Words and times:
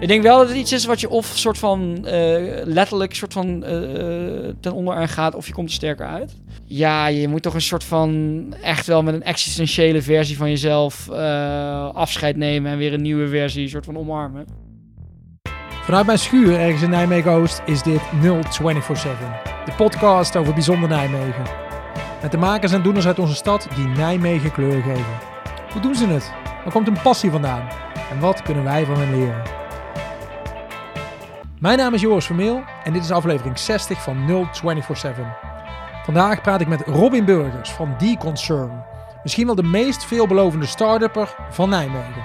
Ik 0.00 0.08
denk 0.08 0.22
wel 0.22 0.38
dat 0.38 0.48
het 0.48 0.56
iets 0.56 0.72
is 0.72 0.84
wat 0.84 1.00
je 1.00 1.08
of 1.08 1.26
soort 1.26 1.58
van 1.58 2.06
eh, 2.06 2.62
letterlijk 2.64 3.14
soort 3.14 3.32
van 3.32 3.64
eh, 3.64 3.74
ten 4.60 4.72
onder 4.72 4.94
aan 4.94 5.08
gaat, 5.08 5.34
of 5.34 5.46
je 5.46 5.52
komt 5.52 5.68
er 5.68 5.74
sterker 5.74 6.06
uit. 6.06 6.36
Ja, 6.64 7.06
je 7.06 7.28
moet 7.28 7.42
toch 7.42 7.54
een 7.54 7.60
soort 7.60 7.84
van 7.84 8.44
echt 8.62 8.86
wel 8.86 9.02
met 9.02 9.14
een 9.14 9.22
existentiële 9.22 10.02
versie 10.02 10.36
van 10.36 10.48
jezelf 10.48 11.08
eh, 11.08 11.94
afscheid 11.94 12.36
nemen 12.36 12.72
en 12.72 12.78
weer 12.78 12.92
een 12.92 13.02
nieuwe 13.02 13.28
versie 13.28 13.68
soort 13.68 13.84
van 13.84 13.96
omarmen. 13.96 14.46
Vanuit 15.82 16.06
mijn 16.06 16.18
schuur 16.18 16.58
ergens 16.58 16.82
in 16.82 16.90
Nijmegen-Oost 16.90 17.62
is 17.66 17.82
dit 17.82 18.00
0247. 18.20 19.18
De 19.64 19.72
podcast 19.76 20.36
over 20.36 20.54
bijzonder 20.54 20.88
Nijmegen. 20.88 21.44
Met 22.22 22.30
de 22.30 22.38
makers 22.38 22.72
en 22.72 22.82
doeners 22.82 23.06
uit 23.06 23.18
onze 23.18 23.34
stad 23.34 23.68
die 23.74 23.86
Nijmegen 23.86 24.52
kleur 24.52 24.82
geven. 24.82 25.18
Hoe 25.72 25.80
doen 25.80 25.94
ze 25.94 26.06
het? 26.06 26.32
Waar 26.44 26.72
komt 26.72 26.86
hun 26.86 27.02
passie 27.02 27.30
vandaan? 27.30 27.68
En 28.10 28.20
wat 28.20 28.42
kunnen 28.42 28.64
wij 28.64 28.84
van 28.84 28.98
hen 28.98 29.18
leren? 29.18 29.55
Mijn 31.60 31.78
naam 31.78 31.94
is 31.94 32.00
Joris 32.00 32.26
Vermeel 32.26 32.62
en 32.84 32.92
dit 32.92 33.02
is 33.02 33.10
aflevering 33.10 33.58
60 33.58 34.02
van 34.02 34.26
0247. 34.26 35.26
Vandaag 36.04 36.40
praat 36.40 36.60
ik 36.60 36.68
met 36.68 36.80
Robin 36.86 37.24
Burgers 37.24 37.70
van 37.70 37.96
D-Concern. 37.96 38.84
Misschien 39.22 39.46
wel 39.46 39.54
de 39.54 39.62
meest 39.62 40.04
veelbelovende 40.04 40.66
start-upper 40.66 41.36
van 41.50 41.68
Nijmegen. 41.68 42.24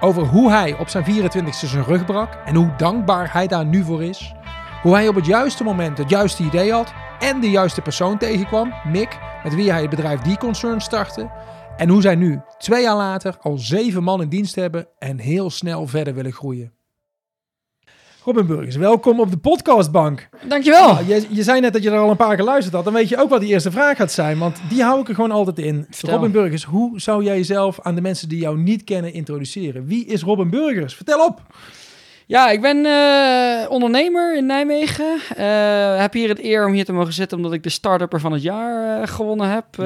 Over 0.00 0.22
hoe 0.22 0.50
hij 0.50 0.78
op 0.78 0.88
zijn 0.88 1.04
24ste 1.04 1.66
zijn 1.66 1.84
rug 1.84 2.04
brak 2.04 2.34
en 2.44 2.54
hoe 2.54 2.74
dankbaar 2.76 3.32
hij 3.32 3.46
daar 3.46 3.66
nu 3.66 3.84
voor 3.84 4.02
is. 4.02 4.34
Hoe 4.82 4.94
hij 4.94 5.08
op 5.08 5.14
het 5.14 5.26
juiste 5.26 5.64
moment 5.64 5.98
het 5.98 6.10
juiste 6.10 6.42
idee 6.42 6.72
had 6.72 6.92
en 7.18 7.40
de 7.40 7.50
juiste 7.50 7.80
persoon 7.80 8.18
tegenkwam, 8.18 8.74
Mick, 8.84 9.18
met 9.42 9.54
wie 9.54 9.70
hij 9.70 9.80
het 9.80 9.90
bedrijf 9.90 10.20
D-Concern 10.20 10.80
startte. 10.80 11.30
En 11.76 11.88
hoe 11.88 12.00
zij 12.00 12.14
nu, 12.14 12.40
twee 12.58 12.82
jaar 12.82 12.96
later, 12.96 13.36
al 13.40 13.56
zeven 13.56 14.02
man 14.02 14.22
in 14.22 14.28
dienst 14.28 14.54
hebben 14.54 14.88
en 14.98 15.18
heel 15.18 15.50
snel 15.50 15.86
verder 15.86 16.14
willen 16.14 16.32
groeien. 16.32 16.77
Robin 18.28 18.46
Burgers, 18.46 18.76
welkom 18.76 19.20
op 19.20 19.30
de 19.30 19.36
podcastbank. 19.36 20.28
Dankjewel. 20.48 20.92
Nou, 20.92 21.06
je, 21.06 21.26
je 21.30 21.42
zei 21.42 21.60
net 21.60 21.72
dat 21.72 21.82
je 21.82 21.90
er 21.90 21.98
al 21.98 22.10
een 22.10 22.16
paar 22.16 22.36
geluisterd 22.36 22.74
had. 22.74 22.84
Dan 22.84 22.92
weet 22.92 23.08
je 23.08 23.20
ook 23.20 23.28
wat 23.28 23.40
die 23.40 23.48
eerste 23.48 23.70
vraag 23.70 23.96
gaat 23.96 24.12
zijn, 24.12 24.38
want 24.38 24.60
die 24.68 24.82
hou 24.82 25.00
ik 25.00 25.08
er 25.08 25.14
gewoon 25.14 25.30
altijd 25.30 25.58
in. 25.58 25.86
Vertel. 25.90 26.14
Robin 26.14 26.30
Burgers, 26.30 26.64
hoe 26.64 27.00
zou 27.00 27.24
jij 27.24 27.36
jezelf 27.36 27.80
aan 27.80 27.94
de 27.94 28.00
mensen 28.00 28.28
die 28.28 28.38
jou 28.38 28.58
niet 28.58 28.84
kennen 28.84 29.12
introduceren? 29.12 29.86
Wie 29.86 30.06
is 30.06 30.22
Robin 30.22 30.50
Burgers? 30.50 30.94
Vertel 30.94 31.24
op. 31.24 31.42
Ja, 32.26 32.50
ik 32.50 32.60
ben 32.60 32.86
eh, 32.86 33.70
ondernemer 33.70 34.36
in 34.36 34.46
Nijmegen. 34.46 35.18
Eh, 35.36 36.00
heb 36.00 36.12
hier 36.12 36.28
het 36.28 36.42
eer 36.42 36.66
om 36.66 36.72
hier 36.72 36.84
te 36.84 36.92
mogen 36.92 37.12
zitten 37.12 37.36
omdat 37.36 37.52
ik 37.52 37.62
de 37.62 37.68
start-upper 37.68 38.20
van 38.20 38.32
het 38.32 38.42
jaar 38.42 39.00
eh, 39.00 39.08
gewonnen 39.08 39.48
heb. 39.48 39.78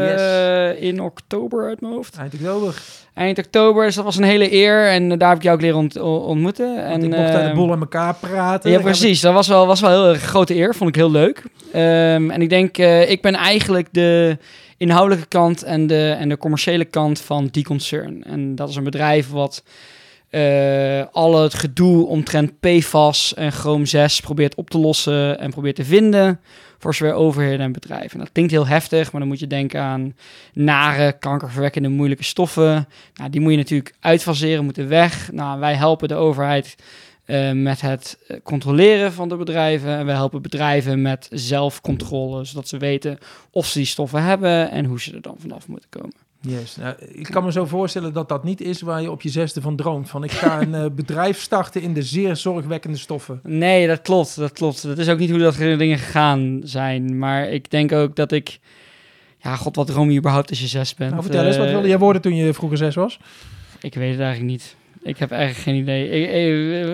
in 0.79 1.01
oktober 1.01 1.69
uit 1.69 1.81
mijn 1.81 1.93
hoofd. 1.93 2.17
Eind 2.17 2.35
oktober. 2.35 2.83
Eind 3.15 3.39
oktober, 3.39 3.85
dus 3.87 3.95
dat 3.95 4.05
was 4.05 4.17
een 4.17 4.23
hele 4.25 4.53
eer. 4.53 4.89
En 4.91 5.19
daar 5.19 5.29
heb 5.29 5.37
ik 5.39 5.43
jou 5.43 5.57
ook 5.57 5.63
leren 5.63 5.79
ont- 5.79 6.01
ontmoeten. 6.01 6.85
En, 6.85 7.03
ik 7.03 7.09
mocht 7.11 7.21
uit 7.21 7.33
de 7.33 7.39
ehm, 7.39 7.55
bol 7.57 7.73
aan 7.73 7.81
elkaar 7.81 8.15
praten. 8.15 8.71
Ja, 8.71 8.81
precies. 8.81 9.21
Dat 9.21 9.35
was 9.35 9.49
wel, 9.49 9.67
was 9.67 9.81
wel 9.81 9.91
een 10.05 10.11
heel 10.11 10.21
grote 10.21 10.55
eer. 10.55 10.75
Vond 10.75 10.89
ik 10.91 10.97
heel 10.97 11.11
leuk. 11.11 11.43
Ehm, 11.73 12.31
en 12.31 12.43
ik 12.43 12.49
denk, 12.49 12.79
eh, 12.79 13.11
ik 13.11 13.23
ben 13.23 13.35
eigenlijk 13.35 13.89
de 13.91 14.39
inhoudelijke 14.77 15.29
kant 15.29 15.63
en 15.63 15.87
de, 15.87 16.17
en 16.19 16.29
de 16.29 16.37
commerciële 16.37 16.85
kant 16.85 17.21
van 17.21 17.51
D-Concern. 17.51 18.25
En 18.25 18.55
dat 18.55 18.69
is 18.69 18.77
een 18.77 18.85
bedrijf 18.85 19.31
wat 19.31 19.63
eh 20.31 21.03
al 21.13 21.43
het 21.43 21.55
gedoe 21.55 22.07
omtrent 22.07 22.61
PFAS 22.61 23.35
en 23.35 23.53
Chrome 23.53 23.87
6 23.87 24.21
probeert 24.21 24.55
op 24.55 24.71
te 24.71 24.79
lossen 24.79 25.39
en 25.39 25.51
probeert 25.51 25.77
te 25.77 25.85
vinden 25.85 26.41
voor 26.83 26.95
zowel 26.95 27.15
overheden 27.15 27.61
en 27.61 27.73
bedrijven. 27.73 28.13
En 28.13 28.19
dat 28.19 28.33
klinkt 28.33 28.53
heel 28.53 28.67
heftig, 28.67 29.13
maar 29.13 29.21
dan 29.21 29.31
moet 29.31 29.39
je 29.39 29.47
denken 29.47 29.81
aan 29.81 30.17
nare, 30.53 31.13
kankerverwekkende, 31.19 31.89
moeilijke 31.89 32.25
stoffen. 32.25 32.89
Nou, 33.15 33.31
die 33.31 33.41
moet 33.41 33.51
je 33.51 33.57
natuurlijk 33.57 33.95
uitfaseren, 34.01 34.65
moeten 34.65 34.89
weg. 34.89 35.33
Nou, 35.33 35.61
wij 35.61 35.75
helpen 35.75 36.09
de 36.09 36.15
overheid 36.15 36.77
eh, 37.25 37.53
met 37.53 37.81
het 37.81 38.19
eh, 38.27 38.37
controleren 38.43 39.13
van 39.13 39.29
de 39.29 39.37
bedrijven. 39.37 39.99
En 39.99 40.07
wij 40.07 40.15
helpen 40.15 40.43
bedrijven 40.43 41.03
met 41.03 41.29
zelfcontrole, 41.33 42.45
zodat 42.45 42.69
ze 42.69 42.77
weten 42.77 43.19
of 43.51 43.67
ze 43.67 43.79
die 43.79 43.87
stoffen 43.87 44.23
hebben 44.23 44.71
en 44.71 44.85
hoe 44.85 45.01
ze 45.01 45.15
er 45.15 45.23
dan 45.23 45.37
vanaf 45.39 45.69
moeten 45.69 45.89
komen. 45.91 46.32
Yes. 46.49 46.77
Nou, 46.77 46.95
ik 47.13 47.27
kan 47.31 47.45
me 47.45 47.53
zo 47.53 47.65
voorstellen 47.67 48.13
dat 48.13 48.29
dat 48.29 48.45
niet 48.45 48.61
is 48.61 48.81
waar 48.81 49.03
je 49.03 49.11
op 49.11 49.23
je 49.23 49.29
zesde 49.29 49.61
van 49.61 49.77
droomt. 49.77 50.09
Van 50.11 50.25
ik 50.25 50.31
ga 50.31 50.61
een 50.63 50.75
eh, 50.75 50.85
bedrijf 50.93 51.41
starten 51.41 51.83
in 51.83 51.93
de 51.95 52.03
zeer 52.03 52.37
zorgwekkende 52.37 52.97
stoffen. 52.99 53.41
Nee, 53.43 53.87
dat 53.87 54.01
klopt, 54.03 54.37
dat 54.37 54.53
klopt. 54.53 54.83
Dat 54.83 54.99
is 54.99 55.09
ook 55.09 55.19
niet 55.19 55.31
hoe 55.31 55.39
dat 55.39 55.57
dingen 55.57 55.99
gegaan 55.99 56.61
zijn. 56.65 57.19
Maar 57.19 57.49
ik 57.49 57.71
denk 57.71 57.93
ook 57.93 58.17
dat 58.17 58.33
ik... 58.33 58.59
Ja, 59.39 59.57
god, 59.57 59.77
wat 59.77 59.87
droom 59.87 60.11
je 60.11 60.19
überhaupt 60.19 60.51
als 60.51 60.61
je 60.61 60.67
zes 60.67 60.95
bent? 60.95 61.11
Nou, 61.11 61.23
vertel 61.23 61.45
eens, 61.45 61.57
wat 61.57 61.67
Eh, 61.67 61.73
wilde 61.73 61.89
jij 61.89 61.99
worden 61.99 62.23
toen 62.23 62.35
je 62.35 62.55
vroeger 62.55 62.79
zes 62.79 62.95
was? 62.95 63.19
Ik 63.81 63.95
weet 63.95 64.11
het 64.11 64.21
eigenlijk 64.21 64.51
niet. 64.51 64.77
Ik 65.03 65.19
heb 65.19 65.31
eigenlijk 65.31 65.63
geen 65.63 65.75
idee. 65.77 66.09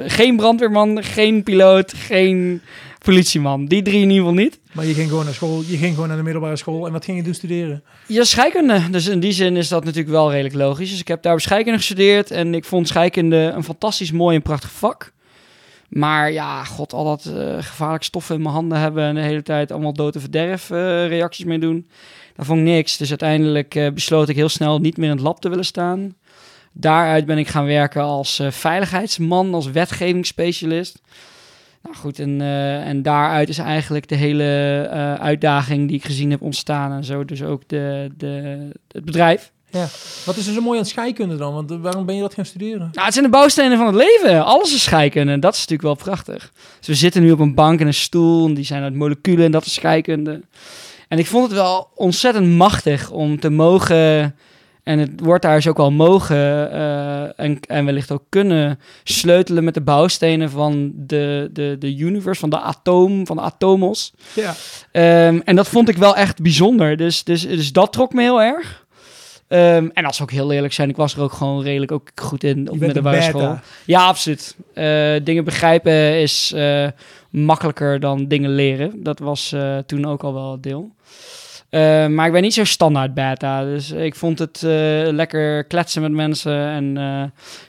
Ik- 0.04 0.12
geen 0.12 0.36
brandweerman, 0.36 1.02
geen 1.02 1.42
piloot, 1.42 1.92
geen 1.94 2.62
politieman. 2.98 3.66
Die 3.66 3.82
drie 3.82 4.02
in 4.02 4.10
ieder 4.10 4.16
geval 4.16 4.42
niet. 4.42 4.60
Maar 4.72 4.86
je 4.86 4.94
ging 4.94 5.08
gewoon 5.08 5.24
naar 5.24 5.34
school, 5.34 5.62
je 5.66 5.76
ging 5.76 5.94
gewoon 5.94 6.08
naar 6.08 6.16
de 6.16 6.22
middelbare 6.22 6.56
school. 6.56 6.86
En 6.86 6.92
wat 6.92 7.04
ging 7.04 7.16
je 7.16 7.22
doen 7.22 7.34
studeren? 7.34 7.82
Ja, 8.06 8.24
scheikunde. 8.24 8.90
Dus 8.90 9.06
in 9.06 9.20
die 9.20 9.32
zin 9.32 9.56
is 9.56 9.68
dat 9.68 9.84
natuurlijk 9.84 10.10
wel 10.10 10.30
redelijk 10.30 10.54
logisch. 10.54 10.90
Dus 10.90 11.00
ik 11.00 11.08
heb 11.08 11.22
daar 11.22 11.40
scheikunde 11.40 11.78
gestudeerd 11.78 12.30
en 12.30 12.54
ik 12.54 12.64
vond 12.64 12.88
scheikunde 12.88 13.36
een 13.36 13.64
fantastisch 13.64 14.12
mooi 14.12 14.36
en 14.36 14.42
prachtig 14.42 14.70
vak. 14.70 15.12
Maar 15.88 16.32
ja, 16.32 16.64
god, 16.64 16.92
al 16.92 17.04
dat 17.04 17.24
eh, 17.24 17.56
gevaarlijke 17.60 18.04
stoffen 18.04 18.34
in 18.34 18.42
mijn 18.42 18.54
handen 18.54 18.78
hebben 18.78 19.04
en 19.04 19.14
de 19.14 19.20
hele 19.20 19.42
tijd 19.42 19.72
allemaal 19.72 19.92
dood 19.92 20.14
en 20.14 20.20
verderf 20.20 20.70
eh, 20.70 21.08
reacties 21.08 21.44
mee 21.44 21.58
doen. 21.58 21.88
Dat 22.36 22.46
vond 22.46 22.58
ik 22.58 22.64
niks. 22.64 22.96
Dus 22.96 23.08
uiteindelijk 23.08 23.74
eh, 23.74 23.90
besloot 23.90 24.28
ik 24.28 24.36
heel 24.36 24.48
snel 24.48 24.78
niet 24.78 24.96
meer 24.96 25.10
in 25.10 25.16
het 25.16 25.24
lab 25.24 25.40
te 25.40 25.48
willen 25.48 25.64
staan. 25.64 26.16
Daaruit 26.72 27.26
ben 27.26 27.38
ik 27.38 27.48
gaan 27.48 27.64
werken 27.64 28.02
als 28.02 28.40
veiligheidsman, 28.48 29.54
als 29.54 29.70
wetgevingsspecialist. 29.70 31.00
Nou 31.82 31.96
goed, 31.96 32.18
en, 32.18 32.40
eh, 32.40 32.86
en 32.86 33.02
daaruit 33.02 33.48
is 33.48 33.58
eigenlijk 33.58 34.08
de 34.08 34.14
hele 34.14 34.80
eh, 34.90 35.14
uitdaging 35.14 35.88
die 35.88 35.96
ik 35.96 36.04
gezien 36.04 36.30
heb 36.30 36.42
ontstaan. 36.42 36.92
En 36.92 37.04
zo 37.04 37.24
dus 37.24 37.42
ook 37.42 37.62
de, 37.66 38.10
de, 38.16 38.68
het 38.88 39.04
bedrijf. 39.04 39.52
Wat 40.24 40.36
is 40.36 40.46
er 40.46 40.52
zo 40.52 40.60
mooi 40.60 40.78
aan 40.78 40.84
scheikunde 40.84 41.36
dan? 41.36 41.54
Want 41.54 41.70
eh, 41.70 41.76
waarom 41.80 42.06
ben 42.06 42.14
je 42.14 42.20
dat 42.20 42.34
gaan 42.34 42.44
studeren? 42.44 42.88
Nou, 42.92 43.04
het 43.04 43.12
zijn 43.12 43.24
de 43.24 43.30
bouwstenen 43.30 43.76
van 43.76 43.86
het 43.86 43.94
leven. 43.94 44.44
Alles 44.44 44.74
is 44.74 44.82
scheikunde. 44.82 45.32
En 45.32 45.40
dat 45.40 45.52
is 45.54 45.58
natuurlijk 45.58 45.88
wel 45.88 46.14
prachtig. 46.14 46.52
Dus 46.78 46.86
we 46.86 46.94
zitten 46.94 47.22
nu 47.22 47.30
op 47.32 47.38
een 47.38 47.54
bank 47.54 47.80
en 47.80 47.86
een 47.86 47.94
stoel. 47.94 48.46
En 48.46 48.54
die 48.54 48.64
zijn 48.64 48.82
uit 48.82 48.94
moleculen 48.94 49.44
en 49.44 49.50
dat 49.50 49.66
is 49.66 49.74
scheikunde. 49.74 50.42
En 51.08 51.18
ik 51.18 51.26
vond 51.26 51.44
het 51.44 51.52
wel 51.52 51.90
ontzettend 51.94 52.46
machtig 52.46 53.10
om 53.10 53.40
te 53.40 53.50
mogen... 53.50 54.34
En 54.88 54.98
het 54.98 55.10
wordt 55.16 55.42
daar 55.42 55.54
dus 55.54 55.66
ook 55.66 55.76
wel 55.76 55.90
mogen 55.90 56.72
eh, 56.72 57.22
en, 57.36 57.60
en 57.60 57.84
wellicht 57.84 58.10
ook 58.10 58.22
kunnen 58.28 58.80
sleutelen 59.04 59.64
met 59.64 59.74
de 59.74 59.80
bouwstenen 59.80 60.50
van 60.50 60.92
de, 60.94 61.50
de, 61.52 61.76
de 61.78 61.96
universe, 61.96 62.40
van 62.40 62.50
de 62.50 62.60
atoom, 62.60 63.26
van 63.26 63.36
de 63.36 63.42
atomos. 63.42 64.12
Ja. 64.34 64.54
Ehm, 64.92 65.40
en 65.44 65.56
dat 65.56 65.68
vond 65.68 65.88
ik 65.88 65.96
wel 65.96 66.16
echt 66.16 66.42
bijzonder. 66.42 66.96
Dus, 66.96 67.24
dus, 67.24 67.42
dus 67.48 67.72
dat 67.72 67.92
trok 67.92 68.12
me 68.12 68.22
heel 68.22 68.42
erg. 68.42 68.86
Ehm, 69.48 69.88
en 69.92 70.04
als 70.04 70.16
we 70.18 70.22
ook 70.22 70.30
heel 70.30 70.52
eerlijk 70.52 70.72
zijn, 70.72 70.88
ik 70.88 70.96
was 70.96 71.14
er 71.14 71.22
ook 71.22 71.32
gewoon 71.32 71.62
redelijk 71.62 71.92
ook 71.92 72.10
goed 72.14 72.44
in 72.44 72.70
op 72.70 72.78
middelbare 72.78 73.16
beta. 73.16 73.28
school. 73.28 73.58
Ja, 73.84 74.06
absoluut. 74.06 74.56
Eh, 74.74 75.14
dingen 75.22 75.44
begrijpen 75.44 76.20
is 76.20 76.52
eh, 76.54 76.86
makkelijker 77.30 78.00
dan 78.00 78.28
dingen 78.28 78.50
leren. 78.50 79.02
Dat 79.02 79.18
was 79.18 79.54
toen 79.86 80.06
ook 80.06 80.22
al 80.22 80.34
wel 80.34 80.52
het 80.52 80.62
deel. 80.62 80.90
Eh, 81.70 82.06
maar 82.06 82.26
ik 82.26 82.32
ben 82.32 82.42
niet 82.42 82.54
zo 82.54 82.64
standaard 82.64 83.14
beta. 83.14 83.64
Dus 83.64 83.90
ik 83.90 84.14
vond 84.14 84.38
het 84.38 84.62
eh, 84.62 84.70
lekker 85.10 85.64
kletsen 85.64 86.02
met 86.02 86.12
mensen. 86.12 86.68
En 86.68 86.96
eh, 86.96 87.22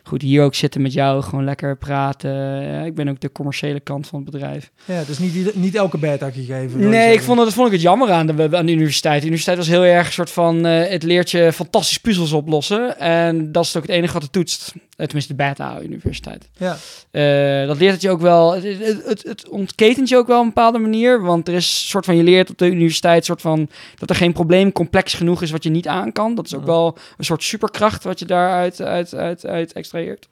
goed, 0.03 0.21
hier 0.21 0.43
ook 0.43 0.55
zitten 0.55 0.81
met 0.81 0.93
jou. 0.93 1.21
Gewoon 1.21 1.43
lekker 1.43 1.77
praten. 1.77 2.85
Ik 2.85 2.95
ben 2.95 3.09
ook 3.09 3.19
de 3.19 3.31
commerciële 3.31 3.79
kant 3.79 4.07
van 4.07 4.21
het 4.21 4.31
bedrijf. 4.31 4.71
Ja, 4.85 5.01
is 5.07 5.19
niet, 5.19 5.55
niet 5.55 5.75
elke 5.75 5.97
beta 5.97 6.29
gegeven. 6.29 6.89
Nee, 6.89 7.13
ik 7.13 7.21
vond, 7.21 7.37
dat 7.37 7.53
vond 7.53 7.67
ik 7.67 7.73
het 7.73 7.81
jammer 7.81 8.11
aan 8.11 8.27
de, 8.27 8.49
aan 8.51 8.65
de 8.65 8.71
universiteit. 8.71 9.19
De 9.19 9.27
universiteit 9.27 9.57
was 9.57 9.67
heel 9.67 9.83
erg 9.83 10.07
een 10.07 10.13
soort 10.13 10.31
van... 10.31 10.63
het 10.63 11.03
leert 11.03 11.31
je 11.31 11.53
fantastisch 11.53 11.99
puzzels 11.99 12.31
oplossen. 12.31 12.99
En 12.99 13.51
dat 13.51 13.63
is 13.63 13.75
ook 13.75 13.83
het 13.83 13.91
enige 13.91 14.13
wat 14.13 14.21
het 14.21 14.31
toetst. 14.31 14.73
Tenminste, 15.05 15.35
de 15.35 15.43
beta-universiteit. 15.43 16.49
Ja. 16.57 16.77
Eh, 17.11 17.67
dat 17.67 17.77
leert 17.77 17.93
het 17.93 18.01
je 18.01 18.09
ook 18.09 18.21
wel... 18.21 18.53
Het, 18.53 18.63
het, 19.05 19.23
het, 19.23 19.49
ontketent 19.49 20.09
je 20.09 20.17
ook 20.17 20.27
wel 20.27 20.37
op 20.37 20.43
een 20.43 20.53
bepaalde 20.53 20.79
manier. 20.79 21.21
Want 21.21 21.47
er 21.47 21.53
is 21.53 21.65
een 21.65 21.89
soort 21.89 22.05
van... 22.05 22.15
Je 22.15 22.23
leert 22.23 22.49
op 22.49 22.57
de 22.57 22.69
universiteit 22.71 23.25
soort 23.25 23.41
van... 23.41 23.69
Dat 23.95 24.09
er 24.09 24.15
geen 24.15 24.33
probleem 24.33 24.71
complex 24.71 25.13
genoeg 25.13 25.41
is 25.41 25.51
wat 25.51 25.63
je 25.63 25.69
niet 25.69 25.87
aan 25.87 26.11
kan. 26.11 26.35
Dat 26.35 26.45
is 26.45 26.55
ook 26.55 26.59
Ja. 26.61 26.65
wel 26.67 26.97
een 27.17 27.25
soort 27.25 27.43
superkracht 27.43 28.03
wat 28.03 28.19
je 28.19 28.25
daaruit 28.25 28.81
uit, 28.81 29.15
uit, 29.15 29.45
uit 29.45 29.73
extraheert. 29.73 30.27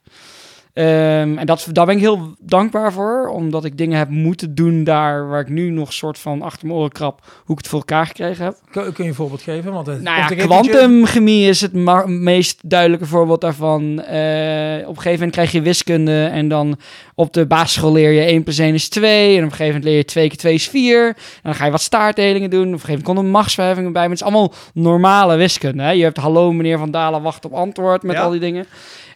Ehm, 0.78 1.38
en 1.38 1.46
dat, 1.46 1.68
daar 1.72 1.86
ben 1.86 1.96
ik 1.96 2.02
heel 2.02 2.36
dankbaar 2.40 2.94
voor, 2.94 3.28
omdat 3.28 3.66
ik 3.66 3.78
dingen 3.78 3.98
heb 3.98 4.10
moeten 4.10 4.56
doen 4.56 4.84
daar 4.84 5.28
waar 5.28 5.40
ik 5.42 5.50
nu 5.50 5.70
nog 5.70 5.94
soort 5.94 6.20
van 6.20 6.42
achter 6.42 6.68
mijn 6.68 6.80
oren 6.80 6.92
krap 6.92 7.22
hoe 7.46 7.56
ik 7.56 7.58
het 7.58 7.68
voor 7.68 7.80
elkaar 7.80 8.06
gekregen 8.06 8.46
heb. 8.46 8.56
Kun, 8.72 8.94
kun 8.94 9.04
je 9.04 9.10
een 9.10 9.16
voorbeeld 9.16 9.42
geven? 9.42 9.74
Want 9.74 9.88
het, 9.88 10.02
Nou 10.02 10.36
ja, 10.36 10.46
kwantumchemie 10.46 11.48
is 11.48 11.62
het 11.62 11.74
meest 12.06 12.70
duidelijke 12.70 13.06
voorbeeld 13.06 13.42
daarvan. 13.42 14.02
Eh, 14.02 14.80
op 14.80 14.96
een 14.96 15.02
gegeven 15.02 15.12
moment 15.12 15.32
krijg 15.32 15.52
je 15.52 15.62
wiskunde 15.62 16.26
en 16.26 16.48
dan 16.48 16.78
op 17.16 17.34
de 17.34 17.46
basisschool 17.46 17.92
leer 17.92 18.12
je 18.12 18.26
1 18.26 18.44
plus 18.44 18.58
1 18.58 18.74
is 18.74 18.90
2. 18.90 19.38
En 19.38 19.44
op 19.44 19.44
een 19.44 19.56
gegeven 19.56 19.66
moment 19.68 19.84
leer 19.84 19.98
je 19.98 20.06
2 20.06 20.28
keer 20.28 20.38
2 20.38 20.54
is 20.54 20.68
4. 20.68 21.08
En 21.08 21.16
dan 21.44 21.56
ga 21.56 21.66
je 21.66 21.72
wat 21.72 21.82
staartdelingen 21.82 22.50
doen. 22.50 22.68
Op 22.68 22.74
een 22.74 22.80
gegeven 22.80 22.94
moment 22.94 23.16
komt 23.16 23.18
er 23.28 23.32
machtsverheffingen 23.34 23.92
bij. 23.92 24.02
Maar 24.02 24.12
het 24.12 24.20
is 24.20 24.26
allemaal 24.26 24.54
normale 24.74 25.36
wiskunde. 25.36 25.84
Hè? 25.84 25.92
Je 25.92 26.04
hebt 26.04 26.18
hallo 26.18 26.52
meneer 26.52 26.78
Van 26.78 26.92
Dalen, 26.92 27.22
wacht 27.22 27.46
op 27.46 27.54
antwoord 27.54 28.04
met 28.04 28.16
Ja. 28.16 28.22
al 28.22 28.32
die 28.32 28.40
dingen. 28.40 28.66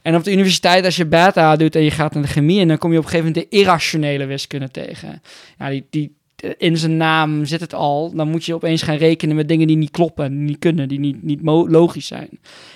En 0.02 0.16
op 0.16 0.24
de 0.24 0.32
universiteit, 0.32 0.86
als 0.86 0.96
je 0.96 1.06
beta 1.06 1.56
doet 1.56 1.76
en 1.76 1.84
je 1.84 1.92
gaat 1.92 2.14
naar 2.14 2.24
de 2.24 2.30
chemie... 2.30 2.62
en 2.62 2.68
dan 2.68 2.78
kom 2.78 2.92
je 2.92 2.98
op 2.98 3.04
een 3.04 3.10
gegeven 3.10 3.32
moment 3.32 3.52
de 3.52 3.58
irrationele 3.58 4.26
wiskunde 4.26 4.72
tegen. 4.72 5.22
Ja, 5.60 5.70
die, 5.70 5.86
die, 5.90 6.16
in 6.58 6.78
zijn 6.78 6.98
naam 6.98 7.46
zit 7.46 7.60
het 7.60 7.74
al. 7.74 8.12
Dan 8.16 8.30
moet 8.30 8.46
je 8.46 8.54
opeens 8.54 8.82
gaan 8.82 8.96
rekenen 8.96 9.36
met 9.36 9.48
dingen 9.48 9.68
die 9.68 9.78
niet 9.78 9.92
kloppen... 9.92 10.30
die 10.30 10.40
niet 10.40 10.60
kunnen, 10.60 10.88
die 10.88 11.00
niet, 11.00 11.24
niet 11.24 11.40
logisch 11.44 12.08
zijn. 12.08 12.30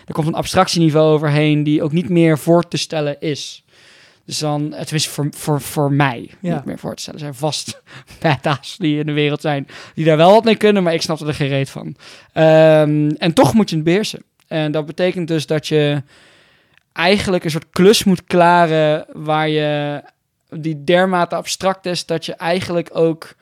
Er 0.06 0.14
komt 0.14 0.28
een 0.28 0.34
abstractieniveau 0.34 1.14
overheen... 1.14 1.64
die 1.64 1.84
ook 1.84 1.92
niet 1.92 2.10
meer 2.10 2.38
voor 2.38 2.68
te 2.68 2.78
stellen 2.78 3.20
is. 3.20 3.64
Dus 4.26 4.40
dan, 4.40 4.74
het 4.74 4.92
is 4.92 5.08
voor, 5.08 5.28
voor, 5.32 5.62
voor 5.62 5.92
mij 5.92 6.30
Ja. 6.40 6.56
niet 6.56 6.66
meer 6.66 6.80
voor 6.80 6.96
te 6.96 7.02
stellen. 7.02 7.20
Er 7.20 7.26
zijn 7.26 7.40
vast 7.40 7.82
beta's 8.22 8.78
die 8.78 9.00
in 9.00 9.06
de 9.06 9.12
wereld 9.12 9.42
zijn... 9.42 9.68
die 9.96 10.06
daar 10.06 10.18
wel 10.18 10.32
wat 10.32 10.44
mee 10.44 10.56
kunnen, 10.56 10.84
maar 10.84 10.94
ik 10.94 11.02
snap 11.02 11.20
er 11.20 11.34
geen 11.34 11.48
reet 11.48 11.70
van. 11.70 11.96
Ehm, 12.34 13.10
en 13.18 13.34
toch 13.34 13.54
moet 13.54 13.70
je 13.70 13.76
het 13.76 13.86
beheersen. 13.86 14.24
En 14.48 14.72
dat 14.72 14.86
betekent 14.86 15.28
dus 15.28 15.46
dat 15.46 15.68
je 15.68 16.02
eigenlijk 16.96 17.44
een 17.44 17.52
soort 17.52 17.70
klus 17.70 18.04
moet 18.04 18.24
klaren 18.24 19.06
waar 19.14 19.50
je 19.50 20.02
die 20.50 20.84
dermate 20.84 21.36
abstract 21.36 21.86
is 21.86 22.06
dat 22.06 22.26
je 22.26 22.34
eigenlijk 22.34 22.90
ook 22.94 23.36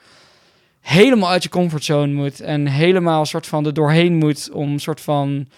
helemaal 0.80 1.30
uit 1.30 1.42
je 1.42 1.48
comfortzone 1.48 2.12
moet 2.12 2.40
en 2.40 2.66
helemaal 2.66 3.20
een 3.20 3.26
soort 3.26 3.46
van 3.46 3.66
er 3.66 3.74
doorheen 3.74 4.14
moet 4.14 4.50
om 4.52 4.78
soort 4.78 5.00
van 5.00 5.48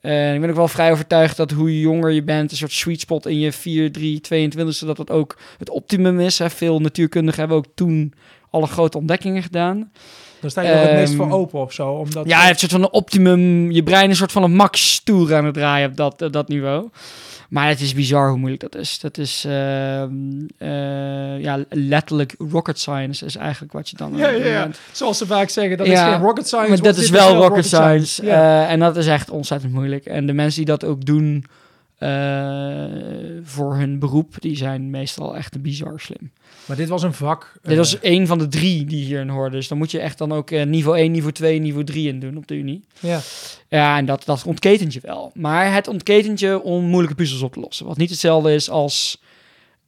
eh, 0.00 0.34
ik 0.34 0.40
ben 0.40 0.50
ook 0.50 0.56
wel 0.56 0.68
vrij 0.68 0.92
overtuigd 0.92 1.36
dat 1.36 1.50
hoe 1.50 1.80
jonger 1.80 2.10
je 2.10 2.22
bent, 2.22 2.50
een 2.50 2.56
soort 2.56 2.72
sweet 2.72 3.00
spot 3.00 3.26
in 3.26 3.38
je 3.38 3.52
4, 3.52 3.92
3, 3.92 4.20
22, 4.20 4.74
zodat 4.74 4.96
dat 4.96 5.10
ook 5.10 5.38
het 5.58 5.70
optimum 5.70 6.20
is. 6.20 6.38
Hè. 6.38 6.50
Veel 6.50 6.80
natuurkundigen 6.80 7.38
hebben 7.38 7.56
ook 7.56 7.66
toen 7.74 8.12
alle 8.50 8.66
grote 8.66 8.98
ontdekkingen 8.98 9.42
gedaan. 9.42 9.92
Dan 10.40 10.50
sta 10.50 10.62
je 10.62 10.68
er 10.68 10.88
het 10.88 10.92
meest 10.92 11.12
Ehm, 11.12 11.22
voor 11.22 11.30
open 11.30 11.60
of 11.60 11.72
zo. 11.72 11.92
Omdat 11.92 12.28
Ja, 12.28 12.38
je 12.38 12.46
hebt 12.46 12.62
een 12.62 12.68
soort 12.68 12.72
van 12.72 12.82
een 12.82 12.92
optimum. 12.92 13.70
Je 13.70 13.82
brein 13.82 14.04
is 14.04 14.10
een 14.10 14.16
soort 14.16 14.32
van 14.32 14.42
een 14.42 14.54
max 14.54 15.00
toer 15.04 15.34
aan 15.34 15.44
het 15.44 15.54
draaien 15.54 15.90
op 15.90 15.96
dat, 15.96 16.22
eh, 16.22 16.30
dat 16.30 16.48
niveau. 16.48 16.88
Maar 17.52 17.68
het 17.68 17.80
is 17.80 17.94
bizar 17.94 18.28
hoe 18.28 18.38
moeilijk 18.38 18.62
dat 18.62 18.74
is. 18.74 18.98
Dat 18.98 19.18
is 19.18 19.44
ehm, 19.44 20.12
eh, 20.58 21.40
ja, 21.40 21.64
letterlijk 21.68 22.34
rocket 22.38 22.78
science 22.78 23.24
is 23.24 23.36
eigenlijk 23.36 23.72
wat 23.72 23.88
je 23.88 23.96
dan... 23.96 24.16
Ja, 24.16 24.28
ja, 24.28 24.46
ja. 24.46 24.68
Zoals 24.92 25.18
ze 25.18 25.26
vaak 25.26 25.48
zeggen, 25.48 25.76
dat 25.76 25.86
is 25.86 25.92
Ja, 25.92 26.12
geen 26.12 26.22
rocket 26.22 26.46
science. 26.46 26.68
Maar 26.68 26.82
dat 26.82 26.96
is 26.96 27.10
wel 27.10 27.34
rocket 27.34 27.64
science. 27.64 28.24
Ja. 28.24 28.64
eh, 28.64 28.72
en 28.72 28.78
dat 28.78 28.96
is 28.96 29.06
echt 29.06 29.30
ontzettend 29.30 29.72
moeilijk. 29.72 30.06
En 30.06 30.26
de 30.26 30.32
mensen 30.32 30.64
die 30.64 30.76
dat 30.76 30.84
ook 30.84 31.04
doen 31.04 31.44
eh, 31.98 32.84
voor 33.42 33.76
hun 33.76 33.98
beroep, 33.98 34.34
die 34.38 34.56
zijn 34.56 34.90
meestal 34.90 35.36
echt 35.36 35.62
bizar 35.62 36.00
slim. 36.00 36.32
Maar 36.66 36.76
dit 36.76 36.88
was 36.88 37.02
een 37.02 37.14
vak. 37.14 37.52
Dit 37.62 37.70
eh, 37.70 37.76
was 37.76 38.00
één 38.00 38.26
van 38.26 38.38
de 38.38 38.48
drie 38.48 38.84
die 38.84 39.04
hierin 39.04 39.28
hoorden. 39.28 39.52
Dus 39.52 39.68
dan 39.68 39.78
moet 39.78 39.90
je 39.90 39.98
echt 39.98 40.18
dan 40.18 40.32
ook 40.32 40.50
eh, 40.50 40.66
niveau 40.66 40.98
1, 40.98 41.10
niveau 41.10 41.32
2, 41.32 41.58
niveau 41.58 41.84
3 41.84 42.08
in 42.08 42.20
doen 42.20 42.36
op 42.36 42.46
de 42.46 42.54
Unie. 42.54 42.84
ja. 43.00 43.20
Ja, 43.68 43.96
en 43.96 44.06
dat, 44.06 44.24
dat 44.24 44.44
ontketent 44.44 44.92
je 44.92 45.00
wel. 45.02 45.30
Maar 45.34 45.72
het 45.74 45.88
ontketent 45.88 46.40
je 46.40 46.62
om 46.62 46.84
moeilijke 46.84 47.16
puzzels 47.16 47.42
op 47.42 47.52
te 47.52 47.60
lossen. 47.60 47.86
Wat 47.86 47.96
niet 47.96 48.10
hetzelfde 48.10 48.54
is 48.54 48.70
als 48.70 49.22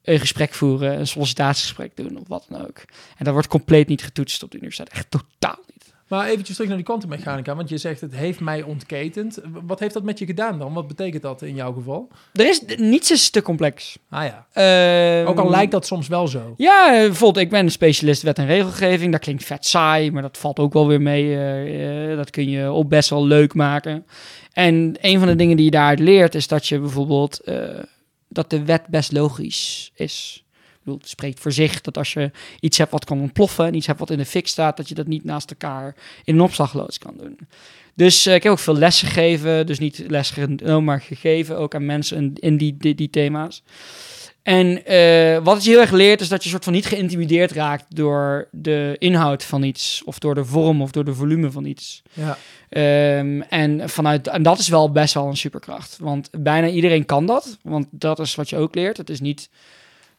een 0.03 0.19
gesprek 0.19 0.55
voeren, 0.55 0.99
een 0.99 1.07
sollicitatiegesprek 1.07 1.97
doen 1.97 2.19
of 2.19 2.29
wat 2.29 2.47
dan 2.49 2.67
ook. 2.67 2.79
En 3.17 3.25
dat 3.25 3.33
wordt 3.33 3.49
compleet 3.49 3.89
niet 3.89 4.03
getoetst 4.03 4.43
op 4.43 4.51
de 4.51 4.57
universiteit. 4.57 4.93
Echt 4.93 5.11
totaal 5.11 5.59
niet. 5.67 5.74
Maar 6.09 6.27
eventjes 6.27 6.55
terug 6.55 6.69
naar 6.69 6.77
die 6.79 6.87
kwantummechanica, 6.87 7.55
want 7.55 7.69
je 7.69 7.79
zegt 7.79 8.01
het 8.01 8.15
heeft 8.17 8.41
mij 8.41 8.63
ontketend. 8.63 9.39
Wat 9.67 9.81
heeft 9.81 9.95
dat 9.95 10.03
met 10.03 10.19
je 10.19 10.27
gedaan 10.27 10.59
dan? 10.59 10.73
Wat 10.73 10.89
betekent 10.89 11.23
dat 11.23 11.43
in 11.43 11.55
jouw 11.55 11.73
geval? 11.73 12.09
Er 12.33 12.49
is 12.49 12.63
niets 12.77 13.11
is 13.11 13.31
te 13.31 13.43
complex. 13.43 13.99
Ah 14.11 14.25
ja. 14.25 14.47
Ehm, 14.53 15.27
Ook 15.27 15.39
al 15.39 15.51
lijkt 15.51 15.73
dat 15.73 15.87
soms 15.87 16.09
wel 16.09 16.29
zo. 16.29 16.55
Ja, 16.57 16.91
bijvoorbeeld, 16.91 17.45
ik 17.45 17.51
ben 17.51 17.65
een 17.65 17.71
specialist 17.71 18.23
wet 18.23 18.39
en 18.39 18.47
regelgeving. 18.47 19.13
Dat 19.13 19.21
klinkt 19.21 19.45
vet 19.45 19.67
saai, 19.67 20.11
maar 20.11 20.23
dat 20.23 20.39
valt 20.39 20.59
ook 20.59 20.73
wel 20.73 20.87
weer 20.87 21.03
mee. 21.03 21.35
eh, 21.35 22.11
eh, 22.11 22.17
dat 22.17 22.31
kun 22.31 22.51
je 22.51 22.67
ook 22.67 22.89
best 22.89 23.11
wel 23.11 23.27
leuk 23.27 23.55
maken. 23.55 24.07
En 24.53 24.97
een 25.01 25.19
van 25.19 25.29
de 25.29 25.37
dingen 25.37 25.57
die 25.57 25.65
je 25.65 25.71
daaruit 25.71 25.99
leert, 25.99 26.35
is 26.35 26.49
dat 26.49 26.67
je 26.67 26.79
bijvoorbeeld 26.79 27.41
eh, 27.41 27.59
dat 28.29 28.51
de 28.51 28.65
wet 28.65 28.87
best 28.87 29.13
logisch 29.13 29.91
is. 29.95 30.44
Bedoel, 30.85 30.99
het 31.01 31.09
spreekt 31.09 31.41
voor 31.41 31.53
zich 31.53 31.81
dat 31.81 31.99
als 31.99 32.13
je 32.13 32.31
iets 32.61 32.79
hebt 32.79 32.91
wat 32.91 33.05
kan 33.05 33.21
ontploffen 33.21 33.67
en 33.67 33.75
iets 33.75 33.87
hebt 33.87 33.99
wat 33.99 34.11
in 34.11 34.19
de 34.19 34.25
fik 34.25 34.49
staat, 34.49 34.77
dat 34.77 34.89
je 34.89 34.95
dat 34.95 35.07
niet 35.07 35.25
naast 35.25 35.51
elkaar 35.51 35.95
in 36.25 36.35
een 36.35 36.41
opslagloods 36.41 36.99
kan 36.99 37.15
doen. 37.17 37.39
Dus 37.95 38.27
eh, 38.27 38.35
ik 38.35 38.43
heb 38.43 38.53
ook 38.53 38.59
veel 38.59 38.77
lessen 38.77 39.09
gegeven, 39.09 39.67
dus 39.67 39.79
niet 39.79 40.05
les 40.09 40.31
genomen, 40.31 40.85
maar 40.85 41.01
gegeven 41.01 41.59
ook 41.59 41.75
aan 41.75 41.87
mensen 41.87 42.17
in, 42.17 42.33
in 42.35 42.57
die, 42.57 42.77
die, 42.79 42.95
die 42.95 43.11
thema's. 43.11 43.63
En 44.45 44.85
eh, 44.85 45.45
wat 45.45 45.55
het 45.55 45.65
je 45.65 45.71
heel 45.71 45.81
erg 45.81 45.91
leert, 45.91 46.21
is 46.21 46.29
dat 46.29 46.43
je 46.43 46.49
soort 46.49 46.65
van 46.65 46.73
niet 46.73 46.87
geïntimideerd 46.87 47.51
raakt 47.51 47.85
door 47.89 48.49
de 48.51 48.97
inhoud 48.99 49.43
van 49.43 49.63
iets, 49.63 50.03
of 50.05 50.19
door 50.19 50.35
de 50.35 50.45
vorm 50.45 50.83
of 50.83 50.91
door 50.91 51.05
de 51.05 51.15
volume 51.15 51.51
van 51.51 51.65
iets. 51.65 52.03
Ja. 52.13 52.39
Ehm, 52.69 53.41
en, 53.41 53.89
vanuit, 53.91 54.27
en 54.27 54.43
dat 54.43 54.59
is 54.59 54.69
wel 54.69 54.93
best 54.93 55.15
wel 55.15 55.27
een 55.27 55.37
superkracht. 55.37 55.97
Want 56.01 56.31
bijna 56.39 56.69
iedereen 56.69 57.07
kan 57.07 57.27
dat. 57.27 57.59
Want 57.63 57.87
dat 57.91 58.19
is 58.19 58.35
wat 58.35 58.49
je 58.49 58.57
ook 58.57 58.75
leert. 58.75 58.97
Het 58.97 59.11
is 59.11 59.21
niet. 59.21 59.49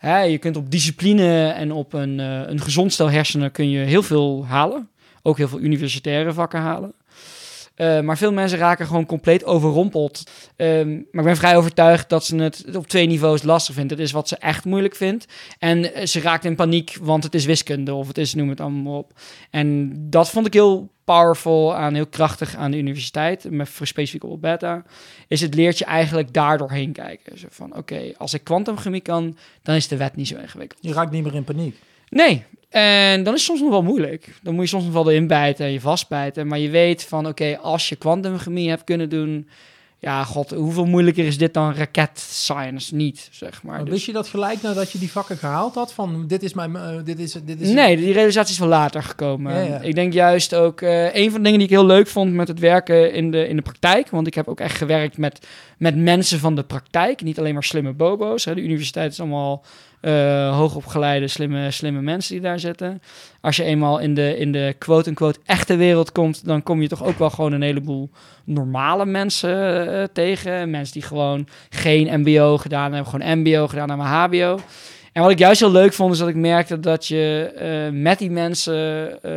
Je 0.06 0.38
kunt 0.38 0.58
op 0.58 0.72
discipline 0.72 1.48
en 1.48 1.72
op 1.72 1.94
een, 1.94 2.20
eh, 2.20 2.42
een 2.46 2.60
gezond 2.60 2.94
stel 2.94 3.10
hersenen 3.10 3.52
kun 3.52 3.70
je 3.70 3.80
heel 3.80 4.04
veel 4.04 4.46
halen. 4.46 4.90
Ook 5.22 5.38
heel 5.38 5.48
veel 5.48 5.60
universitaire 5.60 6.34
vakken 6.34 6.60
halen. 6.60 6.94
Eh, 7.76 8.00
maar 8.00 8.18
veel 8.18 8.34
mensen 8.34 8.58
raken 8.58 8.88
gewoon 8.88 9.06
compleet 9.06 9.46
overrompeld. 9.46 10.24
Ehm, 10.56 10.90
maar 10.90 11.22
ik 11.22 11.24
ben 11.24 11.36
vrij 11.36 11.58
overtuigd 11.58 12.10
dat 12.10 12.26
ze 12.26 12.36
het 12.36 12.76
op 12.76 12.88
twee 12.88 13.08
niveaus 13.08 13.44
lastig 13.44 13.76
vindt. 13.76 13.92
Het 13.92 14.00
is 14.00 14.12
wat 14.12 14.28
ze 14.28 14.38
echt 14.38 14.66
moeilijk 14.66 14.96
vindt. 14.96 15.26
En 15.60 15.94
eh, 15.94 16.06
ze 16.06 16.20
raakt 16.20 16.46
in 16.46 16.56
paniek, 16.56 16.98
want 17.02 17.24
het 17.24 17.36
is 17.36 17.46
wiskunde 17.46 17.94
of 17.94 18.08
het 18.08 18.18
is, 18.18 18.34
noem 18.34 18.50
het 18.50 18.60
allemaal 18.60 18.98
op. 18.98 19.12
En 19.50 19.94
dat 20.10 20.30
vond 20.30 20.46
ik 20.46 20.54
heel 20.54 20.94
powerful 21.06 21.76
aan, 21.76 21.94
heel 21.94 22.08
krachtig 22.08 22.56
aan 22.56 22.72
de 22.72 22.78
universiteit, 22.78 23.50
met 23.50 23.70
specifiek 23.82 24.24
op 24.24 24.42
beta, 24.42 24.84
is 25.28 25.42
het 25.42 25.54
leert 25.54 25.78
je 25.78 25.86
eigenlijk 25.86 26.34
daar 26.34 26.58
doorheen 26.58 26.92
kijken. 26.92 27.40
Zo 27.40 27.48
van, 27.50 27.76
oké, 27.76 28.12
als 28.18 28.34
ik 28.34 28.44
kwantumchemie 28.44 29.02
kan, 29.02 29.38
dan 29.64 29.76
is 29.76 29.88
de 29.88 29.98
wet 29.98 30.16
niet 30.16 30.28
zo 30.28 30.38
ingewikkeld. 30.38 30.84
Je 30.84 30.94
raakt 30.94 31.12
niet 31.12 31.24
meer 31.24 31.36
in 31.36 31.44
paniek. 31.44 31.76
Nee, 32.10 32.44
en 32.70 33.24
dan 33.24 33.34
is 33.34 33.40
het 33.40 33.50
soms 33.50 33.62
nog 33.62 33.70
wel 33.70 33.84
moeilijk. 33.84 34.40
Dan 34.42 34.54
moet 34.54 34.64
je 34.64 34.70
soms 34.70 34.84
nog 34.84 34.94
wel 34.94 35.12
erin 35.12 35.28
bijten 35.28 35.66
en 35.66 35.72
je 35.72 35.80
vastbijten. 35.80 36.48
Maar 36.48 36.60
je 36.60 36.70
weet 36.70 37.04
van, 37.04 37.28
oké, 37.28 37.58
als 37.58 37.90
je 37.90 37.96
kwantumchemie 37.96 38.70
hebt 38.70 38.84
kunnen 38.84 39.10
doen... 39.10 39.50
Ja, 40.06 40.24
god, 40.24 40.52
hoeveel 40.52 40.86
moeilijker 40.86 41.26
is 41.26 41.38
dit 41.38 41.54
dan 41.54 41.74
raket 41.74 42.10
science 42.20 42.96
niet, 42.96 43.28
zeg 43.32 43.64
maar. 43.64 43.76
Maar 43.76 43.84
Dus- 43.86 43.94
wist 43.94 44.06
je 44.06 44.14
dat 44.14 44.28
gelijk 44.28 44.62
nadat 44.62 44.92
je 44.92 45.00
die 45.00 45.12
vakken 45.12 45.38
gehaald 45.38 45.76
had? 45.76 45.94
Van 45.94 46.28
dit 46.28 46.44
is 46.44 46.54
mijn. 46.54 46.76
eh, 46.76 46.96
dit 47.04 47.20
is, 47.20 47.32
dit 47.46 47.62
is 47.62 47.70
Nee, 47.70 47.98
die 47.98 48.14
realisatie 48.14 48.54
is 48.54 48.60
wel 48.60 48.68
later 48.68 49.04
gekomen. 49.04 49.54
Ja, 49.54 49.62
ja. 49.62 49.82
Ik 49.82 49.96
denk 49.96 50.14
juist 50.14 50.56
ook, 50.56 50.82
eh, 50.82 51.16
een 51.16 51.32
van 51.32 51.38
de 51.40 51.44
dingen 51.44 51.60
die 51.60 51.68
ik 51.68 51.74
heel 51.74 51.86
leuk 51.86 52.08
vond 52.08 52.34
met 52.34 52.48
het 52.48 52.60
werken 52.60 53.14
in 53.14 53.32
de, 53.32 53.48
in 53.48 53.56
de 53.56 53.62
praktijk, 53.62 54.10
want 54.10 54.28
ik 54.28 54.34
heb 54.34 54.48
ook 54.48 54.60
echt 54.60 54.78
gewerkt 54.78 55.18
met, 55.18 55.48
met 55.78 55.96
mensen 55.96 56.40
van 56.40 56.56
de 56.56 56.64
praktijk, 56.64 57.22
niet 57.22 57.40
alleen 57.40 57.54
maar 57.54 57.64
slimme 57.64 57.94
bobo's. 57.94 58.46
Hè. 58.46 58.56
De 58.56 58.62
universiteit 58.62 59.12
is 59.12 59.20
allemaal 59.20 59.64
eh, 60.06 60.58
hoogopgeleide, 60.58 61.28
slimme, 61.28 61.72
slimme 61.72 62.02
mensen 62.02 62.34
die 62.34 62.42
daar 62.42 62.60
zitten. 62.60 63.02
Als 63.42 63.56
je 63.56 63.64
eenmaal 63.64 64.00
in 64.00 64.14
de, 64.14 64.38
in 64.38 64.52
de 64.52 64.76
quote-unquote 64.78 65.40
echte 65.46 65.76
wereld 65.76 66.12
komt, 66.12 66.46
dan 66.46 66.64
kom 66.64 66.82
je 66.82 66.88
toch 66.88 67.04
ook 67.04 67.18
wel 67.18 67.30
gewoon 67.30 67.52
een 67.52 67.62
heleboel 67.62 68.10
normale 68.44 69.06
mensen 69.06 69.88
eh, 69.88 70.04
tegen. 70.14 70.70
Mensen 70.70 70.94
die 70.94 71.02
gewoon 71.02 71.48
geen 71.70 72.20
mbo 72.20 72.58
gedaan 72.58 72.94
hebben, 72.94 73.12
gewoon 73.12 73.40
mbo 73.40 73.68
gedaan 73.68 73.90
hebben, 73.90 74.08
hbo. 74.08 74.60
En 75.12 75.22
wat 75.22 75.32
ik 75.32 75.40
juist 75.40 75.60
heel 75.60 75.72
leuk 75.72 75.94
vond, 75.94 76.14
is 76.14 76.20
dat 76.20 76.28
ik 76.28 76.36
merkte 76.36 76.80
dat 76.80 77.08
je 77.08 77.52
eh, 77.56 78.02
met 78.02 78.20
die 78.20 78.32
mensen... 78.32 79.12
eh, 79.24 79.32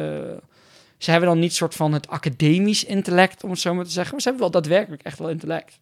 ze 0.98 1.10
hebben 1.10 1.28
dan 1.28 1.38
niet 1.38 1.54
soort 1.54 1.74
van 1.74 1.92
het 1.92 2.08
academisch 2.08 2.84
intellect, 2.84 3.44
om 3.44 3.50
het 3.50 3.58
zo 3.58 3.74
maar 3.74 3.84
te 3.84 3.90
zeggen. 3.90 4.12
Maar 4.12 4.22
ze 4.22 4.28
hebben 4.28 4.50
wel 4.50 4.60
daadwerkelijk 4.60 5.02
echt 5.02 5.18
wel 5.18 5.28
intellect. 5.28 5.78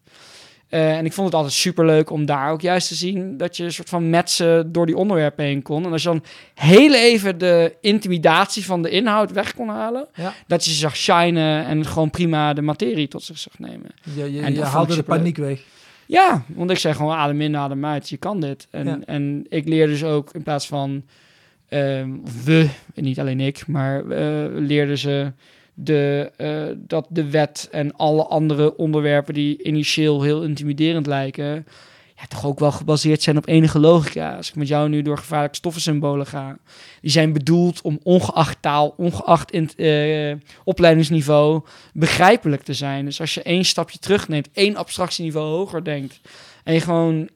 Eh, 0.69 0.97
en 0.97 1.05
ik 1.05 1.13
vond 1.13 1.27
het 1.27 1.35
altijd 1.35 1.53
super 1.53 1.85
leuk 1.85 2.09
om 2.09 2.25
daar 2.25 2.51
ook 2.51 2.61
juist 2.61 2.87
te 2.87 2.95
zien 2.95 3.37
dat 3.37 3.57
je 3.57 3.63
een 3.63 3.71
soort 3.73 3.89
van 3.89 4.09
met 4.09 4.29
ze 4.29 4.63
door 4.67 4.85
die 4.85 4.95
onderwerpen 4.97 5.45
heen 5.45 5.61
kon. 5.61 5.85
En 5.85 5.91
als 5.91 6.03
je 6.03 6.07
dan 6.09 6.23
heel 6.53 6.93
even 6.93 7.37
de 7.37 7.75
intimidatie 7.81 8.65
van 8.65 8.81
de 8.81 8.89
inhoud 8.89 9.31
weg 9.31 9.53
kon 9.53 9.67
halen, 9.69 10.07
Ja. 10.13 10.33
dat 10.47 10.65
je 10.65 10.71
ze 10.71 10.77
zag 10.77 10.95
shinen 10.97 11.65
en 11.65 11.85
gewoon 11.85 12.09
prima 12.09 12.53
de 12.53 12.61
materie 12.61 13.07
tot 13.07 13.23
zich 13.23 13.37
zag 13.37 13.59
nemen. 13.59 13.89
Je, 14.15 14.21
En 14.41 14.53
je 14.53 14.61
haalde 14.63 14.87
de 14.87 14.93
superleuk. 14.93 15.19
paniek 15.19 15.37
weg. 15.37 15.59
Ja, 16.05 16.43
want 16.47 16.71
ik 16.71 16.77
zeg 16.77 16.95
gewoon 16.95 17.15
adem 17.15 17.41
in, 17.41 17.55
adem 17.57 17.85
uit. 17.85 18.09
Je 18.09 18.17
kan 18.17 18.39
dit. 18.39 18.67
En, 18.71 18.85
Ja. 18.85 18.99
en 19.05 19.45
ik 19.49 19.67
leer 19.67 19.87
dus 19.87 20.03
ook 20.03 20.29
in 20.33 20.43
plaats 20.43 20.67
van 20.67 21.03
ehm, 21.69 22.09
we, 22.43 22.69
niet 22.93 23.19
alleen 23.19 23.39
ik, 23.39 23.67
maar 23.67 24.09
eh 24.09 24.45
leerden 24.53 24.97
ze 24.97 25.31
de, 25.79 26.31
eh, 26.37 26.75
dat 26.77 27.07
de 27.09 27.29
wet 27.29 27.67
en 27.71 27.95
alle 27.95 28.25
andere 28.25 28.75
onderwerpen 28.75 29.33
die 29.33 29.63
initieel 29.63 30.21
heel 30.21 30.43
intimiderend 30.43 31.05
lijken, 31.05 31.65
ja, 32.15 32.25
toch 32.27 32.45
ook 32.45 32.59
wel 32.59 32.71
gebaseerd 32.71 33.21
zijn 33.21 33.37
op 33.37 33.47
enige 33.47 33.79
logica. 33.79 34.35
Als 34.35 34.49
ik 34.49 34.55
met 34.55 34.67
jou 34.67 34.89
nu 34.89 35.01
door 35.01 35.17
gevaarlijke 35.17 35.55
stoffensymbolen 35.55 36.25
ga, 36.25 36.57
die 37.01 37.11
zijn 37.11 37.33
bedoeld 37.33 37.81
om 37.81 37.99
ongeacht 38.03 38.61
taal, 38.61 38.93
ongeacht 38.97 39.75
eh, 39.75 40.35
opleidingsniveau, 40.63 41.61
begrijpelijk 41.93 42.61
te 42.61 42.73
zijn. 42.73 43.05
Dus 43.05 43.19
als 43.19 43.33
je 43.33 43.41
één 43.41 43.65
stapje 43.65 43.99
terugneemt, 43.99 44.49
één 44.53 44.75
abstractieniveau 44.75 45.47
hoger 45.47 45.83
denkt, 45.83 46.19
en 46.63 46.73
je 46.73 46.81
gewoon 46.81 47.29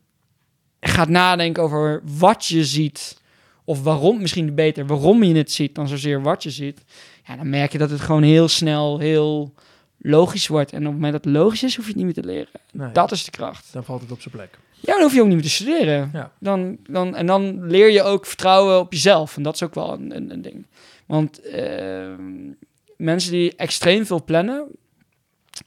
gaat 0.80 1.10
nadenken 1.10 1.64
over 1.64 2.02
wat 2.18 2.46
je 2.46 2.66
ziet, 2.66 3.20
of 3.64 3.84
waarom, 3.84 4.22
misschien 4.22 4.56
beter, 4.56 4.86
waarom 4.86 5.24
je 5.24 5.36
het 5.36 5.52
ziet, 5.52 5.76
dan 5.76 5.88
zozeer 5.88 6.22
wat 6.22 6.44
je 6.44 6.50
ziet, 6.50 6.84
ja, 7.32 7.38
dan 7.38 7.50
merk 7.50 7.72
je 7.72 7.78
dat 7.78 7.90
het 7.90 8.02
gewoon 8.02 8.24
heel 8.24 8.48
snel 8.48 9.00
heel 9.00 9.54
logisch 9.98 10.48
wordt. 10.48 10.72
En 10.72 10.80
op 10.80 10.84
het 10.84 10.94
moment 10.94 11.14
dat 11.14 11.24
het 11.24 11.34
logisch 11.34 11.64
is, 11.64 11.76
hoef 11.76 11.86
je 11.86 11.92
het 11.92 12.04
niet 12.04 12.16
meer 12.16 12.24
te 12.24 12.30
leren. 12.30 12.62
Nee, 12.72 12.92
Dat 12.92 13.12
is 13.12 13.26
de 13.26 13.32
kracht. 13.32 13.68
Dan 13.72 13.84
valt 13.84 14.02
het 14.02 14.12
op 14.12 14.22
zijn 14.22 14.34
plek. 14.34 14.58
Ja, 14.80 14.94
dan 14.94 15.02
hoef 15.02 15.14
je 15.14 15.22
ook 15.22 15.28
niet 15.28 15.36
meer 15.36 15.44
te 15.44 15.50
studeren. 15.50 16.10
Ja. 16.14 16.32
Dan, 16.40 16.78
dan, 16.90 17.16
en 17.16 17.26
dan 17.26 17.68
leer 17.68 17.90
je 17.90 18.04
ook 18.04 18.26
vertrouwen 18.26 18.80
op 18.80 18.94
jezelf. 18.94 19.38
En 19.38 19.44
dat 19.44 19.56
is 19.56 19.64
ook 19.64 19.76
wel 19.76 19.94
een, 19.94 20.16
een, 20.16 20.32
een 20.32 20.42
ding. 20.42 20.66
Want 21.06 21.42
ehm, 21.42 22.50
mensen 22.98 23.32
die 23.32 23.56
extreem 23.56 24.06
veel 24.06 24.24
plannen, 24.24 24.68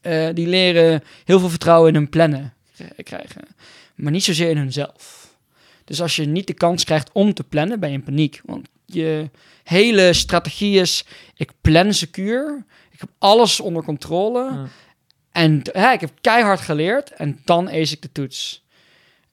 eh, 0.00 0.28
die 0.34 0.46
leren 0.46 1.02
heel 1.24 1.40
veel 1.40 1.48
vertrouwen 1.48 1.88
in 1.88 1.94
hun 1.94 2.08
plannen 2.08 2.54
krijgen. 3.02 3.42
Maar 3.94 4.12
niet 4.12 4.24
zozeer 4.24 4.50
in 4.50 4.56
hunzelf. 4.56 5.34
Dus 5.84 6.00
als 6.00 6.16
je 6.16 6.24
niet 6.24 6.46
de 6.46 6.54
kans 6.54 6.84
krijgt 6.84 7.10
om 7.12 7.34
te 7.34 7.44
plannen, 7.44 7.80
ben 7.80 7.88
je 7.88 7.94
in 7.94 8.02
paniek. 8.04 8.40
Want 8.44 8.68
je 8.84 9.30
hele 9.64 10.12
strategie 10.12 10.80
is, 10.80 11.04
ik 11.34 11.52
plan 11.60 11.92
secuur. 11.92 12.64
Ik 12.90 13.00
heb 13.00 13.08
alles 13.18 13.60
onder 13.60 13.84
controle. 13.84 14.50
Ja. 14.52 14.66
En 15.32 15.60
ja, 15.72 15.92
ik 15.92 16.00
heb 16.00 16.10
keihard 16.20 16.60
geleerd 16.60 17.12
en 17.12 17.40
dan 17.44 17.68
ace 17.68 17.94
ik 17.94 18.02
de 18.02 18.12
toets. 18.12 18.64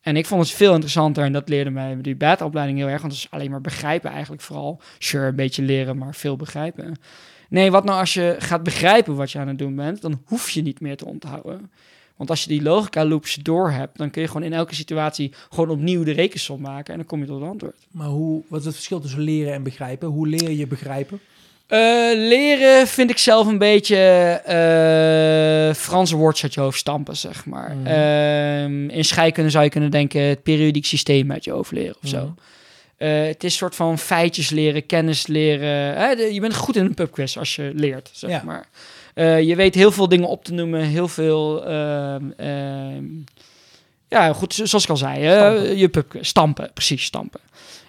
En 0.01 0.17
ik 0.17 0.25
vond 0.25 0.41
het 0.41 0.51
veel 0.51 0.73
interessanter 0.73 1.23
en 1.23 1.33
dat 1.33 1.49
leerde 1.49 1.69
mij 1.69 1.97
die 2.01 2.15
beta-opleiding 2.15 2.77
heel 2.77 2.87
erg. 2.87 3.01
Want 3.01 3.13
het 3.13 3.23
is 3.23 3.31
alleen 3.31 3.51
maar 3.51 3.61
begrijpen 3.61 4.11
eigenlijk 4.11 4.41
vooral. 4.41 4.81
Sure, 4.97 5.27
een 5.27 5.35
beetje 5.35 5.61
leren, 5.61 5.97
maar 5.97 6.15
veel 6.15 6.35
begrijpen. 6.35 6.95
Nee, 7.49 7.71
wat 7.71 7.83
nou 7.83 7.99
als 7.99 8.13
je 8.13 8.35
gaat 8.39 8.63
begrijpen 8.63 9.15
wat 9.15 9.31
je 9.31 9.39
aan 9.39 9.47
het 9.47 9.57
doen 9.57 9.75
bent, 9.75 10.01
dan 10.01 10.21
hoef 10.25 10.49
je 10.49 10.61
niet 10.61 10.81
meer 10.81 10.97
te 10.97 11.05
onthouden. 11.05 11.71
Want 12.15 12.29
als 12.29 12.43
je 12.43 12.49
die 12.49 12.61
logica 12.61 13.05
loops 13.05 13.35
door 13.35 13.71
hebt, 13.71 13.97
dan 13.97 14.09
kun 14.09 14.21
je 14.21 14.27
gewoon 14.27 14.43
in 14.43 14.53
elke 14.53 14.75
situatie 14.75 15.33
gewoon 15.49 15.69
opnieuw 15.69 16.03
de 16.03 16.11
rekensom 16.11 16.61
maken 16.61 16.91
en 16.91 16.99
dan 16.99 17.07
kom 17.07 17.19
je 17.19 17.25
tot 17.25 17.39
het 17.41 17.49
antwoord. 17.49 17.75
Maar 17.91 18.07
hoe, 18.07 18.43
wat 18.47 18.59
is 18.59 18.65
het 18.65 18.75
verschil 18.75 18.99
tussen 18.99 19.19
leren 19.19 19.53
en 19.53 19.63
begrijpen? 19.63 20.07
Hoe 20.07 20.27
leer 20.27 20.51
je 20.51 20.67
begrijpen? 20.67 21.19
Eh, 21.67 21.79
leren 22.15 22.87
vind 22.87 23.09
ik 23.09 23.17
zelf 23.17 23.47
een 23.47 23.57
beetje 23.57 23.97
eh, 24.45 25.73
Franse 25.75 26.15
woordjes 26.15 26.43
uit 26.43 26.53
je 26.53 26.59
hoofd 26.59 26.79
stampen, 26.79 27.17
zeg 27.17 27.45
maar. 27.45 27.75
Mhm. 27.75 27.85
Ehm, 27.87 28.89
in 28.89 29.05
scheikunde 29.05 29.49
zou 29.49 29.63
je 29.63 29.69
kunnen 29.69 29.91
denken 29.91 30.21
het 30.21 30.43
periodiek 30.43 30.85
systeem 30.85 31.31
uit 31.31 31.43
je 31.43 31.51
hoofd 31.51 31.71
leren 31.71 31.95
of 32.03 32.09
zo. 32.09 32.17
Mhm. 32.17 32.31
Eh, 32.97 33.23
het 33.25 33.43
is 33.43 33.51
een 33.51 33.57
soort 33.57 33.75
van 33.75 33.97
feitjes 33.99 34.49
leren, 34.49 34.85
kennis 34.85 35.27
leren. 35.27 36.33
Je 36.33 36.39
bent 36.39 36.55
goed 36.55 36.75
in 36.75 36.85
een 36.85 36.93
pubquiz 36.93 37.37
als 37.37 37.55
je 37.55 37.71
leert, 37.75 38.09
zeg 38.13 38.29
Ja. 38.29 38.41
maar. 38.45 38.69
Eh, 39.13 39.41
je 39.41 39.55
weet 39.55 39.75
heel 39.75 39.91
veel 39.91 40.07
dingen 40.07 40.27
op 40.27 40.43
te 40.43 40.53
noemen, 40.53 40.81
heel 40.81 41.07
veel... 41.07 41.65
ehm, 41.65 42.31
ehm, 42.37 43.03
ja, 44.07 44.33
goed, 44.33 44.53
zo- 44.53 44.65
zoals 44.65 44.83
ik 44.83 44.89
al 44.89 44.97
zei, 44.97 45.25
Stampen. 45.25 45.77
je 45.77 45.89
pubquiz, 45.89 46.27
stampen, 46.27 46.71
precies, 46.73 47.03
stampen. 47.03 47.39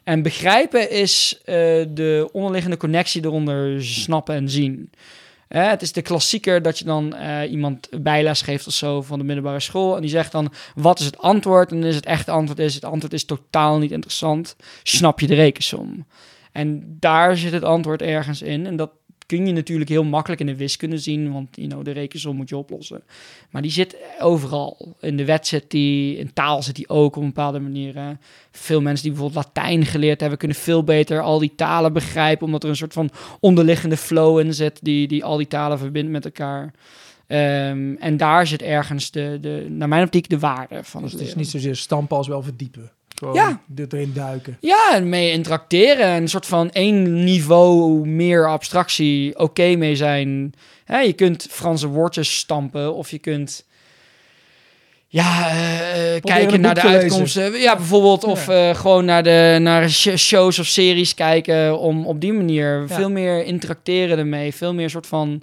En 0.05 0.23
begrijpen 0.23 0.91
is 0.91 1.41
eh, 1.45 1.55
de 1.88 2.29
onderliggende 2.33 2.76
connectie 2.76 3.25
eronder 3.25 3.85
snappen 3.85 4.35
en 4.35 4.49
zien. 4.49 4.91
Het 5.49 5.83
is 5.83 5.93
de 5.93 6.02
klassieker 6.02 6.62
dat 6.62 6.79
je 6.79 6.85
dan 6.85 7.14
eh, 7.14 7.50
iemand 7.50 7.88
bijles 8.02 8.43
geeft 8.43 8.67
of 8.67 8.73
zo 8.73 9.02
van 9.02 9.19
de 9.19 9.25
middelbare 9.25 9.61
school. 9.61 9.95
En 9.97 10.00
die 10.00 10.11
zegt 10.11 10.33
dan, 10.33 10.52
wat 10.75 11.00
is 11.00 11.07
het 11.07 11.19
antwoord? 11.19 11.71
En 11.71 11.81
dan 11.81 11.88
is 11.88 11.95
het 11.95 12.07
echte 12.07 12.31
antwoord 12.31 12.59
is, 12.59 12.75
het 12.75 12.85
antwoord 12.85 13.12
is 13.12 13.25
totaal 13.25 13.79
niet 13.79 13.91
interessant. 13.91 14.57
Snap 14.83 15.21
je 15.21 15.26
de 15.26 15.35
rekensom? 15.35 16.07
En 16.52 16.97
daar 17.00 17.37
zit 17.37 17.52
het 17.52 17.64
antwoord 17.64 18.02
ergens 18.02 18.43
in. 18.43 18.67
En 18.67 18.76
dat 18.76 18.91
kun 19.37 19.47
je 19.47 19.53
natuurlijk 19.53 19.91
heel 19.91 20.05
makkelijk 20.05 20.41
in 20.41 20.47
de 20.47 20.57
wiskunde 20.57 20.99
zien, 20.99 21.33
want 21.33 21.57
you 21.57 21.69
know, 21.69 21.85
de 21.85 21.91
rekensom 21.91 22.37
moet 22.37 22.49
je 22.49 22.57
oplossen. 22.57 23.03
Maar 23.51 23.62
die 23.62 23.71
zit 23.71 23.97
overal. 24.21 24.97
In 25.01 25.17
de 25.17 25.25
wet 25.25 25.47
zit 25.47 25.71
die, 25.71 26.17
in 26.17 26.33
taal 26.33 26.62
zit 26.62 26.77
die 26.77 26.89
ook 26.89 27.17
op 27.17 27.23
een 27.23 27.29
bepaalde 27.29 27.61
manier. 27.61 27.95
hè. 27.95 28.12
Veel 28.51 28.81
mensen 28.81 29.03
die 29.05 29.12
bijvoorbeeld 29.12 29.45
Latijn 29.45 29.87
geleerd 29.87 30.21
hebben, 30.21 30.39
kunnen 30.39 30.57
veel 30.57 30.85
beter 30.85 31.21
al 31.21 31.39
die 31.39 31.53
talen 31.57 31.93
begrijpen, 31.93 32.47
omdat 32.47 32.62
er 32.62 32.69
een 32.69 32.77
soort 32.77 32.93
van 32.93 33.11
onderliggende 33.41 33.97
flow 33.97 34.39
in 34.39 34.55
zit 34.55 34.79
die, 34.83 35.09
die 35.09 35.25
al 35.25 35.37
die 35.37 35.49
talen 35.49 35.79
verbindt 35.79 36.11
met 36.11 36.25
elkaar. 36.25 36.75
Ehm, 37.27 37.95
en 37.95 38.17
daar 38.17 38.47
zit 38.47 38.62
ergens 38.62 39.11
de, 39.11 39.39
de, 39.41 39.67
naar 39.69 39.89
mijn 39.89 40.05
optiek, 40.05 40.29
de 40.29 40.39
waarde 40.39 40.85
van 40.85 41.03
Dus 41.03 41.11
het 41.11 41.21
het 41.21 41.29
is 41.29 41.35
niet 41.35 41.49
zozeer 41.49 41.77
stampen 41.77 42.17
als 42.17 42.29
wel 42.29 42.43
verdiepen. 42.43 42.93
Gewoon 43.23 43.35
Ja. 43.35 43.61
er- 43.76 43.87
erin 43.88 44.12
duiken. 44.14 44.57
Ja, 44.61 44.91
en 44.95 45.09
mee 45.09 45.31
interacteren. 45.33 46.07
en 46.07 46.23
Een 46.23 46.29
soort 46.29 46.47
van 46.47 46.71
één 46.71 47.25
niveau 47.25 48.07
meer 48.07 48.49
abstractie 48.49 49.38
oké 49.38 49.75
mee 49.76 49.97
zijn. 49.97 50.52
Je 51.05 51.12
kunt 51.12 51.47
Franse 51.50 51.87
woordjes 51.88 52.37
stampen 52.37 52.95
of 52.95 53.11
je 53.11 53.19
kunt... 53.19 53.67
Ja, 55.09 55.49
eh, 55.49 56.21
kijken 56.21 56.55
een 56.55 56.61
naar 56.61 56.75
de 56.75 56.83
lezen. 56.83 56.99
uitkomsten. 57.00 57.52
Ja, 57.61 57.76
bijvoorbeeld. 57.76 58.25
Of 58.25 58.49
eh, 58.49 58.75
gewoon 58.75 59.05
naar, 59.05 59.23
de, 59.23 59.59
naar 59.61 59.91
sh- 59.91 60.17
shows 60.17 60.59
of 60.59 60.67
series 60.67 61.14
kijken. 61.14 61.79
Om 61.79 62.07
op 62.07 62.21
die 62.21 62.33
manier 62.33 62.81
Ja. 62.88 62.95
veel 62.95 63.11
meer 63.11 63.45
interacteren 63.45 64.19
ermee. 64.19 64.55
Veel 64.55 64.75
meer 64.75 64.91
soort 64.91 65.07
van... 65.07 65.43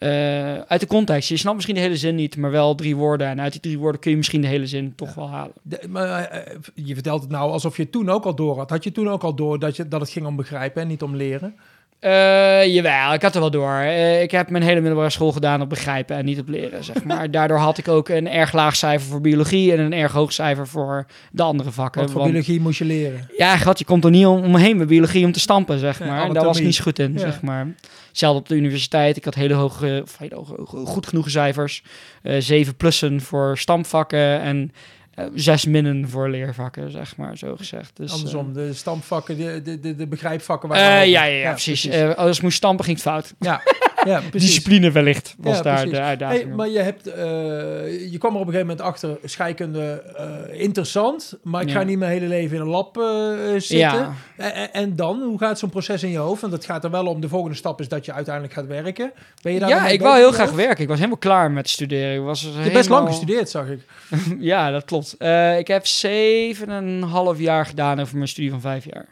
eh, 0.00 0.54
uit 0.54 0.80
de 0.80 0.86
context. 0.86 1.28
Je 1.28 1.36
snapt 1.36 1.54
misschien 1.54 1.74
de 1.76 1.80
hele 1.80 1.96
zin 1.96 2.14
niet, 2.14 2.36
maar 2.36 2.50
wel 2.50 2.74
drie 2.74 2.96
woorden. 2.96 3.26
En 3.26 3.40
uit 3.40 3.52
die 3.52 3.60
drie 3.60 3.78
woorden 3.78 4.00
kun 4.00 4.10
je 4.10 4.16
misschien 4.16 4.40
de 4.40 4.46
hele 4.46 4.66
zin 4.66 4.92
toch 4.96 5.14
wel 5.14 5.28
halen. 5.30 5.52
De- 5.62 5.80
maar 5.88 6.24
eh, 6.24 6.54
je 6.74 6.94
vertelt 6.94 7.22
het 7.22 7.30
nou 7.30 7.50
alsof 7.50 7.76
je 7.76 7.82
het 7.82 7.92
toen 7.92 8.08
ook 8.10 8.24
al 8.24 8.34
door 8.34 8.56
had. 8.58 8.70
Had 8.70 8.84
je 8.84 8.92
toen 8.92 9.08
ook 9.10 9.22
al 9.22 9.34
door 9.34 9.58
dat, 9.58 9.76
je, 9.76 9.88
dat 9.88 10.00
het 10.00 10.10
ging 10.10 10.26
om 10.26 10.36
begrijpen 10.36 10.82
en 10.82 10.88
niet 10.88 11.02
om 11.02 11.16
leren? 11.16 11.54
Eh, 11.98 12.66
jawel, 12.74 13.12
ik 13.12 13.22
had 13.22 13.34
er 13.34 13.40
wel 13.40 13.50
door. 13.50 13.72
Eh, 13.74 14.22
ik 14.22 14.30
heb 14.30 14.50
mijn 14.50 14.62
hele 14.62 14.80
middelbare 14.80 15.10
school 15.10 15.32
gedaan 15.32 15.60
op 15.62 15.68
begrijpen 15.68 16.16
en 16.16 16.24
niet 16.24 16.38
op 16.40 16.48
leren, 16.48 16.84
zeg 16.84 17.04
maar. 17.04 17.30
Daardoor 17.40 17.58
had 17.58 17.78
ik 17.78 17.88
ook 17.88 18.08
een 18.08 18.28
erg 18.28 18.52
laag 18.52 18.76
cijfer 18.76 19.08
voor 19.08 19.20
biologie 19.20 19.72
en 19.72 19.78
een 19.78 19.92
erg 19.92 20.12
hoog 20.12 20.32
cijfer 20.32 20.66
voor 20.68 21.06
de 21.32 21.42
andere 21.42 21.70
vakken. 21.70 22.00
Wat 22.00 22.10
voor 22.10 22.20
Want- 22.20 22.32
biologie 22.32 22.60
moest 22.60 22.78
je 22.78 22.84
leren? 22.84 23.28
ja, 23.36 23.56
gat, 23.56 23.78
je 23.78 23.84
komt 23.84 24.04
er 24.04 24.10
niet 24.10 24.26
om, 24.26 24.44
omheen 24.44 24.76
met 24.76 24.88
biologie 24.88 25.24
om 25.24 25.32
te 25.32 25.40
stampen, 25.40 25.78
zeg 25.78 25.98
Ja, 25.98 26.06
maar. 26.06 26.24
en 26.26 26.32
daar 26.34 26.44
was 26.44 26.58
ik 26.58 26.64
niet 26.64 26.74
zo 26.74 26.82
goed 26.82 26.98
in, 26.98 27.12
Ja. 27.12 27.18
zeg 27.18 27.42
maar. 27.42 27.66
Hetzelfde 28.10 28.40
op 28.40 28.48
de 28.48 28.54
universiteit. 28.54 29.16
Ik 29.16 29.24
had 29.24 29.34
hele 29.34 29.54
hoge, 29.54 30.00
of 30.04 30.18
hele 30.18 30.34
hoge, 30.34 30.54
hoge- 30.56 30.76
goed 30.86 31.06
genoeg 31.06 31.30
cijfers. 31.30 31.82
Eh, 32.22 32.36
zeven 32.38 32.76
plussen 32.76 33.20
voor 33.20 33.58
stampvakken 33.58 34.40
en 34.40 34.72
eh, 35.14 35.24
zes 35.34 35.64
minnen 35.64 36.08
voor 36.08 36.28
leervakken, 36.28 36.90
zeg 36.90 37.16
maar, 37.16 37.36
zo 37.38 37.56
gezegd. 37.56 37.96
Dus, 37.96 38.08
eh, 38.10 38.14
Andersom, 38.14 38.52
de 38.52 38.74
stamvakken, 38.74 39.36
de, 39.36 39.78
de, 39.80 39.96
de, 39.96 40.06
begrijpvakken. 40.06 40.68
waar 40.68 40.78
eh, 40.78 41.00
we 41.00 41.08
ja, 41.08 41.24
ja, 41.24 41.38
ja, 41.38 41.50
precies. 41.50 41.86
Eh, 41.86 42.14
als 42.14 42.36
ik 42.36 42.42
moest 42.42 42.56
stampen, 42.56 42.84
ging 42.84 42.96
het 42.96 43.06
fout. 43.06 43.34
ja, 43.38 43.62
ja. 44.04 44.20
Discipline 44.30 44.90
wellicht 44.90 45.34
was 45.38 45.56
Ja, 45.56 45.62
daar 45.62 45.74
precies. 45.74 45.92
de 45.92 46.00
uitdaging. 46.00 46.42
Hey, 46.44 46.52
maar 46.54 46.68
je, 46.68 46.78
hebt, 46.78 47.06
eh, 47.06 48.10
je 48.10 48.18
kwam 48.18 48.34
er 48.34 48.40
op 48.40 48.46
een 48.46 48.52
gegeven 48.52 48.66
moment 48.66 48.80
achter, 48.80 49.18
scheikunde 49.24 50.02
eh, 50.16 50.60
interessant, 50.60 51.38
maar 51.42 51.62
ik 51.62 51.68
Ja. 51.68 51.74
ga 51.74 51.82
niet 51.82 51.98
mijn 51.98 52.10
hele 52.12 52.26
leven 52.26 52.56
in 52.56 52.62
een 52.62 52.68
lab 52.68 52.96
eh, 52.98 53.04
zitten. 53.50 53.78
Ja. 53.78 54.14
En, 54.36 54.72
en- 54.72 54.96
dan, 54.96 55.22
hoe 55.22 55.38
gaat 55.38 55.58
zo'n 55.58 55.70
proces 55.70 56.02
in 56.02 56.10
je 56.10 56.18
hoofd? 56.18 56.40
Want 56.40 56.52
het 56.52 56.64
gaat 56.64 56.84
er 56.84 56.90
wel 56.90 57.06
om, 57.06 57.20
de 57.20 57.28
volgende 57.28 57.56
stap 57.56 57.80
is 57.80 57.88
dat 57.88 58.04
je 58.04 58.12
uiteindelijk 58.12 58.54
gaat 58.54 58.66
werken. 58.66 59.12
Ben 59.42 59.52
je 59.52 59.58
daar 59.58 59.68
ja, 59.68 59.88
ik 59.88 60.00
wou 60.00 60.14
bezig 60.14 60.28
heel 60.28 60.44
graag 60.46 60.56
werken. 60.56 60.82
Ik 60.82 60.88
was 60.88 60.96
helemaal 60.96 61.18
klaar 61.18 61.50
met 61.50 61.68
studeren. 61.68 62.14
Ik 62.14 62.20
was 62.20 62.42
Je 62.42 62.48
hebt 62.60 62.72
best 62.72 62.88
lang 62.88 63.08
gestudeerd, 63.08 63.50
zag 63.50 63.66
ik. 63.68 63.80
ja, 64.38 64.70
dat 64.70 64.84
klopt. 64.84 65.12
Ik 65.58 65.66
heb 65.68 65.86
zeven 65.86 66.68
en 66.68 66.84
een 66.84 67.02
half 67.02 67.38
jaar 67.38 67.66
gedaan 67.66 68.00
over 68.00 68.16
mijn 68.16 68.28
studie 68.28 68.50
van 68.50 68.60
vijf 68.60 68.84
jaar. 68.84 69.06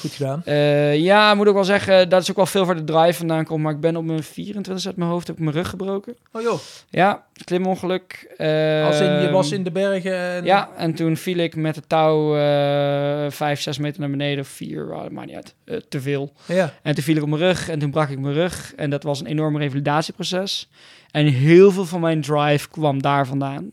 Goed 0.00 0.12
gedaan. 0.12 0.42
Eh, 0.44 0.96
ja, 0.96 1.34
moet 1.34 1.48
ook 1.48 1.54
wel 1.54 1.64
zeggen, 1.64 2.08
dat 2.08 2.22
is 2.22 2.30
ook 2.30 2.36
wel 2.36 2.46
veel 2.46 2.64
voor 2.64 2.76
de 2.76 2.84
drive 2.84 3.12
vandaan 3.12 3.44
komt. 3.44 3.62
Maar 3.62 3.72
ik 3.72 3.80
ben 3.80 3.96
op 3.96 4.04
mijn 4.04 4.22
24 4.22 4.86
uit 4.86 4.96
mijn 4.96 5.10
hoofd, 5.10 5.26
heb 5.26 5.36
ik 5.36 5.42
mijn 5.42 5.56
rug 5.56 5.68
gebroken. 5.68 6.16
Oh 6.32 6.42
joh, 6.42 6.58
Ja, 6.90 7.24
klimongeluk. 7.44 8.34
Eh, 8.36 8.86
als 8.86 9.00
in, 9.00 9.20
je 9.22 9.30
was 9.30 9.52
in 9.52 9.62
de 9.62 9.70
bergen 9.70 10.18
en... 10.18 10.44
Ja, 10.44 10.68
en 10.76 10.94
toen 10.94 11.16
viel 11.16 11.36
ik 11.36 11.56
met 11.56 11.76
het 11.76 11.88
touw 11.88 12.36
eh 12.36 13.30
vijf, 13.30 13.60
zes 13.60 13.78
meter 13.78 14.00
naar 14.00 14.10
beneden. 14.10 14.44
Vier, 14.44 14.86
uh, 14.90 15.08
maakt 15.10 15.26
niet 15.26 15.36
uit. 15.36 15.84
Te 15.88 16.00
veel. 16.00 16.32
Ja. 16.46 16.74
En 16.82 16.94
toen 16.94 17.04
viel 17.04 17.16
ik 17.16 17.22
op 17.22 17.28
mijn 17.28 17.40
rug 17.40 17.68
en 17.68 17.78
toen 17.78 17.90
brak 17.90 18.08
ik 18.08 18.18
mijn 18.18 18.34
rug. 18.34 18.72
En 18.76 18.90
dat 18.90 19.02
was 19.02 19.20
een 19.20 19.26
enorm 19.26 19.58
revalidatieproces. 19.58 20.68
En 21.10 21.26
heel 21.26 21.70
veel 21.70 21.84
van 21.84 22.00
mijn 22.00 22.20
drive 22.20 22.68
kwam 22.68 23.02
daar 23.02 23.26
vandaan. 23.26 23.70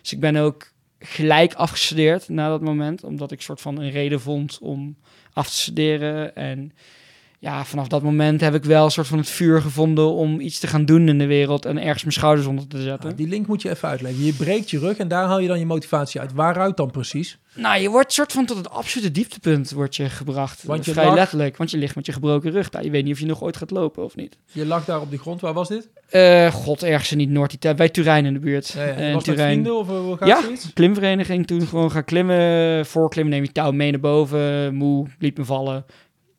Dus 0.00 0.12
ik 0.12 0.20
ben 0.20 0.36
ook 0.36 0.72
gelijk 0.98 1.54
afgestudeerd 1.54 2.28
na 2.28 2.48
dat 2.48 2.60
moment. 2.60 3.04
Omdat 3.04 3.32
ik 3.32 3.42
soort 3.42 3.60
van 3.60 3.78
een 3.78 3.90
reden 3.90 4.20
vond 4.20 4.58
om 4.60 4.96
af 5.32 5.46
te 5.46 5.56
studeren. 5.56 6.36
En 6.36 6.72
ja, 7.42 7.64
vanaf 7.64 7.88
dat 7.88 8.02
moment 8.02 8.40
heb 8.40 8.54
ik 8.54 8.64
wel 8.64 8.84
een 8.84 8.90
soort 8.90 9.06
van 9.06 9.18
het 9.18 9.28
vuur 9.28 9.60
gevonden 9.62 10.12
om 10.12 10.40
iets 10.40 10.58
te 10.58 10.66
gaan 10.66 10.84
doen 10.84 11.08
in 11.08 11.18
de 11.18 11.26
wereld. 11.26 11.64
En 11.64 11.78
ergens 11.78 12.02
mijn 12.02 12.12
schouders 12.14 12.46
onder 12.46 12.66
te 12.68 12.82
zetten. 12.82 13.16
Die 13.16 13.28
link 13.28 13.46
moet 13.46 13.62
je 13.62 13.70
even 13.70 13.88
uitleggen. 13.88 14.24
Je 14.24 14.32
breekt 14.32 14.70
je 14.70 14.78
rug 14.78 14.96
en 14.96 15.08
daar 15.08 15.26
haal 15.26 15.38
je 15.38 15.48
dan 15.48 15.58
je 15.58 15.66
motivatie 15.66 16.20
uit. 16.20 16.32
Waaruit 16.32 16.76
dan 16.76 16.90
precies? 16.90 17.38
Nou, 17.54 17.80
je 17.80 17.88
wordt 17.88 18.12
soort 18.12 18.32
van 18.32 18.46
tot 18.46 18.56
het 18.56 18.70
absolute 18.70 19.10
dieptepunt 19.10 19.70
wordt 19.70 19.96
je 19.96 20.08
gebracht. 20.08 20.62
Want 20.62 20.84
je 20.84 20.92
Vrij 20.92 21.04
lag- 21.04 21.14
letterlijk, 21.14 21.56
want 21.56 21.70
je 21.70 21.76
ligt 21.78 21.94
met 21.94 22.06
je 22.06 22.12
gebroken 22.12 22.50
rug. 22.50 22.68
daar. 22.70 22.84
je 22.84 22.90
weet 22.90 23.04
niet 23.04 23.12
of 23.12 23.20
je 23.20 23.26
nog 23.26 23.42
ooit 23.42 23.56
gaat 23.56 23.70
lopen 23.70 24.04
of 24.04 24.16
niet. 24.16 24.36
Je 24.52 24.66
lag 24.66 24.84
daar 24.84 25.00
op 25.00 25.10
de 25.10 25.18
grond. 25.18 25.40
Waar 25.40 25.52
was 25.52 25.68
dit? 25.68 25.88
Eh, 26.08 26.52
God, 26.52 26.82
ergens 26.82 27.12
in 27.12 27.18
niet 27.18 27.30
Noord-Italië, 27.30 27.74
bij 27.76 27.88
Turijn 27.88 28.24
in 28.24 28.32
de 28.32 28.38
buurt. 28.38 28.68
Ja, 28.68 28.84
ja. 28.84 28.92
In 28.92 29.12
was 29.12 29.24
dat 29.24 29.34
Turijn. 29.34 29.50
vrienden 29.52 29.76
of 29.78 29.88
eh, 29.88 29.98
hoe 29.98 30.16
gaat 30.16 30.28
Ja. 30.28 30.42
zoiets? 30.42 30.72
Klimvereniging, 30.72 31.46
toen 31.46 31.66
gewoon 31.66 31.90
gaan 31.90 32.04
klimmen. 32.04 32.86
Voorklimmen 32.86 33.32
neem 33.34 33.42
je 33.44 33.52
touw 33.52 33.70
mee 33.72 33.90
naar 33.90 34.00
boven. 34.00 34.74
Moe, 34.74 35.06
liet 35.18 35.38
me 35.38 35.44
vallen. 35.44 35.84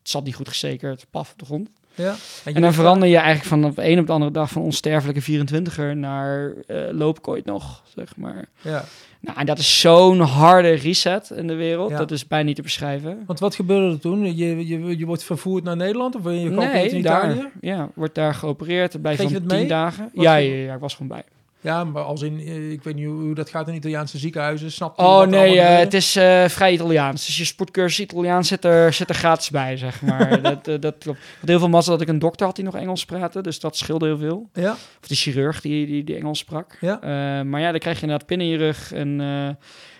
Het 0.03 0.11
zat 0.11 0.23
niet 0.23 0.35
goed 0.35 0.47
gezekerd, 0.49 1.05
paf 1.11 1.31
op 1.31 1.39
de 1.39 1.45
grond. 1.45 1.69
Ja. 1.95 2.15
En 2.43 2.61
dan 2.61 2.73
verander 2.73 3.07
je 3.09 3.15
eigenlijk 3.17 3.45
van 3.45 3.65
op 3.65 3.75
de 3.75 3.89
een 3.89 3.99
op 3.99 4.07
de 4.07 4.11
andere 4.13 4.31
dag 4.31 4.49
van 4.49 4.61
onsterfelijke 4.61 5.21
24er 5.21 5.97
naar 5.97 6.53
eh 6.67 6.77
loop 6.91 7.17
ik 7.17 7.27
ooit 7.27 7.45
nog, 7.45 7.83
zeg 7.95 8.15
maar. 8.15 8.33
daar- 8.33 8.73
Ja. 8.73 8.85
Nou, 9.19 9.37
en 9.39 9.45
dat 9.45 9.57
is 9.59 9.79
zo'n 9.79 10.19
harde 10.19 10.71
reset 10.71 11.29
in 11.29 11.47
de 11.47 11.53
wereld. 11.55 11.89
Ja. 11.89 11.97
Dat 11.97 12.11
is 12.11 12.27
bijna 12.27 12.45
niet 12.45 12.55
te 12.55 12.61
beschrijven. 12.61 13.23
Want 13.25 13.39
wat 13.39 13.55
gebeurde 13.55 13.93
er 13.93 13.99
toen? 13.99 14.35
Je, 14.35 14.67
je, 14.67 14.97
je 14.97 15.05
wordt 15.05 15.23
vervoerd 15.23 15.63
naar 15.63 15.75
Nederland 15.75 16.15
of 16.15 16.23
je 16.23 16.29
geopereerd 16.47 16.91
in 16.91 17.01
daar, 17.01 17.31
Italië? 17.31 17.47
ja, 17.61 17.89
wordt 17.95 18.15
daar 18.15 18.33
geopereerd. 18.35 19.01
Blijf 19.01 19.17
dan 19.17 19.27
tien 19.27 19.45
mee? 19.45 19.67
dagen. 19.67 20.09
Ja, 20.13 20.35
ja, 20.35 20.53
ja, 20.55 20.73
ik 20.73 20.79
was 20.79 20.93
gewoon 20.93 21.07
bij. 21.07 21.23
Ja, 21.63 21.83
maar 21.83 22.03
als 22.03 22.21
in, 22.21 22.39
eh, 22.39 22.71
ik 22.71 22.83
weet 22.83 22.95
niet 22.95 23.05
hoe, 23.05 23.21
hoe 23.21 23.35
dat 23.35 23.49
gaat 23.49 23.67
in 23.67 23.73
Italiaanse 23.73 24.17
ziekenhuizen. 24.17 24.71
Snap 24.71 24.97
je 24.97 25.03
Oh 25.03 25.17
wat 25.17 25.29
nee, 25.29 25.59
eh, 25.59 25.77
het 25.77 25.93
is 25.93 26.15
eh, 26.15 26.45
vrij 26.47 26.73
Italiaans. 26.73 27.25
Dus 27.25 27.37
je 27.37 27.45
sportcursus 27.45 27.99
Italiaans 27.99 28.47
zit 28.47 28.65
er, 28.65 28.93
zit 28.93 29.09
er 29.09 29.15
gratis 29.15 29.49
bij, 29.49 29.77
zeg 29.77 30.01
maar. 30.01 30.41
dat, 30.63 30.81
dat 30.81 30.95
klopt. 30.97 31.19
Had 31.39 31.49
heel 31.49 31.59
veel 31.59 31.69
mazzel 31.69 31.91
dat 31.93 32.01
ik 32.01 32.07
een 32.07 32.19
dokter 32.19 32.45
had 32.45 32.55
die 32.55 32.65
nog 32.65 32.75
Engels 32.75 33.05
praatte. 33.05 33.41
Dus 33.41 33.59
dat 33.59 33.77
scheelde 33.77 34.05
heel 34.05 34.17
veel. 34.17 34.49
Ja, 34.53 34.71
Of 34.71 35.07
de 35.07 35.15
chirurg 35.15 35.61
die, 35.61 35.85
die, 35.85 36.03
die 36.03 36.15
Engels 36.15 36.39
sprak. 36.39 36.77
Ja. 36.81 36.99
Maar 37.43 37.61
ja, 37.61 37.71
dan 37.71 37.79
krijg 37.79 37.95
je 37.95 38.01
inderdaad 38.01 38.27
pin 38.27 38.41
in 38.41 38.47
je 38.47 38.57
rug. 38.57 38.93
En 38.93 39.17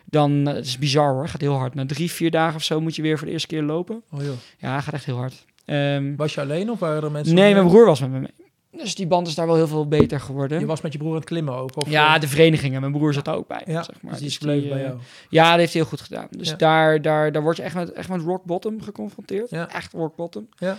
dan, 0.06 0.32
het 0.32 0.66
is 0.66 0.78
bizar 0.78 1.14
hoor, 1.14 1.28
gaat 1.28 1.42
heel 1.42 1.56
hard. 1.58 1.74
Na 1.74 1.86
drie, 1.86 2.12
vier 2.12 2.32
dagen 2.32 2.56
of 2.56 2.64
zo 2.64 2.82
moet 2.82 2.96
je 2.96 3.02
weer 3.02 3.18
voor 3.18 3.28
de 3.28 3.34
eerste 3.34 3.48
keer 3.48 3.64
lopen. 3.64 4.02
oh 4.12 4.24
joh. 4.24 4.34
Ja, 4.58 4.82
gaat 4.82 4.94
echt 4.94 5.06
heel 5.06 5.18
hard. 5.18 5.46
Ehm, 5.66 6.16
Was 6.16 6.34
je 6.34 6.42
alleen 6.42 6.72
of 6.72 6.80
waren 6.80 7.04
er 7.04 7.12
mensen? 7.12 7.36
nee, 7.36 7.54
mijn 7.54 7.68
broer 7.68 7.86
was 7.86 8.00
met 8.00 8.10
me 8.10 8.20
mee. 8.20 8.43
Dus 8.78 8.96
die 8.96 9.08
band 9.08 9.28
is 9.28 9.36
daar 9.36 9.48
wel 9.48 9.56
heel 9.56 9.68
veel 9.68 9.88
beter 9.88 10.20
geworden. 10.20 10.60
Je 10.60 10.66
was 10.66 10.82
met 10.82 10.92
je 10.92 10.98
broer 10.98 11.10
aan 11.12 11.18
het 11.18 11.26
klimmen 11.26 11.54
ook? 11.54 11.82
Of, 11.82 11.90
ja, 11.90 12.16
eh, 12.16 12.22
de 12.22 12.28
verenigingen. 12.28 12.80
Mijn 12.80 12.94
broer 12.94 13.14
zat 13.14 13.26
daar 13.26 13.36
ook 13.36 13.48
bij. 13.48 13.62
ja, 13.66 13.84
zeg 13.84 14.02
maar. 14.02 14.12
dus 14.12 14.20
die 14.20 14.30
is 14.30 14.40
Dus 14.40 14.68
bij 14.68 14.78
eh, 14.78 14.82
jou. 14.82 14.98
Ja, 15.30 15.50
dat 15.50 15.60
heeft 15.60 15.74
hij 15.74 15.82
heel 15.82 15.90
goed 15.90 16.02
gedaan. 16.02 16.28
Dus 16.30 16.50
Ja. 16.50 16.56
daar, 16.56 17.02
daar, 17.02 17.32
daar 17.32 17.42
word 17.42 17.58
je 17.58 17.64
echt 17.64 17.76
met, 17.76 17.92
echt 17.92 18.10
met 18.10 18.22
rock 18.22 18.44
bottom 18.44 18.82
geconfronteerd. 18.82 19.50
Ja. 19.50 19.70
Echt 19.70 19.94
rock 19.94 20.16
bottom. 20.16 20.48
Ja. 20.58 20.78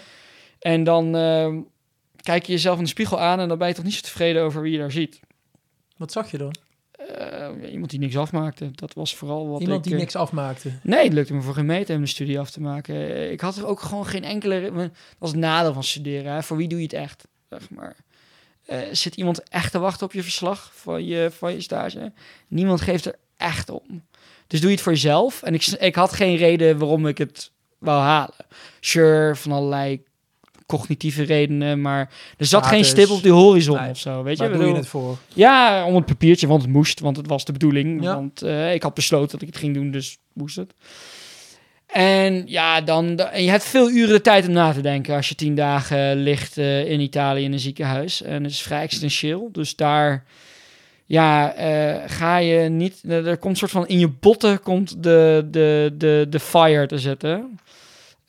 En 0.59 0.85
dan 0.85 1.17
ehm, 1.17 1.61
kijk 2.23 2.47
je 2.47 2.53
jezelf 2.53 2.77
in 2.77 2.83
de 2.85 2.91
spiegel 2.91 3.21
aan 3.21 3.41
en 3.41 3.49
dan 3.49 3.59
ben 3.59 3.69
je 3.69 3.75
toch 3.75 3.85
niet 3.85 3.95
zo 3.95 4.01
tevreden 4.01 4.43
over 4.43 4.63
wie 4.63 4.73
je 4.73 4.79
daar 4.79 4.91
ziet. 4.91 5.21
Wat 5.97 6.13
zag 6.13 6.31
je 6.31 6.39
dan? 6.39 6.55
Eh, 6.93 7.73
iemand 7.73 7.91
die 7.91 7.99
niks 7.99 8.17
afmaakte. 8.17 8.71
Dat 8.75 8.95
was 8.95 9.17
vooral 9.17 9.49
wat 9.49 9.61
Iemand 9.61 9.79
ik, 9.79 9.85
die 9.85 9.93
eh, 9.93 9.99
niks 9.99 10.17
afmaakte. 10.17 10.73
Nee, 10.83 11.05
het 11.05 11.13
lukte 11.13 11.35
me 11.35 11.41
voor 11.41 11.55
geen 11.55 11.67
meter 11.67 11.97
om 11.97 12.03
de 12.03 12.09
studie 12.09 12.39
af 12.39 12.51
te 12.51 12.61
maken. 12.61 13.31
Ik 13.33 13.41
had 13.41 13.57
er 13.57 13.67
ook 13.67 13.81
gewoon 13.81 14.07
geen 14.07 14.25
enkele... 14.25 14.73
Dat 14.73 14.91
was 15.19 15.31
het 15.31 15.39
nadeel 15.41 15.73
van 15.73 15.85
studeren. 15.85 16.33
Hè? 16.33 16.43
Voor 16.43 16.57
wie 16.57 16.69
doe 16.69 16.79
je 16.79 16.85
het 16.85 16.93
echt? 16.93 17.27
Zeg 17.51 17.71
maar. 17.71 17.97
Eh, 18.67 18.79
zit 18.93 19.15
iemand 19.17 19.49
echt 19.49 19.73
te 19.73 19.79
wachten 19.79 20.07
op 20.07 20.13
je 20.13 20.23
verslag 20.23 20.73
van 20.75 21.05
je, 21.07 21.31
van 21.37 21.53
je 21.53 21.61
stage? 21.61 22.13
Niemand 22.49 22.81
geeft 22.81 23.05
er 23.05 23.15
echt 23.37 23.71
om. 23.71 24.03
Dus 24.47 24.61
doe 24.61 24.69
je 24.69 24.75
het 24.75 24.85
voor 24.85 24.93
jezelf. 24.93 25.43
En 25.43 25.55
ik, 25.55 25.67
ik 25.67 25.95
had 25.95 26.13
geen 26.13 26.37
reden 26.37 26.79
waarom 26.79 27.07
ik 27.07 27.19
het 27.19 27.51
wou 27.79 28.01
halen. 28.03 28.35
Sure, 28.81 29.37
van 29.37 29.53
allerlei 29.53 30.03
cognitieve 30.67 31.23
redenen, 31.23 31.81
maar 31.81 32.13
er 32.39 32.47
zat 32.47 32.67
geen 32.67 32.85
stip 32.85 33.11
op 33.11 33.23
die 33.23 33.33
horizon 33.33 33.81
Nee, 33.81 33.91
of 33.91 33.99
zo, 33.99 34.23
weet 34.23 34.37
je? 34.39 34.43
Waar 34.43 34.53
Ik 34.53 34.59
doe 34.59 34.67
je 34.67 34.73
bedoel- 34.73 34.77
het 34.83 34.87
voor? 34.91 35.17
ja, 35.35 35.85
om 35.87 35.95
het 35.95 36.07
papiertje, 36.07 36.47
want 36.47 36.63
het 36.63 36.71
moest, 36.71 37.01
want 37.01 37.17
het 37.17 37.27
was 37.27 37.45
de 37.45 37.53
bedoeling. 37.53 38.03
Ja. 38.03 38.15
Want 38.15 38.43
eh, 38.43 38.75
ik 38.75 38.83
had 38.83 38.95
besloten 38.95 39.31
dat 39.31 39.43
ik 39.43 39.47
het 39.49 39.57
ging 39.57 39.75
doen, 39.75 39.91
dus 39.91 40.19
moest 40.33 40.57
het. 40.57 40.75
En 41.95 42.43
ja, 42.47 42.81
dan, 42.81 43.21
je 43.35 43.51
hebt 43.51 43.65
veel 43.65 43.91
uren 43.91 44.15
de 44.15 44.21
tijd 44.21 44.47
om 44.47 44.53
na 44.53 44.73
te 44.73 44.81
denken 44.81 45.15
als 45.17 45.29
je 45.29 45.35
tien 45.35 45.55
dagen 45.55 46.17
ligt 46.17 46.59
eh, 46.59 46.91
in 46.91 47.01
Italië 47.01 47.45
in 47.45 47.53
een 47.53 47.59
ziekenhuis. 47.59 48.23
En 48.23 48.43
het 48.43 48.53
is 48.53 48.63
vrij 48.63 48.83
existentieel, 48.83 49.49
dus 49.53 49.77
daar 49.77 50.25
ja, 51.07 51.55
eh, 51.55 52.03
ga 52.07 52.37
je 52.37 52.69
niet, 52.69 53.03
er 53.09 53.39
komt 53.39 53.53
een 53.53 53.57
soort 53.57 53.71
van 53.71 53.87
in 53.87 53.99
je 53.99 54.09
botten 54.09 54.61
komt 54.61 55.03
de, 55.03 55.49
de, 55.51 55.95
de, 55.99 56.27
de 56.29 56.41
fire 56.41 56.87
te 56.87 56.99
zitten. 56.99 57.59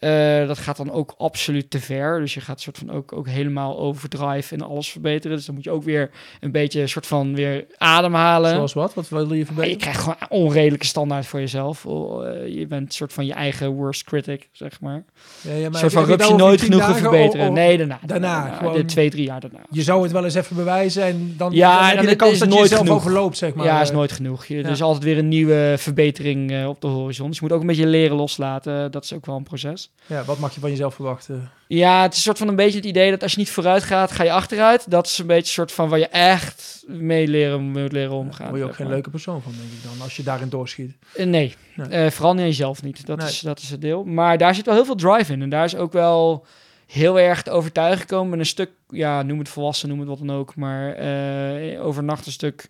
Eh, 0.06 0.48
dat 0.48 0.58
gaat 0.58 0.78
dan 0.78 0.92
ook 0.92 1.14
absoluut 1.18 1.70
te 1.70 1.80
ver. 1.80 2.20
Dus 2.20 2.34
je 2.34 2.42
gaat 2.42 2.62
soort 2.62 2.78
van 2.78 2.92
ook, 2.92 3.14
ook 3.14 3.28
helemaal 3.28 3.80
overdrive 3.80 4.56
en 4.56 4.62
alles 4.62 4.90
verbeteren. 4.92 5.38
Dus 5.38 5.46
dan 5.46 5.56
moet 5.56 5.64
je 5.64 5.72
ook 5.72 5.84
weer 5.84 6.10
een 6.40 6.52
beetje 6.52 6.82
een 6.82 6.90
soort 6.90 7.08
van 7.08 7.36
weer 7.36 7.66
ademhalen. 7.78 8.50
Zoals 8.56 8.74
wat? 8.74 8.94
Wat 8.94 9.10
wil 9.10 9.20
je 9.20 9.28
Maar 9.28 9.38
je 9.38 9.46
verbeteren? 9.46 9.78
krijgt 9.78 10.00
gewoon 10.00 10.16
onredelijke 10.30 10.86
standaard 10.86 11.26
voor 11.26 11.40
jezelf. 11.40 11.86
Oh, 11.86 12.28
eh, 12.28 12.48
je 12.56 12.68
bent 12.68 12.94
soort 12.94 13.14
van 13.14 13.26
je 13.26 13.34
eigen 13.34 13.70
worst 13.70 14.04
critic, 14.04 14.50
zeg 14.52 14.82
maar. 14.82 15.04
Ja, 15.42 15.54
ja, 15.54 15.70
maar 15.70 15.80
soort 15.80 15.92
van 15.94 16.02
heb 16.02 16.10
je 16.12 16.16
rups 16.16 16.22
het 16.22 16.28
je 16.28 16.34
over 16.34 16.46
nooit 16.48 16.62
genoeg 16.62 16.80
dagen 16.80 16.96
verbeteren. 16.96 17.42
of- 17.46 17.50
of- 17.52 17.56
nee, 17.56 17.78
daarna. 17.78 18.00
daarna, 18.06 18.50
gewoon- 18.56 18.74
De 18.74 18.86
twee, 18.86 19.10
drie 19.10 19.26
jaar 19.26 19.40
daarna. 19.40 19.60
Je 19.72 19.82
zou 19.82 20.04
het 20.04 20.12
wel 20.12 20.24
eens 20.24 20.36
even 20.36 20.56
bewijzen 20.56 21.04
en 21.04 21.34
dan, 21.38 21.52
Ja, 21.54 21.78
dan 21.80 21.90
heb 21.90 22.02
je 22.02 22.08
de 22.10 22.16
kans 22.16 22.32
is 22.32 22.40
dat 22.40 22.48
je 22.48 22.54
nooit 22.56 22.70
jezelf 22.70 22.86
genoeg. 22.88 23.02
overloopt, 23.06 23.38
zeg 23.38 23.54
maar. 23.54 23.66
ja, 23.66 23.82
is 23.82 23.92
nooit 23.92 24.12
genoeg. 24.12 24.46
Je. 24.46 24.64
Er 24.64 24.70
is 24.70 24.82
altijd 24.82 25.04
weer 25.04 25.18
een 25.18 25.28
nieuwe 25.28 25.74
verbetering 25.78 26.52
eh, 26.52 26.68
op 26.68 26.82
de 26.82 26.88
horizon. 26.88 27.28
Dus 27.28 27.36
je 27.38 27.44
moet 27.44 27.54
ook 27.54 27.62
een 27.62 27.68
beetje 27.68 27.88
leren 27.88 28.16
loslaten. 28.18 28.92
Dat 28.92 29.04
is 29.04 29.14
ook 29.14 29.26
wel 29.26 29.36
een 29.36 29.44
proces. 29.44 29.92
Ja, 30.08 30.24
wat 30.24 30.40
mag 30.40 30.54
je 30.54 30.60
van 30.60 30.70
jezelf 30.70 30.96
verwachten? 30.96 31.52
Ja, 31.68 32.02
het 32.02 32.12
is 32.12 32.18
een 32.18 32.24
soort 32.24 32.38
van 32.38 32.48
een 32.48 32.56
beetje 32.56 32.78
het 32.78 32.86
idee 32.86 33.10
dat 33.12 33.24
als 33.24 33.32
je 33.32 33.38
niet 33.38 33.50
vooruit 33.50 33.84
gaat, 33.84 34.12
ga 34.12 34.24
je 34.24 34.32
achteruit. 34.32 34.92
Dat 34.92 35.06
is 35.06 35.18
een 35.18 35.28
beetje 35.28 35.42
een 35.44 35.48
soort 35.48 35.72
van 35.72 35.90
waar 35.90 36.00
je 36.00 36.08
echt 36.08 36.84
mee 36.88 37.28
leren, 37.28 37.62
moet 37.62 37.92
leren 37.92 38.12
omgaan. 38.14 38.48
Word 38.48 38.58
je 38.60 38.64
ook 38.64 38.70
zeg 38.70 38.78
geen 38.78 38.88
leuke 38.90 39.10
persoon 39.10 39.42
van, 39.42 39.52
denk 39.52 39.72
ik 39.72 39.84
dan, 39.84 40.02
als 40.02 40.16
je 40.16 40.24
daarin 40.24 40.50
doorschiet. 40.50 40.96
Eh, 41.16 41.26
nee, 41.26 41.56
Nee. 41.76 41.88
Eh, 42.06 42.12
vooral 42.12 42.32
niet 42.34 42.42
aan 42.42 42.48
jezelf 42.48 42.84
niet. 42.84 43.06
Dat, 43.06 43.18
Nee. 43.18 43.28
is, 43.28 43.40
dat 43.40 43.60
is 43.60 43.70
het 43.70 43.82
deel. 43.82 44.04
Maar 44.04 44.38
daar 44.38 44.56
zit 44.56 44.66
wel 44.66 44.76
heel 44.76 44.86
veel 44.86 44.96
drive 44.96 45.34
in. 45.34 45.42
En 45.42 45.50
daar 45.50 45.66
is 45.66 45.76
ook 45.76 45.94
wel 45.94 46.46
heel 46.86 47.20
erg 47.20 47.42
te 47.42 47.52
overtuigen 47.52 48.00
gekomen. 48.00 48.34
En 48.34 48.40
een 48.40 48.46
stuk, 48.46 48.70
ja, 48.90 49.22
noem 49.22 49.40
het 49.40 49.50
volwassen, 49.50 49.90
noem 49.90 50.00
het 50.00 50.08
wat 50.08 50.18
dan 50.18 50.32
ook. 50.32 50.56
Maar 50.56 50.94
eh, 50.94 51.86
overnacht 51.86 52.26
een 52.26 52.32
stuk 52.32 52.70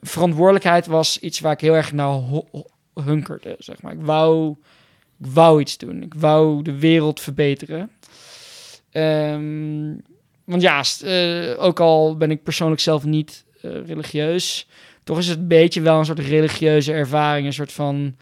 verantwoordelijkheid 0.00 0.86
was 0.86 1.18
iets 1.18 1.40
waar 1.40 1.52
ik 1.52 1.60
heel 1.60 1.74
erg 1.74 1.92
naar 1.92 2.20
hunkerde. 2.94 3.56
Zeg 3.58 3.82
maar. 3.82 3.92
Ik 3.92 4.00
wou, 4.02 4.54
ik 5.24 5.30
wou 5.32 5.60
iets 5.60 5.78
doen. 5.78 6.02
Ik 6.02 6.14
wou 6.14 6.62
de 6.62 6.78
wereld 6.78 7.20
verbeteren. 7.20 7.90
Ehm, 8.90 9.94
want 10.44 10.62
ja, 10.62 10.82
eh, 11.04 11.64
ook 11.64 11.80
al 11.80 12.16
ben 12.16 12.30
ik 12.30 12.42
persoonlijk 12.42 12.80
zelf 12.80 13.04
niet 13.04 13.44
eh, 13.60 13.86
religieus, 13.86 14.66
toch 15.04 15.18
is 15.18 15.28
het 15.28 15.38
een 15.38 15.48
beetje 15.48 15.80
wel 15.80 15.98
een 15.98 16.04
soort 16.04 16.18
religieuze 16.18 16.92
ervaring. 16.92 17.46
Een 17.46 17.52
soort 17.52 17.72
van. 17.72 18.16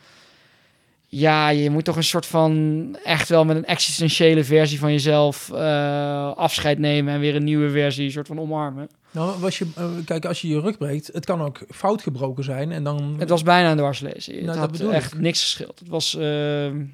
Ja, 1.06 1.48
je 1.48 1.70
moet 1.70 1.84
toch 1.84 1.96
een 1.96 2.04
soort 2.04 2.26
van. 2.26 2.96
Echt 3.04 3.28
wel 3.28 3.44
met 3.44 3.56
een 3.56 3.64
existentiële 3.64 4.44
versie 4.44 4.78
van 4.78 4.92
jezelf 4.92 5.50
eh, 5.52 6.32
afscheid 6.32 6.78
nemen. 6.78 7.14
En 7.14 7.20
weer 7.20 7.34
een 7.34 7.44
nieuwe 7.44 7.70
versie, 7.70 8.10
soort 8.10 8.26
van 8.26 8.40
omarmen. 8.40 8.88
Nou, 9.12 9.40
was 9.40 9.58
je, 9.58 9.66
eh, 9.76 9.90
kijk, 10.04 10.24
als 10.24 10.40
je 10.40 10.48
je 10.48 10.60
rug 10.60 10.78
breekt, 10.78 11.10
het 11.12 11.24
kan 11.24 11.42
ook 11.42 11.58
fout 11.68 12.02
gebroken 12.02 12.44
zijn 12.44 12.72
en 12.72 12.84
dan... 12.84 13.16
Het 13.18 13.28
was 13.28 13.42
bijna 13.42 13.70
een 13.70 13.76
dwarslezen. 13.76 14.34
Het 14.34 14.44
Nou, 14.44 14.58
dat 14.68 14.80
had 14.80 14.90
echt 14.90 15.12
ik. 15.12 15.20
niks 15.20 15.40
geschild. 15.42 15.78
Het 15.78 15.88
was. 15.88 16.14
ehm, 16.16 16.84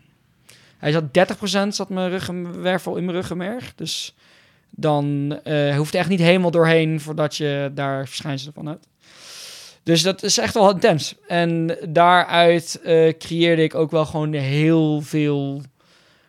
hij 0.79 0.93
zat 0.93 1.05
30% 1.13 1.75
zat 1.75 1.89
mijn 1.89 2.11
ruggenwervel 2.11 2.97
in 2.97 3.05
mijn 3.05 3.17
ruggenmerg. 3.17 3.75
Dus 3.75 4.15
dan 4.71 5.35
eh 5.43 5.77
hoeft 5.77 5.95
echt 5.95 6.09
niet 6.09 6.21
helemaal 6.21 6.51
doorheen 6.51 7.01
voordat 7.01 7.37
je 7.37 7.71
daar 7.75 8.07
verschijnselen 8.07 8.55
van 8.55 8.67
hebt. 8.67 8.87
Dus 9.83 10.03
dat 10.03 10.23
is 10.23 10.39
echt 10.39 10.55
wel 10.55 10.71
intens. 10.71 11.15
En 11.27 11.77
daaruit 11.89 12.81
eh, 12.83 13.13
creëerde 13.19 13.63
ik 13.63 13.75
ook 13.75 13.91
wel 13.91 14.07
gewoon 14.07 14.33
heel 14.33 15.01
veel 15.01 15.63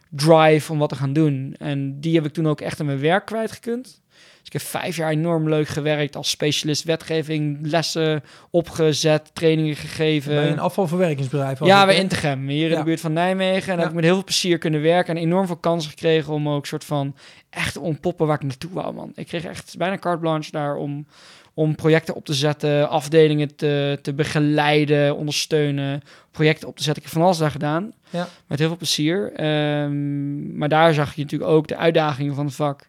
drive 0.09 0.71
om 0.71 0.77
wat 0.77 0.89
te 0.89 0.95
gaan 0.95 1.13
doen. 1.13 1.55
En 1.57 1.99
die 1.99 2.15
heb 2.15 2.25
ik 2.25 2.33
toen 2.33 2.47
ook 2.47 2.61
echt 2.61 2.79
in 2.79 2.85
mijn 2.85 2.99
werk 2.99 3.25
kwijtgekund. 3.25 4.01
Dus 4.39 4.47
ik 4.47 4.53
heb 4.53 4.61
vijf 4.61 4.95
jaar 4.95 5.09
enorm 5.11 5.49
leuk 5.49 5.67
gewerkt 5.67 6.15
als 6.15 6.29
specialist 6.29 6.83
wetgeving, 6.83 7.57
lessen 7.61 8.23
opgezet, 8.49 9.29
trainingen 9.33 9.75
gegeven. 9.75 10.35
bij 10.35 10.51
een 10.51 10.59
afvalverwerkingsbedrijf. 10.59 11.59
Ja, 11.65 11.85
bij 11.85 11.95
hè? 11.95 12.01
Integem, 12.01 12.47
hier 12.47 12.65
in 12.65 12.71
Ja. 12.71 12.77
de 12.77 12.83
buurt 12.83 12.99
van 12.99 13.13
Nijmegen. 13.13 13.61
En 13.61 13.65
daar 13.67 13.75
Ja. 13.75 13.81
heb 13.81 13.89
ik 13.89 13.95
met 13.95 14.03
heel 14.03 14.13
veel 14.13 14.23
plezier 14.23 14.57
kunnen 14.57 14.81
werken 14.81 15.15
en 15.15 15.21
enorm 15.21 15.45
veel 15.47 15.55
kansen 15.57 15.89
gekregen 15.89 16.33
om 16.33 16.49
ook 16.49 16.65
soort 16.65 16.83
van 16.85 17.15
echt 17.49 17.73
te 17.73 17.79
ontpoppen 17.79 18.27
waar 18.27 18.35
ik 18.35 18.43
naartoe 18.43 18.71
wou, 18.73 18.93
man. 18.93 19.11
Ik 19.15 19.27
kreeg 19.27 19.45
echt 19.45 19.75
bijna 19.77 19.97
carte 19.97 20.19
blanche 20.19 20.51
daar 20.51 20.75
om, 20.75 21.07
om 21.53 21.75
projecten 21.75 22.15
op 22.15 22.25
te 22.25 22.33
zetten, 22.33 22.89
afdelingen 22.89 23.55
te, 23.55 23.99
te 24.01 24.13
begeleiden, 24.13 25.15
ondersteunen, 25.15 26.01
projecten 26.31 26.67
op 26.67 26.77
te 26.77 26.83
zetten. 26.83 27.03
Ik 27.03 27.09
heb 27.09 27.17
van 27.17 27.27
alles 27.27 27.37
daar 27.37 27.51
gedaan, 27.51 27.93
Ja. 28.09 28.27
met 28.47 28.59
heel 28.59 28.67
veel 28.67 28.77
plezier. 28.77 29.31
Ehm, 29.35 30.57
maar 30.57 30.69
daar 30.69 30.93
zag 30.93 31.15
je 31.15 31.21
natuurlijk 31.21 31.51
ook 31.51 31.67
de 31.67 31.77
uitdagingen 31.77 32.35
van 32.35 32.45
het 32.45 32.55
vak. 32.55 32.87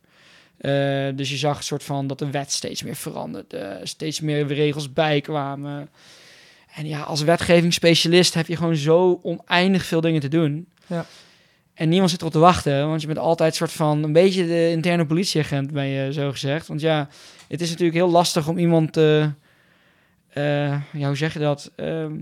Eh, 0.60 1.08
dus 1.14 1.30
je 1.30 1.36
zag 1.36 1.56
een 1.56 1.62
soort 1.64 1.82
van 1.82 2.06
dat 2.06 2.18
de 2.18 2.30
wet 2.30 2.52
steeds 2.52 2.82
meer 2.82 2.96
veranderde, 2.96 3.80
steeds 3.82 4.20
meer 4.20 4.46
regels 4.46 4.92
bijkwamen. 4.92 5.88
En 6.74 6.86
ja, 6.86 7.00
als 7.00 7.22
wetgevingsspecialist 7.22 8.34
heb 8.34 8.46
je 8.46 8.56
gewoon 8.56 8.76
zo 8.76 9.20
oneindig 9.22 9.84
veel 9.84 10.00
dingen 10.00 10.20
te 10.20 10.28
doen. 10.28 10.68
Ja. 10.86 11.06
En 11.74 11.88
niemand 11.88 12.10
zit 12.10 12.20
erop 12.20 12.32
te 12.32 12.38
wachten, 12.38 12.88
want 12.88 13.00
je 13.00 13.06
bent 13.06 13.18
altijd 13.18 13.50
een 13.50 13.56
soort 13.56 13.72
van 13.72 14.02
een 14.02 14.12
beetje 14.12 14.46
de 14.46 14.70
interne 14.70 15.06
politieagent, 15.06 15.72
ben 15.72 15.86
je 15.86 16.12
zo 16.12 16.30
gezegd. 16.30 16.66
Want 16.66 16.80
ja, 16.80 17.08
het 17.48 17.60
is 17.60 17.68
natuurlijk 17.68 17.96
heel 17.96 18.10
lastig 18.10 18.48
om 18.48 18.58
iemand 18.58 18.92
te. 18.92 19.30
eh, 20.28 20.82
ja, 20.92 21.06
hoe 21.06 21.16
zeg 21.16 21.32
je 21.32 21.38
dat? 21.38 21.70
Ehm, 21.76 22.14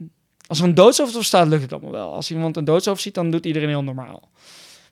als 0.46 0.58
er 0.58 0.64
een 0.64 0.74
doodshoofd 0.74 1.24
staat, 1.24 1.48
lukt 1.48 1.62
het 1.62 1.72
allemaal 1.72 1.90
wel. 1.90 2.12
Als 2.12 2.30
iemand 2.30 2.56
een 2.56 2.64
doodshoofd 2.64 3.02
ziet, 3.02 3.14
dan 3.14 3.30
doet 3.30 3.46
iedereen 3.46 3.68
heel 3.68 3.84
normaal. 3.84 4.30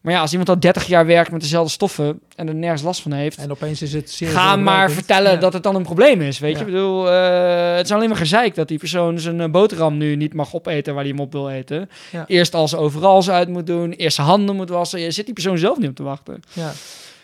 Maar 0.07 0.15
ja, 0.15 0.21
als 0.21 0.31
iemand 0.31 0.49
al 0.49 0.61
30 0.61 0.87
jaar 0.87 1.07
werkt 1.07 1.31
met 1.31 1.41
dezelfde 1.41 1.71
stoffen 1.73 2.21
en 2.37 2.49
er 2.49 2.55
nergens 2.55 2.83
last 2.83 3.03
van 3.03 3.13
heeft, 3.13 3.39
En 3.39 3.51
opeens 3.51 3.83
is 3.83 3.93
het 3.93 4.11
zeer 4.11 4.29
Ga 4.29 4.57
maar 4.57 4.91
vertellen 4.91 5.33
Ja. 5.33 5.39
dat 5.39 5.53
het 5.53 5.63
dan 5.63 5.75
een 5.75 5.83
probleem 5.83 6.21
is, 6.21 6.39
weet 6.39 6.53
Ja. 6.53 6.59
je? 6.59 6.65
Ik 6.65 6.71
bedoel, 6.73 7.11
eh, 7.11 7.77
het 7.77 7.85
is 7.87 7.93
alleen 7.93 8.09
maar 8.09 8.19
gezeik 8.19 8.55
dat 8.55 8.69
die 8.69 8.79
persoon 8.79 9.19
zijn 9.21 9.41
eh, 9.41 9.49
boterham 9.51 9.97
nu 9.97 10.17
niet 10.17 10.35
mag 10.35 10.55
opeten 10.55 10.95
waar 10.95 11.03
hij 11.03 11.13
hem 11.13 11.21
op 11.21 11.33
wil 11.33 11.51
eten. 11.51 11.91
Ja. 12.13 12.25
Eerst 12.27 12.55
als 12.55 12.75
overal 12.75 13.23
ze 13.23 13.33
uit 13.33 13.49
moet 13.49 13.67
doen, 13.67 13.93
eerst 13.93 14.17
zijn 14.17 14.27
handen 14.27 14.57
moet 14.57 14.69
wassen. 14.69 15.01
Je 15.01 15.11
zit 15.11 15.25
die 15.25 15.35
persoon 15.35 15.59
zelf 15.59 15.79
niet 15.79 15.89
op 15.89 15.97
te 15.97 16.03
wachten. 16.03 16.41
Ja. 16.53 16.73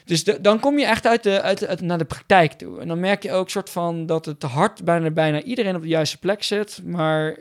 Dus 0.05 0.25
de- 0.25 0.38
dan 0.40 0.61
kom 0.61 0.79
je 0.79 0.87
echt 0.87 1.07
uit 1.07 1.23
de, 1.23 1.42
uit, 1.42 1.66
uit- 1.66 1.81
naar 1.81 1.99
de 1.99 2.05
praktijk 2.05 2.53
toe. 2.53 2.81
En 2.81 2.88
dan 2.88 3.01
merk 3.01 3.23
je 3.23 3.33
ook 3.33 3.51
soort 3.51 3.71
van 3.71 4.07
dat 4.07 4.25
het 4.25 4.42
hard 4.42 4.85
bijna, 4.85 5.11
bijna 5.11 5.42
iedereen 5.42 5.77
op 5.77 5.83
de 5.83 5.88
juiste 5.88 6.18
plek 6.18 6.42
zit. 6.42 6.81
Maar 6.85 7.29
eh, 7.33 7.37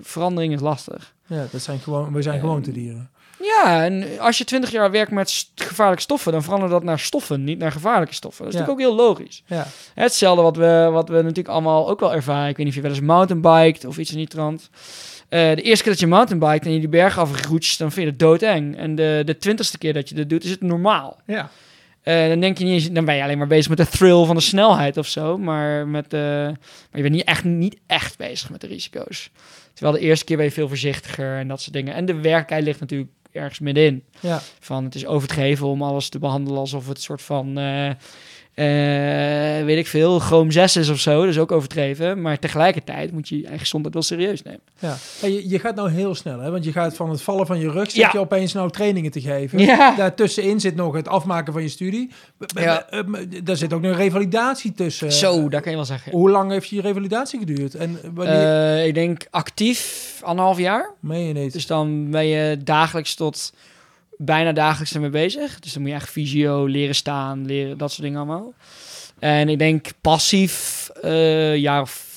verandering 0.00 0.54
is 0.54 0.60
lastig. 0.60 1.14
ja, 1.26 1.46
dat 1.52 1.60
zijn 1.62 1.78
gewoon, 1.78 2.12
we 2.12 2.22
zijn 2.22 2.40
gewoontedieren. 2.40 3.10
Ja, 3.44 3.84
en 3.84 4.18
als 4.18 4.38
je 4.38 4.44
20 4.44 4.70
jaar 4.70 4.90
werkt 4.90 5.10
met 5.10 5.48
gevaarlijke 5.54 6.02
stoffen, 6.02 6.32
dan 6.32 6.42
verandert 6.42 6.70
dat 6.72 6.82
naar 6.82 6.98
stoffen, 6.98 7.44
niet 7.44 7.58
naar 7.58 7.72
gevaarlijke 7.72 8.14
stoffen. 8.14 8.44
Dat 8.44 8.52
is 8.54 8.60
Ja. 8.60 8.66
natuurlijk 8.66 8.90
ook 8.90 8.96
heel 8.98 9.06
logisch. 9.06 9.42
Ja. 9.46 9.66
Hetzelfde 9.94 10.42
wat 10.42 10.56
we, 10.56 10.88
wat 10.92 11.08
we 11.08 11.14
natuurlijk 11.14 11.48
allemaal 11.48 11.88
ook 11.90 12.00
wel 12.00 12.14
ervaren. 12.14 12.48
Ik 12.48 12.56
weet 12.56 12.66
niet 12.66 12.68
of 12.68 12.74
je 12.74 12.80
wel 12.88 12.90
eens 12.90 13.00
mountainbiked 13.06 13.84
of 13.84 13.98
iets 13.98 14.10
in 14.10 14.16
die 14.16 14.26
trant. 14.26 14.70
Eh, 15.28 15.40
de 15.54 15.62
eerste 15.62 15.82
keer 15.82 15.92
dat 15.92 16.00
je 16.00 16.06
mountainbiked 16.06 16.66
en 16.66 16.72
je 16.72 16.78
die 16.78 16.88
berg 16.88 17.18
afroetst, 17.18 17.78
dan 17.78 17.92
vind 17.92 18.04
je 18.06 18.10
het 18.10 18.20
doodeng. 18.20 18.76
En 18.76 18.94
de, 18.94 19.22
de 19.24 19.38
twintigste 19.38 19.78
keer 19.78 19.92
dat 19.92 20.08
je 20.08 20.14
dat 20.14 20.28
doet, 20.28 20.44
is 20.44 20.50
het 20.50 20.62
normaal. 20.62 21.20
Ja. 21.26 21.50
Eh, 22.02 22.28
dan 22.28 22.40
denk 22.40 22.58
je 22.58 22.64
niet, 22.64 22.72
eens- 22.72 22.90
dan 22.90 23.04
ben 23.04 23.14
je 23.14 23.22
alleen 23.22 23.38
maar 23.38 23.46
bezig 23.46 23.68
met 23.68 23.78
de 23.78 23.86
thrill 23.86 24.24
van 24.24 24.34
de 24.36 24.40
snelheid 24.42 24.96
of 24.96 25.06
zo. 25.06 25.38
Maar, 25.38 25.86
met, 25.88 26.12
eh, 26.12 26.20
maar 26.20 26.56
je 26.92 27.02
bent 27.02 27.14
niet 27.14 27.24
echt, 27.24 27.44
niet 27.44 27.76
echt 27.86 28.16
bezig 28.18 28.50
met 28.50 28.60
de 28.60 28.66
risico's. 28.66 29.30
Terwijl 29.74 29.96
de 29.96 30.02
eerste 30.04 30.24
keer 30.24 30.36
ben 30.36 30.44
je 30.46 30.52
veel 30.52 30.68
voorzichtiger 30.68 31.36
en 31.38 31.48
dat 31.48 31.60
soort 31.60 31.72
dingen. 31.74 31.94
En 31.94 32.04
de 32.06 32.14
werkelijkheid 32.14 32.64
ligt 32.64 32.80
natuurlijk 32.80 33.10
ergens 33.34 33.58
middenin. 33.58 34.04
Ja. 34.20 34.40
Van 34.60 34.84
het 34.84 34.94
is 34.94 35.06
overdreven 35.06 35.66
om 35.66 35.82
alles 35.82 36.08
te 36.08 36.18
behandelen 36.18 36.58
alsof 36.58 36.88
het 36.88 37.02
soort 37.02 37.22
van, 37.22 37.58
eh, 38.54 38.64
weet 39.64 39.78
ik 39.78 39.86
veel, 39.86 40.18
chroom 40.18 40.50
6 40.50 40.76
is 40.76 40.88
of 40.88 40.98
zo. 40.98 41.20
Dat 41.20 41.28
is 41.28 41.38
ook 41.38 41.52
overdreven. 41.52 42.20
Maar 42.20 42.38
tegelijkertijd 42.38 43.12
moet 43.12 43.28
je 43.28 43.36
je 43.36 43.42
eigen 43.42 43.60
gezondheid 43.60 43.94
wel 43.94 44.02
serieus 44.02 44.42
nemen. 44.42 44.60
Ja. 44.78 44.96
Hey, 45.20 45.32
je, 45.32 45.48
je 45.48 45.58
gaat 45.58 45.74
nou 45.74 45.90
heel 45.90 46.14
snel, 46.14 46.38
hè? 46.40 46.50
want 46.50 46.64
je 46.64 46.72
gaat 46.72 46.96
van 46.96 47.10
het 47.10 47.22
vallen 47.22 47.46
van 47.46 47.58
je 47.58 47.70
rug, 47.70 47.84
zit 47.90 47.94
Ja. 47.94 48.08
je 48.12 48.18
opeens 48.18 48.52
nou 48.52 48.70
trainingen 48.70 49.10
te 49.10 49.20
geven. 49.20 49.58
Ja. 49.58 49.94
Daartussenin 49.96 50.60
zit 50.60 50.74
nog 50.76 50.94
het 50.94 51.08
afmaken 51.08 51.52
van 51.52 51.62
je 51.62 51.68
studie. 51.68 52.10
Ja. 52.46 52.86
Daar 53.44 53.56
zit 53.56 53.72
ook 53.72 53.80
nog 53.80 53.90
een 53.90 53.96
revalidatie 53.96 54.72
tussen. 54.72 55.12
zo, 55.12 55.48
dat 55.48 55.60
kan 55.60 55.70
je 55.70 55.76
wel 55.76 55.86
zeggen. 55.86 56.12
Hoe 56.12 56.30
lang 56.30 56.50
heeft 56.50 56.68
je 56.68 56.80
revalidatie 56.80 57.38
geduurd? 57.38 57.74
En 57.74 57.98
wanneer... 58.14 58.74
Eh, 58.76 58.86
ik 58.86 58.94
denk 58.94 59.26
actief 59.30 60.20
anderhalf 60.24 60.58
jaar. 60.58 60.90
meen 61.00 61.26
je 61.26 61.32
niet? 61.32 61.52
Dus 61.52 61.66
dan 61.66 62.10
ben 62.10 62.26
je 62.26 62.56
dagelijks 62.64 63.14
tot 63.14 63.52
bijna 64.16 64.52
dagelijks 64.52 64.94
ermee 64.94 65.10
bezig. 65.10 65.58
Dus 65.58 65.72
dan 65.72 65.82
moet 65.82 65.90
je 65.90 65.96
echt 65.96 66.10
fysio, 66.10 66.64
leren 66.64 66.94
staan, 66.94 67.46
leren, 67.46 67.78
dat 67.78 67.90
soort 67.90 68.02
dingen 68.02 68.18
allemaal. 68.18 68.54
En 69.18 69.48
ik 69.48 69.58
denk 69.58 69.86
passief 70.00 70.88
eh 71.02 71.56
jaar 71.56 71.80
of 71.80 72.13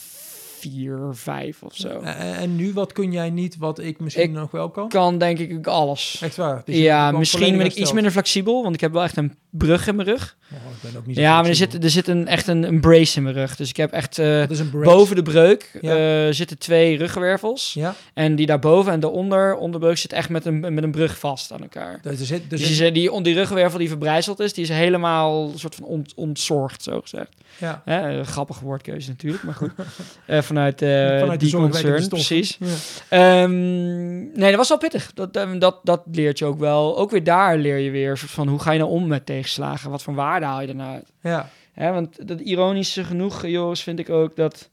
vier, 0.57 0.99
vijf 1.11 1.63
of 1.63 1.75
zo. 1.75 1.87
Eh, 1.87 2.41
en 2.41 2.55
nu, 2.55 2.73
wat 2.73 2.93
kun 2.93 3.11
jij 3.11 3.29
niet, 3.29 3.57
wat 3.57 3.79
ik 3.79 3.99
misschien 3.99 4.23
Ik- 4.23 4.31
nog 4.31 4.51
wel 4.51 4.69
kan? 4.69 4.89
Kan 4.89 5.17
denk 5.17 5.39
ik 5.39 5.67
alles. 5.67 6.19
Echt 6.21 6.35
waar? 6.35 6.61
Dus 6.65 6.75
ja, 6.77 7.11
misschien 7.11 7.57
ben 7.57 7.65
ik 7.65 7.73
iets 7.75 7.91
minder 7.93 8.11
flexibel, 8.11 8.63
want 8.63 8.75
ik 8.75 8.81
heb 8.81 8.91
wel 8.93 9.03
echt 9.03 9.17
een 9.17 9.35
brug 9.49 9.87
in 9.87 9.95
mijn 9.95 10.07
rug. 10.07 10.35
Oh, 10.51 10.57
ik 10.57 10.91
ben 10.91 10.99
ook 10.99 11.05
niet 11.05 11.15
zo 11.15 11.21
Ja, 11.21 11.41
maar 11.41 11.49
er 11.49 11.55
zit, 11.55 11.83
er 11.83 11.89
zit 11.89 12.07
een, 12.07 12.27
echt 12.27 12.47
een, 12.47 12.63
een 12.63 12.79
brace 12.79 13.17
in 13.17 13.23
mijn 13.23 13.35
rug. 13.35 13.55
Dus 13.55 13.69
ik 13.69 13.77
heb 13.77 13.91
echt 13.91 14.17
eh, 14.19 14.25
brace. 14.45 14.65
boven 14.71 15.15
de 15.15 15.21
breuk 15.21 15.77
Ja. 15.81 16.25
eh, 16.27 16.33
zitten 16.33 16.57
twee 16.57 16.97
ruggenwervels. 16.97 17.73
Ja, 17.73 17.95
En 18.13 18.35
die 18.35 18.45
daarboven 18.45 18.91
en 18.91 18.99
daaronder, 18.99 19.55
onderbreuk, 19.55 19.97
zit 19.97 20.13
echt 20.13 20.29
met 20.29 20.45
een, 20.45 20.59
met 20.59 20.83
een 20.83 20.91
brug 20.91 21.19
vast 21.19 21.51
aan 21.51 21.61
elkaar. 21.61 21.99
dus 22.01 22.19
er 22.19 22.25
zit, 22.25 22.41
er 22.41 22.49
Dus 22.49 22.75
zit- 22.75 22.93
die, 22.93 23.21
die, 23.21 23.33
ruggenwervel 23.33 23.79
die 23.79 23.87
verbrijzeld 23.89 24.39
is, 24.39 24.53
die 24.53 24.63
is 24.63 24.69
helemaal 24.69 25.51
soort 25.55 25.75
van 25.75 25.83
ont, 25.85 26.13
ontzorgd, 26.15 26.83
zo 26.83 27.01
gezegd. 27.01 27.29
ja. 27.57 27.81
Hè, 27.85 28.09
een 28.17 28.25
grappige 28.25 28.63
woordkeuze 28.63 29.09
natuurlijk, 29.09 29.43
maar 29.43 29.53
goed. 29.55 29.71
Vanuit, 30.47 30.81
eh 30.81 31.19
Vanuit 31.19 31.39
die 31.39 31.55
concern, 31.55 32.07
precies. 32.07 32.57
Ja. 32.60 33.43
Ehm, 33.43 34.17
nee, 34.17 34.49
dat 34.49 34.55
was 34.55 34.69
wel 34.69 34.77
pittig. 34.77 35.12
Dat, 35.13 35.36
eh, 35.36 35.60
dat, 35.60 35.79
dat 35.83 36.03
leert 36.12 36.39
je 36.39 36.45
ook 36.45 36.60
wel. 36.60 36.97
Ook 36.97 37.12
weer 37.12 37.23
daar 37.23 37.57
leer 37.57 37.77
je 37.77 37.91
weer 37.91 38.17
van 38.17 38.47
hoe 38.47 38.60
ga 38.60 38.71
je 38.71 38.79
nou 38.79 38.91
om 38.91 39.07
met 39.07 39.25
tegenslagen? 39.25 39.91
Wat 39.91 40.03
voor 40.03 40.15
waarde 40.15 40.45
haal 40.45 40.62
je 40.62 40.67
ernaar 40.67 40.93
uit? 40.93 41.12
Ja. 41.21 41.49
Hè, 41.73 41.91
want 41.91 42.27
dat 42.27 42.39
ironische 42.39 43.03
genoeg, 43.03 43.47
Joris, 43.47 43.83
vind 43.83 43.99
ik 43.99 44.10
ook 44.10 44.36
dat... 44.36 44.69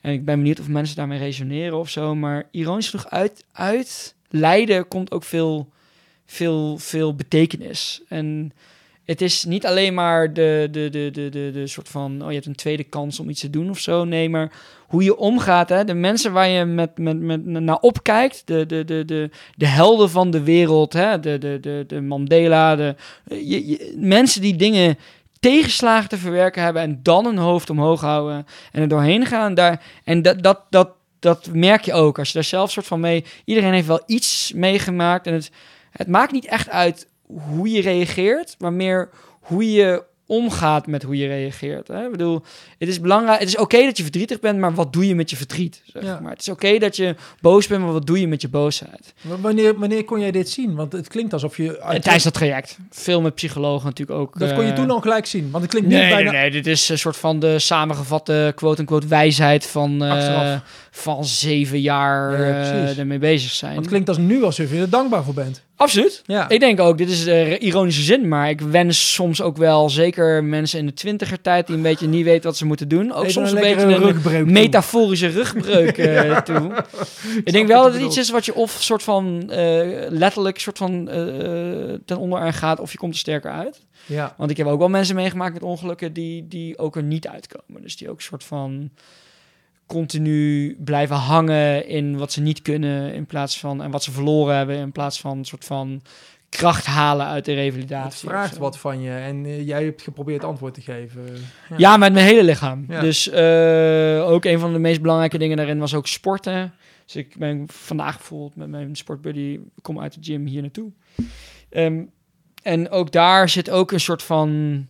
En 0.00 0.12
ik 0.12 0.24
ben 0.24 0.38
benieuwd 0.38 0.60
of 0.60 0.68
mensen 0.68 0.96
daarmee 0.96 1.18
resoneren 1.18 1.78
of 1.78 1.90
zo. 1.90 2.14
Maar 2.14 2.48
ironisch 2.50 2.88
genoeg, 2.88 3.10
uit, 3.10 3.44
uit 3.52 4.14
lijden 4.28 4.88
komt 4.88 5.12
ook 5.12 5.24
veel, 5.24 5.68
veel, 6.26 6.78
veel 6.78 7.14
betekenis. 7.14 8.02
En 8.08 8.52
het 9.06 9.20
is 9.20 9.44
niet 9.44 9.66
alleen 9.66 9.94
maar 9.94 10.32
de, 10.32 10.68
de, 10.70 10.90
de, 10.90 11.10
de, 11.10 11.50
de, 11.52 11.66
soort 11.66 11.88
van... 11.88 12.22
Oh, 12.22 12.28
je 12.28 12.34
hebt 12.34 12.46
een 12.46 12.54
tweede 12.54 12.84
kans 12.84 13.20
om 13.20 13.28
iets 13.28 13.40
te 13.40 13.50
doen 13.50 13.70
of 13.70 13.78
zo. 13.78 14.04
Nee, 14.04 14.28
maar 14.28 14.52
hoe 14.86 15.02
je 15.02 15.16
omgaat. 15.16 15.68
Hè? 15.68 15.84
De 15.84 15.94
mensen 15.94 16.32
waar 16.32 16.48
je 16.48 16.64
met, 16.64 16.98
met, 16.98 17.20
met, 17.20 17.44
naar 17.44 17.78
opkijkt. 17.78 18.42
De, 18.44 18.66
de, 18.66 18.84
de, 18.84 19.04
de, 19.04 19.30
de 19.54 19.66
helden 19.66 20.10
van 20.10 20.30
de 20.30 20.42
wereld. 20.42 20.92
Hè? 20.92 21.20
De, 21.20 21.38
de, 21.38 21.60
de, 21.60 21.84
de 21.86 22.00
Mandela. 22.00 22.76
De, 22.76 22.94
mensen 23.96 24.40
die 24.40 24.56
dingen 24.56 24.98
tegenslagen 25.40 26.08
te 26.08 26.18
verwerken 26.18 26.62
hebben 26.62 26.82
en 26.82 27.00
dan 27.02 27.26
een 27.26 27.38
hoofd 27.38 27.70
omhoog 27.70 28.00
houden 28.00 28.46
en 28.72 28.82
er 28.82 28.88
doorheen 28.88 29.26
gaan. 29.26 29.54
Daar, 29.54 29.82
en 30.04 30.22
dat, 30.22 30.42
dat, 30.42 30.60
dat, 30.70 30.90
dat 31.18 31.48
merk 31.52 31.84
je 31.84 31.92
ook 31.92 32.18
als 32.18 32.28
je 32.28 32.34
daar 32.34 32.44
zelf 32.44 32.70
soort 32.70 32.86
van 32.86 33.00
mee. 33.00 33.24
Iedereen 33.44 33.72
heeft 33.72 33.86
wel 33.86 34.02
iets 34.06 34.52
meegemaakt 34.54 35.26
en 35.26 35.32
het, 35.34 35.50
het 35.90 36.08
maakt 36.08 36.32
niet 36.32 36.46
echt 36.46 36.68
uit 36.68 37.08
hoe 37.26 37.70
je 37.70 37.80
reageert, 37.80 38.54
maar 38.58 38.72
meer 38.72 39.08
hoe 39.40 39.72
je 39.72 40.02
omgaat 40.28 40.86
met 40.86 41.02
hoe 41.02 41.16
je 41.16 41.26
reageert. 41.26 41.88
Hè? 41.88 42.04
Ik 42.04 42.10
bedoel, 42.10 42.42
het 42.78 42.88
is 42.88 43.00
belangrijk. 43.00 43.38
Het 43.40 43.48
is 43.48 43.56
oké 43.56 43.84
dat 43.84 43.96
je 43.96 44.02
verdrietig 44.02 44.40
bent, 44.40 44.58
maar 44.58 44.74
wat 44.74 44.92
doe 44.92 45.06
je 45.06 45.14
met 45.14 45.30
je 45.30 45.36
verdriet? 45.36 45.82
Zeg 45.84 46.02
Ja. 46.02 46.20
maar. 46.20 46.30
Het 46.32 46.40
is 46.40 46.48
oké 46.48 46.78
dat 46.78 46.96
je 46.96 47.14
boos 47.40 47.66
bent, 47.66 47.82
maar 47.82 47.92
wat 47.92 48.06
doe 48.06 48.20
je 48.20 48.28
met 48.28 48.40
je 48.42 48.48
boosheid? 48.48 49.14
Wanneer, 49.40 49.78
wanneer 49.78 50.04
kon 50.04 50.20
jij 50.20 50.30
dit 50.30 50.48
zien? 50.48 50.74
Want 50.74 50.92
het 50.92 51.08
klinkt 51.08 51.32
alsof 51.32 51.56
je... 51.56 51.78
En 51.78 52.00
tijdens 52.00 52.24
dat 52.24 52.34
traject. 52.34 52.78
Veel 52.90 53.20
met 53.20 53.34
psychologen 53.34 53.86
natuurlijk 53.86 54.18
ook. 54.18 54.38
Dat 54.38 54.54
kon 54.54 54.64
je 54.64 54.70
eh, 54.70 54.76
toen 54.76 54.90
al 54.90 55.00
gelijk 55.00 55.26
zien. 55.26 55.50
Want 55.50 55.62
het 55.62 55.72
klinkt 55.72 55.88
Nee, 55.88 56.08
bijna... 56.10 56.30
nee, 56.30 56.40
nee, 56.40 56.50
dit 56.50 56.66
is 56.66 56.88
een 56.88 56.98
soort 56.98 57.16
van 57.16 57.38
de 57.40 57.58
samengevatte 57.58 58.52
quote-unquote 58.54 59.06
wijsheid 59.06 59.66
van, 59.66 60.04
eh, 60.04 60.56
van 60.90 61.24
zeven 61.24 61.80
jaar 61.80 62.32
Ja, 62.46 62.62
eh, 62.62 62.98
ermee 62.98 63.18
bezig 63.18 63.50
zijn. 63.50 63.70
Want 63.72 63.80
het 63.84 63.90
klinkt 63.92 64.08
als 64.08 64.18
nu 64.18 64.42
alsof 64.42 64.70
je 64.70 64.80
er 64.80 64.90
dankbaar 64.90 65.24
voor 65.24 65.34
bent. 65.34 65.62
Absoluut. 65.76 66.22
Ja. 66.26 66.48
Ik 66.48 66.60
denk 66.60 66.80
ook, 66.80 66.98
dit 66.98 67.10
is 67.10 67.24
de 67.24 67.58
ironische 67.58 68.02
zin, 68.02 68.28
maar 68.28 68.48
ik 68.48 68.60
wens 68.60 69.12
soms 69.14 69.42
ook 69.42 69.56
wel, 69.56 69.90
zeker 69.90 70.44
mensen 70.44 70.78
in 70.78 70.86
de 70.86 70.92
twintiger 70.92 71.40
tijd 71.40 71.66
die 71.66 71.76
een 71.76 71.82
beetje 71.82 72.06
niet 72.06 72.24
weten 72.24 72.42
wat 72.42 72.56
ze 72.56 72.66
moeten 72.66 72.88
doen, 72.88 73.12
ook 73.12 73.20
Even 73.20 73.32
soms 73.32 73.52
een, 73.52 73.60
beetje 73.60 73.80
een 73.80 73.98
rugbreuk 73.98 74.46
metaforische 74.46 75.28
rugbreuk 75.28 75.98
eh, 76.08 76.38
toe. 76.38 76.84
Ik 77.44 77.52
denk 77.52 77.68
wel 77.68 77.82
dat 77.82 77.92
het 77.92 78.02
iets 78.02 78.16
is 78.16 78.30
wat 78.30 78.44
je 78.44 78.54
of 78.54 78.70
soort 78.70 79.02
van 79.02 79.50
eh, 79.50 80.08
letterlijk 80.08 80.58
soort 80.58 80.78
van 80.78 81.08
eh, 81.08 81.98
ten 82.04 82.18
onder 82.18 82.38
aan 82.38 82.52
gaat, 82.52 82.80
of 82.80 82.92
je 82.92 82.98
komt 82.98 83.12
er 83.12 83.18
sterker 83.18 83.50
uit. 83.50 83.80
Ja. 84.06 84.34
Want 84.36 84.50
ik 84.50 84.56
heb 84.56 84.66
ook 84.66 84.78
wel 84.78 84.88
mensen 84.88 85.14
meegemaakt 85.14 85.54
met 85.54 85.62
ongelukken 85.62 86.12
die, 86.12 86.48
die 86.48 86.78
ook 86.78 86.96
er 86.96 87.02
niet 87.02 87.28
uitkomen. 87.28 87.82
Dus 87.82 87.96
die 87.96 88.10
ook 88.10 88.20
soort 88.20 88.44
van 88.44 88.90
continu 89.86 90.76
blijven 90.84 91.16
hangen 91.16 91.88
in 91.88 92.16
wat 92.18 92.32
ze 92.32 92.40
niet 92.40 92.62
kunnen 92.62 93.14
in 93.14 93.26
plaats 93.26 93.58
van 93.60 93.82
en 93.82 93.90
wat 93.90 94.02
ze 94.02 94.12
verloren 94.12 94.56
hebben 94.56 94.76
in 94.76 94.92
plaats 94.92 95.20
van 95.20 95.38
een 95.38 95.44
soort 95.44 95.64
van 95.64 96.02
kracht 96.48 96.86
halen 96.86 97.26
uit 97.26 97.44
de 97.44 97.54
revalidatie. 97.54 98.28
Het 98.28 98.36
vraagt 98.36 98.56
wat 98.56 98.78
van 98.78 99.00
je 99.00 99.10
en 99.10 99.44
eh, 99.44 99.66
jij 99.66 99.84
hebt 99.84 100.02
geprobeerd 100.02 100.44
antwoord 100.44 100.74
te 100.74 100.80
geven. 100.80 101.24
Ja, 101.76 101.96
met 101.96 102.12
mijn 102.12 102.26
hele 102.26 102.44
lichaam. 102.44 102.84
Ja. 102.88 103.00
Dus 103.00 103.28
eh, 103.28 104.28
ook 104.28 104.44
een 104.44 104.58
van 104.58 104.72
de 104.72 104.78
meest 104.78 105.00
belangrijke 105.00 105.38
dingen 105.38 105.56
daarin 105.56 105.78
was 105.78 105.94
ook 105.94 106.06
sporten. 106.06 106.74
Dus 107.04 107.16
ik 107.16 107.36
ben 107.38 107.64
vandaag 107.66 108.16
bijvoorbeeld 108.16 108.56
met 108.56 108.68
mijn 108.68 108.96
sportbuddy, 108.96 109.60
kom 109.82 110.00
uit 110.00 110.14
de 110.14 110.20
gym 110.22 110.46
hier 110.46 110.60
naartoe. 110.60 110.90
Ehm, 111.70 112.02
en 112.62 112.90
ook 112.90 113.12
daar 113.12 113.48
zit 113.48 113.70
ook 113.70 113.92
een 113.92 114.00
soort 114.00 114.22
van 114.22 114.86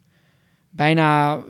bijna 0.71 1.43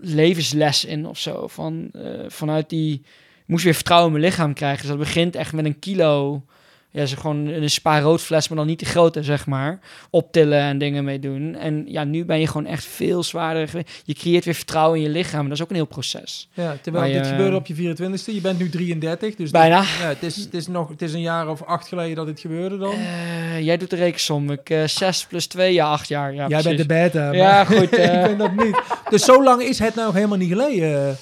levensles 0.00 0.84
in 0.84 1.06
of 1.06 1.18
zo. 1.18 1.46
Van, 1.46 1.88
eh, 1.92 2.24
vanuit 2.26 2.68
die, 2.68 2.94
ik 2.94 3.44
moest 3.46 3.64
weer 3.64 3.74
vertrouwen 3.74 4.12
in 4.12 4.20
mijn 4.20 4.30
lichaam 4.30 4.54
krijgen. 4.54 4.80
Dus 4.80 4.88
dat 4.88 4.98
begint 4.98 5.36
echt 5.36 5.52
met 5.52 5.64
een 5.64 5.78
kilo. 5.78 6.44
Ja, 6.90 7.06
ze 7.06 7.16
gewoon 7.16 7.46
een 7.46 7.70
spa 7.70 8.00
roodfles, 8.00 8.48
maar 8.48 8.58
dan 8.58 8.66
niet 8.66 8.78
de 8.80 8.86
grote, 8.86 9.22
zeg 9.22 9.46
maar. 9.46 9.78
Optillen 10.10 10.58
en 10.60 10.78
dingen 10.78 11.04
mee 11.04 11.18
doen. 11.18 11.54
En 11.54 11.84
ja, 11.86 12.04
nu 12.04 12.24
ben 12.24 12.40
je 12.40 12.46
gewoon 12.46 12.66
echt 12.66 12.84
veel 12.84 13.22
zwaarder. 13.22 13.70
Je 14.04 14.14
creëert 14.14 14.44
weer 14.44 14.54
vertrouwen 14.54 14.98
in 14.98 15.04
je 15.04 15.10
lichaam. 15.10 15.40
En 15.40 15.48
dat 15.48 15.56
is 15.56 15.62
ook 15.62 15.70
een 15.70 15.76
heel 15.76 15.84
proces. 15.86 16.48
Ja, 16.52 16.76
terwijl 16.82 17.04
Maar 17.04 17.12
je- 17.14 17.20
dit 17.20 17.28
gebeurde 17.30 17.56
op 17.56 17.66
je 17.66 17.74
24ste. 17.74 18.34
Je 18.34 18.40
bent 18.40 18.58
nu 18.58 18.68
33. 18.68 19.34
Dus 19.34 19.50
Bijna. 19.50 19.76
Ja, 19.80 20.08
het, 20.08 20.22
is, 20.22 20.36
het, 20.36 20.54
is 20.54 20.66
nog, 20.66 20.88
het 20.88 21.02
is 21.02 21.12
een 21.12 21.20
jaar 21.20 21.48
of 21.48 21.62
acht 21.62 21.88
geleden 21.88 22.16
dat 22.16 22.26
dit 22.26 22.40
gebeurde 22.40 22.78
dan. 22.78 22.92
Eh, 22.92 23.60
jij 23.60 23.76
doet 23.76 23.90
de 23.90 23.96
rekensom. 23.96 24.50
Ik 24.50 24.70
eh 24.70 24.84
6 24.86 25.26
plus 25.26 25.46
2, 25.46 25.72
ja, 25.72 25.86
8 25.90 26.08
jaar. 26.08 26.34
Ja, 26.34 26.46
Jij 26.48 26.62
bent 26.62 26.78
de 26.78 26.86
beta. 26.86 27.24
maar 27.26 27.34
Ja, 27.36 27.64
goed. 27.64 27.96
eh, 27.98 28.14
ik 28.14 28.22
ben 28.22 28.38
dat 28.38 28.56
niet. 28.64 28.80
Dus 29.10 29.24
zo 29.24 29.42
lang 29.44 29.62
is 29.62 29.78
het 29.78 29.94
nou 29.94 30.14
helemaal 30.14 30.38
niet 30.38 30.48
geleden. 30.52 31.16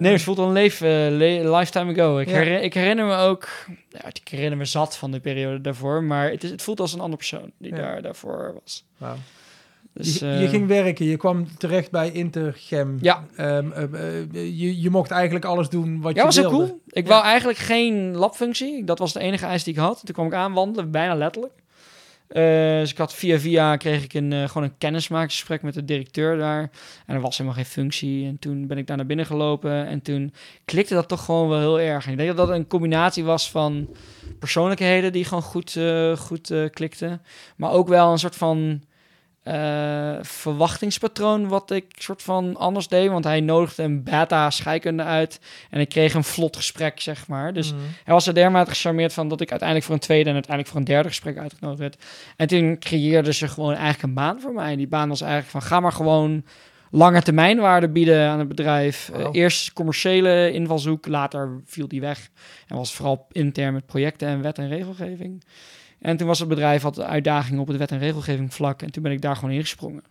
Nee, 0.00 0.12
het 0.12 0.22
voelt 0.22 0.38
al 0.38 0.46
een 0.46 0.52
leef, 0.52 0.80
eh, 0.80 1.06
lifetime 1.58 1.92
ago. 1.92 2.18
Ik, 2.18 2.28
Ja. 2.28 2.34
herinner, 2.36 2.62
ik 2.62 2.74
herinner 2.74 3.04
me 3.06 3.16
ook... 3.16 3.48
Ja, 3.88 4.06
ik 4.12 4.28
herinner 4.28 4.58
me 4.58 4.64
zat 4.64 4.96
van 4.96 5.10
de 5.10 5.20
periode 5.20 5.60
daarvoor. 5.60 6.02
Maar 6.02 6.30
het, 6.30 6.44
is, 6.44 6.50
het 6.50 6.62
voelt 6.62 6.80
als 6.80 6.92
een 6.92 6.98
andere 7.00 7.16
persoon 7.16 7.50
die 7.58 7.70
Ja. 7.70 7.76
daar 7.76 8.02
daarvoor 8.02 8.54
was. 8.62 8.84
Dus, 9.94 10.18
je, 10.18 10.26
eh, 10.28 10.40
je 10.40 10.48
ging 10.48 10.66
werken, 10.66 11.06
je 11.06 11.16
kwam 11.16 11.56
terecht 11.58 11.90
bij 11.90 12.10
Intergem. 12.10 12.98
Ja. 13.00 13.24
Ehm, 13.36 13.72
ehm, 13.72 13.94
eh, 13.94 14.58
je, 14.58 14.80
je 14.80 14.90
mocht 14.90 15.10
eigenlijk 15.10 15.44
alles 15.44 15.68
doen 15.68 16.00
wat 16.00 16.14
Ja, 16.14 16.20
je 16.20 16.26
was 16.26 16.38
ook 16.44 16.50
wilde. 16.50 16.66
cool. 16.66 16.80
Ik 16.86 17.02
Ja. 17.06 17.08
wou 17.12 17.24
eigenlijk 17.24 17.58
geen 17.58 18.16
labfunctie. 18.16 18.84
Dat 18.84 18.98
was 18.98 19.12
de 19.12 19.20
enige 19.20 19.46
eis 19.46 19.64
die 19.64 19.74
ik 19.74 19.80
had. 19.80 20.00
Toen 20.04 20.14
kwam 20.14 20.26
ik 20.26 20.34
aanwandelen, 20.34 20.90
bijna 20.90 21.14
letterlijk. 21.14 21.52
Eh, 22.30 22.78
dus 22.78 22.90
ik 22.90 22.98
had 22.98 23.14
via 23.14 23.38
via 23.38 23.76
kreeg 23.76 24.04
ik 24.04 24.14
een, 24.14 24.32
eh, 24.32 24.48
gewoon 24.48 24.62
een 24.62 24.78
kennismakingsgesprek 24.78 25.62
met 25.62 25.74
de 25.74 25.84
directeur 25.84 26.38
daar. 26.38 26.70
En 27.06 27.14
er 27.14 27.20
was 27.20 27.38
helemaal 27.38 27.58
geen 27.58 27.70
functie. 27.70 28.26
En 28.26 28.38
toen 28.38 28.66
ben 28.66 28.78
ik 28.78 28.86
daar 28.86 28.96
naar 28.96 29.06
binnen 29.06 29.26
gelopen. 29.26 29.86
En 29.86 30.02
toen 30.02 30.32
klikte 30.64 30.94
dat 30.94 31.08
toch 31.08 31.24
gewoon 31.24 31.48
wel 31.48 31.58
heel 31.58 31.80
erg. 31.80 32.06
En 32.06 32.10
ik 32.10 32.16
denk 32.16 32.36
dat 32.36 32.46
dat 32.46 32.56
een 32.56 32.66
combinatie 32.66 33.24
was 33.24 33.50
van 33.50 33.88
persoonlijkheden 34.38 35.12
die 35.12 35.24
gewoon 35.24 35.42
goed, 35.42 35.76
eh, 35.76 36.16
goed 36.16 36.54
klikten. 36.70 37.22
Maar 37.56 37.70
ook 37.70 37.88
wel 37.88 38.12
een 38.12 38.18
soort 38.18 38.36
van 38.36 38.82
eh, 39.42 40.16
verwachtingspatroon 40.20 41.48
wat 41.48 41.70
ik 41.70 41.84
soort 41.98 42.22
van 42.22 42.56
anders 42.56 42.88
deed. 42.88 43.10
Want 43.10 43.24
hij 43.24 43.40
nodigde 43.40 43.82
een 43.82 44.02
beta 44.02 44.50
scheikunde 44.50 45.02
uit. 45.02 45.40
En 45.70 45.80
ik 45.80 45.88
kreeg 45.88 46.14
een 46.14 46.24
vlot 46.24 46.56
gesprek, 46.56 47.00
zeg 47.00 47.28
maar. 47.28 47.52
Dus 47.52 47.72
Mhm. 47.72 47.80
hij 48.04 48.14
was 48.14 48.26
er 48.26 48.34
dermate 48.34 48.70
gecharmeerd 48.70 49.12
van 49.12 49.28
dat 49.28 49.40
ik 49.40 49.50
uiteindelijk 49.50 49.86
voor 49.88 49.96
een 49.96 50.02
tweede 50.06 50.28
en 50.28 50.34
uiteindelijk 50.34 50.72
voor 50.72 50.80
een 50.80 50.94
derde 50.94 51.08
gesprek 51.08 51.38
uitgenodigd 51.38 51.80
werd. 51.80 52.04
En 52.36 52.46
toen 52.46 52.78
creëerde 52.78 53.32
ze 53.32 53.48
gewoon 53.48 53.72
eigenlijk 53.74 54.02
een 54.02 54.14
baan 54.14 54.40
voor 54.40 54.52
mij. 54.52 54.76
Die 54.76 54.88
baan 54.88 55.08
was 55.08 55.20
eigenlijk 55.20 55.50
van 55.50 55.62
ga 55.62 55.80
maar 55.80 55.92
gewoon 55.92 56.44
lange 56.90 57.22
termijnwaarde 57.22 57.88
bieden 57.88 58.28
aan 58.28 58.38
het 58.38 58.48
bedrijf. 58.48 59.10
Eh, 59.14 59.28
eerst 59.32 59.72
commerciële 59.72 60.52
invalshoek, 60.52 61.06
later 61.06 61.60
viel 61.64 61.88
die 61.88 62.00
weg. 62.00 62.28
En 62.66 62.76
was 62.76 62.94
vooral 62.94 63.26
intern 63.32 63.72
met 63.72 63.86
projecten 63.86 64.28
en 64.28 64.42
wet 64.42 64.58
en 64.58 64.68
regelgeving. 64.68 65.42
En 66.00 66.16
toen 66.16 66.26
was 66.26 66.38
het 66.38 66.48
bedrijf 66.48 66.82
had 66.82 67.00
uitdagingen 67.00 67.60
op 67.60 67.68
het 67.68 67.76
wet 67.76 67.90
en 67.90 67.98
regelgeving 67.98 68.54
vlak. 68.54 68.82
En 68.82 68.90
toen 68.92 69.02
ben 69.02 69.12
ik 69.12 69.20
daar 69.20 69.36
gewoon 69.36 69.54
ingesprongen. 69.54 70.02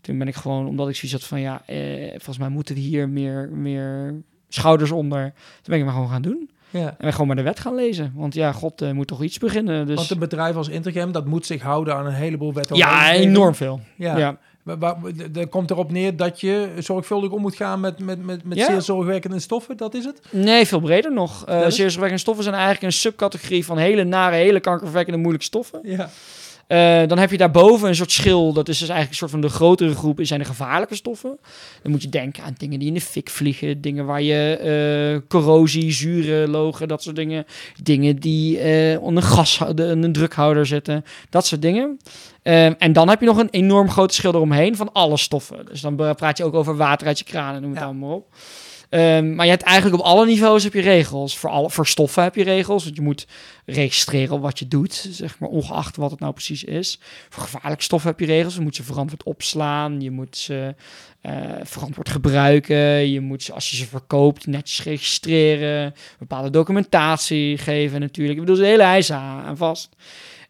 Toen 0.00 0.18
ben 0.18 0.28
ik 0.28 0.34
gewoon, 0.34 0.66
omdat 0.66 0.88
ik 0.88 0.96
zoiets 0.96 1.12
had 1.12 1.28
van 1.28 1.40
ja, 1.40 1.62
eh, 1.66 2.10
volgens 2.10 2.38
mij 2.38 2.48
moeten 2.48 2.74
we 2.74 2.80
hier 2.80 3.08
meer, 3.08 3.48
meer 3.48 4.14
schouders 4.48 4.90
onder. 4.90 5.32
Toen 5.32 5.62
ben 5.64 5.78
ik 5.78 5.84
maar 5.84 5.94
gewoon 5.94 6.08
gaan 6.08 6.22
doen. 6.22 6.50
Ja. 6.70 6.88
En 6.88 6.96
ben 6.98 7.12
gewoon 7.12 7.26
maar 7.26 7.36
de 7.36 7.42
wet 7.42 7.60
gaan 7.60 7.74
lezen. 7.74 8.12
Want 8.14 8.34
ja, 8.34 8.52
god, 8.52 8.92
moet 8.92 9.06
toch 9.06 9.22
iets 9.22 9.38
beginnen. 9.38 9.86
Dus... 9.86 9.96
Want 9.96 10.10
een 10.10 10.18
bedrijf 10.18 10.56
als 10.56 10.68
Intergem, 10.68 11.12
dat 11.12 11.26
moet 11.26 11.46
zich 11.46 11.62
houden 11.62 11.94
aan 11.94 12.06
een 12.06 12.12
heleboel 12.12 12.52
wetten. 12.52 12.76
ja, 12.76 13.12
enorm 13.12 13.54
veel. 13.54 13.80
Ja. 13.96 14.16
Ja. 14.16 14.38
Maar, 14.64 14.78
maar, 14.78 14.96
d- 15.12 15.34
d- 15.34 15.48
komt 15.48 15.70
erop 15.70 15.90
neer 15.92 16.16
dat 16.16 16.40
je 16.40 16.72
zorgvuldig 16.78 17.30
om 17.30 17.40
moet 17.40 17.56
gaan 17.56 17.80
met, 17.80 17.98
met, 17.98 18.24
met, 18.24 18.44
met 18.44 18.58
Ja. 18.58 18.66
zeer 18.66 18.80
zorgwekkende 18.82 19.38
stoffen, 19.38 19.76
dat 19.76 19.94
is 19.94 20.04
het? 20.04 20.20
Nee, 20.30 20.66
veel 20.66 20.80
breder 20.80 21.12
nog. 21.12 21.44
Dat 21.44 21.66
is- 21.66 21.74
zeer 21.74 21.84
zorgwekkende 21.84 22.18
stoffen 22.20 22.44
zijn 22.44 22.56
eigenlijk 22.56 22.84
een 22.84 22.92
subcategorie 22.92 23.64
van 23.64 23.78
hele 23.78 24.04
nare, 24.04 24.36
hele 24.36 24.60
kankerverwekkende, 24.60 25.18
moeilijke 25.18 25.46
stoffen. 25.46 25.80
Ja. 25.82 26.10
Eh, 26.66 27.02
dan 27.06 27.18
heb 27.18 27.30
je 27.30 27.36
daarboven 27.36 27.88
een 27.88 27.94
soort 27.94 28.12
schil. 28.12 28.52
Dat 28.52 28.68
is 28.68 28.78
dus 28.78 28.88
eigenlijk 28.88 29.10
een 29.10 29.16
soort 29.16 29.30
van 29.30 29.40
de 29.40 29.48
grotere 29.56 29.94
groep. 29.94 30.18
Zijn 30.22 30.40
de 30.40 30.46
gevaarlijke 30.46 30.94
stoffen. 30.94 31.38
Dan 31.82 31.90
moet 31.92 32.02
je 32.02 32.08
denken 32.08 32.42
aan 32.44 32.54
dingen 32.56 32.78
die 32.78 32.88
in 32.88 32.94
de 32.94 33.00
fik 33.00 33.30
vliegen. 33.30 33.80
Dingen 33.80 34.06
waar 34.06 34.22
je 34.22 34.56
eh, 34.56 35.28
corrosie, 35.28 35.92
zuren, 35.92 36.50
logen, 36.50 36.88
dat 36.88 37.02
soort 37.02 37.16
dingen. 37.16 37.44
Dingen 37.82 38.16
die 38.16 38.58
eh, 38.58 39.02
onder 39.02 39.22
een 39.22 39.28
gas, 39.28 39.60
de, 39.74 39.82
een 39.84 40.12
drukhouder 40.12 40.66
zitten. 40.66 41.04
Dat 41.30 41.46
soort 41.46 41.62
dingen. 41.62 41.96
Eh, 42.42 42.82
en 42.82 42.92
dan 42.92 43.08
heb 43.08 43.20
je 43.20 43.26
nog 43.26 43.38
een 43.38 43.50
enorm 43.50 43.90
grote 43.90 44.14
schil 44.14 44.34
eromheen 44.34 44.76
van 44.76 44.92
alle 44.92 45.16
stoffen. 45.16 45.66
Dus 45.66 45.80
dan 45.80 45.96
praat 45.96 46.38
je 46.38 46.44
ook 46.44 46.54
over 46.54 46.76
water 46.76 47.06
uit 47.06 47.18
je 47.18 47.24
kraan 47.24 47.54
en 47.54 47.60
noem 47.60 47.70
het 47.70 47.80
Ja. 47.80 47.84
allemaal 47.86 48.14
op. 48.14 48.26
Ehm, 48.94 49.34
maar 49.34 49.44
je 49.44 49.50
hebt 49.50 49.62
eigenlijk 49.62 50.02
op 50.02 50.06
alle 50.06 50.26
niveaus 50.26 50.64
heb 50.64 50.72
je 50.72 50.80
regels. 50.80 51.38
Voor, 51.38 51.50
alle, 51.50 51.70
voor 51.70 51.86
stoffen 51.86 52.22
heb 52.22 52.34
je 52.34 52.42
regels. 52.42 52.84
Want 52.84 52.96
je 52.96 53.02
moet 53.02 53.26
registreren 53.66 54.40
wat 54.40 54.58
je 54.58 54.68
doet, 54.68 55.08
zeg 55.10 55.38
maar, 55.38 55.48
ongeacht 55.48 55.96
wat 55.96 56.10
het 56.10 56.20
nou 56.20 56.32
precies 56.32 56.64
is. 56.64 56.98
Voor 57.28 57.42
gevaarlijke 57.42 57.82
stoffen 57.82 58.10
heb 58.10 58.20
je 58.20 58.26
regels. 58.26 58.54
Je 58.54 58.60
moet 58.60 58.76
ze 58.76 58.82
verantwoord 58.82 59.22
opslaan. 59.22 60.00
Je 60.00 60.10
moet 60.10 60.36
ze 60.36 60.74
eh, 61.20 61.32
verantwoord 61.62 62.08
gebruiken. 62.08 63.10
Je 63.10 63.20
moet 63.20 63.42
ze, 63.42 63.52
als 63.52 63.70
je 63.70 63.76
ze 63.76 63.86
verkoopt, 63.86 64.46
netjes 64.46 64.82
registreren. 64.82 65.94
Bepaalde 66.18 66.50
documentatie 66.50 67.58
geven 67.58 68.00
natuurlijk. 68.00 68.38
Ik 68.38 68.44
bedoel, 68.44 68.60
de 68.62 68.68
hele 68.68 68.82
eisen 68.82 69.16
aan 69.16 69.56
vast. 69.56 69.88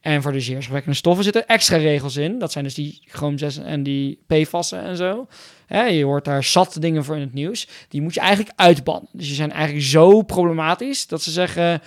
En 0.00 0.22
voor 0.22 0.32
de 0.32 0.40
zeer 0.40 0.84
stoffen 0.90 1.24
zitten 1.24 1.46
extra 1.46 1.76
regels 1.76 2.16
in. 2.16 2.38
Dat 2.38 2.52
zijn 2.52 2.64
dus 2.64 2.74
die 2.74 3.02
Chrome 3.06 3.38
6 3.38 3.56
en 3.56 3.82
die 3.82 4.18
PFAS'en 4.26 4.82
en 4.82 4.96
zo. 4.96 5.26
Hè, 5.66 5.82
je 5.82 6.04
hoort 6.04 6.24
daar 6.24 6.44
zat 6.44 6.76
dingen 6.80 7.04
voor 7.04 7.14
in 7.14 7.20
het 7.20 7.34
nieuws. 7.34 7.68
Die 7.88 8.02
moet 8.02 8.14
je 8.14 8.20
eigenlijk 8.20 8.52
uitbannen. 8.56 9.08
Dus 9.12 9.26
die 9.26 9.34
zijn 9.36 9.52
eigenlijk 9.52 9.86
zo 9.86 10.22
problematisch 10.22 11.06
dat 11.06 11.22
ze 11.22 11.30
zeggen, 11.30 11.82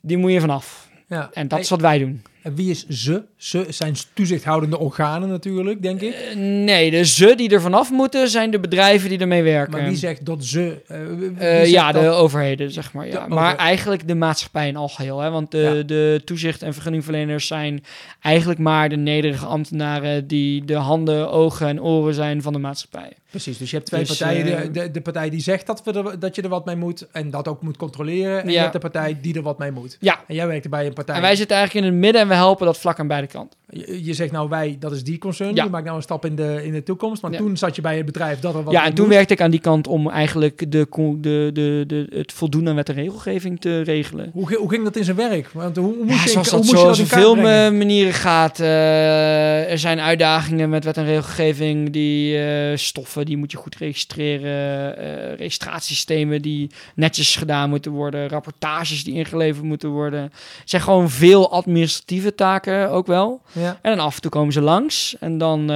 die 0.00 0.16
moet 0.16 0.32
je 0.32 0.40
vanaf. 0.40 0.88
ja. 1.08 1.30
En 1.32 1.48
dat 1.48 1.58
is 1.58 1.68
wat 1.68 1.80
wij 1.80 1.98
doen. 1.98 2.22
En 2.42 2.54
wie 2.54 2.70
is 2.70 2.86
ze? 2.88 3.22
Ze 3.36 3.66
zijn 3.68 3.94
toezichthoudende 4.14 4.78
organen 4.78 5.28
natuurlijk, 5.28 5.82
denk 5.82 6.00
ik. 6.00 6.12
Eh, 6.14 6.36
nee, 6.36 6.90
de 6.90 7.04
ze 7.04 7.34
die 7.36 7.50
er 7.50 7.60
vanaf 7.60 7.90
moeten 7.90 8.28
zijn 8.28 8.50
de 8.50 8.60
bedrijven 8.60 9.08
die 9.08 9.18
ermee 9.18 9.42
werken. 9.42 9.72
Maar 9.78 9.88
wie 9.88 9.96
zegt 9.96 10.26
dat 10.26 10.44
ze? 10.44 10.82
eh, 10.86 11.00
Eh, 11.00 11.58
zegt 11.58 11.70
ja, 11.70 11.92
de 11.92 12.08
overheden, 12.08 12.70
zeg 12.70 12.92
maar. 12.92 13.06
Ja. 13.06 13.24
De 13.24 13.34
maar 13.34 13.52
over- 13.52 13.58
eigenlijk 13.66 14.08
de 14.08 14.14
maatschappij 14.14 14.68
in 14.68 14.76
algeheel. 14.76 15.20
Hè? 15.20 15.30
Want 15.30 15.50
de, 15.50 15.58
Ja. 15.58 15.82
de 15.82 16.22
toezicht- 16.24 16.62
en 16.62 16.72
vergunningverleners 16.72 17.46
zijn 17.46 17.84
eigenlijk 18.20 18.60
maar 18.60 18.88
de 18.88 18.96
nederige 18.96 19.46
ambtenaren 19.46 20.26
die 20.26 20.64
de 20.64 20.74
handen, 20.74 21.30
ogen 21.30 21.66
en 21.68 21.82
oren 21.82 22.14
zijn 22.14 22.42
van 22.42 22.52
de 22.52 22.58
maatschappij. 22.58 23.12
Precies, 23.30 23.58
dus 23.58 23.70
je 23.70 23.76
hebt 23.76 23.88
twee 23.88 24.04
Dus, 24.04 24.18
partijen. 24.18 24.72
de, 24.72 24.80
de, 24.80 24.90
de 24.90 25.00
partij 25.00 25.30
die 25.30 25.40
zegt 25.40 25.66
dat, 25.66 25.82
we 25.84 25.92
er, 25.92 26.18
dat 26.18 26.34
je 26.34 26.42
er 26.42 26.48
wat 26.48 26.64
mee 26.64 26.76
moet 26.76 27.06
en 27.12 27.30
dat 27.30 27.48
ook 27.48 27.62
moet 27.62 27.76
controleren. 27.76 28.42
En 28.42 28.50
je 28.50 28.58
hebt 28.58 28.72
de 28.72 28.78
partij 28.78 29.18
die 29.22 29.34
er 29.34 29.42
wat 29.42 29.58
mee 29.58 29.70
moet. 29.70 29.96
Ja, 30.00 30.20
En 30.26 30.34
jij 30.34 30.46
werkt 30.46 30.68
bij 30.70 30.86
een 30.86 30.92
partij. 30.92 31.14
en 31.14 31.20
wij 31.20 31.36
zitten 31.36 31.56
eigenlijk 31.56 31.86
in 31.86 31.92
het 31.92 32.00
midden 32.02 32.22
en 32.22 32.27
we 32.28 32.34
helpen 32.34 32.66
dat 32.66 32.78
vlak 32.78 32.98
aan 32.98 33.06
beide 33.08 33.26
kanten. 33.26 33.58
Je, 33.70 34.04
je 34.04 34.14
zegt 34.14 34.32
nou 34.32 34.48
wij, 34.48 34.76
dat 34.80 34.92
is 34.92 35.04
die 35.04 35.18
concern. 35.18 35.54
Ja. 35.54 35.64
Je 35.64 35.70
maakt 35.70 35.84
nou 35.84 35.96
een 35.96 36.02
stap 36.02 36.24
in 36.24 36.36
de, 36.36 36.60
in 36.64 36.72
de 36.72 36.82
toekomst. 36.82 37.22
Maar 37.22 37.32
Ja. 37.32 37.38
toen 37.38 37.56
zat 37.56 37.76
je 37.76 37.82
bij 37.82 37.96
het 37.96 38.06
bedrijf 38.06 38.38
dat 38.40 38.54
er 38.54 38.62
wat 38.64 38.72
ja, 38.72 38.84
en 38.84 38.94
toen 38.94 39.04
moest. 39.04 39.16
werkte 39.16 39.34
ik 39.34 39.40
aan 39.40 39.50
die 39.50 39.60
kant 39.60 39.86
om 39.86 40.10
eigenlijk 40.10 40.70
de, 40.72 40.86
de, 41.20 41.50
de, 41.52 41.84
de, 41.86 42.06
het 42.10 42.32
voldoen 42.32 42.68
aan 42.68 42.74
wet 42.74 42.88
en 42.88 42.94
regelgeving 42.94 43.60
te 43.60 43.80
regelen. 43.80 44.30
Hoe, 44.32 44.54
hoe 44.56 44.70
ging 44.70 44.84
dat 44.84 44.96
in 44.96 45.04
zijn 45.04 45.16
werk? 45.16 45.48
Want 45.52 45.76
hoe, 45.76 45.94
hoe 45.94 46.04
moest 46.04 46.16
Ja, 46.18 46.22
je, 46.24 46.28
zoals 46.30 46.48
hoe 46.50 46.56
dat 46.56 46.64
moest 46.66 46.70
je 46.70 46.78
zoals 46.78 46.98
in 46.98 47.06
veel 47.06 47.36
eh, 47.36 47.42
manieren 47.70 48.12
gaat. 48.12 48.60
eh, 48.60 49.70
er 49.70 49.78
zijn 49.78 50.00
uitdagingen 50.00 50.68
met 50.68 50.84
wet 50.84 50.96
en 50.96 51.04
regelgeving. 51.04 51.90
Die 51.90 52.38
eh, 52.38 52.76
stoffen, 52.76 53.24
die 53.26 53.36
moet 53.36 53.50
je 53.50 53.56
goed 53.56 53.76
registreren. 53.76 55.36
registratiesystemen 55.36 56.42
die 56.42 56.70
netjes 56.94 57.36
gedaan 57.36 57.68
moeten 57.70 57.92
worden. 57.92 58.28
Rapportages 58.28 59.04
die 59.04 59.14
ingeleverd 59.14 59.64
moeten 59.64 59.88
worden. 59.90 60.22
Het 60.22 60.32
zijn 60.70 60.82
gewoon 60.82 61.10
veel 61.10 61.50
administratieve 61.52 62.17
taken 62.34 62.90
ook 62.90 63.06
wel. 63.06 63.40
Ja. 63.52 63.78
En 63.82 63.96
dan 63.96 64.06
af 64.06 64.14
en 64.14 64.20
toe 64.20 64.30
komen 64.30 64.52
ze 64.52 64.60
langs. 64.60 65.16
En 65.20 65.38
dan 65.38 65.60
eh, 65.60 65.66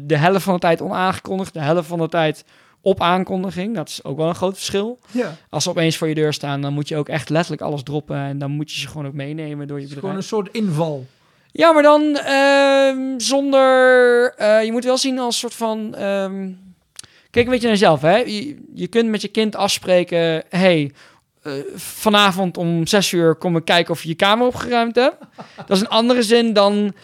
de 0.00 0.16
helft 0.16 0.44
van 0.44 0.54
de 0.54 0.60
tijd 0.60 0.82
onaangekondigd. 0.82 1.52
De 1.52 1.60
helft 1.60 1.88
van 1.88 1.98
de 1.98 2.08
tijd 2.08 2.44
op 2.80 3.00
aankondiging. 3.02 3.74
Dat 3.74 3.88
is 3.88 4.04
ook 4.04 4.16
wel 4.16 4.28
een 4.28 4.34
groot 4.34 4.54
verschil. 4.56 4.98
ja. 5.10 5.36
Als 5.50 5.62
ze 5.64 5.70
opeens 5.70 5.96
voor 5.96 6.08
je 6.08 6.14
deur 6.14 6.32
staan, 6.32 6.60
dan 6.60 6.72
moet 6.72 6.88
je 6.88 6.96
ook 6.96 7.08
echt 7.08 7.28
letterlijk 7.28 7.62
alles 7.62 7.82
droppen. 7.82 8.16
En 8.16 8.38
dan 8.38 8.50
moet 8.50 8.72
je 8.72 8.80
ze 8.80 8.88
gewoon 8.88 9.06
ook 9.06 9.12
meenemen 9.12 9.66
door 9.66 9.76
je 9.80 9.82
Het 9.86 9.92
is 9.92 10.00
bedrijf. 10.00 10.00
gewoon 10.00 10.16
een 10.16 10.22
soort 10.22 10.48
inval. 10.52 11.06
Ja, 11.52 11.72
maar 11.72 11.82
dan 11.82 12.16
ehm, 12.16 13.18
zonder... 13.18 14.34
eh, 14.36 14.64
je 14.64 14.72
moet 14.72 14.84
wel 14.84 14.98
zien 14.98 15.18
als 15.18 15.38
soort 15.38 15.54
van... 15.54 15.94
ehm, 15.94 16.48
kijk 17.30 17.44
een 17.46 17.52
beetje 17.52 17.66
naar 17.68 17.76
jezelf, 17.76 18.00
hè. 18.00 18.16
Je, 18.16 18.56
je 18.74 18.86
kunt 18.86 19.08
met 19.08 19.22
je 19.22 19.28
kind 19.28 19.56
afspreken... 19.56 20.42
hey, 20.48 20.92
eh, 21.42 21.52
vanavond 21.74 22.56
om 22.56 22.86
zes 22.86 23.12
uur 23.12 23.34
kom 23.34 23.56
ik 23.56 23.64
kijken 23.64 23.94
of 23.94 24.02
je 24.02 24.08
je 24.08 24.14
kamer 24.14 24.46
opgeruimd 24.46 24.96
hebt. 24.96 25.16
Dat 25.56 25.76
is 25.76 25.80
een 25.80 25.88
andere 25.88 26.22
zin 26.22 26.52
dan... 26.52 26.94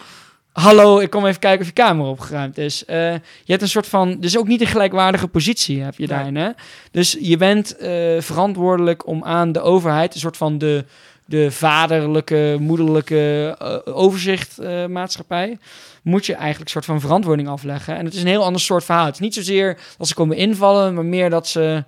Hallo, 0.52 0.98
ik 0.98 1.10
kom 1.10 1.26
even 1.26 1.40
kijken 1.40 1.60
of 1.60 1.66
je 1.66 1.72
kamer 1.72 2.06
opgeruimd 2.06 2.58
is. 2.58 2.84
Eh, 2.84 3.12
je 3.12 3.20
hebt 3.46 3.62
een 3.62 3.68
soort 3.68 3.86
van... 3.86 4.20
Dus 4.20 4.38
ook 4.38 4.46
niet 4.46 4.60
een 4.60 4.66
gelijkwaardige 4.66 5.28
positie 5.28 5.82
heb 5.82 5.98
je 5.98 6.06
daarin, 6.06 6.36
hè. 6.36 6.50
Dus 6.90 7.16
je 7.20 7.36
bent 7.36 7.76
eh, 7.76 8.20
verantwoordelijk 8.20 9.06
om 9.06 9.24
aan 9.24 9.52
de 9.52 9.60
overheid... 9.60 10.14
een 10.14 10.20
soort 10.20 10.36
van 10.36 10.58
de, 10.58 10.84
de 11.24 11.50
vaderlijke, 11.50 12.56
moederlijke 12.60 13.56
overzichtmaatschappij... 13.84 15.58
moet 16.02 16.26
je 16.26 16.34
eigenlijk 16.34 16.64
een 16.64 16.70
soort 16.70 16.84
van 16.84 17.00
verantwoording 17.00 17.48
afleggen. 17.48 17.96
En 17.96 18.04
het 18.04 18.14
is 18.14 18.20
een 18.20 18.26
heel 18.26 18.44
ander 18.44 18.60
soort 18.60 18.84
verhaal. 18.84 19.04
Het 19.04 19.14
is 19.14 19.20
niet 19.20 19.34
zozeer 19.34 19.78
dat 19.98 20.08
ze 20.08 20.14
komen 20.14 20.36
invallen... 20.36 20.94
maar 20.94 21.04
meer 21.04 21.30
dat 21.30 21.48
ze 21.48 21.84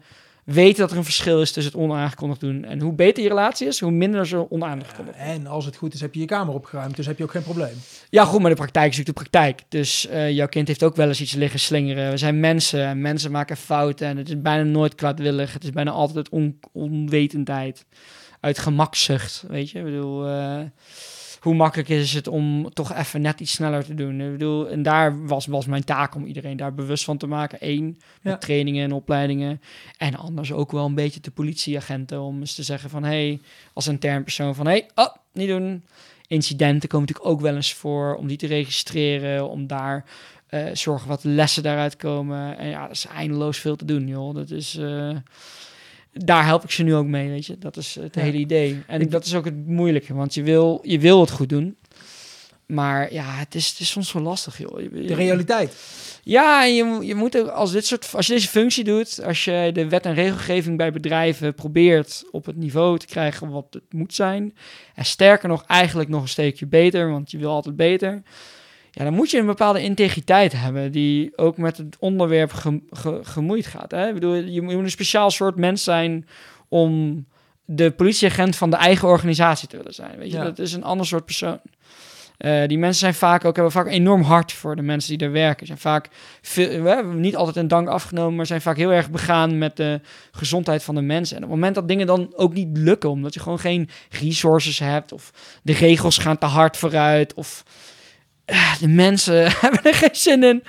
weten 0.47 0.81
dat 0.81 0.91
er 0.91 0.97
een 0.97 1.05
verschil 1.05 1.41
is 1.41 1.53
tussen 1.53 1.73
het 1.73 1.83
onaangekondigd 1.83 2.41
doen. 2.41 2.65
En 2.65 2.81
hoe 2.81 2.93
beter 2.93 3.23
je 3.23 3.29
relatie 3.29 3.67
is, 3.67 3.81
hoe 3.81 3.91
minder 3.91 4.27
ze 4.27 4.51
onaangekondigd 4.51 5.19
En 5.19 5.47
als 5.47 5.65
het 5.65 5.77
goed 5.77 5.95
is, 5.95 6.01
heb 6.01 6.15
je 6.15 6.21
je 6.21 6.27
kamer 6.27 6.55
opgeruimd. 6.55 6.97
Dus 6.97 7.07
heb 7.07 7.19
je 7.19 7.25
ook 7.25 7.31
geen 7.31 7.43
probleem. 7.43 7.75
Ja, 8.11 8.25
goed, 8.25 8.41
maar 8.41 8.51
de 8.51 8.57
praktijk 8.57 8.91
is 8.91 8.97
natuurlijk 8.97 9.25
de 9.25 9.31
praktijk. 9.31 9.63
Dus 9.69 10.07
eh, 10.07 10.31
jouw 10.31 10.47
kind 10.47 10.69
heeft 10.69 10.83
ook 10.83 10.97
wel 10.97 11.09
eens 11.09 11.21
iets 11.21 11.35
liggen 11.35 11.61
slingeren. 11.61 12.11
We 12.11 12.17
zijn 12.17 12.41
mensen 12.41 12.87
en 12.87 13.01
mensen 13.01 13.31
maken 13.31 13.57
fouten. 13.57 14.07
En 14.07 14.17
het 14.17 14.29
is 14.29 14.41
bijna 14.41 14.63
nooit 14.63 14.95
kwaadwillig. 14.95 15.53
Het 15.53 15.65
is 15.65 15.71
bijna 15.71 15.91
altijd 15.91 16.29
on 16.29 16.59
onwetendheid. 16.73 17.85
Uit 18.41 18.59
gemakzucht, 18.59 19.45
weet 19.49 19.71
je. 19.71 19.79
Ik 19.79 19.85
bedoel, 19.85 20.27
eh, 20.27 20.61
hoe 21.47 21.55
makkelijk 21.55 21.89
is 21.89 22.13
het 22.13 22.29
om 22.29 22.71
toch 22.73 22.95
even 22.95 23.21
net 23.21 23.41
iets 23.41 23.53
sneller 23.53 23.85
te 23.85 23.95
doen? 23.95 24.21
Ik 24.21 24.31
bedoel, 24.31 24.69
en 24.69 24.83
daar 24.83 25.27
was, 25.27 25.47
was 25.47 25.67
mijn 25.67 25.85
taak 25.85 26.15
om 26.15 26.25
iedereen 26.25 26.57
daar 26.57 26.75
bewust 26.75 27.05
van 27.05 27.17
te 27.17 27.27
maken. 27.27 27.59
Eén, 27.61 27.85
met 28.23 28.33
Ja. 28.33 28.39
trainingen 28.39 28.85
en 28.85 28.93
opleidingen. 28.93 29.61
En 29.99 30.15
anders 30.15 30.53
ook 30.53 30.73
wel 30.73 30.85
een 30.85 30.95
beetje 30.95 31.21
de 31.21 31.31
politieagenten 31.31 32.21
om 32.21 32.41
eens 32.41 32.55
te 32.55 32.63
zeggen 32.63 32.91
van... 32.91 33.05
hey, 33.05 33.41
als 33.73 33.87
intern 33.87 34.23
persoon 34.23 34.55
van... 34.55 34.67
hey, 34.67 34.89
oh, 34.95 35.15
niet 35.33 35.49
doen. 35.49 35.85
Incidenten 36.27 36.89
komen 36.89 37.07
natuurlijk 37.07 37.35
ook 37.35 37.41
wel 37.41 37.55
eens 37.55 37.75
voor 37.75 38.15
om 38.15 38.27
die 38.27 38.37
te 38.37 38.47
registreren, 38.47 39.49
om 39.49 39.67
daar 39.67 40.05
eh, 40.47 40.65
zorgen 40.73 41.09
wat 41.09 41.25
lessen 41.25 41.63
daaruit 41.63 41.97
komen. 41.97 42.59
En 42.59 42.69
ja, 42.69 42.83
dat 42.87 42.97
is 42.97 43.07
eindeloos 43.07 43.59
veel 43.59 43.77
te 43.77 43.85
doen, 43.85 44.07
joh. 44.09 44.35
Dat 44.35 44.51
is, 44.51 44.77
eh, 44.77 45.17
daar 46.25 46.45
help 46.45 46.65
ik 46.65 46.71
ze 46.71 46.83
nu 46.83 46.95
ook 46.95 47.07
mee, 47.07 47.29
weet 47.29 47.47
je. 47.47 47.59
Dat 47.59 47.77
is 47.77 47.95
het 48.01 48.15
Ja. 48.15 48.21
hele 48.21 48.37
idee. 48.39 48.83
En 48.87 49.01
Ik- 49.01 49.11
dat 49.11 49.25
is 49.25 49.35
ook 49.35 49.45
het 49.45 49.67
moeilijke, 49.67 50.15
want 50.15 50.35
je 50.35 50.43
wil, 50.43 50.79
je 50.83 50.99
wil 50.99 51.21
het 51.21 51.31
goed 51.31 51.49
doen. 51.49 51.77
maar 52.67 53.13
ja, 53.13 53.25
het 53.35 53.55
is, 53.55 53.69
het 53.69 53.79
is 53.81 53.91
soms 53.91 54.13
wel 54.13 54.23
lastig, 54.23 54.59
joh. 54.59 54.77
De 54.93 55.15
realiteit. 55.15 55.77
Ja, 56.23 56.65
en 56.65 56.75
je, 56.75 57.07
je 57.07 57.15
moet 57.15 57.39
ook 57.39 57.49
als, 57.49 57.73
dit 57.73 57.87
soort, 57.87 58.11
als 58.15 58.27
je 58.27 58.33
deze 58.33 58.49
functie 58.49 58.85
doet, 58.85 59.23
als 59.25 59.45
je 59.45 59.71
de 59.73 59.89
wet 59.89 60.05
en 60.07 60.15
regelgeving 60.15 60.77
bij 60.77 60.93
bedrijven 60.93 61.55
probeert 61.55 62.25
op 62.31 62.47
het 62.47 62.57
niveau 62.57 62.99
te 62.99 63.07
krijgen 63.07 63.51
wat 63.51 63.67
het 63.71 63.83
moet 63.93 64.15
zijn, 64.15 64.55
en 64.95 65.05
sterker 65.05 65.49
nog, 65.49 65.65
eigenlijk 65.67 66.09
nog 66.09 66.23
een 66.23 66.29
steekje 66.29 66.67
beter, 66.67 67.11
want 67.11 67.31
je 67.31 67.39
wil 67.39 67.51
altijd 67.51 67.77
beter, 67.77 68.23
ja, 68.99 69.05
dan 69.05 69.15
moet 69.15 69.31
je 69.31 69.39
een 69.39 69.47
bepaalde 69.47 69.83
integriteit 69.83 70.53
hebben 70.53 70.93
die 70.93 71.39
ook 71.39 71.57
met 71.57 71.77
het 71.77 71.97
onderwerp 71.99 72.53
gem- 72.53 72.83
ge- 72.91 73.21
gemoeid 73.23 73.67
gaat. 73.67 73.91
Hè? 73.91 74.09
Ik 74.09 74.15
bedoel, 74.15 74.35
je, 74.35 74.63
moet- 74.63 74.73
een 74.73 74.91
speciaal 74.91 75.31
soort 75.31 75.57
mens 75.57 75.85
zijn 75.85 76.27
om 76.69 77.25
de 77.65 77.91
politieagent 77.91 78.57
van 78.57 78.71
de 78.71 78.77
eigen 78.77 79.09
organisatie 79.09 79.69
te 79.69 79.77
willen 79.77 79.95
zijn. 79.95 80.19
Weet 80.19 80.31
je, 80.31 80.37
Ja. 80.37 80.45
dat 80.45 80.59
is 80.59 80.73
een 80.73 80.85
ander 80.85 81.07
soort 81.07 81.25
persoon. 81.25 81.61
Eh, 82.37 82.67
die 82.69 82.79
mensen 82.79 83.01
zijn 83.01 83.15
vaak 83.15 83.45
ook, 83.45 83.55
hebben 83.55 83.73
vaak 83.73 83.87
enorm 83.87 84.23
hart 84.23 84.53
voor 84.53 84.77
de 84.77 84.83
mensen 84.83 85.09
die 85.09 85.19
daar 85.19 85.33
werken. 85.33 85.67
Zijn 85.67 85.79
vaak 85.79 86.09
veel, 86.43 86.83
we 86.83 86.89
hebben 86.89 87.21
niet 87.21 87.37
altijd 87.37 87.57
een 87.57 87.69
dank 87.69 87.89
afgenomen, 87.89 88.37
maar 88.37 88.47
zijn 88.47 88.61
vaak 88.61 88.77
heel 88.77 88.93
erg 88.93 89.11
begaan 89.11 89.59
met 89.59 89.77
de 89.77 90.01
gezondheid 90.31 90.83
van 90.83 90.95
de 90.95 91.01
mensen. 91.01 91.37
En 91.37 91.43
op 91.43 91.49
het 91.49 91.59
moment 91.59 91.75
dat 91.75 91.89
dingen 91.89 92.07
dan 92.07 92.33
ook 92.37 92.53
niet 92.53 92.77
lukken, 92.79 93.11
omdat 93.11 93.35
je 93.35 93.41
gewoon 93.41 93.59
geen 93.59 93.89
resources 94.11 94.79
hebt, 94.79 95.13
of 95.13 95.31
de 95.63 95.73
regels 95.73 96.19
gaan 96.19 96.39
te 96.39 96.47
hard 96.47 96.77
vooruit, 96.77 97.35
of 97.35 97.63
eh, 97.67 97.73
de 98.81 98.89
mensen 98.89 99.51
hebben 99.61 99.83
er 99.83 99.95
geen 99.95 100.09
zin 100.13 100.43
in. 100.43 100.63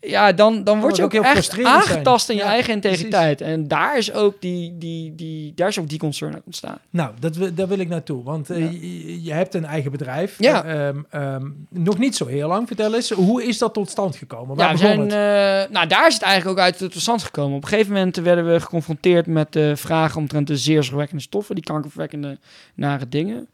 Ja, 0.00 0.32
dan, 0.32 0.64
dan 0.64 0.80
word 0.80 0.96
je 0.96 1.02
ook, 1.02 1.06
ook 1.06 1.12
heel 1.12 1.22
echt 1.22 1.32
frustrerend 1.32 1.84
zijn. 1.84 1.96
aangetast 1.96 2.28
in 2.28 2.36
je 2.36 2.42
Ja, 2.42 2.48
eigen 2.48 2.72
integriteit. 2.72 3.40
En 3.40 3.68
daar 3.68 3.96
is 3.98 4.12
ook 4.12 4.40
die, 4.40 4.78
die, 4.78 5.14
die, 5.14 5.52
daar 5.54 5.68
is 5.68 5.78
ook 5.78 5.88
die 5.88 5.98
concern 5.98 6.34
uit 6.34 6.42
ontstaan. 6.46 6.78
Nou, 6.90 7.10
dat, 7.20 7.38
daar 7.54 7.68
wil 7.68 7.78
ik 7.78 7.88
naartoe. 7.88 8.22
Want 8.24 8.50
eh, 8.50 8.72
je, 8.72 9.22
je 9.22 9.32
hebt 9.32 9.54
een 9.54 9.64
eigen 9.64 9.90
bedrijf. 9.90 10.34
Ja. 10.38 10.64
Eh, 10.64 10.88
ehm, 10.88 10.98
ehm, 11.10 11.46
nog 11.68 11.98
niet 11.98 12.16
zo 12.16 12.26
heel 12.26 12.48
lang. 12.48 12.66
Vertel 12.66 12.94
eens, 12.94 13.10
hoe 13.10 13.44
is 13.44 13.58
dat 13.58 13.74
tot 13.74 13.90
stand 13.90 14.16
gekomen? 14.16 14.56
Waar 14.56 14.66
Ja, 14.66 14.72
we 14.72 14.78
zijn, 14.78 15.00
eh, 15.00 15.70
nou, 15.72 15.86
daar 15.86 16.06
is 16.06 16.14
het 16.14 16.22
eigenlijk 16.22 16.58
ook 16.58 16.64
uit 16.64 16.78
tot 16.78 17.00
stand 17.00 17.22
gekomen. 17.22 17.56
Op 17.56 17.62
een 17.62 17.68
gegeven 17.68 17.92
moment 17.92 18.16
werden 18.16 18.52
we 18.52 18.60
geconfronteerd 18.60 19.26
met 19.26 19.52
de 19.52 19.76
vragen 19.76 20.20
omtrent 20.20 20.46
de 20.46 20.56
zeer 20.56 20.82
zorgwekkende 20.82 21.22
stoffen, 21.22 21.54
die 21.54 21.64
kankerverwekkende 21.64 22.38
nare 22.74 23.08
dingen. 23.08 23.48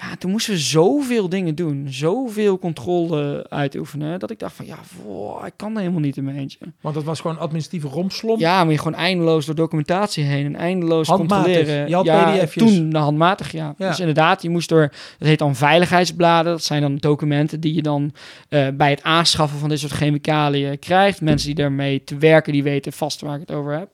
Ja, 0.00 0.16
toen 0.16 0.30
moesten 0.30 0.52
we 0.52 0.58
zoveel 0.58 1.28
dingen 1.28 1.54
doen, 1.54 1.86
zoveel 1.90 2.58
controle 2.58 3.46
uitoefenen, 3.48 4.18
dat 4.18 4.30
ik 4.30 4.38
dacht 4.38 4.54
van, 4.54 4.66
ja, 4.66 4.78
wow, 5.04 5.46
ik 5.46 5.52
kan 5.56 5.72
dat 5.72 5.78
helemaal 5.78 6.00
niet 6.00 6.16
in 6.16 6.24
mijn 6.24 6.36
eentje. 6.36 6.58
Want 6.80 6.94
dat 6.94 7.04
was 7.04 7.20
gewoon 7.20 7.38
administratieve 7.38 7.88
rompslomp. 7.88 8.40
Ja, 8.40 8.64
maar 8.64 8.72
je 8.72 8.78
gewoon 8.78 8.94
eindeloos 8.94 9.46
door 9.46 9.54
documentatie 9.54 10.24
heen 10.24 10.46
en 10.46 10.56
eindeloos 10.56 11.08
Handmatig. 11.08 11.54
controleren. 11.54 11.88
Je 11.88 11.94
had 11.94 12.04
ja, 12.04 12.46
toen 12.46 12.90
de 12.90 12.98
handmatig, 12.98 13.52
ja. 13.52 13.74
Ja. 13.78 13.88
Dus 13.88 14.00
inderdaad, 14.00 14.42
je 14.42 14.50
moest 14.50 14.68
door, 14.68 14.92
dat 15.18 15.28
heet 15.28 15.38
dan 15.38 15.56
veiligheidsbladen. 15.56 16.52
Dat 16.52 16.64
zijn 16.64 16.82
dan 16.82 16.96
documenten 16.96 17.60
die 17.60 17.74
je 17.74 17.82
dan 17.82 18.12
eh, 18.48 18.68
bij 18.74 18.90
het 18.90 19.02
aanschaffen 19.02 19.58
van 19.58 19.68
dit 19.68 19.78
soort 19.78 19.92
chemicaliën 19.92 20.78
krijgt. 20.78 21.20
Mensen 21.20 21.46
die 21.46 21.56
daarmee 21.56 22.04
te 22.04 22.16
werken, 22.16 22.52
die 22.52 22.62
weten 22.62 22.92
vast 22.92 23.20
waar 23.20 23.34
ik 23.34 23.40
het 23.40 23.52
over 23.52 23.72
heb. 23.72 23.88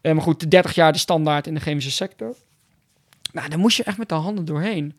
Eh, 0.00 0.12
maar 0.12 0.22
goed, 0.22 0.50
30 0.50 0.74
jaar 0.74 0.92
de 0.92 0.98
standaard 0.98 1.46
in 1.46 1.54
de 1.54 1.60
chemische 1.60 1.90
sector. 1.90 2.34
Nou, 3.32 3.48
daar 3.48 3.58
moest 3.58 3.76
je 3.76 3.84
echt 3.84 3.98
met 3.98 4.08
de 4.08 4.14
handen 4.14 4.44
doorheen. 4.44 4.94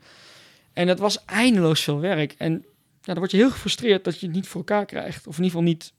En 0.75 0.87
dat 0.87 0.99
was 0.99 1.25
eindeloos 1.25 1.81
veel 1.81 1.99
werk. 1.99 2.35
En 2.37 2.51
ja, 3.01 3.13
dan 3.13 3.17
word 3.17 3.31
je 3.31 3.37
heel 3.37 3.51
gefrustreerd 3.51 4.03
dat 4.03 4.19
je 4.19 4.25
het 4.25 4.35
niet 4.35 4.47
voor 4.47 4.59
elkaar 4.59 4.85
krijgt. 4.85 5.27
Of 5.27 5.37
in 5.37 5.43
ieder 5.43 5.59
geval 5.59 5.61
niet 5.61 5.93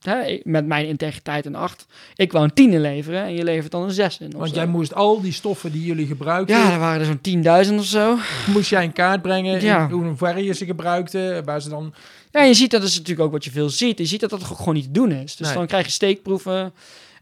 hè, 0.00 0.40
met 0.44 0.66
mijn 0.66 0.86
integriteit 0.86 1.46
een 1.46 1.54
8. 1.54 1.86
Ik 2.14 2.32
wou 2.32 2.44
een 2.44 2.54
10 2.54 2.72
inleveren 2.72 3.22
en 3.22 3.34
je 3.34 3.44
levert 3.44 3.72
dan 3.72 3.82
een 3.82 3.90
6 3.90 4.18
in. 4.18 4.30
Want 4.30 4.48
zo. 4.48 4.54
jij 4.54 4.66
moest 4.66 4.94
al 4.94 5.20
die 5.20 5.32
stoffen 5.32 5.72
die 5.72 5.84
jullie 5.84 6.06
gebruikten, 6.06 6.56
Ja, 6.56 6.72
er 6.72 6.78
waren 6.78 7.00
er 7.00 7.18
zo'n 7.22 7.66
10.000 7.72 7.78
of 7.78 7.84
zo. 7.84 8.16
moest 8.52 8.70
jij 8.70 8.84
in 8.84 8.92
kaart 8.92 9.22
brengen. 9.22 9.60
Ja. 9.60 9.84
in 9.84 9.90
hoe 9.90 10.16
ver 10.16 10.38
je 10.42 10.52
ze 10.54 10.64
gebruikte. 10.64 11.42
Waar 11.44 11.62
ze 11.62 11.68
dan... 11.68 11.94
Ja, 12.30 12.42
je 12.42 12.54
ziet 12.54 12.70
dat 12.70 12.82
is 12.82 12.94
natuurlijk 12.96 13.26
ook 13.26 13.32
wat 13.32 13.44
je 13.44 13.50
veel 13.50 13.68
ziet. 13.68 13.98
Je 13.98 14.04
ziet 14.06 14.20
dat 14.20 14.30
dat 14.30 14.42
gewoon 14.44 14.74
niet 14.74 14.84
te 14.84 14.90
doen 14.90 15.12
is. 15.12 15.36
Dus 15.36 15.46
Nee. 15.46 15.56
dan 15.56 15.66
krijg 15.66 15.84
je 15.84 15.90
steekproeven. 15.92 16.72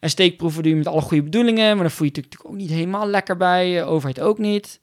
En 0.00 0.10
steekproeven 0.10 0.62
doe 0.62 0.72
je 0.72 0.78
met 0.78 0.86
alle 0.86 1.00
goede 1.00 1.22
bedoelingen. 1.22 1.74
Maar 1.74 1.82
dan 1.84 1.90
voel 1.90 2.06
je 2.06 2.12
je 2.14 2.20
natuurlijk 2.20 2.50
ook 2.50 2.56
niet 2.56 2.70
helemaal 2.70 3.06
lekker 3.06 3.36
bij. 3.36 3.84
overheid 3.84 4.20
ook 4.20 4.38
niet. 4.38 4.80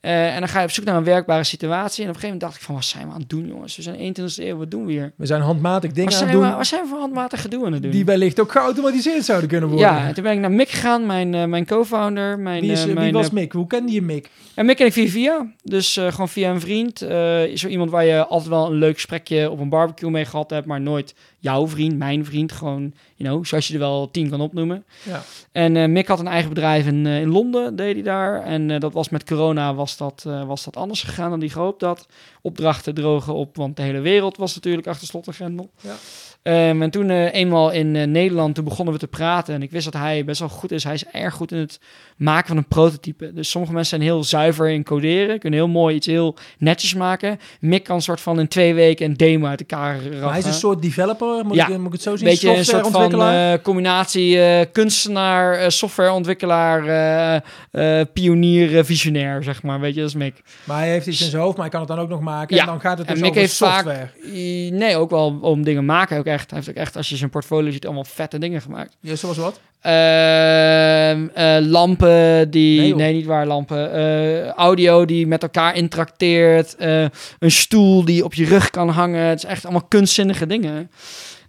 Eh, 0.00 0.34
en 0.34 0.38
dan 0.38 0.48
ga 0.48 0.58
je 0.58 0.64
op 0.64 0.70
zoek 0.70 0.84
naar 0.84 0.96
een 0.96 1.04
werkbare 1.04 1.44
situatie. 1.44 2.04
En 2.04 2.08
op 2.08 2.14
een 2.14 2.20
gegeven 2.20 2.26
moment 2.26 2.40
dacht 2.40 2.54
ik 2.56 2.60
van, 2.60 2.74
wat 2.74 2.84
zijn 2.84 3.06
we 3.06 3.12
aan 3.12 3.20
het 3.20 3.28
doen, 3.28 3.46
jongens? 3.46 3.76
We 3.76 3.82
zijn 3.82 3.96
21e 3.96 4.44
eeuw, 4.44 4.56
wat 4.56 4.70
doen 4.70 4.86
we 4.86 4.92
hier? 4.92 5.12
We 5.16 5.26
zijn 5.26 5.40
handmatig 5.40 5.92
dingen 5.92 6.12
aan 6.12 6.18
het 6.18 6.26
we, 6.26 6.32
doen. 6.32 6.56
wat 6.56 6.66
zijn 6.66 6.82
we 6.82 6.88
voor 6.88 6.98
handmatig 6.98 7.40
gedoe 7.40 7.66
aan 7.66 7.72
het 7.72 7.82
doen? 7.82 7.90
Die 7.90 8.04
wellicht 8.04 8.40
ook 8.40 8.52
geautomatiseerd 8.52 9.24
zouden 9.24 9.48
kunnen 9.48 9.68
worden. 9.68 9.88
ja, 9.88 10.06
en 10.06 10.14
toen 10.14 10.22
ben 10.22 10.32
ik 10.32 10.38
naar 10.38 10.50
Mick 10.50 10.68
gegaan, 10.68 11.06
mijn, 11.06 11.34
eh, 11.34 11.44
mijn 11.44 11.66
co-founder. 11.66 12.38
Mijn, 12.38 12.60
Wie, 12.60 12.70
is, 12.70 12.80
eh, 12.80 12.84
wie 12.86 12.94
mijn, 12.94 13.12
was 13.12 13.30
Mick? 13.30 13.52
Hoe 13.52 13.66
kende 13.66 13.92
je 13.92 14.02
Mick? 14.02 14.30
En 14.54 14.66
Mick 14.66 14.76
ken 14.76 14.86
ik 14.86 14.92
via 14.92 15.08
via. 15.08 15.46
Dus 15.62 15.92
gewoon 15.92 16.28
via 16.28 16.50
een 16.50 16.60
vriend. 16.60 17.02
Is 17.50 17.64
er 17.64 17.70
iemand 17.70 17.90
waar 17.90 18.04
je 18.04 18.26
altijd 18.26 18.50
wel 18.50 18.66
een 18.66 18.78
leuk 18.78 18.94
gesprekje 18.94 19.50
op 19.50 19.60
een 19.60 19.68
barbecue 19.68 20.10
mee 20.10 20.24
gehad 20.24 20.50
hebt, 20.50 20.66
maar 20.66 20.80
nooit 20.80 21.14
jouw 21.40 21.68
vriend, 21.68 21.98
mijn 21.98 22.24
vriend. 22.24 22.52
Gewoon, 22.52 22.92
you 23.16 23.30
know, 23.30 23.44
zoals 23.44 23.66
je 23.66 23.72
er 23.72 23.78
wel 23.78 24.10
tien 24.10 24.30
kan 24.30 24.40
opnoemen. 24.40 24.84
Ja. 25.02 25.22
En 25.52 25.76
eh, 25.76 25.88
Mick 25.88 26.06
had 26.06 26.18
een 26.18 26.26
eigen 26.26 26.48
bedrijf 26.48 26.86
in, 26.86 27.06
eh, 27.06 27.20
in 27.20 27.28
Londen, 27.28 27.76
deed 27.76 27.94
hij 27.94 28.02
daar. 28.02 28.42
En 28.42 28.70
eh, 28.70 28.80
dat 28.80 28.92
was 28.92 29.08
met 29.08 29.24
corona 29.24 29.74
was 29.74 29.96
dat, 29.96 30.22
was 30.46 30.64
dat 30.64 30.76
anders 30.76 31.02
gegaan 31.02 31.30
dan 31.30 31.40
die 31.40 31.50
gehoopt 31.50 31.82
had. 31.82 32.06
Opdrachten 32.42 32.94
drogen 32.94 33.34
op, 33.34 33.56
want 33.56 33.76
de 33.76 33.82
hele 33.82 34.00
wereld 34.00 34.36
was 34.36 34.54
natuurlijk 34.54 34.86
achter 34.86 35.06
slot 35.06 35.26
en 35.26 35.34
grendel. 35.34 35.70
Ja. 35.80 35.94
Ehm, 36.42 36.82
en 36.82 36.90
toen 36.90 37.10
eenmaal 37.10 37.70
in 37.70 38.10
Nederland, 38.10 38.54
toen 38.54 38.64
begonnen 38.64 38.94
we 38.94 39.00
te 39.00 39.06
praten. 39.06 39.54
En 39.54 39.62
ik 39.62 39.70
wist 39.70 39.84
dat 39.84 40.00
hij 40.00 40.24
best 40.24 40.40
wel 40.40 40.48
goed 40.48 40.70
is. 40.70 40.84
Hij 40.84 40.94
is 40.94 41.04
erg 41.04 41.34
goed 41.34 41.52
in 41.52 41.58
het 41.58 41.80
maken 42.16 42.48
van 42.48 42.56
een 42.56 42.68
prototype. 42.68 43.32
Dus 43.32 43.50
sommige 43.50 43.72
mensen 43.72 43.98
zijn 43.98 44.10
heel 44.10 44.24
zuiver 44.24 44.70
in 44.70 44.84
coderen. 44.84 45.38
Kunnen 45.38 45.58
heel 45.58 45.68
mooi 45.68 45.94
iets 45.94 46.06
heel 46.06 46.36
netjes 46.58 46.94
maken. 46.94 47.38
Mick 47.60 47.84
kan 47.84 47.96
een 47.96 48.02
soort 48.02 48.20
van 48.20 48.40
in 48.40 48.48
twee 48.48 48.74
weken 48.74 49.06
een 49.06 49.16
demo 49.16 49.46
uit 49.46 49.60
elkaar 49.60 49.94
raffen. 49.94 50.20
Maar 50.20 50.30
hij 50.30 50.38
is 50.38 50.44
een 50.44 50.52
soort 50.52 50.82
developer, 50.82 51.29
moet, 51.44 51.54
Ja. 51.54 51.68
ik, 51.68 51.76
moet 51.78 51.86
ik 51.86 51.92
het 51.92 52.02
zo 52.02 52.16
zien? 52.16 52.24
Beetje 52.28 52.56
een 52.56 52.64
soort 52.64 52.86
van 52.88 53.22
eh, 53.22 53.52
combinatie 53.62 54.40
eh, 54.42 54.66
kunstenaar, 54.72 55.54
eh, 55.54 55.68
softwareontwikkelaar, 55.68 56.86
eh, 56.86 58.00
eh, 58.00 58.06
pionier, 58.12 58.78
eh, 58.78 58.84
visionair, 58.84 59.42
zeg 59.42 59.62
maar. 59.62 59.80
Weet 59.80 59.94
je, 59.94 60.00
dat 60.00 60.08
is 60.08 60.14
Mick. 60.14 60.42
maar 60.64 60.78
hij 60.78 60.88
heeft 60.90 61.06
iets 61.06 61.20
in 61.20 61.30
zijn 61.30 61.42
hoofd, 61.42 61.56
maar 61.56 61.64
hij 61.70 61.78
kan 61.78 61.80
het 61.86 61.96
dan 61.96 61.98
ook 62.04 62.08
nog 62.08 62.20
maken. 62.20 62.56
Ja. 62.56 62.62
En 62.62 62.68
dan 62.68 62.80
gaat 62.80 62.98
het 62.98 63.06
En 63.06 63.12
dus 63.12 63.22
Mick 63.22 63.30
over 63.30 63.40
heeft 63.42 63.54
software. 63.54 64.10
vaak, 64.22 64.32
nee, 64.80 64.96
ook 64.96 65.10
wel 65.10 65.38
om 65.40 65.64
dingen 65.64 65.84
maken 65.84 66.18
ook 66.18 66.26
echt. 66.26 66.50
Hij 66.50 66.58
heeft 66.58 66.70
ook 66.70 66.82
echt, 66.84 66.96
als 66.96 67.08
je 67.08 67.16
zijn 67.16 67.30
portfolio 67.30 67.70
ziet, 67.70 67.84
allemaal 67.86 68.04
vette 68.04 68.38
dingen 68.38 68.60
gemaakt. 68.62 68.96
Ja, 69.00 69.14
zoals 69.16 69.36
wat? 69.36 69.60
Ehm, 69.80 71.28
eh, 71.34 71.56
lampen 71.60 72.50
die, 72.50 72.94
Nee, 72.94 73.12
niet 73.12 73.26
waar 73.26 73.46
lampen. 73.46 73.92
Eh, 73.92 74.48
audio 74.48 75.04
die 75.04 75.26
met 75.26 75.42
elkaar 75.42 75.74
interacteert. 75.74 76.76
eh, 76.76 77.04
een 77.38 77.50
stoel 77.50 78.04
die 78.04 78.24
op 78.24 78.34
je 78.34 78.44
rug 78.44 78.70
kan 78.70 78.88
hangen. 78.88 79.24
Het 79.24 79.38
is 79.38 79.44
echt 79.50 79.64
allemaal 79.64 79.86
kunstzinnige 79.88 80.46
dingen. 80.46 80.90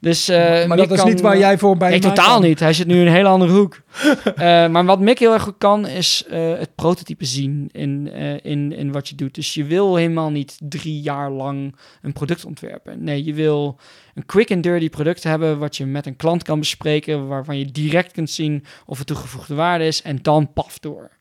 Dus, 0.01 0.27
eh, 0.29 0.37
maar 0.39 0.67
Mick 0.67 0.77
dat 0.77 0.91
is 0.91 0.97
kan- 0.99 1.09
niet 1.09 1.21
waar 1.21 1.37
jij 1.37 1.57
voor 1.57 1.77
bij 1.77 1.89
Nee, 1.89 1.99
totaal 1.99 2.39
kan. 2.39 2.47
niet. 2.47 2.59
Hij 2.59 2.73
zit 2.73 2.87
nu 2.87 2.99
in 2.99 3.07
een 3.07 3.13
hele 3.13 3.27
andere 3.27 3.51
hoek. 3.51 3.81
Eh, 4.35 4.67
maar 4.67 4.85
wat 4.85 4.99
Mick 4.99 5.19
heel 5.19 5.33
erg 5.33 5.41
goed 5.43 5.57
kan, 5.57 5.87
is 5.87 6.23
eh, 6.29 6.57
het 6.57 6.75
prototype 6.75 7.25
zien 7.25 7.69
in, 7.71 8.09
eh, 8.13 8.51
in, 8.51 8.71
in 8.73 8.91
wat 8.91 9.09
je 9.09 9.15
doet. 9.15 9.35
Dus 9.35 9.53
je 9.53 9.63
wil 9.63 9.95
helemaal 9.95 10.29
niet 10.29 10.57
drie 10.59 11.01
jaar 11.01 11.31
lang 11.31 11.75
een 12.01 12.13
product 12.13 12.45
ontwerpen. 12.45 13.03
Nee, 13.03 13.23
je 13.23 13.33
wil 13.33 13.79
een 14.13 14.25
quick 14.25 14.51
and 14.51 14.63
dirty 14.63 14.89
product 14.89 15.23
hebben 15.23 15.59
wat 15.59 15.77
je 15.77 15.85
met 15.85 16.05
een 16.05 16.15
klant 16.15 16.43
kan 16.43 16.59
bespreken, 16.59 17.27
waarvan 17.27 17.57
je 17.57 17.65
direct 17.65 18.11
kunt 18.11 18.29
zien 18.29 18.65
of 18.85 18.97
het 18.97 19.07
toegevoegde 19.07 19.55
waarde 19.55 19.85
is 19.85 20.01
en 20.01 20.19
dan 20.21 20.53
paf 20.53 20.79
door. 20.79 21.11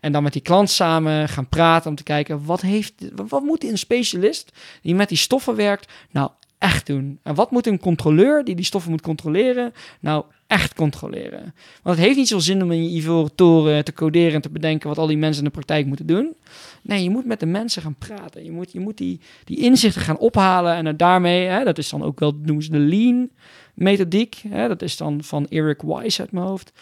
En 0.00 0.12
dan 0.12 0.22
met 0.22 0.32
die 0.32 0.42
klant 0.42 0.70
samen 0.70 1.28
gaan 1.28 1.48
praten 1.48 1.90
om 1.90 1.96
te 1.96 2.02
kijken 2.02 2.44
wat, 2.44 2.60
heeft, 2.60 2.94
wat 3.26 3.42
moet 3.42 3.64
een 3.64 3.78
specialist 3.78 4.52
die 4.82 4.94
met 4.94 5.08
die 5.08 5.18
stoffen 5.18 5.56
werkt 5.56 5.92
nou 6.10 6.30
echt 6.62 6.86
doen? 6.86 7.18
En 7.22 7.34
wat 7.34 7.50
moet 7.50 7.66
een 7.66 7.78
controleur 7.78 8.44
die 8.44 8.54
die 8.54 8.64
stoffen 8.64 8.90
moet 8.90 9.00
controleren 9.00 9.72
nou 10.00 10.24
echt 10.46 10.74
controleren? 10.74 11.54
Want 11.82 11.96
het 11.96 12.04
heeft 12.04 12.16
niet 12.16 12.28
zoveel 12.28 12.44
zin 12.44 12.62
om 12.62 12.72
in 12.72 12.84
je 12.84 12.96
ivoren 12.96 13.34
toren 13.34 13.84
te 13.84 13.92
coderen 13.92 14.34
en 14.34 14.40
te 14.40 14.50
bedenken 14.50 14.88
wat 14.88 14.98
al 14.98 15.06
die 15.06 15.16
mensen 15.16 15.42
in 15.42 15.48
de 15.48 15.54
praktijk 15.54 15.86
moeten 15.86 16.06
doen. 16.06 16.34
Nee, 16.82 17.02
je 17.02 17.10
moet 17.10 17.26
met 17.26 17.40
de 17.40 17.46
mensen 17.46 17.82
gaan 17.82 17.96
praten. 17.98 18.44
Je 18.44 18.50
moet, 18.50 18.72
je 18.72 18.80
moet 18.80 18.98
die, 18.98 19.20
die 19.44 19.58
inzichten 19.58 20.02
gaan 20.02 20.18
ophalen 20.18 20.74
en 20.74 20.96
daarmee, 20.96 21.46
hè, 21.46 21.64
dat 21.64 21.78
is 21.78 21.88
dan 21.88 22.02
ook 22.02 22.20
wel, 22.20 22.38
noemen 22.42 22.64
ze 22.64 22.70
de 22.70 22.78
lean 22.78 23.30
methodiek. 23.74 24.42
Hè, 24.48 24.68
dat 24.68 24.82
is 24.82 24.96
dan 24.96 25.20
van 25.24 25.46
Eric 25.48 25.82
Wise 25.82 26.20
uit 26.20 26.32
mijn 26.32 26.46
hoofd. 26.46 26.72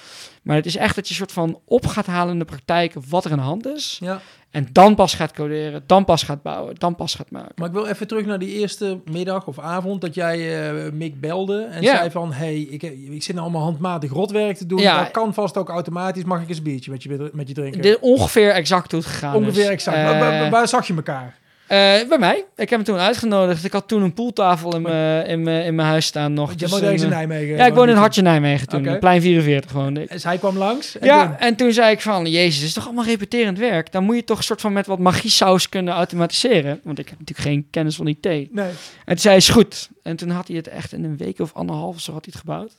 Maar 0.43 0.57
het 0.57 0.67
is 0.67 0.77
echt 0.77 0.95
dat 0.95 1.09
je 1.09 1.15
soort 1.15 1.33
van 1.33 1.59
op 1.65 1.87
gaat 1.87 2.07
halen 2.07 2.33
in 2.33 2.39
de 2.39 2.45
praktijk 2.45 2.95
wat 3.09 3.25
er 3.25 3.31
aan 3.31 3.37
de 3.39 3.43
hand 3.45 3.67
is. 3.67 3.97
Ja. 4.01 4.21
En 4.51 4.69
dan 4.73 4.95
pas 4.95 5.15
gaat 5.15 5.33
coderen, 5.33 5.83
dan 5.87 6.05
pas 6.05 6.23
gaat 6.23 6.43
bouwen, 6.43 6.75
dan 6.75 6.95
pas 6.95 7.15
gaat 7.15 7.31
maken. 7.31 7.53
Maar 7.57 7.67
ik 7.69 7.73
wil 7.75 7.87
even 7.87 8.07
terug 8.07 8.27
naar 8.27 8.39
die 8.39 8.59
eerste 8.59 9.01
middag 9.11 9.47
of 9.47 9.59
avond 9.59 10.01
dat 10.01 10.15
jij 10.15 10.69
eh, 10.87 10.93
Mick 10.93 11.21
belde 11.21 11.63
en 11.63 11.83
Ja. 11.83 11.97
zei 11.97 12.11
van, 12.11 12.33
hey, 12.33 12.61
ik, 12.61 12.83
ik 12.83 13.23
zit 13.23 13.35
nou 13.35 13.41
allemaal 13.47 13.63
handmatig 13.63 14.13
rotwerk 14.13 14.57
te 14.57 14.67
doen. 14.67 14.79
Ja. 14.81 14.99
Dat 15.03 15.11
kan 15.11 15.35
vast 15.35 15.57
ook 15.57 15.69
automatisch. 15.69 16.25
Mag 16.25 16.43
ik 16.43 16.49
eens 16.49 16.59
een 16.59 16.65
biertje 16.65 16.91
met 16.91 17.03
je, 17.03 17.31
met 17.33 17.49
je 17.49 17.55
drinken? 17.55 17.83
Dit 17.83 17.99
ongeveer 18.01 18.51
exact 18.51 18.91
hoe 18.93 19.01
het 19.01 19.09
gegaan 19.11 19.35
is. 19.35 19.41
Ongeveer 19.47 19.71
exact. 19.71 19.97
Eh, 19.97 20.05
waar, 20.05 20.19
waar- 20.21 20.51
waar 20.51 20.69
zag 20.69 20.87
je 20.87 20.95
elkaar? 20.95 21.39
Eh, 21.71 21.77
bij 22.09 22.19
mij. 22.19 22.37
Ik 22.37 22.45
heb 22.57 22.69
hem 22.71 22.83
toen 22.85 22.97
uitgenodigd. 22.99 23.65
Ik 23.65 23.73
had 23.73 23.89
toen 23.89 24.03
een 24.03 24.15
pooltafel 24.15 24.75
in 24.75 24.83
mijn 24.83 25.27
in 25.27 25.43
mijn- 25.43 25.65
in 25.65 25.75
mijn 25.75 25.89
huis 25.89 26.07
staan 26.07 26.33
nog. 26.33 26.55
Dus 26.55 26.61
je 26.61 26.69
woont 26.69 26.83
deze 26.83 27.05
in 27.05 27.13
een, 27.13 27.19
eh, 27.19 27.27
Nijmegen. 27.27 27.57
Ja, 27.57 27.67
ik 27.67 27.75
woon 27.75 27.89
in 27.89 27.97
Hartje 27.97 28.23
Nijmegen 28.23 28.69
toen. 28.69 28.89
Oké. 28.89 28.99
Plein 28.99 29.21
44 29.21 29.71
gewoon. 29.71 29.95
Dus 29.95 30.25
hij 30.25 30.39
kwam 30.39 30.57
langs. 30.59 30.99
En 30.99 31.07
Ja, 31.07 31.27
toen- 31.27 31.37
en 31.37 31.57
toen 31.57 31.73
zei 31.73 31.93
ik 31.93 32.01
van, 32.01 32.27
jezus, 32.27 32.57
het 32.57 32.65
is 32.67 32.73
toch 32.73 32.85
allemaal 32.85 33.05
repeterend 33.05 33.59
werk. 33.59 33.93
Dan 33.93 34.05
moet 34.05 34.17
je 34.17 34.25
toch 34.25 34.39
een 34.39 34.45
soort 34.45 34.61
van 34.61 34.73
met 34.73 34.87
wat 34.87 34.99
magiesaus 34.99 35.69
kunnen 35.69 35.95
automatiseren. 35.95 36.81
Want 36.83 36.99
ik 36.99 37.09
heb 37.09 37.19
natuurlijk 37.19 37.49
geen 37.49 37.67
kennis 37.71 37.97
van 37.97 38.07
IT. 38.07 38.27
En 38.27 38.49
Nee. 38.53 38.71
toen 39.05 39.19
zei 39.19 39.29
hij, 39.29 39.37
is 39.37 39.49
goed. 39.49 39.89
En 40.03 40.17
toen 40.17 40.31
had 40.31 40.47
hij 40.49 40.57
het 40.57 40.69
echt 40.69 40.93
in 40.93 41.05
een 41.05 41.17
week 41.17 41.39
of 41.39 41.53
anderhalf 41.55 41.95
of 41.95 42.01
zo 42.01 42.13
had 42.13 42.25
hij 42.25 42.33
het 42.37 42.41
gebouwd. 42.47 42.73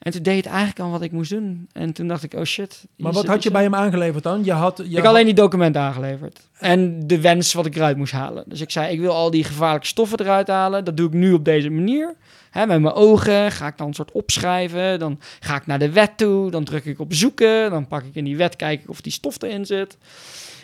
En 0.00 0.12
toen 0.12 0.22
deed 0.22 0.36
het 0.36 0.46
eigenlijk 0.46 0.80
al 0.80 0.90
wat 0.90 1.02
ik 1.02 1.12
moest 1.12 1.30
doen. 1.30 1.68
En 1.72 1.92
toen 1.92 2.08
dacht 2.08 2.22
ik, 2.22 2.34
oh 2.34 2.44
shit. 2.44 2.84
Maar 2.96 3.12
wat 3.12 3.26
had 3.26 3.42
je 3.42 3.50
bij 3.50 3.62
hem 3.62 3.74
aangeleverd 3.74 4.22
dan? 4.22 4.44
Je 4.44 4.52
had, 4.52 4.76
je 4.76 4.84
ik 4.84 4.96
had 4.96 5.04
alleen 5.04 5.24
die 5.24 5.34
documenten 5.34 5.80
aangeleverd. 5.80 6.40
En 6.58 7.06
de 7.06 7.20
wens 7.20 7.52
wat 7.52 7.66
ik 7.66 7.76
eruit 7.76 7.96
moest 7.96 8.12
halen. 8.12 8.44
Dus 8.46 8.60
ik 8.60 8.70
zei, 8.70 8.92
ik 8.92 9.00
wil 9.00 9.12
al 9.12 9.30
die 9.30 9.44
gevaarlijke 9.44 9.86
stoffen 9.86 10.20
eruit 10.20 10.48
halen. 10.48 10.84
Dat 10.84 10.96
doe 10.96 11.06
ik 11.06 11.12
nu 11.12 11.32
op 11.32 11.44
deze 11.44 11.70
manier. 11.70 12.14
Hè, 12.50 12.66
met 12.66 12.80
mijn 12.80 12.94
ogen 12.94 13.52
ga 13.52 13.66
ik 13.66 13.78
dan 13.78 13.86
een 13.86 13.94
soort 13.94 14.12
opschrijven. 14.12 14.98
Dan 14.98 15.20
ga 15.40 15.56
ik 15.56 15.66
naar 15.66 15.78
de 15.78 15.92
wet 15.92 16.16
toe. 16.16 16.50
Dan 16.50 16.64
druk 16.64 16.84
ik 16.84 17.00
op 17.00 17.14
zoeken. 17.14 17.70
Dan 17.70 17.86
pak 17.86 18.04
ik 18.04 18.14
in 18.14 18.24
die 18.24 18.36
wet, 18.36 18.56
kijk 18.56 18.82
ik 18.82 18.90
of 18.90 19.00
die 19.00 19.12
stof 19.12 19.42
erin 19.42 19.66
zit. 19.66 19.96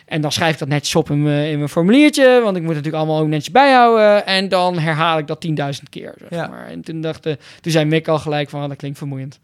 En 0.07 0.20
dan 0.20 0.32
schrijf 0.32 0.52
ik 0.52 0.59
dat 0.59 0.68
netjes 0.68 0.94
op 0.94 1.11
in 1.11 1.22
mijn, 1.22 1.50
in 1.50 1.57
mijn 1.57 1.68
formuliertje. 1.68 2.40
Want 2.42 2.57
ik 2.57 2.62
moet 2.62 2.74
het 2.74 2.84
natuurlijk 2.84 2.94
allemaal 3.04 3.18
ook 3.22 3.28
netjes 3.28 3.50
bijhouden. 3.50 4.26
En 4.26 4.48
dan 4.48 4.78
herhaal 4.78 5.18
ik 5.18 5.26
dat 5.26 5.40
10.000 5.46 5.54
keer. 5.90 6.14
Zeg 6.18 6.30
Ja. 6.30 6.46
maar. 6.46 6.66
En 6.66 6.80
toen, 6.80 7.00
dacht, 7.00 7.22
de- 7.22 7.38
toen 7.61 7.72
zei 7.72 7.84
Mick 7.84 8.09
al 8.09 8.18
gelijk 8.18 8.50
van, 8.50 8.62
ah, 8.62 8.68
dat 8.68 8.76
klinkt 8.76 8.98
vermoeiend. 8.98 9.40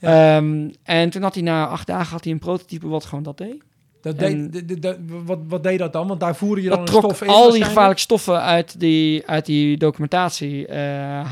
Ja. 0.00 0.36
Ehm, 0.36 0.68
en 0.82 1.10
toen 1.10 1.22
had 1.22 1.34
hij 1.34 1.42
na 1.42 1.66
acht 1.66 1.86
dagen 1.86 2.12
had 2.12 2.24
hij 2.24 2.32
een 2.32 2.38
prototype 2.38 2.88
wat 2.88 3.04
gewoon 3.04 3.24
dat 3.24 3.38
deed. 3.38 3.62
Dat 4.02 4.18
deed, 4.18 4.52
de- 4.52 4.64
de- 4.64 4.78
de- 4.78 4.98
wat, 5.24 5.38
wat 5.48 5.62
deed 5.62 5.78
dat 5.78 5.92
dan? 5.92 6.06
Want 6.08 6.20
daar 6.20 6.36
voerde 6.36 6.62
je 6.62 6.68
dan 6.68 6.78
dat 6.78 6.88
een 6.88 7.00
trok 7.00 7.14
stof 7.14 7.22
in 7.22 7.28
al 7.34 7.50
die 7.52 7.64
gevaarlijke 7.64 8.00
stoffen 8.00 8.40
uit 8.42 8.80
die, 8.80 9.22
uit 9.26 9.46
die 9.46 9.76
documentatie. 9.76 10.66
eh, 10.66 10.80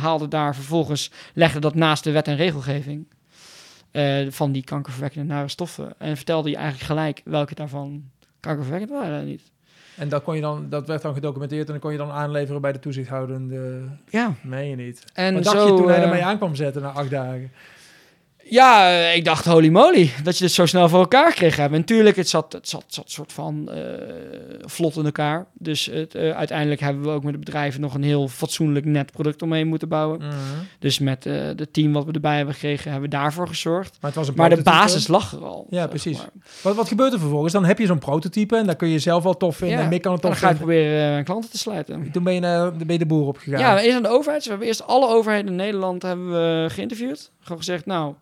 haalde 0.00 0.28
daar 0.28 0.54
vervolgens, 0.54 1.10
legde 1.34 1.58
dat 1.58 1.74
naast 1.74 2.04
de 2.04 2.10
wet 2.10 2.28
en 2.28 2.36
regelgeving. 2.36 3.06
eh, 3.90 4.26
van 4.30 4.52
die 4.52 4.64
kankerverwekkende 4.64 5.26
nare 5.34 5.48
stoffen. 5.48 5.92
En 5.98 6.16
vertelde 6.16 6.50
je 6.50 6.56
eigenlijk 6.56 6.84
gelijk 6.86 7.20
welke 7.24 7.54
daarvan 7.54 8.02
kankerverwekkend 8.46 8.92
waren 8.92 9.18
en 9.18 9.26
niet. 9.26 9.42
En 9.96 10.08
dat, 10.08 10.22
kon 10.22 10.34
je 10.34 10.40
dan, 10.40 10.66
dat 10.68 10.86
werd 10.86 11.02
dan 11.02 11.14
gedocumenteerd 11.14 11.66
en 11.66 11.72
dan 11.72 11.80
kon 11.80 11.92
je 11.92 11.98
dan 11.98 12.10
aanleveren 12.10 12.60
bij 12.60 12.72
de 12.72 12.78
toezichthoudende. 12.78 13.82
Ja, 14.08 14.34
Meen 14.42 14.68
je 14.68 14.76
niet. 14.76 15.04
en 15.14 15.34
Wat 15.34 15.44
dacht 15.44 15.56
zo, 15.56 15.66
je 15.66 15.76
toen 15.76 15.88
hij 15.88 15.96
eh, 15.96 16.02
ermee 16.02 16.24
aan 16.24 16.36
kwam 16.36 16.54
zetten 16.54 16.82
na 16.82 16.90
acht 16.90 17.10
dagen? 17.10 17.50
Ja, 18.48 18.88
ik 19.08 19.24
dacht 19.24 19.44
holy 19.44 19.68
moly, 19.68 20.10
dat 20.22 20.38
je 20.38 20.44
dit 20.44 20.52
zo 20.52 20.66
snel 20.66 20.88
voor 20.88 20.98
elkaar 20.98 21.32
kreeg 21.32 21.56
hebben. 21.56 21.78
En 21.78 21.84
tuurlijk, 21.84 22.16
het 22.16 22.28
zat, 22.28 22.52
het 22.52 22.68
zat, 22.68 22.82
het 22.82 22.94
zat 22.94 23.10
soort 23.10 23.32
van 23.32 23.70
eh, 23.70 23.80
vlot 24.60 24.96
in 24.96 25.04
elkaar. 25.04 25.46
Dus 25.52 25.86
het, 25.86 26.14
eh, 26.14 26.30
uiteindelijk 26.30 26.80
hebben 26.80 27.02
we 27.02 27.08
ook 27.08 27.22
met 27.22 27.32
de 27.32 27.38
bedrijven 27.38 27.80
nog 27.80 27.94
een 27.94 28.02
heel 28.02 28.28
fatsoenlijk 28.28 28.84
net 28.84 29.12
product 29.12 29.42
omheen 29.42 29.66
moeten 29.66 29.88
bouwen. 29.88 30.18
Mhm. 30.18 30.34
Dus 30.78 30.98
met 30.98 31.26
eh 31.26 31.34
de 31.56 31.70
team 31.70 31.92
wat 31.92 32.04
we 32.04 32.12
erbij 32.12 32.36
hebben 32.36 32.54
gekregen, 32.54 32.90
hebben 32.90 33.10
we 33.10 33.16
daarvoor 33.16 33.48
gezorgd. 33.48 33.96
Maar 34.00 34.10
het 34.10 34.18
was 34.18 34.28
een 34.28 34.34
Maar 34.36 34.50
de 34.50 34.62
basis 34.62 35.08
lag 35.08 35.32
er 35.32 35.44
al. 35.44 35.66
Ja, 35.70 35.86
precies. 35.86 36.18
maar. 36.18 36.30
Wat, 36.62 36.76
wat 36.76 36.88
gebeurt 36.88 37.12
er 37.12 37.18
vervolgens? 37.18 37.52
Dan 37.52 37.64
heb 37.64 37.78
je 37.78 37.86
zo'n 37.86 37.98
prototype 37.98 38.56
en 38.56 38.66
daar 38.66 38.76
kun 38.76 38.88
je 38.88 38.98
zelf 38.98 39.22
wel 39.22 39.36
tof 39.36 39.56
vinden. 39.56 39.76
Ja, 39.76 39.82
en 39.82 39.88
Mick 39.88 40.02
kan 40.02 40.12
het 40.12 40.22
Dan 40.22 40.32
ga 40.32 40.38
vinden. 40.38 40.56
proberen 40.56 41.24
klanten 41.24 41.50
te 41.50 41.58
sluiten. 41.58 42.10
Toen 42.12 42.22
ben 42.22 42.34
je, 42.34 42.40
naar, 42.40 42.72
ben 42.72 42.92
je 42.92 42.98
de 42.98 43.06
boer 43.06 43.26
opgegaan. 43.26 43.60
Ja, 43.60 43.80
eerst 43.80 43.96
aan 43.96 44.02
de 44.02 44.08
overheid. 44.08 44.36
Dus 44.36 44.44
we 44.44 44.50
hebben 44.50 44.68
eerst 44.68 44.86
alle 44.86 45.08
overheden 45.08 45.46
in 45.50 45.56
Nederland 45.56 46.02
hebben 46.02 46.30
we 46.30 46.66
geïnterviewd. 46.70 47.30
Gewoon 47.46 47.62
gezegd, 47.62 47.86
nou, 47.86 48.14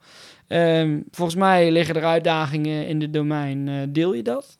ehm, 0.46 1.00
volgens 1.10 1.36
mij 1.36 1.70
liggen 1.70 1.94
er 1.94 2.04
uitdagingen 2.04 2.86
in 2.86 2.98
dit 2.98 3.12
domein. 3.12 3.68
eh, 3.68 3.74
deel 3.88 4.12
je 4.14 4.22
dat? 4.22 4.56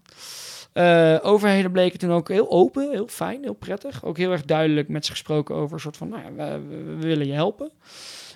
Eh, 0.73 1.19
overheden 1.23 1.73
bleken 1.73 1.99
toen 1.99 2.13
ook 2.13 2.29
heel 2.29 2.51
open, 2.51 2.91
heel 2.91 3.09
fijn, 3.09 3.43
heel 3.43 3.55
prettig. 3.55 4.05
Ook 4.05 4.17
heel 4.17 4.33
erg 4.33 4.45
duidelijk 4.45 4.89
met 4.89 5.05
ze 5.05 5.11
gesproken 5.11 5.55
over 5.55 5.75
een 5.75 5.81
soort 5.81 5.97
van, 5.97 6.09
nou 6.09 6.23
we, 6.37 6.97
willen 7.01 7.27
je 7.27 7.33
helpen. 7.33 7.71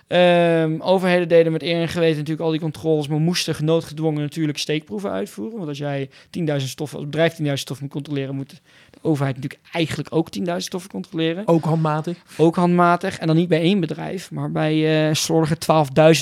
Ehm, 0.06 0.80
overheden 0.80 1.28
deden 1.28 1.52
met 1.52 1.62
eer 1.62 1.80
en 1.80 1.88
geweten 1.88 2.16
natuurlijk 2.16 2.44
al 2.44 2.50
die 2.50 2.60
controles, 2.60 3.08
maar 3.08 3.18
moesten 3.18 3.54
genoodgedwongen 3.54 4.20
natuurlijk 4.20 4.58
steekproeven 4.58 5.10
uitvoeren. 5.10 5.56
Want 5.56 5.68
als 5.68 5.78
jij 5.78 6.10
10.000 6.30 6.70
stoffen, 6.70 6.98
als 6.98 7.06
bedrijf 7.06 7.34
10.000 7.34 7.52
stoffen 7.52 7.84
moet 7.84 7.94
controleren, 7.94 8.34
moet 8.34 8.60
overheid 9.02 9.36
natuurlijk 9.36 9.62
eigenlijk 9.72 10.14
ook 10.14 10.28
10.000 10.38 10.56
stoffen 10.56 10.90
controleren. 10.90 11.48
Ook 11.48 11.64
handmatig. 11.64 12.18
Ook 12.36 12.56
handmatig. 12.56 13.18
En 13.18 13.26
dan 13.26 13.36
niet 13.36 13.48
bij 13.48 13.60
één 13.60 13.80
bedrijf, 13.80 14.30
maar 14.30 14.50
bij 14.52 15.08
eh 15.08 15.14
slordige 15.14 15.56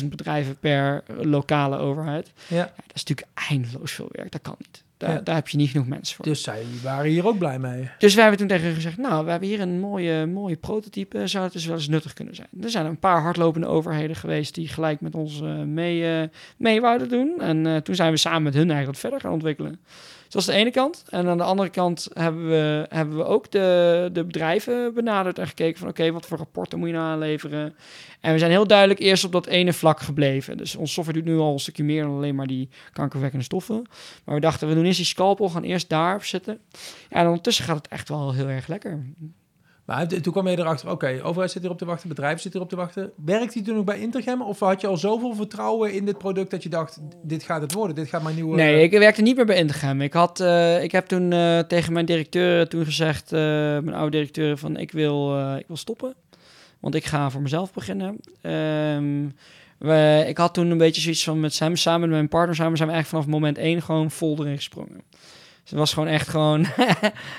12.000 0.03 0.09
bedrijven 0.09 0.57
per 0.59 1.03
lokale 1.22 1.79
overheid. 1.79 2.33
Ja. 2.49 2.57
Ja, 2.57 2.62
dat 2.87 2.95
is 2.95 3.05
natuurlijk 3.05 3.29
eindeloos 3.51 3.93
veel 3.93 4.09
werk. 4.12 4.33
Dat 4.33 4.43
kan 4.43 4.55
niet. 4.59 4.85
Daar, 4.97 5.12
Ja. 5.12 5.20
daar 5.20 5.35
heb 5.35 5.49
je 5.49 5.57
niet 5.57 5.70
genoeg 5.70 5.87
mensen 5.87 6.16
voor. 6.16 6.24
Dus 6.24 6.43
zij 6.43 6.62
waren 6.83 7.11
hier 7.11 7.27
ook 7.27 7.39
blij 7.39 7.59
mee. 7.59 7.91
Dus 7.99 8.12
wij 8.14 8.22
hebben 8.22 8.41
toen 8.41 8.49
tegen 8.49 8.64
hen 8.66 8.74
gezegd, 8.74 8.97
nou, 8.97 9.24
we 9.24 9.31
hebben 9.31 9.49
hier 9.49 9.61
een 9.61 9.81
mooie, 9.81 10.27
mooie 10.27 10.57
prototype. 10.57 11.27
Zou 11.27 11.45
het 11.45 11.53
dus 11.53 11.66
wel 11.66 11.77
eens 11.77 11.89
nuttig 11.89 12.12
kunnen 12.12 12.35
zijn? 12.35 12.49
Er 12.62 12.70
zijn 12.70 12.87
een 12.87 12.99
paar 12.99 13.20
hardlopende 13.22 13.66
overheden 13.66 14.16
geweest 14.16 14.55
die 14.55 14.68
gelijk 14.68 15.01
met 15.01 15.14
ons 15.14 15.41
eh, 15.41 15.62
mee, 15.62 16.20
eh, 16.20 16.29
mee 16.57 16.81
wouden 16.81 17.09
doen. 17.09 17.35
En 17.41 17.66
eh, 17.66 17.77
toen 17.77 17.95
zijn 17.95 18.11
we 18.11 18.16
samen 18.16 18.43
met 18.43 18.55
hun 18.55 18.70
eigenlijk 18.70 18.93
wat 18.93 18.99
verder 19.01 19.20
gaan 19.20 19.33
ontwikkelen. 19.33 19.81
Dat 20.37 20.47
is 20.49 20.55
de 20.55 20.61
ene 20.61 20.70
kant. 20.70 21.05
En 21.09 21.26
aan 21.26 21.37
de 21.37 21.43
andere 21.43 21.68
kant 21.68 22.09
hebben 22.12 22.49
we, 22.49 22.87
hebben 22.89 23.16
we 23.16 23.24
ook 23.24 23.51
de, 23.51 24.11
de 24.12 24.24
bedrijven 24.24 24.95
benaderd 24.95 25.39
en 25.39 25.47
gekeken 25.47 25.78
van 25.78 25.89
oké, 25.89 26.12
wat 26.12 26.26
voor 26.26 26.39
rapporten 26.39 26.78
moet 26.78 26.89
je 26.89 26.95
nou 26.95 27.07
aanleveren? 27.07 27.74
En 28.20 28.32
we 28.32 28.39
zijn 28.39 28.51
heel 28.51 28.66
duidelijk 28.66 29.01
eerst 29.01 29.24
op 29.24 29.32
dat 29.32 29.47
ene 29.47 29.72
vlak 29.72 30.01
gebleven. 30.01 30.57
Dus 30.57 30.76
onze 30.76 30.93
software 30.93 31.18
doet 31.18 31.28
nu 31.28 31.39
al 31.39 31.53
een 31.53 31.59
stukje 31.59 31.84
meer 31.84 32.03
dan 32.03 32.14
alleen 32.14 32.34
maar 32.34 32.47
die 32.47 32.68
kankerwekkende 32.93 33.45
stoffen. 33.45 33.82
Maar 34.24 34.34
we 34.34 34.41
dachten, 34.41 34.68
we 34.68 34.74
doen 34.74 34.84
eerst 34.84 34.97
die 34.97 35.07
scalpel, 35.07 35.49
gaan 35.49 35.62
eerst 35.62 35.89
daarop 35.89 36.24
zitten. 36.24 36.59
En 37.09 37.26
ondertussen 37.26 37.64
gaat 37.64 37.76
het 37.76 37.89
echt 37.89 38.09
wel 38.09 38.32
heel 38.32 38.49
erg 38.49 38.66
lekker. 38.66 39.07
Maar 39.87 40.07
toen 40.07 40.32
kwam 40.32 40.49
je 40.49 40.59
erachter, 40.59 40.91
oké, 40.91 41.20
overheid 41.22 41.51
zit 41.51 41.64
erop 41.64 41.78
te 41.78 41.84
wachten, 41.84 42.09
bedrijf 42.09 42.41
zit 42.41 42.55
erop 42.55 42.68
te 42.68 42.76
wachten. 42.76 43.12
Werkt 43.24 43.55
hij 43.55 43.62
toen 43.62 43.76
ook 43.76 43.84
bij 43.84 43.99
Intergem? 43.99 44.43
Of 44.43 44.59
had 44.59 44.80
je 44.80 44.87
al 44.87 44.97
zoveel 44.97 45.34
vertrouwen 45.34 45.93
in 45.93 46.05
dit 46.05 46.18
product 46.18 46.51
dat 46.51 46.62
je 46.62 46.68
dacht, 46.68 46.99
dit 47.22 47.43
gaat 47.43 47.61
het 47.61 47.72
worden, 47.72 47.97
dit 47.97 48.09
gaat 48.09 48.22
mijn 48.22 48.34
nieuwe... 48.34 48.57
Nee, 48.57 48.82
ik 48.82 48.91
werkte 48.91 49.22
niet 49.22 49.37
meer 49.37 49.47
bij 49.47 49.57
Intergem. 49.57 50.01
Ik, 50.01 50.12
had, 50.12 50.41
eh, 50.41 50.82
ik 50.82 50.93
heb 50.93 51.07
toen 51.07 51.32
eh, 51.32 51.59
tegen 51.59 51.93
mijn 51.93 52.07
directeur 52.07 52.68
toen 52.68 52.84
gezegd, 52.84 53.32
eh, 53.32 53.41
mijn 53.41 53.95
oude 53.95 54.11
directeur, 54.11 54.59
van 54.59 54.76
ik 54.76 54.93
wil, 54.93 55.49
ik 55.57 55.66
wil 55.66 55.76
stoppen. 55.76 56.14
Want 56.80 56.95
ik 56.95 57.05
ga 57.05 57.30
voor 57.30 57.43
mezelf 57.43 57.72
beginnen. 57.72 58.16
Ehm, 58.41 59.26
ik 60.28 60.39
had 60.39 60.55
toen 60.55 60.70
een 60.70 60.78
beetje 60.78 61.01
zoiets 61.01 61.24
van 61.24 61.41
met 61.41 61.55
Sam, 61.55 61.76
samen 61.76 62.01
met 62.01 62.11
mijn 62.11 62.28
partner 62.28 62.57
samen, 62.57 62.76
zijn 62.76 62.89
we 62.89 62.95
eigenlijk 62.95 63.24
vanaf 63.24 63.41
moment 63.41 63.59
één 63.59 63.82
gewoon 63.82 64.11
vol 64.11 64.39
erin 64.41 64.57
gesprongen. 64.57 65.03
Dus 65.67 65.75
het 65.75 65.85
was 65.85 65.95
gewoon 65.95 66.09
echt 66.09 66.29
gewoon 66.29 66.67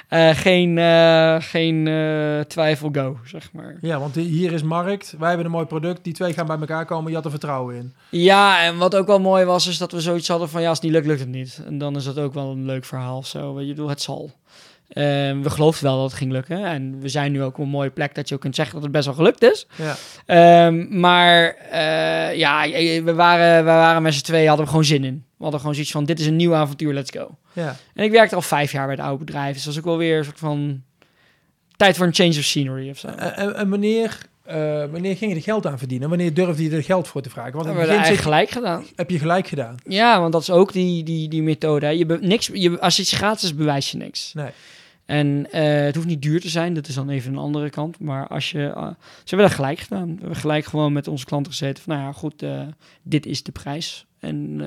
eh, 0.07 0.29
geen, 0.29 0.77
eh, 0.77 1.35
geen 1.39 1.87
eh, 1.87 2.39
twijfel 2.39 2.89
go, 2.91 3.17
zeg 3.25 3.51
maar. 3.53 3.77
Ja, 3.81 3.99
want 3.99 4.15
hier 4.15 4.51
is 4.51 4.63
markt, 4.63 5.15
wij 5.19 5.27
hebben 5.27 5.45
een 5.45 5.51
mooi 5.51 5.65
product, 5.65 6.03
die 6.03 6.13
twee 6.13 6.33
gaan 6.33 6.45
bij 6.45 6.57
elkaar 6.57 6.85
komen, 6.85 7.09
je 7.09 7.15
had 7.15 7.25
er 7.25 7.31
vertrouwen 7.31 7.75
in. 7.75 7.93
Ja, 8.09 8.63
en 8.63 8.77
wat 8.77 8.95
ook 8.95 9.07
wel 9.07 9.19
mooi 9.19 9.45
was, 9.45 9.67
is 9.67 9.77
dat 9.77 9.91
we 9.91 10.01
zoiets 10.01 10.27
hadden 10.27 10.49
van 10.49 10.61
ja, 10.61 10.69
als 10.69 10.77
het 10.77 10.85
niet 10.85 10.95
lukt, 10.95 11.07
lukt 11.07 11.19
het 11.19 11.29
niet. 11.29 11.61
En 11.65 11.77
dan 11.77 11.95
is 11.95 12.03
dat 12.03 12.17
ook 12.17 12.33
wel 12.33 12.51
een 12.51 12.65
leuk 12.65 12.85
verhaal 12.85 13.23
zo. 13.23 13.61
Je, 13.61 13.67
bedoel, 13.67 13.89
het 13.89 14.01
zal. 14.01 14.31
Ehm, 14.89 15.41
we 15.41 15.49
geloofden 15.49 15.83
wel 15.83 15.95
dat 16.01 16.09
het 16.09 16.19
ging 16.19 16.31
lukken. 16.31 16.65
En 16.65 16.99
we 16.99 17.09
zijn 17.09 17.31
nu 17.31 17.43
ook 17.43 17.57
op 17.57 17.63
een 17.63 17.69
mooie 17.69 17.89
plek 17.89 18.15
dat 18.15 18.29
je 18.29 18.35
ook 18.35 18.41
kunt 18.41 18.55
zeggen 18.55 18.73
dat 18.75 18.83
het 18.83 18.91
best 18.91 19.05
wel 19.05 19.15
gelukt 19.15 19.43
is. 19.43 19.67
Ja. 19.75 19.95
Ehm, 20.25 20.99
maar 20.99 21.55
eh, 21.71 22.35
ja, 22.37 22.69
we 23.03 23.13
waren, 23.13 23.57
we 23.57 23.71
waren 23.71 24.01
met 24.01 24.13
z'n 24.13 24.23
tweeën, 24.23 24.47
hadden 24.47 24.65
we 24.65 24.71
gewoon 24.71 24.85
zin 24.85 25.03
in. 25.03 25.25
We 25.37 25.43
hadden 25.43 25.59
gewoon 25.59 25.75
zoiets 25.75 25.93
van, 25.93 26.05
dit 26.05 26.19
is 26.19 26.25
een 26.25 26.35
nieuw 26.35 26.53
avontuur, 26.55 26.93
let's 26.93 27.11
go. 27.17 27.37
Ja. 27.53 27.75
En 27.93 28.03
ik 28.03 28.11
werkte 28.11 28.35
al 28.35 28.41
vijf 28.41 28.71
jaar 28.71 28.85
bij 28.85 28.95
het 28.95 29.03
oude 29.03 29.23
bedrijf. 29.23 29.53
Dus 29.53 29.63
dat 29.63 29.73
was 29.73 29.83
ook 29.83 29.89
wel 29.89 29.97
weer 29.97 30.17
een 30.17 30.23
soort 30.25 30.39
van... 30.39 30.81
Tijd 31.75 31.97
voor 31.97 32.05
een 32.05 32.13
change 32.13 32.29
of 32.37 32.43
scenery 32.43 32.89
of 32.89 32.97
zo. 32.97 33.07
En, 33.07 33.35
en- 33.35 33.55
en 33.55 33.69
wanneer, 33.69 34.17
eh, 34.43 34.55
wanneer 34.91 35.15
ging 35.17 35.31
je 35.31 35.37
er 35.37 35.43
geld 35.43 35.65
aan 35.65 35.77
verdienen? 35.77 36.09
Wanneer 36.09 36.33
durfde 36.33 36.63
je 36.63 36.75
er 36.75 36.83
geld 36.83 37.07
voor 37.07 37.21
te 37.21 37.29
vragen? 37.29 37.51
Want 37.53 37.65
hebben 37.65 37.83
we 37.83 37.89
eigenlijk 37.91 38.21
gelijk 38.23 38.49
gedaan. 38.49 38.85
heb 38.95 39.09
je 39.09 39.19
gelijk 39.19 39.47
gedaan. 39.47 39.75
Ja, 39.85 40.19
want 40.19 40.31
dat 40.33 40.41
is 40.41 40.49
ook 40.49 40.71
die, 40.73 41.03
die, 41.03 41.29
die 41.29 41.41
methode. 41.43 41.85
hè. 41.85 41.91
Je 41.91 42.05
niks, 42.21 42.49
je, 42.53 42.79
als 42.79 42.99
iets 42.99 43.11
gratis 43.13 43.43
is, 43.43 43.55
bewijs 43.55 43.91
je 43.91 43.97
niks. 43.97 44.31
Nee. 44.33 44.49
En 45.07 45.51
eh, 45.51 45.85
het 45.85 45.95
hoeft 45.95 46.07
niet 46.07 46.21
duur 46.21 46.41
te 46.41 46.49
zijn, 46.49 46.73
dat 46.73 46.87
is 46.87 46.95
dan 46.95 47.09
even 47.09 47.31
een 47.31 47.37
andere 47.39 47.69
kant. 47.69 47.99
Maar 47.99 48.27
als 48.27 48.51
je. 48.51 48.67
eh, 48.67 48.87
ze 48.87 49.29
hebben 49.29 49.47
dat 49.47 49.55
gelijk 49.55 49.79
gedaan. 49.79 50.07
We 50.13 50.19
hebben 50.19 50.35
gelijk 50.37 50.65
gewoon 50.65 50.93
met 50.93 51.07
onze 51.07 51.25
klanten 51.25 51.51
gezeten 51.51 51.83
van, 51.83 51.93
nou 51.95 52.05
ja, 52.07 52.13
goed, 52.13 52.41
eh, 52.43 52.61
dit 53.03 53.25
is 53.25 53.43
de 53.43 53.51
prijs. 53.51 54.05
En, 54.19 54.61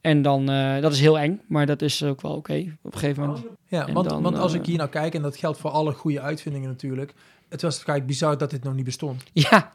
en 0.00 0.22
dan, 0.22 0.46
dat 0.80 0.92
is 0.92 1.00
heel 1.00 1.18
eng, 1.18 1.40
maar 1.48 1.66
dat 1.66 1.82
is 1.82 2.02
ook 2.02 2.20
wel 2.20 2.32
oké 2.34 2.76
op 2.82 2.92
een 2.92 2.98
gegeven 2.98 3.22
moment. 3.22 3.44
Ja, 3.68 3.92
want, 3.92 4.08
dan, 4.08 4.22
want 4.22 4.36
als 4.38 4.52
ik 4.52 4.66
hier 4.66 4.76
nou 4.76 4.88
kijk, 4.88 5.14
en 5.14 5.22
dat 5.22 5.36
geldt 5.36 5.58
voor 5.58 5.70
alle 5.70 5.92
goede 5.92 6.20
uitvindingen 6.20 6.68
natuurlijk. 6.68 7.14
Het 7.48 7.62
was 7.62 7.74
eigenlijk 7.74 8.06
bizar 8.06 8.38
dat 8.38 8.50
dit 8.50 8.64
nog 8.64 8.74
niet 8.74 8.84
bestond. 8.84 9.22
Ja, 9.32 9.72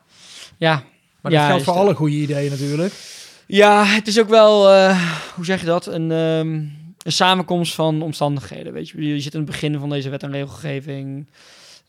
ja. 0.57 0.83
Maar 1.21 1.31
Ja, 1.31 1.37
dat 1.39 1.47
geldt 1.47 1.63
voor 1.63 1.73
dat. 1.73 1.83
alle 1.83 1.93
goede 1.93 2.15
ideeën 2.15 2.49
natuurlijk. 2.51 2.93
Ja, 3.47 3.83
het 3.85 4.07
is 4.07 4.19
ook 4.19 4.29
wel, 4.29 4.67
hoe 5.35 5.45
zeg 5.45 5.59
je 5.59 5.65
dat? 5.65 5.85
Een, 5.85 6.11
ehm, 6.11 6.61
een 7.05 7.11
samenkomst 7.11 7.75
van 7.75 8.01
omstandigheden. 8.01 8.73
Weet 8.73 8.89
je, 8.89 9.07
je 9.07 9.19
zit 9.19 9.33
in 9.33 9.39
het 9.39 9.49
begin 9.49 9.79
van 9.79 9.89
deze 9.89 10.09
wet 10.09 10.23
en 10.23 10.31
regelgeving. 10.31 11.27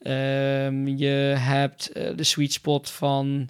Ehm, 0.02 0.86
je 0.86 1.34
hebt 1.38 1.92
eh, 1.92 2.16
de 2.16 2.24
sweet 2.24 2.52
spot 2.52 2.90
van. 2.90 3.48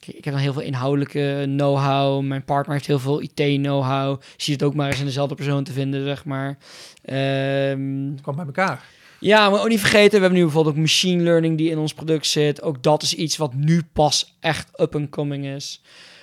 Ik 0.00 0.24
heb 0.24 0.32
dan 0.32 0.42
heel 0.42 0.52
veel 0.52 0.62
inhoudelijke 0.62 1.42
know-how. 1.44 2.22
Mijn 2.22 2.44
partner 2.44 2.74
heeft 2.74 2.86
heel 2.86 2.98
veel 2.98 3.22
IT-know-how. 3.22 4.20
Je 4.36 4.42
ziet 4.42 4.60
het 4.60 4.68
ook 4.68 4.74
maar 4.74 4.88
eens 4.88 4.98
in 4.98 5.04
dezelfde 5.04 5.34
persoon 5.34 5.64
te 5.64 5.72
vinden, 5.72 6.04
zeg 6.04 6.24
maar. 6.24 6.58
Het 7.02 8.20
kwam 8.20 8.36
bij 8.36 8.44
elkaar. 8.44 8.84
Ja, 9.20 9.50
maar 9.50 9.60
ook 9.60 9.68
niet 9.68 9.80
vergeten, 9.80 10.10
we 10.10 10.18
hebben 10.18 10.38
nu 10.38 10.44
bijvoorbeeld 10.44 10.74
ook 10.74 10.80
machine 10.80 11.22
learning 11.22 11.58
die 11.58 11.70
in 11.70 11.78
ons 11.78 11.94
product 11.94 12.26
zit. 12.26 12.62
Ook 12.62 12.82
dat 12.82 13.02
is 13.02 13.14
iets 13.14 13.36
wat 13.36 13.54
nu 13.54 13.82
pas 13.92 14.36
echt 14.40 14.80
up 14.80 14.94
and 14.94 15.10
coming 15.10 15.46
is. 15.46 15.82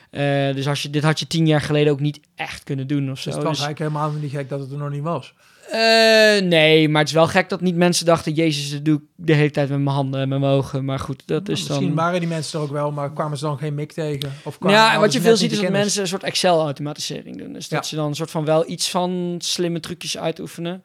Eh, 0.10 0.56
dus 0.56 0.68
als 0.68 0.82
je, 0.82 0.90
dit 0.90 1.04
had 1.04 1.20
je 1.20 1.28
tien 1.28 1.48
jaar 1.48 1.62
geleden 1.62 1.94
ook 1.94 2.00
niet 2.00 2.20
echt 2.36 2.64
kunnen 2.64 2.88
doen 2.88 3.12
of 3.12 3.20
zo. 3.20 3.26
Dus 3.26 3.34
het 3.36 3.44
was 3.44 3.58
Dus- 3.58 3.66
eigenlijk 3.66 3.80
helemaal 3.94 4.20
niet 4.22 4.32
gek 4.32 4.50
dat 4.50 4.60
het 4.60 4.72
er 4.72 4.78
nog 4.78 4.90
niet 4.90 5.02
was. 5.04 5.34
Eh, 5.72 6.42
nee, 6.42 6.90
maar 6.90 7.00
het 7.00 7.10
is 7.10 7.16
wel 7.16 7.28
gek 7.28 7.50
dat 7.50 7.62
niet 7.62 7.76
mensen 7.76 8.06
dachten... 8.06 8.34
Jezus, 8.34 8.72
dat 8.72 8.86
doe 8.86 8.96
ik 8.96 9.02
de 9.16 9.34
hele 9.34 9.52
tijd 9.52 9.70
met 9.70 9.80
mijn 9.80 9.96
handen 9.96 10.22
en 10.22 10.30
met 10.30 10.40
mijn 10.40 10.52
ogen. 10.52 10.86
Maar 10.86 11.00
goed, 11.00 11.24
dat 11.26 11.50
is 11.50 11.60
Misschien 11.68 11.88
dan... 11.88 11.96
waren 11.96 12.20
die 12.20 12.30
mensen 12.30 12.60
er 12.60 12.66
ook 12.66 12.72
wel, 12.72 12.92
maar 12.92 13.14
kwamen 13.14 13.38
ze 13.38 13.46
dan 13.46 13.58
geen 13.58 13.76
mik 13.76 13.92
tegen? 13.92 14.32
Of 14.44 14.58
kwamen, 14.58 14.78
Ja, 14.78 14.94
en 14.94 15.00
wat 15.00 15.14
je 15.14 15.22
veel 15.22 15.38
ziet 15.38 15.52
is 15.52 15.60
dat 15.60 15.72
mensen 15.72 16.02
een 16.02 16.08
soort 16.08 16.24
Excel-automatisering 16.24 17.38
doen. 17.38 17.54
Dus 17.54 17.68
dat 17.70 17.84
Ja. 17.84 17.90
ze 17.90 17.96
dan 17.96 18.08
een 18.08 18.16
soort 18.16 18.32
van 18.32 18.46
wel 18.46 18.70
iets 18.70 18.90
van 18.90 19.36
slimme 19.38 19.80
trucjes 19.80 20.18
uitoefenen. 20.18 20.84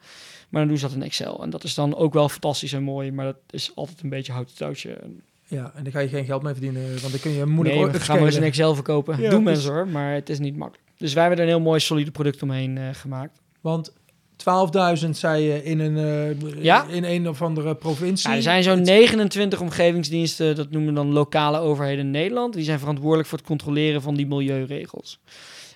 Maar 0.49 0.61
dan 0.61 0.68
doen 0.68 0.79
ze 0.79 0.87
dat 0.87 0.95
in 0.95 1.03
Excel. 1.03 1.43
En 1.43 1.51
dat 1.51 1.64
is 1.64 1.75
dan 1.75 1.97
ook 1.97 2.12
wel 2.12 2.29
fantastisch 2.29 2.72
en 2.72 2.83
mooi. 2.83 3.12
Maar 3.12 3.25
dat 3.25 3.37
is 3.51 3.72
altijd 3.75 4.03
een 4.03 4.09
beetje 4.09 4.33
houten 4.33 4.57
touwtje. 4.57 4.99
Ja, 5.47 5.73
en 5.75 5.83
daar 5.85 5.93
ga 5.93 5.99
je 6.01 6.09
geen 6.09 6.25
geld 6.25 6.43
mee 6.43 6.53
verdienen, 6.53 6.89
want 6.89 7.11
dan 7.11 7.21
kun 7.21 7.31
je 7.31 7.45
moeilijk 7.47 7.77
Nee, 7.77 7.85
ook 7.85 7.93
we 7.93 7.99
gaan 8.01 8.07
maar 8.09 8.17
eens 8.17 8.27
upscalen. 8.27 8.49
Excel 8.49 8.75
verkopen. 8.75 9.21
Ja, 9.21 9.31
Doen 9.31 9.45
dus- 9.45 9.53
mensen 9.55 9.73
hoor, 9.73 9.89
maar 9.89 10.13
het 10.15 10.29
is 10.31 10.39
niet 10.39 10.57
makkelijk. 10.57 10.89
Dus 10.99 11.13
wij 11.13 11.23
hebben 11.25 11.41
er 11.41 11.47
een 11.51 11.55
heel 11.57 11.65
mooi 11.65 11.81
solide 11.81 12.11
product 12.11 12.43
omheen 12.43 12.79
eh, 12.79 12.85
gemaakt. 12.93 13.41
Want 13.61 13.93
12.000 14.37 15.17
zei 15.17 15.43
je 15.45 15.63
in 15.65 15.81
een, 15.81 15.97
eh, 15.97 16.63
Ja. 16.63 16.87
in 16.89 17.05
een 17.05 17.29
of 17.29 17.43
andere 17.43 17.75
provincie. 17.75 18.31
Ja, 18.31 18.37
er 18.37 18.43
zijn 18.43 18.63
zo'n 18.63 18.77
Het- 18.77 18.85
29 18.87 19.61
omgevingsdiensten, 19.61 20.57
dat 20.57 20.71
noemen 20.71 20.89
we 20.89 20.95
dan 20.95 21.13
lokale 21.13 21.59
overheden 21.59 22.05
in 22.05 22.11
Nederland. 22.11 22.55
Die 22.55 22.65
zijn 22.65 22.79
verantwoordelijk 22.79 23.29
voor 23.29 23.39
het 23.39 23.47
controleren 23.47 24.03
van 24.03 24.15
die 24.15 24.27
milieuregels. 24.27 25.21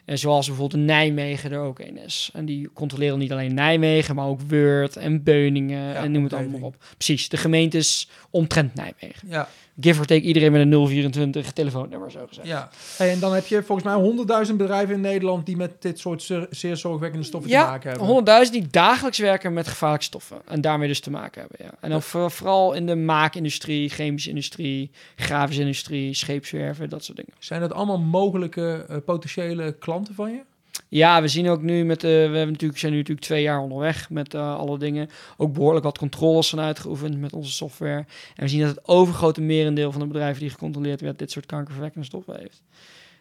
En 0.08 0.18
zoals 0.18 0.46
bijvoorbeeld 0.46 0.82
Nijmegen 0.82 1.52
er 1.52 1.60
ook 1.60 1.78
een 1.78 1.98
is. 1.98 2.30
En 2.32 2.44
die 2.44 2.72
controleren 2.72 3.18
niet 3.18 3.32
alleen 3.32 3.54
Nijmegen, 3.54 4.14
maar 4.14 4.26
ook 4.26 4.40
Weurt 4.40 4.96
en 4.96 5.22
Beuningen 5.22 5.96
en 5.96 6.12
noem 6.12 6.24
het 6.24 6.32
allemaal 6.32 6.60
op. 6.60 6.76
Precies, 6.96 7.28
de 7.28 7.36
gemeentes 7.36 8.08
omtrent 8.30 8.74
Nijmegen. 8.74 9.28
Ja, 9.28 9.48
Give 9.80 10.00
or 10.00 10.06
take 10.06 10.20
iedereen 10.20 10.52
met 10.52 10.60
een 10.60 10.86
024 10.86 11.52
telefoonnummer, 11.52 12.10
zo 12.10 12.24
gezegd. 12.28 12.46
ja. 12.46 12.70
Hey, 12.96 13.10
en 13.12 13.18
dan 13.20 13.34
heb 13.34 13.46
je 13.46 13.62
volgens 13.62 13.86
mij 14.26 14.46
100.000 14.50 14.54
bedrijven 14.56 14.94
in 14.94 15.00
Nederland 15.00 15.46
die 15.46 15.56
met 15.56 15.82
dit 15.82 15.98
soort 15.98 16.30
zeer, 16.50 16.76
zorgwekkende 16.76 17.26
stoffen 17.26 17.50
te 17.50 17.56
Ja, 17.56 17.66
maken 17.66 17.90
hebben. 17.90 18.44
100.000 18.46 18.52
die 18.52 18.66
dagelijks 18.70 19.18
werken 19.18 19.52
met 19.52 19.68
gevaarlijke 19.68 20.04
stoffen. 20.04 20.36
En 20.46 20.60
daarmee 20.60 20.88
dus 20.88 21.00
te 21.00 21.10
maken 21.10 21.40
hebben. 21.40 21.58
Ja. 21.64 21.70
En 21.80 21.90
dan 21.90 22.02
voor- 22.02 22.30
vooral 22.30 22.72
in 22.72 22.86
de 22.86 22.96
maakindustrie, 22.96 23.88
chemische 23.88 24.28
industrie, 24.28 24.90
grafische 25.16 25.60
industrie, 25.62 26.14
scheepswerven, 26.14 26.88
dat 26.88 27.04
soort 27.04 27.16
dingen. 27.16 27.32
Zijn 27.38 27.60
dat 27.60 27.72
allemaal 27.72 27.98
mogelijke 27.98 28.84
eh, 28.88 28.96
potentiële 29.04 29.72
klanten 29.78 30.14
van 30.14 30.30
je? 30.30 30.40
Ja, 30.88 31.20
we 31.20 31.28
zien 31.28 31.48
ook 31.48 31.62
nu 31.62 31.84
met 31.84 32.00
de. 32.00 32.08
We 32.08 32.36
hebben 32.36 32.52
natuurlijk, 32.52 32.78
zijn 32.78 32.92
nu 32.92 32.98
natuurlijk 32.98 33.26
twee 33.26 33.42
jaar 33.42 33.60
onderweg 33.60 34.10
met 34.10 34.34
eh, 34.34 34.56
alle 34.56 34.78
dingen. 34.78 35.08
Ook 35.36 35.52
behoorlijk 35.52 35.84
wat 35.84 35.98
controles 35.98 36.48
van 36.48 36.60
uitgeoefend 36.60 37.18
met 37.18 37.32
onze 37.32 37.52
software. 37.52 38.04
En 38.34 38.44
we 38.44 38.48
zien 38.48 38.60
dat 38.60 38.68
het 38.68 38.88
overgrote 38.88 39.40
merendeel 39.40 39.92
van 39.92 40.00
de 40.00 40.06
bedrijven 40.06 40.40
die 40.40 40.50
gecontroleerd 40.50 41.00
werd, 41.00 41.18
dit 41.18 41.30
soort 41.30 41.46
kankerverwekkende 41.46 42.06
stoffen 42.06 42.38
heeft. 42.38 42.62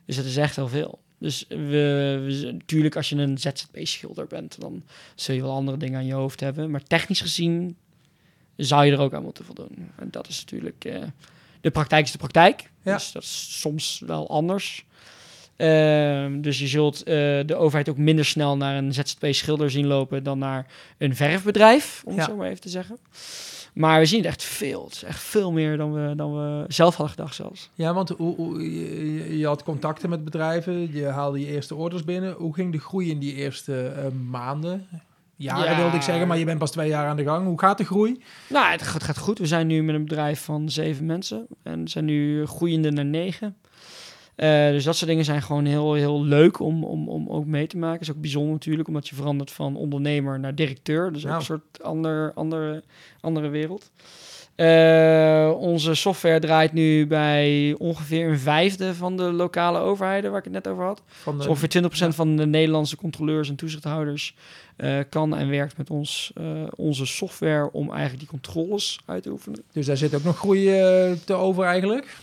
Dus 0.05 0.15
dat 0.15 0.25
is 0.25 0.37
echt 0.37 0.55
heel 0.55 0.67
veel. 0.67 0.99
Dus 1.17 1.45
we, 1.47 1.55
we, 2.25 2.49
natuurlijk, 2.51 2.95
als 2.95 3.09
je 3.09 3.15
een 3.15 3.37
ZZP-schilder 3.37 4.27
bent, 4.27 4.59
dan 4.59 4.83
zul 5.15 5.35
je 5.35 5.41
wel 5.41 5.51
andere 5.51 5.77
dingen 5.77 5.99
aan 5.99 6.05
je 6.05 6.13
hoofd 6.13 6.39
hebben. 6.39 6.71
Maar 6.71 6.83
technisch 6.83 7.21
gezien 7.21 7.75
zou 8.55 8.85
je 8.85 8.91
er 8.91 8.99
ook 8.99 9.13
aan 9.13 9.23
moeten 9.23 9.45
voldoen. 9.45 9.91
En 9.95 10.07
dat 10.11 10.27
is 10.27 10.39
natuurlijk. 10.39 10.85
eh, 10.85 11.03
de 11.61 11.71
praktijk 11.71 12.05
is 12.05 12.11
de 12.11 12.17
praktijk. 12.17 12.69
Ja. 12.83 12.93
Dus 12.93 13.11
dat 13.11 13.23
is 13.23 13.59
soms 13.59 14.01
wel 14.05 14.29
anders. 14.29 14.85
Ehm, 15.57 16.41
dus 16.41 16.59
je 16.59 16.67
zult 16.67 17.03
eh, 17.03 17.13
de 17.45 17.55
overheid 17.55 17.89
ook 17.89 17.97
minder 17.97 18.25
snel 18.25 18.57
naar 18.57 18.77
een 18.77 18.93
ZZP-schilder 18.93 19.71
zien 19.71 19.87
lopen 19.87 20.23
dan 20.23 20.39
naar 20.39 20.65
een 20.97 21.15
verfbedrijf, 21.15 22.01
om 22.05 22.11
het 22.11 22.21
Ja. 22.25 22.27
zo 22.31 22.35
maar 22.37 22.47
even 22.47 22.61
te 22.61 22.69
zeggen. 22.69 22.97
Maar 23.73 23.99
we 23.99 24.05
zien 24.05 24.17
het 24.19 24.27
echt 24.27 24.43
veel. 24.43 24.83
Het 24.83 24.93
is 24.93 25.03
echt 25.03 25.19
veel 25.19 25.51
meer 25.51 25.77
dan 25.77 25.93
we, 25.93 26.15
dan 26.15 26.33
we 26.33 26.65
zelf 26.67 26.95
hadden 26.95 27.15
gedacht 27.15 27.35
zelfs. 27.35 27.69
Ja, 27.73 27.93
want 27.93 28.09
hoe, 28.09 28.35
hoe- 28.35 29.37
je, 29.37 29.45
had 29.45 29.63
contacten 29.63 30.09
met 30.09 30.23
bedrijven, 30.23 30.93
je 30.93 31.05
haalde 31.05 31.39
je 31.39 31.45
eerste 31.47 31.75
orders 31.75 32.03
binnen. 32.03 32.33
Hoe 32.33 32.53
ging 32.53 32.71
de 32.71 32.79
groei 32.79 33.09
in 33.09 33.19
die 33.19 33.33
eerste 33.33 33.87
eh, 33.87 34.05
maanden? 34.29 34.87
Jaren 35.35 35.69
Ja. 35.71 35.77
wilde 35.77 35.95
ik 35.95 36.01
zeggen, 36.01 36.27
maar 36.27 36.37
je 36.37 36.45
bent 36.45 36.59
pas 36.59 36.71
twee 36.71 36.89
jaar 36.89 37.07
aan 37.07 37.17
de 37.17 37.23
gang. 37.23 37.45
Hoe 37.45 37.59
gaat 37.59 37.77
de 37.77 37.83
groei? 37.85 38.23
Nou, 38.49 38.71
het 38.71 38.81
gaat, 38.81 39.03
gaat 39.03 39.17
goed. 39.17 39.39
We 39.39 39.45
zijn 39.45 39.67
nu 39.67 39.83
met 39.83 39.95
een 39.95 40.03
bedrijf 40.03 40.41
van 40.43 40.69
zeven 40.69 41.05
mensen 41.05 41.47
en 41.63 41.87
zijn 41.87 42.05
nu 42.05 42.45
groeiende 42.45 42.91
naar 42.91 43.05
negen. 43.05 43.55
Eh, 44.37 44.69
dus 44.69 44.83
dat 44.83 44.95
soort 44.95 45.09
dingen 45.09 45.25
zijn 45.25 45.41
gewoon 45.41 45.65
heel, 45.65 45.93
heel 45.93 46.23
leuk 46.23 46.59
om, 46.59 46.83
om, 46.83 47.09
om 47.09 47.29
ook 47.29 47.45
mee 47.45 47.67
te 47.67 47.77
maken. 47.77 48.01
is 48.01 48.09
ook 48.11 48.21
bijzonder 48.21 48.51
natuurlijk, 48.51 48.87
omdat 48.87 49.07
je 49.07 49.15
verandert 49.15 49.51
van 49.51 49.75
ondernemer 49.75 50.39
naar 50.39 50.55
directeur. 50.55 51.13
Dus 51.13 51.23
ook 51.25 51.31
Ja. 51.31 51.35
een 51.37 51.41
soort 51.43 51.83
ander, 51.83 52.31
andere, 52.33 52.83
andere 53.21 53.47
wereld. 53.47 53.91
Eh, 54.55 55.53
onze 55.59 55.93
software 55.95 56.39
draait 56.39 56.73
nu 56.73 57.07
bij 57.07 57.75
ongeveer 57.77 58.29
een 58.29 58.39
vijfde 58.39 58.95
van 58.95 59.17
de 59.17 59.23
lokale 59.23 59.79
overheden, 59.79 60.29
waar 60.29 60.39
ik 60.39 60.45
het 60.45 60.53
net 60.53 60.67
over 60.67 60.83
had. 60.83 61.01
Van 61.07 61.31
de, 61.33 61.37
Dus 61.39 61.47
ongeveer 61.47 61.69
20% 61.69 61.97
ja. 61.97 62.11
van 62.11 62.35
de 62.35 62.45
Nederlandse 62.45 62.95
controleurs 62.95 63.49
en 63.49 63.55
toezichthouders 63.55 64.35
eh, 64.75 64.97
kan 65.09 65.35
en 65.37 65.49
werkt 65.49 65.77
met 65.77 65.89
ons, 65.89 66.33
onze 66.75 67.05
software 67.05 67.71
om 67.71 67.89
eigenlijk 67.89 68.19
die 68.19 68.29
controles 68.29 68.99
uit 69.05 69.23
te 69.23 69.29
oefenen. 69.29 69.63
dus 69.71 69.85
daar 69.85 69.97
zit 69.97 70.15
ook 70.15 70.23
nog 70.23 70.37
groei 70.37 70.65
te 71.25 71.33
over 71.33 71.63
eigenlijk. 71.63 72.17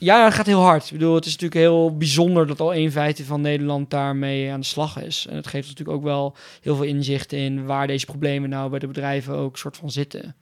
Ja, 0.00 0.24
het 0.24 0.34
gaat 0.34 0.46
heel 0.46 0.60
hard. 0.60 0.84
Ik 0.84 0.92
bedoel, 0.92 1.14
het 1.14 1.24
is 1.24 1.32
natuurlijk 1.32 1.60
heel 1.60 1.96
bijzonder 1.96 2.46
dat 2.46 2.60
al 2.60 2.74
een 2.74 2.92
vijfde 2.92 3.24
van 3.24 3.40
Nederland 3.40 3.90
daarmee 3.90 4.50
aan 4.50 4.60
de 4.60 4.66
slag 4.66 5.02
is. 5.02 5.26
En 5.26 5.36
het 5.36 5.46
geeft 5.46 5.68
natuurlijk 5.68 5.98
ook 5.98 6.04
wel 6.04 6.36
heel 6.60 6.76
veel 6.76 6.84
inzicht 6.84 7.32
in 7.32 7.64
waar 7.64 7.86
deze 7.86 8.06
problemen 8.06 8.50
nou 8.50 8.70
bij 8.70 8.78
de 8.78 8.86
bedrijven 8.86 9.34
ook 9.34 9.58
soort 9.58 9.76
van 9.76 9.90
zitten. 9.90 10.36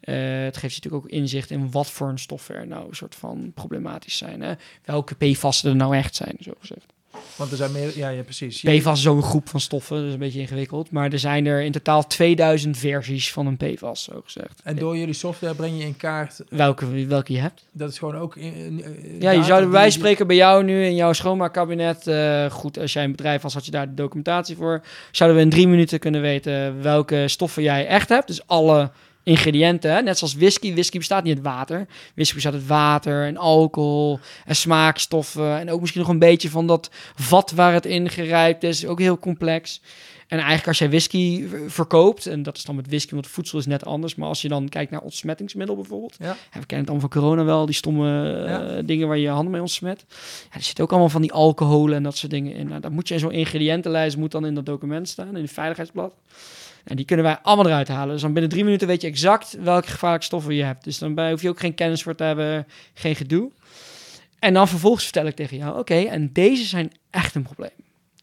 Eh, 0.00 0.14
het 0.42 0.56
geeft 0.56 0.74
je 0.74 0.80
natuurlijk 0.80 1.04
ook 1.04 1.10
inzicht 1.10 1.50
in 1.50 1.70
wat 1.70 1.90
voor 1.90 2.08
een 2.08 2.18
stoffen 2.18 2.54
er 2.54 2.66
nou 2.66 2.94
soort 2.94 3.14
van 3.14 3.52
problematisch 3.54 4.16
zijn. 4.16 4.40
Hè? 4.40 4.54
Welke 4.84 5.14
PFAS'en 5.14 5.70
er 5.70 5.76
nou 5.76 5.96
echt 5.96 6.14
zijn, 6.14 6.36
zo 6.40 6.52
gezegd. 6.60 6.92
Want 7.36 7.50
er 7.50 7.56
zijn 7.56 7.72
meer, 7.72 7.98
ja, 7.98 8.08
ja 8.08 8.22
precies. 8.22 8.60
PFAS 8.60 8.96
is 8.96 9.02
zo'n 9.02 9.22
groep 9.22 9.48
van 9.48 9.60
stoffen, 9.60 10.06
is 10.06 10.12
een 10.12 10.18
beetje 10.18 10.40
ingewikkeld. 10.40 10.90
Maar 10.90 11.12
er 11.12 11.18
zijn 11.18 11.46
er 11.46 11.62
in 11.62 11.72
totaal 11.72 12.06
2000 12.06 12.76
versies 12.78 13.32
van 13.32 13.46
een 13.46 13.56
PFAS, 13.56 14.04
zo 14.04 14.20
gezegd. 14.24 14.60
En 14.64 14.76
door 14.76 14.96
jullie 14.96 15.14
software 15.14 15.54
breng 15.54 15.78
je 15.78 15.84
in 15.84 15.96
kaart, 15.96 16.40
Welke, 16.48 17.06
welke 17.06 17.32
je 17.32 17.38
hebt. 17.38 17.64
dat 17.72 17.90
is 17.90 17.98
gewoon 17.98 18.16
ook... 18.16 18.36
In, 18.36 18.54
in- 18.54 18.84
eh, 18.84 19.20
Ja, 19.20 19.30
je 19.30 19.44
zou 19.44 19.70
die- 19.80 19.90
spreken 19.90 20.26
bij 20.26 20.36
jou 20.36 20.64
nu 20.64 20.84
in 20.84 20.94
jouw 20.94 21.12
schoonmaakkabinet... 21.12 22.06
eh, 22.06 22.50
goed, 22.50 22.78
als 22.78 22.92
jij 22.92 23.04
een 23.04 23.10
bedrijf 23.10 23.42
was, 23.42 23.54
had 23.54 23.64
je 23.64 23.70
daar 23.70 23.88
de 23.88 23.94
documentatie 23.94 24.56
voor. 24.56 24.82
Zouden 25.10 25.38
we 25.38 25.44
in 25.44 25.50
drie 25.50 25.68
minuten 25.68 25.98
kunnen 25.98 26.20
weten 26.20 26.82
welke 26.82 27.24
stoffen 27.28 27.62
jij 27.62 27.86
echt 27.86 28.08
hebt. 28.08 28.26
Dus 28.26 28.46
alle 28.46 28.90
ingrediënten, 29.22 29.92
hè? 29.92 30.02
net 30.02 30.18
zoals 30.18 30.34
whisky. 30.34 30.72
Whisky 30.72 30.98
bestaat 30.98 31.24
niet 31.24 31.34
uit 31.34 31.44
water. 31.44 31.86
Whisky 32.14 32.34
bestaat 32.34 32.52
uit 32.52 32.66
water 32.66 33.26
en 33.26 33.36
alcohol 33.36 34.18
en 34.44 34.56
smaakstoffen. 34.56 35.58
En 35.58 35.70
ook 35.70 35.80
misschien 35.80 36.00
nog 36.00 36.10
een 36.10 36.18
beetje 36.18 36.50
van 36.50 36.66
dat 36.66 36.90
vat 37.14 37.50
waar 37.50 37.72
het 37.72 37.86
in 37.86 38.10
gerijpt 38.10 38.62
is. 38.62 38.86
Ook 38.86 38.98
heel 38.98 39.18
complex. 39.18 39.80
En 40.28 40.36
eigenlijk 40.36 40.66
als 40.66 40.78
jij 40.78 40.88
whisky 40.88 41.46
verkoopt, 41.66 42.26
en 42.26 42.42
dat 42.42 42.56
is 42.56 42.64
dan 42.64 42.76
met 42.76 42.86
whisky, 42.86 43.14
want 43.14 43.26
voedsel 43.26 43.58
is 43.58 43.66
net 43.66 43.84
anders. 43.84 44.14
Maar 44.14 44.28
als 44.28 44.42
je 44.42 44.48
dan 44.48 44.68
kijkt 44.68 44.90
naar 44.90 45.00
ontsmettingsmiddel 45.00 45.76
bijvoorbeeld. 45.76 46.16
Ja. 46.18 46.32
We 46.32 46.66
kennen 46.66 46.78
het 46.78 46.88
allemaal 46.88 47.08
van 47.10 47.20
corona 47.20 47.44
wel, 47.44 47.66
die 47.66 47.74
stomme 47.74 48.32
eh, 48.44 48.86
dingen 48.86 49.08
waar 49.08 49.16
je 49.16 49.22
je 49.22 49.28
handen 49.28 49.50
mee 49.50 49.60
ontsmet. 49.60 50.04
Ja, 50.50 50.56
er 50.56 50.62
zitten 50.62 50.84
ook 50.84 50.90
allemaal 50.90 51.08
van 51.08 51.20
die 51.20 51.32
alcoholen 51.32 51.96
en 51.96 52.02
dat 52.02 52.16
soort 52.16 52.32
dingen 52.32 52.54
in. 52.54 52.68
Nou, 52.68 52.80
dat 52.80 52.90
moet 52.90 53.08
je 53.08 53.14
in 53.14 53.20
zo'n 53.20 53.32
ingrediëntenlijst, 53.32 54.16
moet 54.16 54.30
dan 54.30 54.46
in 54.46 54.54
dat 54.54 54.66
document 54.66 55.08
staan, 55.08 55.36
in 55.36 55.42
het 55.42 55.52
veiligheidsblad. 55.52 56.12
En 56.88 56.96
die 56.96 57.04
kunnen 57.04 57.24
wij 57.24 57.38
allemaal 57.42 57.66
eruit 57.66 57.88
halen. 57.88 58.12
Dus 58.12 58.22
dan 58.22 58.32
binnen 58.32 58.50
drie 58.50 58.64
minuten 58.64 58.86
weet 58.86 59.00
je 59.00 59.08
exact 59.08 59.52
welke 59.60 59.88
gevaarlijke 59.88 60.26
stoffen 60.26 60.54
je 60.54 60.62
hebt. 60.62 60.84
Dus 60.84 60.98
dan 60.98 61.28
hoef 61.30 61.42
je 61.42 61.48
ook 61.48 61.60
geen 61.60 61.74
kennis 61.74 62.02
voor 62.02 62.14
te 62.14 62.24
hebben, 62.24 62.66
geen 62.94 63.16
gedoe. 63.16 63.50
En 64.38 64.54
dan 64.54 64.68
vervolgens 64.68 65.04
vertel 65.04 65.26
ik 65.26 65.34
tegen 65.34 65.56
jou, 65.56 65.78
oké, 65.78 65.94
en 65.94 66.32
deze 66.32 66.64
zijn 66.64 66.92
echt 67.10 67.34
een 67.34 67.42
probleem. 67.42 67.70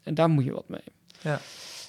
En 0.03 0.13
daar 0.13 0.29
moet 0.29 0.43
je 0.43 0.51
wat 0.51 0.69
mee. 0.69 0.83
Ja. 1.21 1.41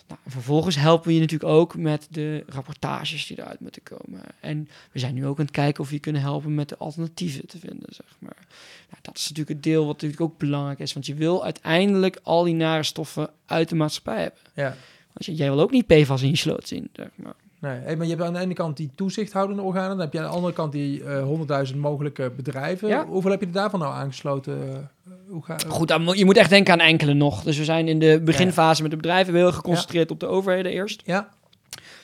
Nou, 0.08 0.20
en 0.24 0.30
vervolgens 0.30 0.76
helpen 0.76 1.08
we 1.08 1.14
je 1.14 1.20
natuurlijk 1.20 1.50
ook 1.50 1.76
met 1.76 2.06
de 2.10 2.44
rapportages 2.48 3.26
die 3.26 3.40
eruit 3.40 3.60
moeten 3.60 3.82
komen. 3.82 4.20
En 4.40 4.68
we 4.92 4.98
zijn 4.98 5.14
nu 5.14 5.26
ook 5.26 5.38
aan 5.38 5.44
het 5.44 5.54
kijken 5.54 5.82
of 5.82 5.88
we 5.88 5.94
je 5.94 6.00
kunnen 6.00 6.22
helpen 6.22 6.54
met 6.54 6.68
de 6.68 6.76
alternatieven 6.76 7.46
te 7.46 7.58
vinden, 7.58 7.88
zeg 7.88 8.16
maar. 8.18 8.46
Nou, 8.90 9.02
dat 9.02 9.16
is 9.16 9.28
natuurlijk 9.28 9.48
het 9.48 9.62
deel 9.62 9.84
wat 9.84 9.92
natuurlijk 9.92 10.20
ook 10.20 10.38
belangrijk 10.38 10.78
is. 10.78 10.92
Want 10.92 11.06
je 11.06 11.14
wil 11.14 11.44
uiteindelijk 11.44 12.18
al 12.22 12.44
die 12.44 12.54
nare 12.54 12.82
stoffen 12.82 13.30
uit 13.46 13.68
de 13.68 13.74
maatschappij 13.74 14.22
hebben. 14.22 14.40
Ja. 14.54 14.76
Je- 15.16 15.34
jij 15.34 15.50
wil 15.50 15.60
ook 15.60 15.70
niet 15.70 15.86
PFAS 15.86 16.22
in 16.22 16.28
je 16.28 16.36
sloot 16.36 16.68
zien, 16.68 16.88
zeg 16.92 17.08
maar. 17.14 17.34
Nee, 17.60 17.78
hey, 17.78 17.96
maar 17.96 18.06
je 18.06 18.12
hebt 18.14 18.26
aan 18.26 18.32
de 18.32 18.38
ene 18.38 18.54
kant 18.54 18.76
die 18.76 18.90
toezichthoudende 18.94 19.62
organen, 19.62 19.88
dan 19.88 20.00
heb 20.00 20.12
je 20.12 20.18
aan 20.18 20.24
de 20.24 20.30
andere 20.30 20.52
kant 20.52 20.72
die 20.72 21.04
eh, 21.04 21.22
honderdduizend 21.22 21.78
mogelijke 21.80 22.32
bedrijven. 22.36 22.88
Ja. 22.88 23.06
Hoeveel 23.06 23.30
heb 23.30 23.40
je 23.40 23.46
er 23.46 23.52
daarvan 23.52 23.80
nou 23.80 23.94
aangesloten? 23.94 24.58
Eh, 24.72 25.12
hoe 25.28 25.44
ga, 25.44 25.56
Goed, 25.68 25.94
je 26.12 26.24
moet 26.24 26.36
echt 26.36 26.50
denken 26.50 26.72
aan 26.72 26.80
enkele 26.80 27.14
nog. 27.14 27.42
Dus 27.42 27.58
we 27.58 27.64
zijn 27.64 27.88
in 27.88 27.98
de 27.98 28.20
beginfase 28.24 28.82
met 28.82 28.90
de 28.90 28.96
bedrijven 28.96 29.34
heel 29.34 29.46
erg 29.46 29.54
geconcentreerd 29.54 30.10
op 30.10 30.20
de 30.20 30.26
overheden 30.26 30.72
eerst. 30.72 31.02
Ja, 31.04 31.28
We 31.42 31.45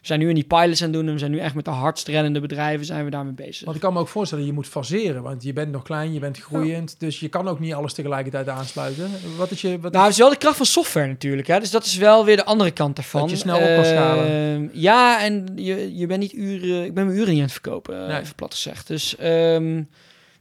zijn 0.02 0.18
nu 0.20 0.28
in 0.28 0.34
die 0.34 0.44
pilots 0.44 0.82
aan 0.82 0.88
het 0.88 0.96
doen 0.96 1.06
en 1.06 1.12
we 1.12 1.18
zijn 1.18 1.30
nu 1.30 1.38
echt 1.38 1.54
met 1.54 1.64
de 1.64 1.70
hardst 1.70 2.08
rennende 2.08 2.40
bedrijven 2.40 2.86
zijn 2.86 3.04
we 3.04 3.10
daarmee 3.10 3.32
bezig. 3.32 3.64
Want 3.64 3.76
ik 3.76 3.82
kan 3.82 3.92
me 3.92 3.98
ook 3.98 4.08
voorstellen, 4.08 4.46
je 4.46 4.52
moet 4.52 4.66
faseren, 4.66 5.22
want 5.22 5.42
je 5.42 5.52
bent 5.52 5.72
nog 5.72 5.82
klein, 5.82 6.12
je 6.12 6.18
bent 6.18 6.38
groeiend, 6.38 6.94
dus 7.00 7.20
je 7.20 7.28
kan 7.28 7.48
ook 7.48 7.60
niet 7.60 7.74
alles 7.74 7.92
tegelijkertijd 7.92 8.48
aansluiten. 8.48 9.10
Wat 9.36 9.50
is 9.50 9.60
je... 9.60 9.80
Wat 9.80 9.92
Nou, 9.92 10.04
het 10.04 10.12
is 10.12 10.18
wel 10.18 10.30
de 10.30 10.36
kracht 10.36 10.56
van 10.56 10.66
software 10.66 11.06
natuurlijk. 11.06 11.46
Hè? 11.46 11.60
Dus 11.60 11.70
dat 11.70 11.84
is 11.84 11.96
wel 11.96 12.24
weer 12.24 12.36
de 12.36 12.44
andere 12.44 12.70
kant 12.70 12.98
ervan. 12.98 13.20
Dat 13.20 13.30
je 13.30 13.36
snel 13.36 13.58
op 13.58 13.74
kan 13.74 13.84
schalen. 13.84 14.26
Ehm, 14.26 14.68
ja, 14.72 15.22
en 15.22 15.52
je, 15.54 15.96
je 15.96 16.06
bent 16.06 16.20
niet 16.20 16.32
uren... 16.32 16.84
Ik 16.84 16.94
ben 16.94 17.06
mijn 17.06 17.18
uren 17.18 17.28
niet 17.28 17.38
aan 17.38 17.44
het 17.44 17.52
verkopen, 17.52 18.06
Nee. 18.08 18.20
even 18.20 18.34
plat 18.34 18.54
gezegd. 18.54 18.86
Dus 18.86 19.16
ehm, 19.16 19.82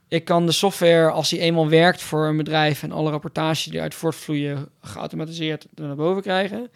ik 0.08 0.24
kan 0.24 0.46
de 0.46 0.52
software, 0.52 1.10
als 1.10 1.28
die 1.28 1.38
eenmaal 1.38 1.68
werkt 1.68 2.02
voor 2.02 2.26
een 2.26 2.36
bedrijf... 2.36 2.82
en 2.82 2.92
alle 2.92 3.10
rapportages 3.10 3.64
die 3.64 3.74
eruit 3.74 3.94
voortvloeien 3.94 4.68
geautomatiseerd 4.80 5.66
er 5.74 5.86
naar 5.86 5.96
boven 5.96 6.22
krijgen... 6.22 6.70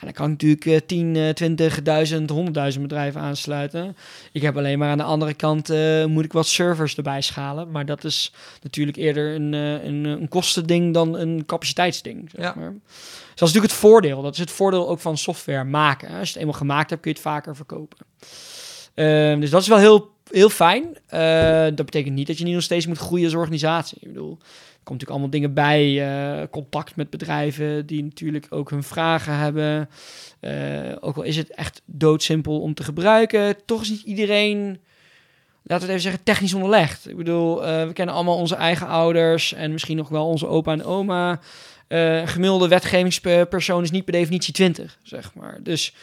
Ja, 0.00 0.04
dan 0.04 0.12
kan 0.12 0.24
ik 0.24 0.30
natuurlijk 0.30 0.66
eh, 0.66 0.76
10, 0.86 1.16
eh, 1.16 1.28
20, 1.28 1.82
1000, 1.82 2.30
100.000 2.74 2.80
bedrijven 2.82 3.20
aansluiten. 3.20 3.96
Ik 4.32 4.42
heb 4.42 4.56
alleen 4.56 4.78
maar 4.78 4.90
aan 4.90 4.98
de 4.98 5.04
andere 5.04 5.34
kant... 5.34 5.70
eh, 5.70 6.04
moet 6.04 6.24
ik 6.24 6.32
wat 6.32 6.46
servers 6.46 6.96
erbij 6.96 7.20
schalen. 7.20 7.70
Maar 7.70 7.86
dat 7.86 8.04
is 8.04 8.32
natuurlijk 8.62 8.96
eerder 8.96 9.34
een, 9.34 9.54
eh, 9.54 9.84
een, 9.84 10.04
een 10.04 10.28
kostending 10.28 10.94
dan 10.94 11.16
een 11.18 11.42
capaciteitsding. 11.46 12.30
Zeg 12.34 12.44
Ja. 12.44 12.52
maar. 12.56 12.72
Dus 12.72 13.46
dat 13.46 13.48
is 13.48 13.54
natuurlijk 13.54 13.72
het 13.72 13.80
voordeel. 13.90 14.22
Dat 14.22 14.32
is 14.32 14.38
het 14.38 14.50
voordeel 14.50 14.88
ook 14.88 15.00
van 15.00 15.18
software 15.18 15.64
maken. 15.64 16.08
Als 16.08 16.26
je 16.28 16.32
het 16.32 16.36
eenmaal 16.36 16.58
gemaakt 16.58 16.90
hebt, 16.90 17.02
kun 17.02 17.10
je 17.10 17.16
het 17.16 17.26
vaker 17.26 17.56
verkopen. 17.56 17.98
Ehm, 18.94 19.40
dus 19.40 19.50
dat 19.50 19.62
is 19.62 19.68
wel 19.68 19.78
heel, 19.78 20.10
heel 20.30 20.48
fijn. 20.50 20.96
Eh, 21.06 21.62
dat 21.64 21.84
betekent 21.84 22.14
niet 22.14 22.26
dat 22.26 22.38
je 22.38 22.44
niet 22.44 22.54
nog 22.54 22.62
steeds 22.62 22.86
moet 22.86 22.98
groeien 22.98 23.24
als 23.24 23.34
organisatie. 23.34 23.98
Ik 24.00 24.08
bedoel, 24.08 24.38
komt 24.88 25.00
natuurlijk 25.00 25.10
allemaal 25.10 25.30
dingen 25.30 25.54
bij. 25.54 25.86
eh, 26.40 26.46
contact 26.50 26.96
met 26.96 27.10
bedrijven 27.10 27.86
die 27.86 28.04
natuurlijk 28.04 28.46
ook 28.50 28.70
hun 28.70 28.82
vragen 28.82 29.36
hebben. 29.36 29.88
Eh, 30.40 30.96
ook 31.00 31.16
al 31.16 31.22
is 31.22 31.36
het 31.36 31.50
echt 31.54 31.82
doodsimpel 31.84 32.60
om 32.60 32.74
te 32.74 32.84
gebruiken, 32.84 33.56
toch 33.64 33.82
is 33.82 33.88
niet 33.88 34.02
iedereen, 34.02 34.58
laten 34.66 34.78
we 35.62 35.72
het 35.72 35.82
even 35.82 36.00
zeggen, 36.00 36.22
technisch 36.22 36.54
onderlegd. 36.54 37.08
Ik 37.08 37.16
bedoel, 37.16 37.66
eh, 37.66 37.86
we 37.86 37.92
kennen 37.92 38.14
allemaal 38.14 38.36
onze 38.36 38.54
eigen 38.54 38.86
ouders 38.86 39.52
en 39.52 39.72
misschien 39.72 39.96
nog 39.96 40.08
wel 40.08 40.26
onze 40.26 40.46
opa 40.46 40.72
en 40.72 40.84
oma. 40.84 41.40
Gemiddelde 42.24 42.68
wetgevingspersoon 42.68 43.82
is 43.82 43.90
niet 43.90 44.04
per 44.04 44.12
definitie 44.12 44.52
20, 44.52 44.98
zeg 45.02 45.34
maar. 45.34 45.58
Dus 45.62 45.94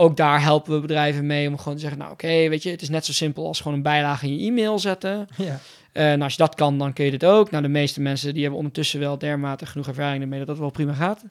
ook 0.00 0.16
daar 0.16 0.42
helpen 0.42 0.74
we 0.74 0.80
bedrijven 0.80 1.26
mee 1.26 1.48
om 1.48 1.58
gewoon 1.58 1.74
te 1.74 1.80
zeggen, 1.80 1.98
nou 1.98 2.12
oké, 2.12 2.26
weet 2.48 2.62
je, 2.62 2.70
het 2.70 2.82
is 2.82 2.88
net 2.88 3.04
zo 3.04 3.12
simpel 3.12 3.46
als 3.46 3.60
gewoon 3.60 3.76
een 3.76 3.82
bijlage 3.82 4.26
in 4.26 4.38
je 4.38 4.46
e-mail 4.46 4.78
zetten. 4.78 5.28
Ja. 5.36 5.60
Eh, 5.92 6.04
nou, 6.04 6.20
als 6.22 6.32
je 6.32 6.38
dat 6.38 6.54
kan, 6.54 6.78
dan 6.78 6.92
kun 6.92 7.04
je 7.04 7.10
dit 7.10 7.24
ook. 7.24 7.50
Nou, 7.50 7.62
de 7.62 7.68
meeste 7.68 8.00
mensen 8.00 8.32
die 8.32 8.40
hebben 8.42 8.58
ondertussen 8.60 9.00
wel 9.00 9.18
dermate 9.18 9.66
genoeg 9.66 9.86
ervaring 9.88 10.22
ermee 10.22 10.38
dat 10.38 10.48
dat 10.48 10.58
wel 10.58 10.70
prima 10.70 10.92
gaat. 10.92 11.24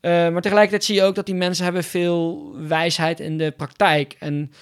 Eh, 0.00 0.10
maar 0.10 0.42
tegelijkertijd 0.42 0.84
zie 0.84 0.94
je 0.94 1.02
ook 1.02 1.14
dat 1.14 1.26
die 1.26 1.34
mensen 1.34 1.64
hebben 1.64 1.84
veel 1.84 2.50
wijsheid 2.68 3.20
in 3.20 3.38
de 3.38 3.50
praktijk. 3.50 4.16
En 4.18 4.52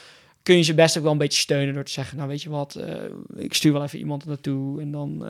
kun 0.42 0.56
je 0.56 0.62
ze 0.62 0.74
best 0.74 0.96
ook 0.96 1.02
wel 1.02 1.12
een 1.12 1.18
beetje 1.18 1.40
steunen 1.40 1.74
door 1.74 1.84
te 1.84 1.92
zeggen, 1.92 2.16
nou 2.16 2.28
weet 2.28 2.42
je 2.42 2.50
wat, 2.50 2.74
eh, 2.74 2.94
ik 3.36 3.54
stuur 3.54 3.72
wel 3.72 3.82
even 3.82 3.98
iemand 3.98 4.24
naartoe 4.26 4.80
en 4.80 4.90
dan, 4.90 5.24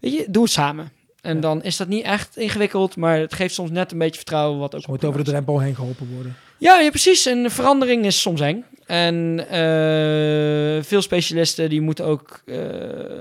weet 0.00 0.12
je, 0.12 0.24
doe 0.28 0.42
het 0.42 0.52
samen. 0.52 0.90
En 1.20 1.34
Ja. 1.34 1.40
dan 1.40 1.62
is 1.62 1.76
dat 1.76 1.88
niet 1.88 2.04
echt 2.04 2.36
ingewikkeld, 2.36 2.96
maar 2.96 3.18
het 3.18 3.34
geeft 3.34 3.54
soms 3.54 3.70
net 3.70 3.92
een 3.92 3.98
beetje 3.98 4.16
vertrouwen 4.16 4.58
wat 4.58 4.74
ook... 4.74 4.86
Moet 4.86 5.04
over 5.04 5.24
de 5.24 5.30
drempel 5.30 5.60
heen 5.60 5.74
geholpen 5.74 6.08
worden. 6.14 6.36
Ja, 6.62 6.78
ja, 6.80 6.90
precies. 6.90 7.26
En 7.26 7.50
verandering 7.50 8.04
is 8.04 8.20
soms 8.20 8.40
eng. 8.40 8.64
En 8.86 9.46
eh, 9.48 10.82
veel 10.82 11.02
specialisten 11.02 11.68
die 11.68 11.80
moeten 11.80 12.04
ook 12.04 12.42
eh, 12.46 12.56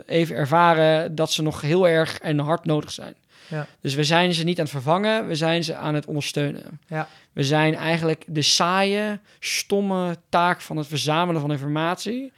even 0.05 0.35
ervaren 0.35 1.15
dat 1.15 1.31
ze 1.31 1.41
nog 1.41 1.61
heel 1.61 1.87
erg 1.87 2.17
en 2.19 2.39
hard 2.39 2.65
nodig 2.65 2.91
zijn. 2.91 3.15
Ja. 3.47 3.67
Dus 3.81 3.93
we 3.95 4.03
zijn 4.03 4.33
ze 4.33 4.43
niet 4.43 4.57
aan 4.57 4.63
het 4.63 4.73
vervangen, 4.73 5.27
we 5.27 5.35
zijn 5.35 5.63
ze 5.63 5.75
aan 5.75 5.95
het 5.95 6.05
ondersteunen. 6.05 6.79
Ja. 6.87 7.07
We 7.33 7.43
zijn 7.43 7.75
eigenlijk 7.75 8.23
de 8.27 8.41
saaie, 8.41 9.19
stomme 9.39 10.17
taak 10.29 10.61
van 10.61 10.77
het 10.77 10.87
verzamelen 10.87 11.41
van 11.41 11.51
informatie. 11.51 12.31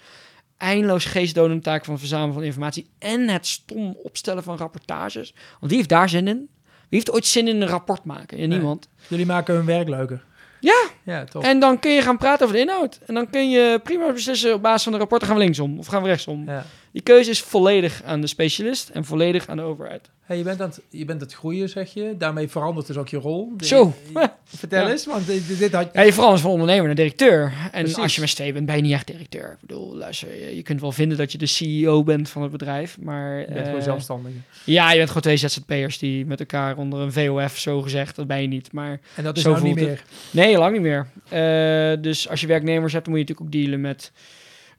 Eindeloos 0.57 1.05
geestdodende 1.05 1.61
taak 1.63 1.83
van 1.83 1.93
het 1.93 2.01
verzamelen 2.01 2.33
van 2.33 2.43
informatie. 2.43 2.89
En 2.99 3.27
het 3.29 3.47
stom 3.47 3.97
opstellen 4.03 4.43
van 4.43 4.57
rapportages. 4.57 5.33
Want 5.59 5.65
wie 5.71 5.75
heeft 5.75 5.89
daar 5.89 6.09
zin 6.09 6.27
in? 6.27 6.49
Wie 6.89 7.01
heeft 7.01 7.11
ooit 7.11 7.25
zin 7.25 7.47
in 7.47 7.61
een 7.61 7.67
rapport 7.67 8.03
maken? 8.03 8.37
Ja, 8.37 8.47
Nee. 8.47 8.57
niemand. 8.57 8.87
Jullie 9.07 9.25
maken 9.25 9.55
hun 9.55 9.65
werk 9.65 9.89
leuker. 9.89 10.23
Ja, 10.63 10.83
Ja, 11.03 11.23
toch. 11.23 11.43
en 11.43 11.59
dan 11.59 11.79
kun 11.79 11.91
je 11.91 12.01
gaan 12.01 12.17
praten 12.17 12.45
over 12.45 12.55
de 12.57 12.61
inhoud. 12.61 12.99
En 13.05 13.13
dan 13.13 13.29
kun 13.29 13.49
je 13.49 13.79
prima 13.83 14.11
beslissen 14.11 14.53
op 14.53 14.61
basis 14.61 14.83
van 14.83 14.91
de 14.91 14.97
rapporten 14.97 15.27
gaan 15.27 15.37
we 15.37 15.43
linksom 15.43 15.79
of 15.79 15.87
gaan 15.87 16.01
we 16.01 16.07
rechtsom. 16.07 16.43
Ja. 16.47 16.65
Die 16.93 17.01
keuze 17.01 17.29
is 17.29 17.41
volledig 17.41 18.01
aan 18.05 18.21
de 18.21 18.27
specialist 18.27 18.89
en 18.89 19.05
volledig 19.05 19.47
aan 19.47 19.57
de 19.57 19.63
overheid. 19.63 20.09
Hey, 20.21 20.37
je, 20.37 20.43
bent 20.43 20.61
aan 20.61 20.67
het, 20.69 20.81
je 20.89 21.05
bent 21.05 21.21
het 21.21 21.33
groeien, 21.33 21.69
zeg 21.69 21.93
je. 21.93 22.15
Daarmee 22.17 22.47
verandert 22.47 22.87
dus 22.87 22.97
ook 22.97 23.07
je 23.09 23.17
rol. 23.17 23.53
De- 23.57 23.65
Zo. 23.65 23.93
Vertel 24.43 24.83
Ja. 24.85 24.91
eens, 24.91 25.05
want 25.05 25.27
dit, 25.27 25.57
dit 25.59 25.73
had 25.73 25.89
Ja, 25.93 26.01
je 26.01 26.13
verandert 26.13 26.41
van 26.41 26.51
ondernemer 26.51 26.85
naar 26.85 26.95
directeur. 26.95 27.53
En 27.71 27.81
Precies. 27.81 27.97
als 27.97 28.15
je 28.15 28.21
met 28.21 28.35
twee 28.35 28.53
bent, 28.53 28.65
ben 28.65 28.75
je 28.75 28.81
niet 28.81 28.91
echt 28.91 29.07
directeur. 29.07 29.51
Ik 29.51 29.57
bedoel, 29.67 29.95
luister, 29.95 30.35
je, 30.35 30.55
je 30.55 30.61
kunt 30.61 30.81
wel 30.81 30.91
vinden 30.91 31.17
dat 31.17 31.31
je 31.31 31.37
de 31.37 31.45
CEO 31.45 32.03
bent 32.03 32.29
van 32.29 32.41
het 32.41 32.51
bedrijf, 32.51 32.97
maar... 32.99 33.39
je 33.39 33.45
bent 33.45 33.57
eh, 33.59 33.65
gewoon 33.65 33.81
zelfstandig. 33.81 34.31
Ja, 34.63 34.89
je 34.91 34.95
bent 34.97 35.07
gewoon 35.07 35.21
twee 35.23 35.37
ZZP'ers 35.37 35.97
die 35.97 36.25
met 36.25 36.39
elkaar 36.39 36.77
onder 36.77 36.99
een 36.99 37.11
VOF, 37.13 37.57
zo 37.57 37.81
gezegd, 37.81 38.15
dat 38.15 38.27
ben 38.27 38.41
je 38.41 38.47
niet. 38.47 38.71
Maar 38.71 38.99
En 39.15 39.23
dat 39.23 39.37
is 39.37 39.43
Zo 39.43 39.51
nou 39.51 39.63
niet 39.63 39.75
meer. 39.75 40.03
Nee, 40.31 40.57
lang 40.57 40.73
niet 40.73 40.81
meer. 40.81 41.07
Eh, 41.29 42.01
dus 42.01 42.29
als 42.29 42.41
je 42.41 42.47
werknemers 42.47 42.93
hebt, 42.93 43.05
dan 43.05 43.13
moet 43.13 43.23
je 43.27 43.29
natuurlijk 43.33 43.55
ook 43.55 43.61
dealen 43.63 43.81
met 43.81 44.11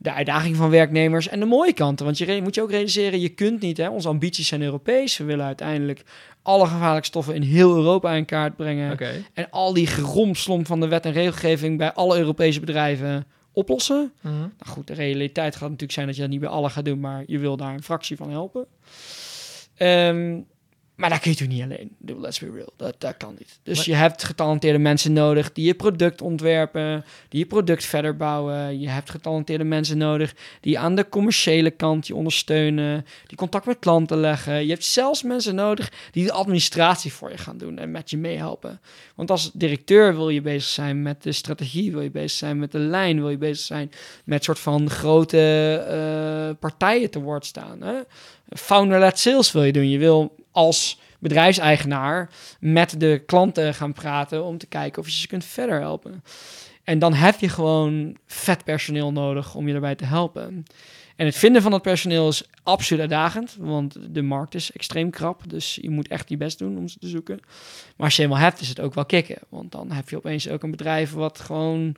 de 0.05 0.13
uitdaging 0.13 0.57
van 0.57 0.71
werknemers 0.71 1.29
en 1.29 1.41
de 1.41 1.47
mooie 1.47 1.73
kanten. 1.73 2.05
Want 2.05 2.19
je 2.19 2.41
moet 2.43 2.55
je 2.55 2.63
ook 2.63 2.71
realiseren, 2.71 3.21
je 3.21 3.29
kunt 3.29 3.61
niet, 3.61 3.77
hè, 3.77 3.89
onze 3.89 4.09
ambities 4.09 4.49
zijn 4.49 4.63
Europees. 4.63 5.17
We 5.17 5.25
willen 5.25 5.47
uiteindelijk 5.47 6.03
alle 6.43 6.67
gevaarlijke 6.67 7.07
stoffen 7.07 7.35
in 7.35 7.43
heel 7.43 7.77
Europa 7.77 8.13
in 8.13 8.25
kaart 8.25 8.57
brengen. 8.57 8.99
En 9.33 9.51
al 9.51 9.73
die 9.73 9.87
geromslomp 9.87 10.67
van 10.67 10.81
de 10.81 10.89
wet 10.89 11.05
en 11.05 11.13
regelgeving 11.13 11.79
bij 11.79 11.93
alle 11.93 12.19
Europese 12.19 12.61
bedrijven 12.61 13.27
oplossen. 13.53 14.13
Mhm. 14.21 14.35
Nou 14.39 14.51
goed, 14.67 14.87
de 14.87 14.95
realiteit 14.95 15.53
gaat 15.53 15.63
natuurlijk 15.63 15.93
zijn 15.93 16.07
dat 16.07 16.15
je 16.15 16.21
dat 16.21 16.31
niet 16.31 16.41
bij 16.41 16.49
alle 16.49 16.71
gaat 16.71 16.85
doen, 16.85 17.01
maar 17.01 17.23
je 17.27 17.39
wil 17.39 17.57
daar 17.57 17.75
een 17.75 17.83
fractie 17.83 18.17
van 18.17 18.31
helpen. 18.31 18.67
Ehm, 19.75 20.41
maar 20.95 21.11
dat 21.11 21.21
kun 21.21 21.31
je 21.31 21.37
natuurlijk 21.39 21.71
niet 21.71 21.79
alleen. 21.79 22.21
Let's 22.23 22.39
be 22.41 22.51
real. 22.51 22.73
Dat, 22.77 22.95
dat 22.99 23.17
kan 23.17 23.35
niet. 23.39 23.59
Dus 23.63 23.77
Maar- 23.77 23.87
je 23.87 23.95
hebt 23.95 24.25
getalenteerde 24.25 24.79
mensen 24.79 25.13
nodig 25.13 25.53
die 25.53 25.67
je 25.67 25.75
product 25.75 26.23
ontwerpen, 26.23 27.05
die 27.29 27.41
je 27.41 27.47
product 27.47 27.85
verder 27.85 28.17
bouwen. 28.17 28.81
Je 28.81 28.89
hebt 28.89 29.11
getalenteerde 29.11 29.65
mensen 29.65 29.99
nodig 29.99 30.35
die 30.61 30.79
aan 30.79 30.95
de 30.95 31.09
commerciële 31.09 31.71
kant 31.71 32.07
je 32.07 32.15
ondersteunen, 32.15 33.07
die 33.27 33.37
contact 33.37 33.67
met 33.67 33.79
klanten 33.79 34.19
leggen. 34.19 34.65
Je 34.65 34.71
hebt 34.71 34.85
zelfs 34.85 35.23
mensen 35.23 35.55
nodig 35.55 35.93
die 36.11 36.25
de 36.25 36.33
administratie 36.33 37.13
voor 37.13 37.31
je 37.31 37.39
gaan 37.39 37.59
doen 37.59 37.79
en 37.79 37.91
met 37.91 38.11
je 38.11 38.17
meehelpen. 38.17 38.81
Want 39.15 39.31
als 39.31 39.51
directeur 39.53 40.15
wil 40.15 40.29
je 40.29 40.41
bezig 40.41 40.69
zijn 40.71 41.03
met 41.03 41.23
de 41.23 41.33
strategie, 41.33 41.93
wil 41.93 42.01
je 42.01 42.11
bezig 42.11 42.39
zijn 42.39 42.59
met 42.59 42.73
de 42.73 42.79
lijn, 42.79 43.21
wil 43.21 43.31
je 43.31 43.39
bezig 43.39 43.67
zijn 43.67 43.91
met 44.25 44.45
soort 44.45 44.59
van 44.59 44.91
grote 44.91 45.39
eh, 45.89 46.57
partijen 46.61 47.11
te 47.11 47.21
woord 47.21 47.47
staan. 47.47 47.83
Hè? 47.83 47.95
Founder-led 48.49 49.19
sales 49.19 49.53
wil 49.53 49.63
je 49.63 49.73
doen. 49.73 49.89
Je 49.89 49.99
wil 49.99 50.37
als 50.51 51.01
bedrijfseigenaar 51.19 52.31
met 52.61 53.01
de 53.01 53.23
klanten 53.27 53.75
gaan 53.75 53.93
praten 53.93 54.45
om 54.45 54.59
te 54.59 54.67
kijken 54.67 55.03
of 55.03 55.09
je 55.09 55.15
ze 55.15 55.27
kunt 55.27 55.45
verder 55.45 55.81
helpen. 55.81 56.23
En 56.85 56.99
dan 56.99 57.15
heb 57.15 57.41
je 57.41 57.49
gewoon 57.49 58.17
vet 58.27 58.65
personeel 58.65 59.13
nodig 59.13 59.55
om 59.55 59.67
je 59.67 59.73
daarbij 59.73 59.95
te 59.95 60.05
helpen. 60.05 60.65
En 61.17 61.27
het 61.27 61.37
vinden 61.37 61.63
van 61.63 61.71
dat 61.71 61.83
personeel 61.83 62.29
is 62.29 62.45
absoluut 62.63 63.01
uitdagend, 63.01 63.57
want 63.61 63.97
de 64.15 64.23
markt 64.23 64.55
is 64.55 64.73
extreem 64.73 65.11
krap. 65.11 65.51
Dus 65.51 65.79
je 65.81 65.91
moet 65.91 66.09
echt 66.09 66.29
je 66.29 66.37
best 66.37 66.59
doen 66.59 66.79
om 66.79 66.89
ze 66.89 66.99
te 66.99 67.09
zoeken. 67.09 67.41
Maar 67.97 68.07
als 68.07 68.17
je 68.17 68.23
eenmaal 68.23 68.39
hebt, 68.39 68.61
is 68.61 68.69
het 68.69 68.81
ook 68.81 68.95
wel 68.95 69.07
kicken. 69.07 69.39
Want 69.49 69.73
dan 69.73 69.93
heb 69.93 70.09
je 70.09 70.17
opeens 70.17 70.49
ook 70.49 70.63
een 70.63 70.71
bedrijf 70.71 71.13
wat 71.13 71.41
gewoon, 71.41 71.97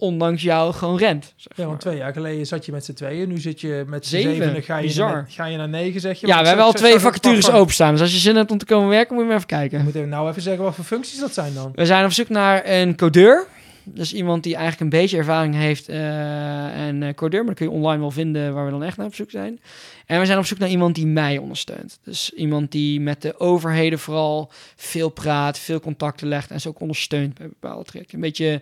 ondanks 0.00 0.42
jou, 0.42 0.72
gewoon 0.72 0.96
rent. 0.98 1.24
zeg 1.24 1.46
Ja, 1.46 1.52
maar. 1.56 1.66
want 1.66 1.80
twee 1.80 1.96
jaar 1.96 2.12
geleden 2.12 2.46
zat 2.46 2.66
je 2.66 2.72
met 2.72 2.84
z'n 2.84 2.92
tweeën. 2.92 3.28
Nu 3.28 3.38
zit 3.38 3.60
je 3.60 3.84
met 3.86 4.06
z'n 4.06 4.10
Zeven. 4.10 4.34
zevenen. 4.34 4.62
Ga 4.62 4.76
je, 4.76 4.86
Bizar. 4.86 5.10
naar, 5.10 5.26
ga 5.28 5.44
je 5.46 5.56
naar 5.56 5.68
negen, 5.68 6.00
zeg 6.00 6.20
je? 6.20 6.26
Ja, 6.26 6.40
we 6.40 6.46
hebben 6.46 6.64
al 6.64 6.72
twee 6.72 6.98
vacatures 6.98 7.50
openstaan. 7.50 7.92
Dus 7.92 8.00
als 8.00 8.12
je 8.12 8.18
zin 8.18 8.36
hebt 8.36 8.50
om 8.50 8.58
te 8.58 8.64
komen 8.64 8.88
werken, 8.88 9.12
moet 9.14 9.22
je 9.22 9.28
maar 9.28 9.36
even 9.36 9.48
kijken. 9.48 9.84
Moet 9.84 9.94
je 9.94 10.06
nou 10.06 10.28
even 10.30 10.42
zeggen 10.42 10.64
wat 10.64 10.74
voor 10.74 10.84
functies 10.84 11.18
dat 11.20 11.34
zijn 11.34 11.54
dan? 11.54 11.72
We 11.74 11.86
zijn 11.86 12.04
op 12.04 12.12
zoek 12.12 12.28
naar 12.28 12.62
een 12.66 12.96
codeur. 12.96 13.46
Dus 13.84 14.12
iemand 14.12 14.42
die 14.42 14.54
eigenlijk 14.56 14.82
een 14.92 15.00
beetje 15.00 15.16
ervaring 15.16 15.54
heeft 15.54 15.88
eh 15.88 16.86
en 16.86 17.02
eh, 17.02 17.14
codeur. 17.14 17.40
Maar 17.44 17.54
dat 17.54 17.58
kun 17.64 17.66
je 17.70 17.72
online 17.82 18.00
wel 18.00 18.10
vinden 18.10 18.54
waar 18.54 18.64
we 18.64 18.70
dan 18.70 18.82
echt 18.82 18.96
naar 18.96 19.06
op 19.06 19.14
zoek 19.14 19.30
zijn. 19.30 19.60
En 20.06 20.20
we 20.20 20.26
zijn 20.26 20.38
op 20.38 20.44
zoek 20.46 20.58
naar 20.58 20.68
iemand 20.68 20.94
die 20.94 21.06
mij 21.06 21.38
ondersteunt. 21.38 21.98
Dus 22.04 22.32
iemand 22.32 22.72
die 22.72 23.00
met 23.00 23.22
de 23.22 23.40
overheden 23.40 23.98
vooral 23.98 24.50
veel 24.76 25.08
praat, 25.08 25.58
veel 25.58 25.80
contacten 25.80 26.28
legt 26.28 26.50
en 26.50 26.60
ze 26.60 26.68
ook 26.68 26.80
ondersteunt 26.80 27.34
bij 27.38 27.48
bepaalde 27.48 27.84
trajecten. 27.84 28.14
Een 28.14 28.20
beetje 28.20 28.60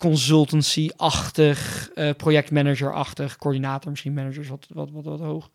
consultancy-achtig, 0.00 1.90
eh, 1.94 2.10
projectmanager-achtig, 2.16 3.36
coördinator, 3.36 3.90
misschien 3.90 4.12
manager 4.12 4.40
is 4.40 4.48
wat, 4.48 4.66
wat, 4.72 4.90
wat, 4.92 5.04
wat 5.04 5.20
hoog. 5.20 5.50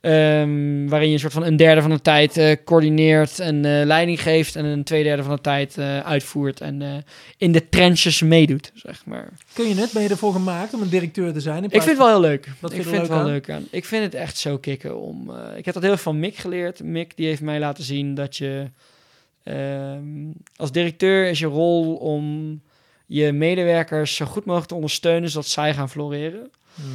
Ehm, 0.00 0.88
waarin 0.88 1.08
je 1.08 1.14
een 1.14 1.20
soort 1.20 1.32
van 1.32 1.44
een 1.44 1.56
derde 1.56 1.80
van 1.80 1.90
de 1.90 2.00
tijd 2.00 2.36
eh, 2.36 2.56
coördineert 2.64 3.38
en 3.38 3.64
eh, 3.64 3.86
leiding 3.86 4.22
geeft. 4.22 4.56
En 4.56 4.64
een 4.64 4.84
twee 4.84 5.02
derde 5.02 5.22
van 5.22 5.34
de 5.34 5.40
tijd 5.40 5.78
uitvoert 6.04 6.60
en 6.60 7.04
in 7.36 7.52
de 7.52 7.68
trenches 7.68 8.22
meedoet, 8.22 8.72
zeg 8.74 9.06
maar. 9.06 9.32
Kun 9.52 9.68
je 9.68 9.74
het? 9.74 9.92
Ben 9.92 10.02
je 10.02 10.08
ervoor 10.08 10.32
gemaakt 10.32 10.74
om 10.74 10.82
een 10.82 10.88
directeur 10.88 11.32
te 11.32 11.40
zijn? 11.40 11.56
in 11.56 11.64
Ik 11.64 11.70
vind 11.70 11.84
het 11.84 11.98
wel 11.98 12.08
heel 12.08 12.20
leuk. 12.20 12.48
Wat 12.60 12.72
ik 12.72 12.82
vind 12.82 12.96
het 12.96 13.08
wel 13.08 13.24
leuk 13.24 13.46
leuk 13.46 13.56
aan. 13.56 13.66
Ik 13.70 13.84
vind 13.84 14.04
het 14.04 14.14
echt 14.14 14.38
zo 14.38 14.58
kicken 14.58 15.00
om. 15.00 15.30
ik 15.56 15.64
heb 15.64 15.74
dat 15.74 15.82
heel 15.82 15.92
erg 15.92 16.02
van 16.02 16.18
Mick 16.18 16.36
geleerd. 16.36 16.82
Mick 16.82 17.16
die 17.16 17.26
heeft 17.26 17.42
mij 17.42 17.58
laten 17.58 17.84
zien 17.84 18.14
dat 18.14 18.36
je 18.36 18.70
ehm, 19.42 20.30
als 20.56 20.72
directeur 20.72 21.28
is 21.28 21.38
je 21.38 21.46
rol 21.46 21.94
om 21.94 22.60
je 23.12 23.32
medewerkers 23.32 24.14
zo 24.14 24.26
goed 24.26 24.44
mogelijk 24.44 24.68
te 24.68 24.74
ondersteunen, 24.74 25.30
zodat 25.30 25.48
zij 25.48 25.74
gaan 25.74 25.90
floreren. 25.90 26.50
Mhm. 26.74 26.88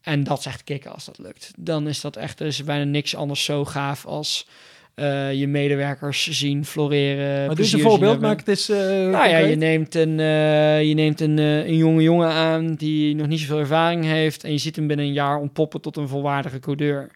En 0.00 0.24
dat 0.24 0.38
is 0.38 0.46
echt 0.46 0.64
kicken 0.64 0.92
als 0.92 1.04
dat 1.04 1.18
lukt. 1.18 1.52
Dan 1.56 1.88
is 1.88 2.00
dat 2.00 2.16
echt, 2.16 2.40
er 2.40 2.46
is 2.46 2.64
bijna 2.64 2.84
niks 2.84 3.16
anders 3.16 3.44
zo 3.44 3.64
gaaf 3.64 4.06
als 4.06 4.46
eh, 4.94 5.32
je 5.32 5.46
medewerkers 5.46 6.30
zien 6.30 6.64
floreren. 6.64 7.46
Maar 7.46 7.54
doe 7.54 7.64
eens 7.64 7.72
een 7.72 7.80
voorbeeld, 7.80 8.20
maak 8.20 8.38
het 8.38 8.48
eens 8.48 8.68
eh, 8.68 8.78
Nou 8.78 9.28
ja, 9.28 9.38
je 9.38 9.56
neemt 9.56 9.94
een, 9.94 10.20
eh, 10.20 10.82
je 10.82 10.94
neemt 10.94 11.20
een, 11.20 11.38
een 11.38 11.76
jonge 11.76 12.02
jongen 12.02 12.28
aan 12.28 12.74
die 12.74 13.14
nog 13.14 13.26
niet 13.26 13.40
zoveel 13.40 13.58
ervaring 13.58 14.04
heeft. 14.04 14.44
En 14.44 14.52
je 14.52 14.58
ziet 14.58 14.76
hem 14.76 14.86
binnen 14.86 15.06
een 15.06 15.12
jaar 15.12 15.38
ontpoppen 15.38 15.80
tot 15.80 15.96
een 15.96 16.08
volwaardige 16.08 16.60
codeur. 16.60 17.10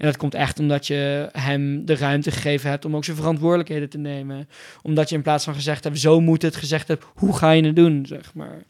En 0.00 0.06
dat 0.06 0.16
komt 0.16 0.34
echt 0.34 0.58
omdat 0.58 0.86
je 0.86 1.28
hem 1.32 1.84
de 1.84 1.94
ruimte 1.94 2.30
gegeven 2.30 2.70
hebt 2.70 2.84
om 2.84 2.96
ook 2.96 3.04
zijn 3.04 3.16
verantwoordelijkheden 3.16 3.88
te 3.88 3.98
nemen. 3.98 4.48
Omdat 4.82 5.08
je 5.08 5.14
in 5.14 5.22
plaats 5.22 5.44
van 5.44 5.54
gezegd 5.54 5.84
hebt, 5.84 5.98
zo 5.98 6.20
moet 6.20 6.42
het, 6.42 6.56
gezegd 6.56 6.88
hebt, 6.88 7.04
hoe 7.14 7.36
ga 7.36 7.50
je 7.50 7.64
het 7.64 7.76
doen, 7.76 8.06
zeg 8.06 8.34
maar. 8.34 8.64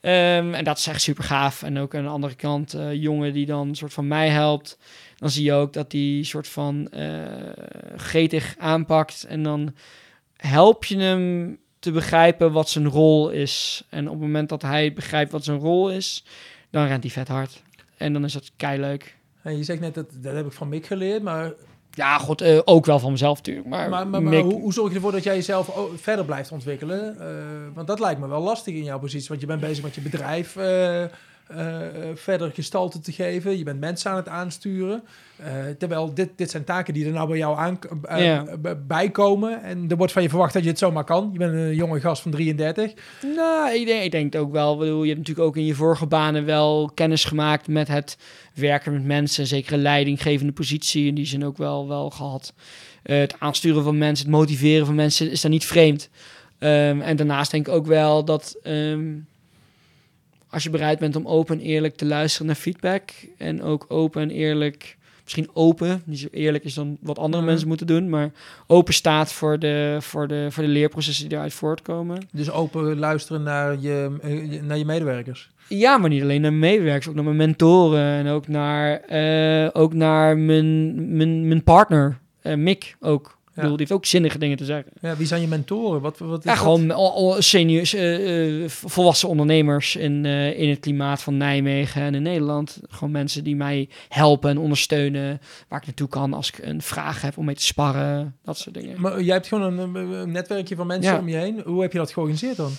Ehm, 0.00 0.54
en 0.54 0.64
dat 0.64 0.78
is 0.78 0.86
echt 0.86 1.02
super 1.02 1.24
gaaf. 1.24 1.62
En 1.62 1.78
ook 1.78 1.94
aan 1.94 2.02
de 2.02 2.08
andere 2.08 2.34
kant, 2.34 2.74
eh 2.74 2.92
jongen 2.92 3.32
die 3.32 3.46
dan 3.46 3.68
een 3.68 3.74
soort 3.74 3.92
van 3.92 4.08
mij 4.08 4.28
helpt. 4.28 4.78
Dan 5.16 5.30
zie 5.30 5.44
je 5.44 5.52
ook 5.52 5.72
dat 5.72 5.90
die 5.90 6.24
soort 6.24 6.48
van 6.48 6.90
gretig 7.96 8.54
aanpakt. 8.58 9.24
En 9.24 9.42
dan 9.42 9.74
help 10.36 10.84
je 10.84 10.98
hem 10.98 11.58
te 11.78 11.90
begrijpen 11.90 12.52
wat 12.52 12.70
zijn 12.70 12.88
rol 12.88 13.30
is. 13.30 13.84
En 13.88 14.06
op 14.06 14.12
het 14.12 14.22
moment 14.22 14.48
dat 14.48 14.62
hij 14.62 14.92
begrijpt 14.92 15.32
wat 15.32 15.44
zijn 15.44 15.58
rol 15.58 15.90
is, 15.90 16.24
dan 16.70 16.86
rent 16.86 17.02
hij 17.02 17.12
vet 17.12 17.28
hard. 17.28 17.62
En 17.96 18.12
dan 18.12 18.24
is 18.24 18.32
dat 18.32 18.50
kei 18.56 18.80
leuk. 18.80 19.20
En 19.42 19.56
je 19.56 19.64
zegt 19.64 19.80
net, 19.80 19.94
dat, 19.94 20.06
dat 20.20 20.34
heb 20.34 20.46
ik 20.46 20.52
van 20.52 20.68
Mick 20.68 20.86
geleerd, 20.86 21.22
maar, 21.22 21.52
Ja, 21.94 22.18
god, 22.18 22.40
eh, 22.40 22.58
ook 22.64 22.86
wel 22.86 22.98
van 22.98 23.10
mezelf 23.10 23.36
natuurlijk. 23.36 23.66
Maar, 23.66 23.88
maar, 23.88 24.06
maar, 24.06 24.22
maar 24.22 24.32
Mick- 24.32 24.42
hoe, 24.42 24.60
hoe 24.60 24.72
zorg 24.72 24.88
je 24.88 24.94
ervoor 24.94 25.12
dat 25.12 25.22
jij 25.24 25.34
jezelf 25.34 25.78
verder 25.96 26.24
blijft 26.24 26.52
ontwikkelen? 26.52 27.20
Eh, 27.20 27.26
want 27.74 27.86
dat 27.86 28.00
lijkt 28.00 28.20
me 28.20 28.28
wel 28.28 28.42
lastig 28.42 28.74
in 28.74 28.84
jouw 28.84 28.98
positie, 28.98 29.28
want 29.28 29.40
je 29.40 29.46
bent 29.46 29.60
bezig 29.60 29.84
met 29.84 29.94
je 29.94 30.00
bedrijf 30.00 30.56
eh, 30.56 31.04
verder 32.14 32.50
gestalte 32.50 33.00
te 33.00 33.12
geven. 33.12 33.58
Je 33.58 33.64
bent 33.64 33.80
mensen 33.80 34.10
aan 34.10 34.16
het 34.16 34.28
aansturen. 34.28 35.02
Terwijl 35.78 36.14
dit, 36.14 36.30
dit 36.36 36.50
zijn 36.50 36.64
taken 36.64 36.94
die 36.94 37.06
er 37.06 37.12
nou 37.12 37.28
bij 37.28 37.38
jou 37.38 37.58
aan, 37.58 37.78
bij 38.86 39.10
komen. 39.10 39.62
En 39.62 39.84
er 39.88 39.96
wordt 39.96 40.12
van 40.12 40.22
je 40.22 40.28
verwacht 40.28 40.52
dat 40.52 40.62
je 40.62 40.68
het 40.68 40.78
zomaar 40.78 41.04
kan. 41.04 41.28
Je 41.32 41.38
bent 41.38 41.52
een 41.54 41.74
jonge 41.74 42.00
gast 42.00 42.22
van 42.22 42.30
33. 42.30 42.92
Nou, 43.36 43.72
ik 43.74 43.86
denk, 43.86 44.02
ik 44.02 44.10
denk 44.10 44.32
het 44.32 44.42
ook 44.42 44.52
wel. 44.52 44.72
Ik 44.72 44.78
bedoel, 44.78 45.02
je 45.02 45.06
hebt 45.08 45.18
natuurlijk 45.18 45.46
ook 45.48 45.56
in 45.56 45.64
je 45.64 45.74
vorige 45.74 46.06
banen 46.06 46.44
wel 46.44 46.90
kennis 46.94 47.24
gemaakt 47.24 47.68
met 47.68 47.88
het 47.88 48.16
werken 48.54 48.92
met 48.92 49.04
mensen. 49.04 49.46
Zeker 49.46 49.72
een 49.72 49.82
leidinggevende 49.82 50.52
positie 50.52 51.06
in 51.06 51.14
die 51.14 51.26
zin 51.26 51.44
ook 51.44 51.56
wel, 51.56 51.88
wel 51.88 52.10
gehad. 52.10 52.52
Eh, 53.02 53.18
het 53.18 53.34
aansturen 53.38 53.82
van 53.84 53.98
mensen, 53.98 54.26
het 54.26 54.34
motiveren 54.34 54.86
van 54.86 54.94
mensen 54.94 55.30
is 55.30 55.40
daar 55.40 55.50
niet 55.50 55.64
vreemd. 55.66 56.08
Ehm, 56.58 57.00
en 57.00 57.16
daarnaast 57.16 57.50
denk 57.50 57.66
ik 57.66 57.72
ook 57.74 57.86
wel 57.86 58.24
dat 58.24 58.56
ehm, 58.62 59.12
als 60.50 60.62
je 60.62 60.70
bereid 60.70 60.98
bent 60.98 61.16
om 61.16 61.26
open 61.26 61.58
en 61.58 61.64
eerlijk 61.64 61.96
te 61.96 62.04
luisteren 62.06 62.46
naar 62.46 62.56
feedback 62.56 63.10
en 63.38 63.62
ook 63.62 63.84
open 63.88 64.22
en 64.22 64.30
eerlijk, 64.30 64.96
misschien 65.22 65.48
open, 65.52 66.02
niet 66.04 66.18
zo 66.18 66.28
eerlijk 66.30 66.64
is 66.64 66.74
dan 66.74 66.96
wat 67.00 67.18
andere 67.18 67.42
Mhm. 67.42 67.50
mensen 67.50 67.68
moeten 67.68 67.86
doen, 67.86 68.08
maar 68.08 68.30
open 68.66 68.94
staat 68.94 69.32
voor 69.32 69.58
de, 69.58 69.96
voor 70.00 70.28
de, 70.28 70.46
voor 70.50 70.62
de 70.62 70.68
leerprocessen 70.68 71.28
die 71.28 71.36
eruit 71.36 71.54
voortkomen. 71.54 72.26
Dus 72.32 72.50
open 72.50 72.98
luisteren 72.98 73.42
naar 73.42 73.80
je, 73.80 74.16
eh, 74.22 74.52
je- 74.52 74.62
naar 74.62 74.78
je 74.78 74.84
medewerkers. 74.84 75.50
Ja, 75.78 75.98
maar 75.98 76.10
niet 76.10 76.22
alleen 76.22 76.40
naar 76.40 76.52
medewerkers, 76.52 77.08
ook 77.08 77.14
naar 77.14 77.24
mijn 77.24 77.36
mentoren 77.36 78.04
en 78.04 78.26
ook 78.26 78.48
naar, 78.48 79.00
eh, 79.00 79.68
ook 79.72 79.94
naar 79.94 80.36
mijn, 80.38 81.16
mijn, 81.16 81.48
mijn 81.48 81.62
partner, 81.62 82.18
eh, 82.42 82.54
Mick 82.54 82.96
ook. 83.00 83.40
Ik 83.54 83.58
bedoel, 83.62 83.76
die 83.76 83.86
heeft 83.86 83.98
ook 83.98 84.06
zinnige 84.06 84.38
dingen 84.38 84.56
te 84.56 84.64
zeggen. 84.64 84.92
Ja, 85.00 85.16
wie 85.16 85.26
zijn 85.26 85.40
je 85.40 85.46
mentoren? 85.48 86.00
Wat, 86.00 86.18
wat 86.18 86.44
Ja, 86.44 86.54
gewoon 86.54 86.90
al- 86.90 87.36
seniors, 87.42 87.94
eh, 87.94 88.68
volwassen 88.68 89.28
ondernemers 89.28 89.96
in, 89.96 90.24
in 90.56 90.68
het 90.70 90.80
klimaat 90.80 91.22
van 91.22 91.36
Nijmegen 91.36 92.02
en 92.02 92.14
in 92.14 92.22
Nederland. 92.22 92.80
Gewoon 92.88 93.10
mensen 93.10 93.44
die 93.44 93.56
mij 93.56 93.88
helpen 94.08 94.50
en 94.50 94.58
ondersteunen, 94.58 95.40
waar 95.68 95.78
ik 95.80 95.86
naartoe 95.86 96.08
kan 96.08 96.32
als 96.32 96.48
ik 96.48 96.58
een 96.62 96.82
vraag 96.82 97.22
heb 97.22 97.38
om 97.38 97.44
mee 97.44 97.54
te 97.54 97.62
sparren, 97.62 98.36
dat 98.44 98.58
soort 98.58 98.74
dingen. 98.74 99.00
Maar 99.00 99.22
jij 99.22 99.34
hebt 99.34 99.46
gewoon 99.48 99.78
een, 99.78 99.94
een- 99.94 100.12
een 100.12 100.32
netwerkje 100.32 100.76
van 100.76 100.86
mensen 100.86 101.12
Ja. 101.12 101.18
om 101.18 101.28
je 101.28 101.36
heen. 101.36 101.60
Hoe 101.64 101.82
heb 101.82 101.92
je 101.92 101.98
dat 101.98 102.12
georganiseerd 102.12 102.56
dan? 102.56 102.70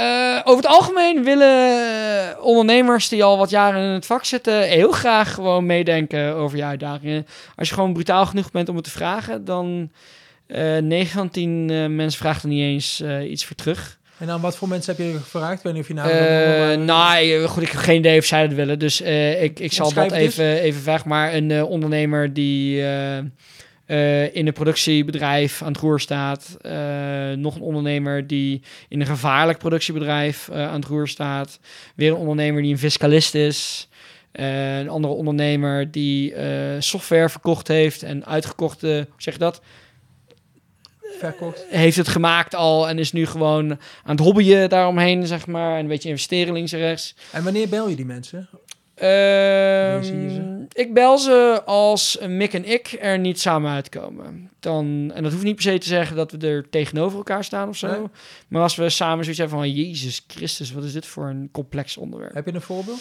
Eh, 0.00 0.40
over 0.44 0.62
het 0.62 0.72
algemeen 0.72 1.24
willen 1.24 2.42
ondernemers 2.42 3.08
die 3.08 3.24
al 3.24 3.38
wat 3.38 3.50
jaren 3.50 3.82
in 3.82 3.88
het 3.88 4.06
vak 4.06 4.24
zitten 4.24 4.62
heel 4.62 4.90
graag 4.90 5.34
gewoon 5.34 5.66
meedenken 5.66 6.34
over 6.34 6.56
je 6.56 6.64
uitdagingen. 6.64 7.26
Als 7.56 7.68
je 7.68 7.74
gewoon 7.74 7.92
brutaal 7.92 8.26
genoeg 8.26 8.50
bent 8.50 8.68
om 8.68 8.74
het 8.74 8.84
te 8.84 8.90
vragen, 8.90 9.44
dan 9.44 9.90
eh 10.46 10.76
9 10.76 11.06
van 11.06 11.30
10 11.30 11.70
eh, 11.70 11.86
mensen 11.86 12.20
vragen 12.20 12.42
er 12.42 12.48
niet 12.48 12.62
eens 12.62 13.02
iets 13.28 13.44
voor 13.44 13.56
terug. 13.56 13.98
En 14.18 14.30
aan 14.30 14.40
wat 14.40 14.56
voor 14.56 14.68
mensen 14.68 14.96
heb 14.96 15.06
je 15.06 15.18
gevraagd? 15.18 15.58
Ik 15.58 15.62
weet 15.62 15.72
niet 15.72 15.82
of 15.82 15.88
je 15.88 15.94
nou... 15.94 16.10
Eh, 16.10 16.76
goed, 17.44 17.62
ik 17.62 17.70
heb 17.70 17.80
geen 17.80 17.98
idee 17.98 18.18
of 18.18 18.24
zij 18.24 18.46
dat 18.46 18.56
willen. 18.56 18.78
Dus 18.78 19.00
ik, 19.40 19.58
ik 19.58 19.72
zal 19.72 19.92
dat 19.92 20.12
even, 20.12 20.60
even 20.60 20.80
vragen. 20.80 21.08
Maar 21.08 21.34
een 21.34 21.64
ondernemer 21.64 22.32
die 22.32 22.82
eh, 23.90 24.34
in 24.34 24.46
een 24.46 24.52
productiebedrijf 24.52 25.62
aan 25.62 25.72
het 25.72 25.80
roer 25.80 26.00
staat. 26.00 26.56
eh, 26.60 27.30
nog 27.36 27.54
een 27.54 27.60
ondernemer 27.60 28.26
die 28.26 28.62
in 28.88 29.00
een 29.00 29.06
gevaarlijk 29.06 29.58
productiebedrijf 29.58 30.48
eh, 30.48 30.68
aan 30.68 30.80
het 30.80 30.84
roer 30.84 31.08
staat. 31.08 31.58
Weer 31.94 32.10
een 32.10 32.16
ondernemer 32.16 32.62
die 32.62 32.72
een 32.72 32.78
fiscalist 32.78 33.34
is. 33.34 33.88
een 34.32 34.88
andere 34.88 35.14
ondernemer 35.14 35.90
die 35.90 36.34
software 36.78 37.28
verkocht 37.28 37.68
heeft 37.68 38.02
en 38.02 38.26
uitgekochte, 38.26 39.06
hoe 39.10 39.22
zeg 39.22 39.34
je 39.34 39.40
dat? 39.40 39.60
verkocht. 41.18 41.66
heeft 41.68 41.96
het 41.96 42.08
gemaakt 42.08 42.54
al 42.54 42.88
en 42.88 42.98
is 42.98 43.12
nu 43.12 43.26
gewoon 43.26 43.70
aan 44.04 44.16
het 44.16 44.20
hobbyen 44.20 44.68
daaromheen, 44.68 45.26
zeg 45.26 45.46
maar. 45.46 45.74
En 45.74 45.80
een 45.80 45.86
beetje 45.86 46.08
investeren 46.08 46.54
links 46.54 46.72
en 46.72 46.78
rechts. 46.78 47.14
En 47.32 47.44
wanneer 47.44 47.68
bel 47.68 47.88
je 47.88 47.96
die 47.96 48.04
mensen? 48.04 48.48
Ehm, 49.00 50.02
ze? 50.02 50.66
ik 50.72 50.94
bel 50.94 51.18
ze 51.18 51.62
als 51.64 52.18
Mick 52.26 52.52
en 52.52 52.64
ik 52.64 52.96
er 53.00 53.18
niet 53.18 53.40
samen 53.40 53.70
uitkomen. 53.70 54.50
Dan, 54.58 55.10
en 55.14 55.22
dat 55.22 55.32
hoeft 55.32 55.44
niet 55.44 55.54
per 55.54 55.64
se 55.64 55.78
te 55.78 55.86
zeggen 55.86 56.16
dat 56.16 56.32
we 56.32 56.46
er 56.46 56.70
tegenover 56.70 57.18
elkaar 57.18 57.44
staan 57.44 57.68
of 57.68 57.76
zo. 57.76 57.90
Nee. 57.90 58.08
Maar 58.48 58.62
als 58.62 58.76
we 58.76 58.88
samen 58.88 59.24
zoiets 59.24 59.40
hebben 59.40 59.58
van... 59.58 59.72
Jezus 59.72 60.24
Christus, 60.26 60.72
wat 60.72 60.84
is 60.84 60.92
dit 60.92 61.06
voor 61.06 61.28
een 61.28 61.48
complex 61.52 61.96
onderwerp. 61.96 62.34
Heb 62.34 62.46
je 62.46 62.54
een 62.54 62.60
voorbeeld? 62.60 63.00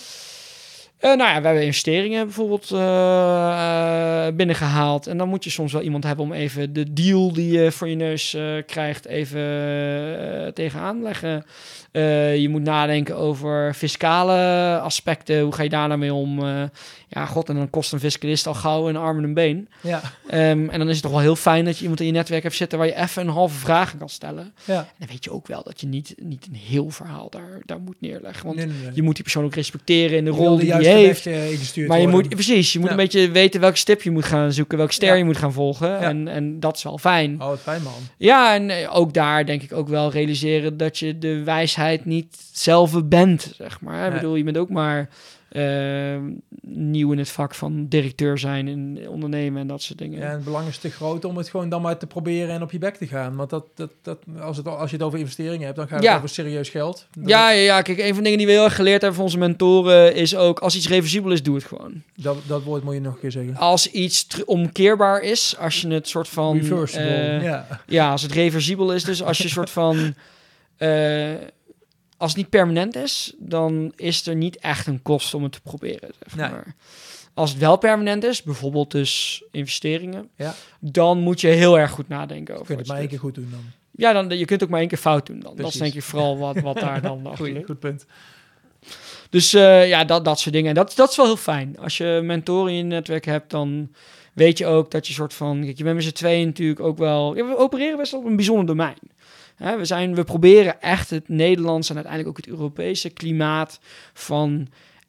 Eh, 0.99 1.15
nou 1.15 1.29
ja, 1.29 1.39
we 1.39 1.45
hebben 1.45 1.65
investeringen 1.65 2.25
bijvoorbeeld 2.25 2.71
eh, 2.71 4.27
eh, 4.27 4.35
binnengehaald. 4.35 5.07
En 5.07 5.17
dan 5.17 5.29
moet 5.29 5.43
je 5.43 5.49
soms 5.49 5.73
wel 5.73 5.81
iemand 5.81 6.03
hebben 6.03 6.25
om 6.25 6.33
even 6.33 6.73
de 6.73 6.93
deal 6.93 7.33
die 7.33 7.51
je 7.51 7.71
voor 7.71 7.87
je 7.87 7.95
neus 7.95 8.37
krijgt 8.65 9.05
even 9.05 10.53
tegenaan 10.53 11.01
leggen. 11.01 11.45
Je 12.41 12.47
moet 12.49 12.63
nadenken 12.63 13.17
over 13.17 13.73
fiscale 13.73 14.79
aspecten. 14.79 15.41
Hoe 15.41 15.53
ga 15.53 15.63
je 15.63 15.69
daar 15.69 15.87
nou 15.87 15.99
mee 15.99 16.13
om? 16.13 16.39
Ja, 17.11 17.25
god, 17.25 17.49
en 17.49 17.55
dan 17.55 17.69
kost 17.69 17.93
een 17.93 17.99
fiscalist 17.99 18.47
al 18.47 18.53
gauw 18.53 18.89
een 18.89 18.95
arm 18.97 19.17
en 19.17 19.23
een 19.23 19.33
been. 19.33 19.69
Ja. 19.81 20.01
Ehm, 20.27 20.69
en 20.69 20.79
dan 20.79 20.87
is 20.87 20.93
het 20.93 21.01
toch 21.03 21.11
wel 21.11 21.21
heel 21.21 21.35
fijn 21.35 21.65
dat 21.65 21.75
je 21.75 21.81
iemand 21.81 21.99
in 21.99 22.05
je 22.05 22.11
netwerk 22.11 22.43
hebt 22.43 22.55
zitten 22.55 22.77
waar 22.77 22.87
je 22.87 22.95
even 22.95 23.21
een 23.27 23.33
halve 23.33 23.57
vraag 23.59 23.97
kan 23.97 24.09
stellen. 24.09 24.53
ja. 24.65 24.77
En 24.77 24.85
dan 24.97 25.07
weet 25.07 25.23
je 25.23 25.31
ook 25.31 25.47
wel 25.47 25.63
dat 25.63 25.81
je 25.81 25.87
niet, 25.87 26.15
niet 26.21 26.47
een 26.49 26.55
heel 26.55 26.89
verhaal 26.89 27.29
daar, 27.29 27.61
daar 27.65 27.79
moet 27.79 27.95
neerleggen. 28.01 28.45
Want 28.45 28.57
Nee, 28.57 28.65
nee, 28.65 28.75
nee. 28.83 28.91
je 28.93 29.01
moet 29.03 29.13
die 29.15 29.23
persoon 29.23 29.43
ook 29.43 29.55
respecteren 29.55 30.17
in 30.17 30.25
de 30.25 30.31
Je 30.31 30.37
rol 30.37 30.57
die 30.57 30.71
hij 30.73 30.83
heeft. 30.83 31.25
eh, 31.25 31.51
ingestuurd 31.51 31.87
Maar 31.87 31.97
je 31.99 32.03
worden. 32.03 32.21
moet, 32.21 32.33
precies, 32.35 32.73
je 32.73 32.79
moet 32.79 32.87
Ja. 32.87 32.93
een 32.93 32.99
beetje 33.01 33.31
weten 33.31 33.59
welke 33.61 33.77
stip 33.77 34.01
je 34.01 34.11
moet 34.11 34.25
gaan 34.25 34.53
zoeken, 34.53 34.77
welke 34.77 34.93
ster 34.93 35.17
je 35.17 35.23
moet 35.23 35.37
gaan 35.37 35.53
volgen. 35.53 35.99
En, 35.99 36.27
en 36.27 36.59
dat 36.59 36.75
is 36.75 36.83
wel 36.83 36.97
fijn. 36.97 37.41
Oh, 37.41 37.47
wat 37.47 37.59
fijn 37.59 37.83
man. 37.83 37.93
Ja, 38.17 38.53
en 38.53 38.69
eh, 38.69 38.95
ook 38.95 39.13
daar 39.13 39.45
denk 39.45 39.61
ik 39.61 39.73
ook 39.73 39.87
wel 39.87 40.11
realiseren 40.11 40.77
dat 40.77 40.97
je 40.97 41.17
de 41.17 41.43
wijsheid 41.43 42.05
niet 42.05 42.37
zelf 42.51 43.05
bent, 43.05 43.53
zeg 43.57 43.81
maar. 43.81 44.07
Ik 44.07 44.13
bedoel, 44.13 44.35
je 44.35 44.43
bent 44.43 44.57
ook 44.57 44.69
maar 44.69 45.09
eh, 45.49 46.17
nieuw 46.61 47.11
in 47.11 47.17
het 47.17 47.29
vak 47.29 47.55
van 47.55 47.85
directeur 47.87 48.37
zijn 48.37 48.67
en 48.67 49.09
ondernemen 49.09 49.61
en 49.61 49.67
dat 49.67 49.81
soort 49.81 49.97
dingen. 49.97 50.19
Ja, 50.19 50.25
en 50.25 50.31
het 50.31 50.43
belang 50.43 50.67
is 50.67 50.77
te 50.77 50.89
groot 50.89 51.25
om 51.25 51.37
het 51.37 51.49
gewoon 51.49 51.69
dan 51.69 51.81
maar 51.81 51.97
te 51.97 52.07
proberen 52.07 52.49
en 52.55 52.61
op 52.61 52.71
je 52.71 52.77
bek 52.77 52.95
te 52.95 53.07
gaan. 53.07 53.35
Want 53.35 53.49
dat, 53.49 53.65
dat, 53.75 53.91
dat, 54.01 54.17
als, 54.41 54.57
het, 54.57 54.67
als 54.67 54.89
je 54.89 54.95
het 54.95 55.05
over 55.05 55.19
investeringen 55.19 55.65
hebt, 55.65 55.75
dan 55.75 55.87
gaat 55.87 55.95
het 55.99 56.03
Ja. 56.07 56.15
over 56.15 56.29
serieus 56.29 56.69
geld. 56.69 57.07
Ja, 57.25 57.49
ja, 57.51 57.61
ja, 57.61 57.81
kijk, 57.81 57.97
een 57.97 58.07
van 58.07 58.17
de 58.17 58.21
dingen 58.23 58.37
die 58.37 58.47
we 58.47 58.53
heel 58.53 58.63
erg 58.63 58.75
geleerd 58.75 58.97
hebben 59.01 59.15
van 59.15 59.23
onze 59.25 59.37
mentoren 59.37 60.15
is 60.15 60.35
ook, 60.35 60.59
als 60.59 60.75
iets 60.75 60.87
reversibel 60.87 61.31
is, 61.31 61.43
doe 61.43 61.55
het 61.55 61.63
gewoon. 61.63 62.01
Dat, 62.15 62.37
dat 62.47 62.63
woord 62.63 62.83
moet 62.83 62.93
je 62.93 62.99
nog 63.01 63.13
een 63.13 63.19
keer 63.19 63.31
zeggen. 63.31 63.55
Als 63.55 63.91
iets 63.91 64.27
omkeerbaar 64.45 65.21
is, 65.21 65.55
als 65.59 65.81
je 65.81 65.87
het 65.87 66.07
soort 66.07 66.27
van... 66.27 66.57
Reversible. 66.57 67.03
eh, 67.05 67.43
ja. 67.43 67.67
Ja, 67.87 68.11
als 68.11 68.21
het 68.21 68.31
reversibel 68.31 68.93
is, 68.93 69.03
dus 69.03 69.23
als 69.23 69.37
je 69.37 69.43
een 69.43 69.49
soort 69.49 69.69
van. 69.69 70.13
eh, 70.77 71.29
als 72.19 72.29
het 72.31 72.37
niet 72.39 72.49
permanent 72.49 72.95
is, 72.95 73.33
dan 73.37 73.93
is 73.95 74.27
er 74.27 74.35
niet 74.35 74.57
echt 74.57 74.87
een 74.87 75.01
kost 75.01 75.33
om 75.33 75.43
het 75.43 75.51
te 75.51 75.61
proberen. 75.61 76.09
Zeg 76.27 76.35
Nee. 76.35 76.49
maar. 76.49 76.75
Als 77.33 77.49
het 77.49 77.59
wel 77.59 77.77
permanent 77.77 78.23
is, 78.23 78.43
bijvoorbeeld 78.43 78.91
dus 78.91 79.43
investeringen, 79.51 80.29
Ja. 80.35 80.53
dan 80.79 81.19
moet 81.19 81.41
je 81.41 81.47
heel 81.47 81.79
erg 81.79 81.91
goed 81.91 82.07
nadenken 82.07 82.53
Je 82.53 82.59
over. 82.59 82.65
kunt 82.65 82.79
het 82.79 82.87
wat 82.87 82.87
maar 82.87 82.95
je 82.95 83.01
één 83.01 83.09
keer 83.09 83.19
goed 83.19 83.35
doen 83.35 83.47
dan. 83.51 83.63
Ja, 83.91 84.13
dan, 84.13 84.37
je 84.37 84.45
kunt 84.45 84.63
ook 84.63 84.69
maar 84.69 84.79
één 84.79 84.87
keer 84.89 84.97
fout 84.97 85.25
doen. 85.25 85.39
Dan. 85.39 85.55
Dat 85.55 85.67
is 85.67 85.75
denk 85.79 85.93
ik 85.93 86.03
vooral 86.03 86.37
wat, 86.37 86.59
wat 86.59 86.79
daar 86.85 87.01
dan 87.01 87.17
achter 87.19 87.37
Goeie, 87.37 87.53
ligt. 87.53 87.65
goed 87.65 87.79
punt. 87.79 88.05
Dus 89.29 89.53
eh, 89.53 89.87
ja, 89.87 90.03
dat, 90.05 90.25
dat 90.25 90.39
soort 90.39 90.53
dingen. 90.55 90.69
En 90.69 90.75
dat, 90.75 90.93
dat 90.95 91.09
is 91.09 91.15
wel 91.15 91.25
heel 91.25 91.37
fijn. 91.37 91.77
Als 91.79 91.97
je 91.97 92.19
mentoren 92.23 92.71
in 92.71 92.77
je 92.77 92.83
netwerk 92.83 93.25
hebt, 93.25 93.49
dan 93.51 93.91
weet 94.33 94.57
je 94.57 94.65
ook 94.65 94.91
dat 94.91 95.07
je 95.07 95.13
soort 95.13 95.33
van... 95.33 95.63
Kijk, 95.63 95.77
je 95.77 95.83
bent 95.83 95.95
met 95.95 96.03
z'n 96.05 96.11
tweeën 96.11 96.45
natuurlijk 96.45 96.79
ook 96.79 96.97
wel... 96.97 97.35
Ja, 97.35 97.45
we 97.47 97.57
opereren 97.57 97.97
best 97.97 98.11
wel 98.11 98.21
op 98.21 98.25
een 98.27 98.35
bijzonder 98.35 98.65
domein. 98.65 98.97
We, 99.59 99.85
zijn, 99.85 100.15
we 100.15 100.23
proberen 100.23 100.81
echt 100.81 101.09
het 101.09 101.29
Nederlandse 101.29 101.89
en 101.89 101.95
uiteindelijk 101.95 102.37
ook 102.37 102.45
het 102.45 102.55
Europese 102.55 103.09
klimaat 103.09 103.79
van 104.13 104.67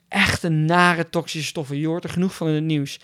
echte 0.08 0.48
nare 0.48 1.08
toxische 1.08 1.48
stoffen. 1.48 1.78
Je 1.78 1.86
hoort 1.86 2.04
er 2.04 2.10
genoeg 2.10 2.34
van 2.34 2.48
in 2.48 2.54
het 2.54 2.64
nieuws. 2.64 3.00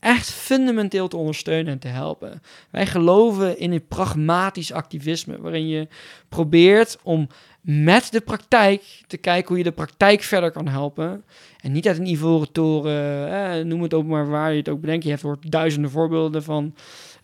Echt 0.00 0.30
fundamenteel 0.30 1.08
te 1.08 1.16
ondersteunen 1.16 1.72
en 1.72 1.78
te 1.78 1.88
helpen. 1.88 2.42
Wij 2.70 2.86
geloven 2.86 3.58
in 3.58 3.72
een 3.72 3.86
pragmatisch 3.86 4.72
activisme, 4.72 5.40
waarin 5.40 5.68
je 5.68 5.88
probeert 6.28 6.98
om 7.02 7.28
met 7.60 8.12
de 8.12 8.20
praktijk 8.20 9.02
te 9.06 9.16
kijken 9.16 9.48
hoe 9.48 9.58
je 9.58 9.64
de 9.64 9.72
praktijk 9.72 10.22
verder 10.22 10.50
kan 10.50 10.68
helpen. 10.68 11.24
En 11.60 11.72
niet 11.72 11.86
uit 11.86 11.98
een 11.98 12.06
ivoren 12.06 12.52
toren, 12.52 13.68
noem 13.68 13.82
het 13.82 13.94
ook 13.94 14.06
maar 14.06 14.28
waar 14.28 14.50
je 14.50 14.58
het 14.58 14.68
ook 14.68 14.80
bedenkt. 14.80 15.04
Je 15.04 15.10
hebt 15.10 15.22
hoort 15.22 15.50
duizenden 15.50 15.90
voorbeelden 15.90 16.42
van. 16.42 16.74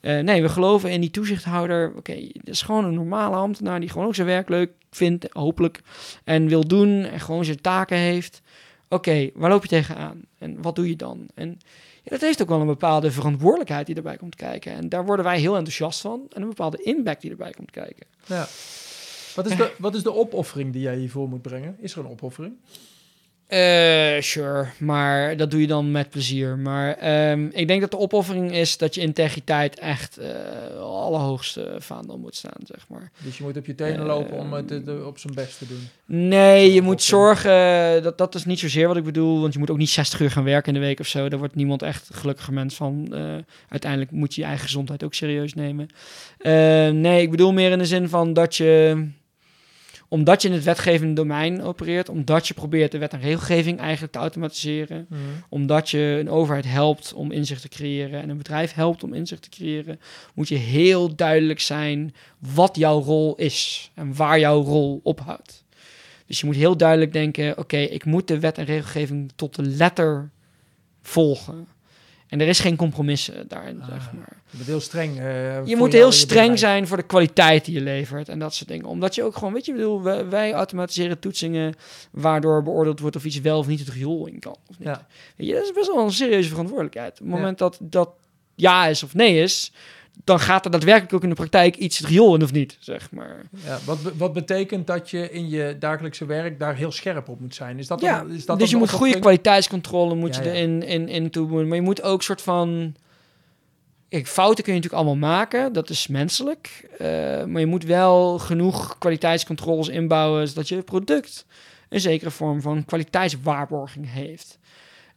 Eh, 0.05 0.19
nee, 0.19 0.43
we 0.43 0.49
geloven 0.49 0.91
in 0.91 1.01
die 1.01 1.11
toezichthouder. 1.11 1.93
Oké, 1.97 2.15
dat 2.33 2.55
is 2.55 2.63
gewoon 2.63 2.85
een 2.85 2.95
normale 2.95 3.37
ambtenaar 3.37 3.81
die 3.81 3.89
gewoon 3.89 4.07
ook 4.07 4.15
zijn 4.15 4.27
werk 4.27 4.49
leuk 4.49 4.71
vindt, 4.91 5.27
hopelijk. 5.33 5.81
En 6.25 6.49
wil 6.49 6.67
doen 6.67 7.05
en 7.05 7.21
gewoon 7.21 7.45
zijn 7.45 7.61
taken 7.61 7.97
heeft. 7.97 8.43
Oké, 8.89 9.31
waar 9.35 9.51
loop 9.51 9.63
je 9.63 9.69
tegenaan? 9.69 10.21
En 10.39 10.63
wat 10.63 10.77
doe 10.77 10.89
je 10.89 10.97
dan? 10.97 11.27
En 11.35 11.49
ja, 12.03 12.11
dat 12.11 12.21
heeft 12.21 12.43
ook 12.43 12.49
wel 12.49 12.61
een 12.61 12.67
bepaalde 12.67 13.11
verantwoordelijkheid 13.11 13.87
die 13.87 13.97
erbij 13.97 14.17
komt 14.17 14.35
kijken. 14.35 14.73
En 14.73 14.89
daar 14.89 15.05
worden 15.05 15.25
wij 15.25 15.41
heel 15.41 15.57
enthousiast 15.57 16.01
van. 16.01 16.27
En 16.33 16.43
een 16.43 16.49
bepaalde 16.49 16.83
impact 16.83 17.21
die 17.21 17.31
erbij 17.31 17.53
komt 17.53 17.71
kijken. 17.71 18.07
Ja. 18.27 18.47
Wat 19.35 19.47
is, 19.47 19.57
de, 19.57 19.75
wat 19.79 19.95
is 19.95 20.03
de 20.03 20.15
opoffering 20.15 20.73
die 20.73 20.83
jij 20.83 20.97
hiervoor 20.97 21.29
moet 21.29 21.43
brengen? 21.43 21.77
Is 21.79 21.93
er 21.93 21.99
een 21.99 22.11
opoffering? 22.11 22.55
Uh, 23.49 24.21
sure, 24.21 24.67
maar 24.79 25.37
dat 25.37 25.51
doe 25.51 25.61
je 25.61 25.67
dan 25.67 25.91
met 25.91 26.11
plezier. 26.11 26.59
Maar 26.59 27.31
um, 27.31 27.51
ik 27.53 27.69
denk 27.69 27.81
dat 27.81 27.91
de 27.91 27.99
opoffering 27.99 28.53
is 28.53 28.77
dat 28.77 28.95
je 28.95 29.01
integriteit 29.01 29.79
echt 29.79 30.19
uh, 30.19 30.27
allerhoogste 30.81 31.77
vaandel 31.79 32.19
moet 32.19 32.37
staan, 32.37 32.61
zeg 32.65 32.89
maar. 32.89 33.11
Dus 33.25 33.39
je 33.39 33.43
moet 33.45 33.57
op 33.57 33.67
je 33.67 33.75
tenen 33.75 34.07
lopen 34.07 34.39
om 34.39 34.53
het 34.53 35.05
op 35.05 35.19
zijn 35.19 35.35
best 35.35 35.59
te 35.59 35.67
doen? 35.67 35.89
Nee, 36.29 36.73
je 36.73 36.83
moet 36.83 37.03
zorgen, 37.03 38.03
dat, 38.03 38.19
dat 38.19 38.35
is 38.35 38.45
niet 38.45 38.59
zozeer 38.59 38.89
wat 38.89 38.97
ik 38.97 39.05
bedoel, 39.05 39.41
want 39.41 39.53
je 39.53 39.59
moet 39.59 39.71
ook 39.71 39.79
niet 39.79 39.91
60 39.91 40.21
uur 40.21 40.31
gaan 40.31 40.45
werken 40.45 40.75
in 40.75 40.81
de 40.81 40.87
week 40.87 41.01
of 41.01 41.07
zo. 41.07 41.29
Daar 41.29 41.39
wordt 41.39 41.55
niemand 41.55 41.83
echt 41.83 42.09
gelukkiger 42.13 42.53
mens 42.53 42.75
van. 42.75 43.15
uiteindelijk 43.69 44.11
moet 44.11 44.35
je 44.35 44.41
je 44.41 44.47
eigen 44.47 44.65
gezondheid 44.65 45.05
ook 45.05 45.15
serieus 45.15 45.55
nemen. 45.55 45.89
nee, 47.01 47.23
ik 47.23 47.31
bedoel 47.31 47.53
meer 47.53 47.71
in 47.71 47.79
de 47.79 47.87
zin 47.87 48.09
van 48.09 48.33
dat 48.33 48.57
je 48.57 49.07
omdat 50.15 50.43
je 50.43 50.49
in 50.49 50.55
het 50.55 50.65
wetgevende 50.65 51.15
domein 51.15 51.63
opereert, 51.63 52.09
omdat 52.09 52.49
je 52.49 52.55
probeert 52.55 52.93
de 52.93 52.99
wet 52.99 53.13
en 53.13 53.21
regelgeving 53.21 53.79
eigenlijk 53.79 54.13
te 54.13 54.19
automatiseren, 54.19 55.07
Mhm. 55.09 55.21
omdat 55.49 55.91
je 55.91 56.17
een 56.21 56.31
overheid 56.31 56.65
helpt 56.65 57.13
om 57.13 57.33
inzicht 57.33 57.63
te 57.63 57.69
creëren 57.69 58.23
en 58.23 58.29
een 58.29 58.37
bedrijf 58.37 58.73
helpt 58.73 59.05
om 59.05 59.15
inzicht 59.15 59.43
te 59.43 59.49
creëren, 59.49 60.01
moet 60.35 60.49
je 60.49 60.55
heel 60.55 61.15
duidelijk 61.17 61.61
zijn 61.61 62.15
wat 62.39 62.77
jouw 62.77 63.01
rol 63.01 63.35
is 63.37 63.91
en 63.95 64.15
waar 64.17 64.39
jouw 64.39 64.63
rol 64.63 65.01
ophoudt. 65.03 65.65
Dus 66.27 66.41
je 66.41 66.47
moet 66.47 66.57
heel 66.57 66.77
duidelijk 66.77 67.13
denken: 67.13 67.59
oké, 67.59 67.77
ik 67.77 68.05
moet 68.05 68.29
de 68.29 68.41
wet 68.41 68.59
en 68.59 68.65
regelgeving 68.65 69.33
tot 69.35 69.55
de 69.57 69.63
letter 69.63 70.31
volgen. 71.03 71.67
En 72.35 72.41
er 72.41 72.49
is 72.49 72.61
geen 72.61 72.77
compromissen 72.77 73.49
daarin, 73.49 73.81
Ah, 73.83 73.89
zeg 73.89 74.13
maar. 74.13 74.37
Je 74.51 74.57
bent 74.57 74.69
heel 74.69 74.81
streng. 74.81 75.19
eh, 75.19 75.67
Je 75.67 75.77
moet 75.77 75.93
heel 75.93 76.13
streng 76.13 76.41
bedrijf. 76.41 76.59
zijn 76.59 76.87
voor 76.87 76.97
de 76.97 77.03
kwaliteit 77.03 77.65
die 77.65 77.75
je 77.75 77.81
levert 77.81 78.29
en 78.29 78.39
dat 78.39 78.55
soort 78.55 78.69
dingen. 78.69 78.87
Omdat 78.87 79.15
je 79.15 79.23
ook 79.23 79.37
gewoon, 79.37 79.53
weet 79.53 79.65
je, 79.67 79.73
bedoel, 79.73 80.03
wij, 80.03 80.29
wij 80.29 80.53
automatiseren 80.53 81.19
toetsingen 81.19 81.75
waardoor 82.11 82.63
beoordeeld 82.63 83.01
wordt 83.01 83.17
of 83.17 83.25
iets 83.25 83.41
wel 83.41 83.59
of 83.59 83.67
niet 83.67 83.79
het 83.79 83.89
riool 83.89 84.27
in 84.27 84.39
kan. 84.39 84.57
Of 84.69 84.79
niet. 84.79 84.89
Ja. 84.89 85.07
Weet 85.37 85.47
je, 85.47 85.55
dat 85.55 85.63
is 85.63 85.73
best 85.73 85.87
wel 85.95 86.05
een 86.05 86.13
serieuze 86.13 86.49
verantwoordelijkheid. 86.49 87.13
Op 87.13 87.19
het 87.19 87.29
moment 87.29 87.59
dat 87.59 87.79
dat 87.81 88.11
ja 88.55 88.87
is 88.87 89.03
of 89.03 89.15
nee 89.15 89.39
is, 89.43 89.73
dan 90.25 90.41
gaat 90.41 90.65
er 90.65 90.71
daadwerkelijk 90.71 91.13
ook 91.13 91.23
in 91.23 91.29
de 91.29 91.35
praktijk 91.35 91.77
iets 91.77 91.99
het 91.99 92.07
riool 92.07 92.35
in 92.35 92.43
of 92.43 92.53
niet, 92.53 92.77
zeg 92.81 93.11
maar. 93.11 93.43
Ja, 93.65 93.79
wat, 93.85 93.99
wat 94.17 94.33
betekent 94.33 94.87
dat 94.87 95.11
je 95.11 95.31
in 95.31 95.49
je 95.49 95.77
dagelijkse 95.79 96.27
werk 96.27 96.59
daar 96.59 96.75
heel 96.75 96.93
scherp 96.93 97.29
op 97.29 97.41
moet 97.41 97.55
zijn? 97.55 97.79
Is 97.79 97.87
dat 97.87 98.01
Ja, 98.01 98.19
dan, 98.19 98.31
is 98.31 98.47
dat 98.47 98.59
dus 98.59 98.71
je 98.71 98.77
moet 98.77 98.91
de 98.91 98.97
goede 98.97 99.19
kwaliteitscontrole 99.19 100.15
moet 100.15 100.35
Ja, 100.35 100.43
je 100.43 100.51
erin 100.51 100.83
in, 100.83 101.09
in 101.09 101.29
doen. 101.31 101.69
Maar 101.69 101.77
je 101.77 101.83
moet 101.83 102.03
ook 102.03 102.23
soort 102.23 102.43
van... 102.43 102.95
Kijk, 104.09 104.27
fouten 104.27 104.65
kun 104.65 104.75
je 104.75 104.81
natuurlijk 104.81 105.07
allemaal 105.07 105.31
maken. 105.31 105.73
Dat 105.73 105.91
is 105.91 106.07
menselijk. 106.07 106.89
Eh, 106.99 107.07
maar 107.45 107.61
je 107.61 107.67
moet 107.67 107.85
wel 107.85 108.39
genoeg 108.39 108.99
kwaliteitscontroles 108.99 109.89
inbouwen... 109.89 110.49
zodat 110.49 110.69
je 110.69 110.83
product 110.83 111.47
een 111.89 112.01
zekere 112.01 112.31
vorm 112.31 112.61
van 112.61 112.85
kwaliteitswaarborging 112.85 114.13
heeft. 114.13 114.59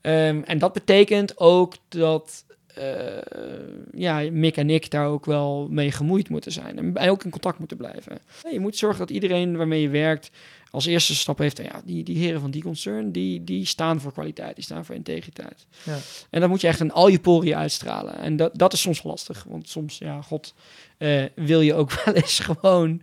Ehm, 0.01 0.41
en 0.45 0.57
dat 0.57 0.73
betekent 0.73 1.37
ook 1.37 1.73
dat... 1.87 2.45
eh, 2.77 3.23
ja, 3.93 4.31
Mick 4.31 4.57
en 4.57 4.69
ik 4.69 4.91
daar 4.91 5.07
ook 5.07 5.25
wel 5.25 5.67
mee 5.69 5.91
gemoeid 5.91 6.29
moeten 6.29 6.51
zijn. 6.51 6.95
En, 6.95 7.09
ook 7.09 7.23
in 7.23 7.31
contact 7.31 7.59
moeten 7.59 7.77
blijven. 7.77 8.19
Je 8.51 8.59
moet 8.59 8.77
zorgen 8.77 8.99
dat 8.99 9.09
iedereen 9.09 9.57
waarmee 9.57 9.81
je 9.81 9.89
werkt 9.89 10.31
als 10.71 10.85
eerste 10.85 11.15
stap 11.15 11.37
heeft, 11.37 11.57
ja, 11.57 11.81
die, 11.85 12.03
die 12.03 12.17
heren 12.17 12.41
van 12.41 12.51
die 12.51 12.61
concern, 12.61 13.11
die, 13.11 13.43
die 13.43 13.65
staan 13.65 14.01
voor 14.01 14.13
kwaliteit, 14.13 14.55
die 14.55 14.63
staan 14.63 14.85
voor 14.85 14.95
integriteit. 14.95 15.65
Ja. 15.83 15.97
En 16.29 16.39
dat 16.39 16.49
moet 16.49 16.61
je 16.61 16.67
echt 16.67 16.79
in 16.79 16.91
al 16.91 17.07
je 17.07 17.19
poriën 17.19 17.55
uitstralen. 17.55 18.19
En 18.19 18.35
dat, 18.35 18.57
dat 18.57 18.73
is 18.73 18.81
soms 18.81 19.03
lastig, 19.03 19.45
want 19.47 19.69
soms, 19.69 19.97
ja, 19.97 20.21
god, 20.21 20.53
eh, 20.97 21.23
wil 21.35 21.61
je 21.61 21.73
ook 21.73 21.91
wel 22.03 22.13
eens 22.13 22.39
gewoon 22.39 23.01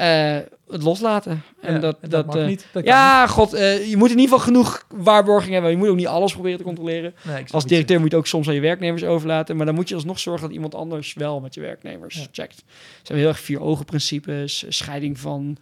eh, 0.00 0.36
het 0.68 0.82
loslaten. 0.82 1.42
En 1.60 1.74
Ja, 1.74 1.78
dat, 1.78 1.98
en 2.00 2.10
dat, 2.10 2.26
mag 2.26 2.36
eh, 2.36 2.46
niet. 2.46 2.66
Dat 2.72 2.84
ja, 2.84 3.26
god, 3.26 3.52
eh, 3.52 3.90
je 3.90 3.96
moet 3.96 4.10
in 4.10 4.18
ieder 4.18 4.38
geval 4.38 4.38
genoeg 4.38 4.86
waarborging 4.88 5.52
hebben. 5.52 5.70
Je 5.70 5.76
moet 5.76 5.88
ook 5.88 5.96
niet 5.96 6.06
alles 6.06 6.32
proberen 6.32 6.58
te 6.58 6.64
controleren. 6.64 7.14
Nee, 7.22 7.44
Als 7.50 7.64
directeur 7.64 8.00
moet 8.00 8.10
je 8.10 8.16
ook 8.16 8.26
soms 8.26 8.48
aan 8.48 8.54
je 8.54 8.60
werknemers 8.60 9.04
overlaten. 9.04 9.56
Maar 9.56 9.66
dan 9.66 9.74
moet 9.74 9.88
je 9.88 9.94
alsnog 9.94 10.18
zorgen 10.18 10.42
dat 10.46 10.54
iemand 10.54 10.74
anders 10.74 11.14
wel 11.14 11.40
met 11.40 11.54
je 11.54 11.60
werknemers 11.60 12.14
Ja. 12.14 12.26
checkt. 12.32 12.58
Er 12.58 12.64
zijn 13.02 13.18
heel 13.18 13.28
erg 13.28 13.40
vier 13.40 13.60
ogen 13.60 13.84
principes. 13.84 14.64
Scheiding 14.68 15.18
van 15.18 15.56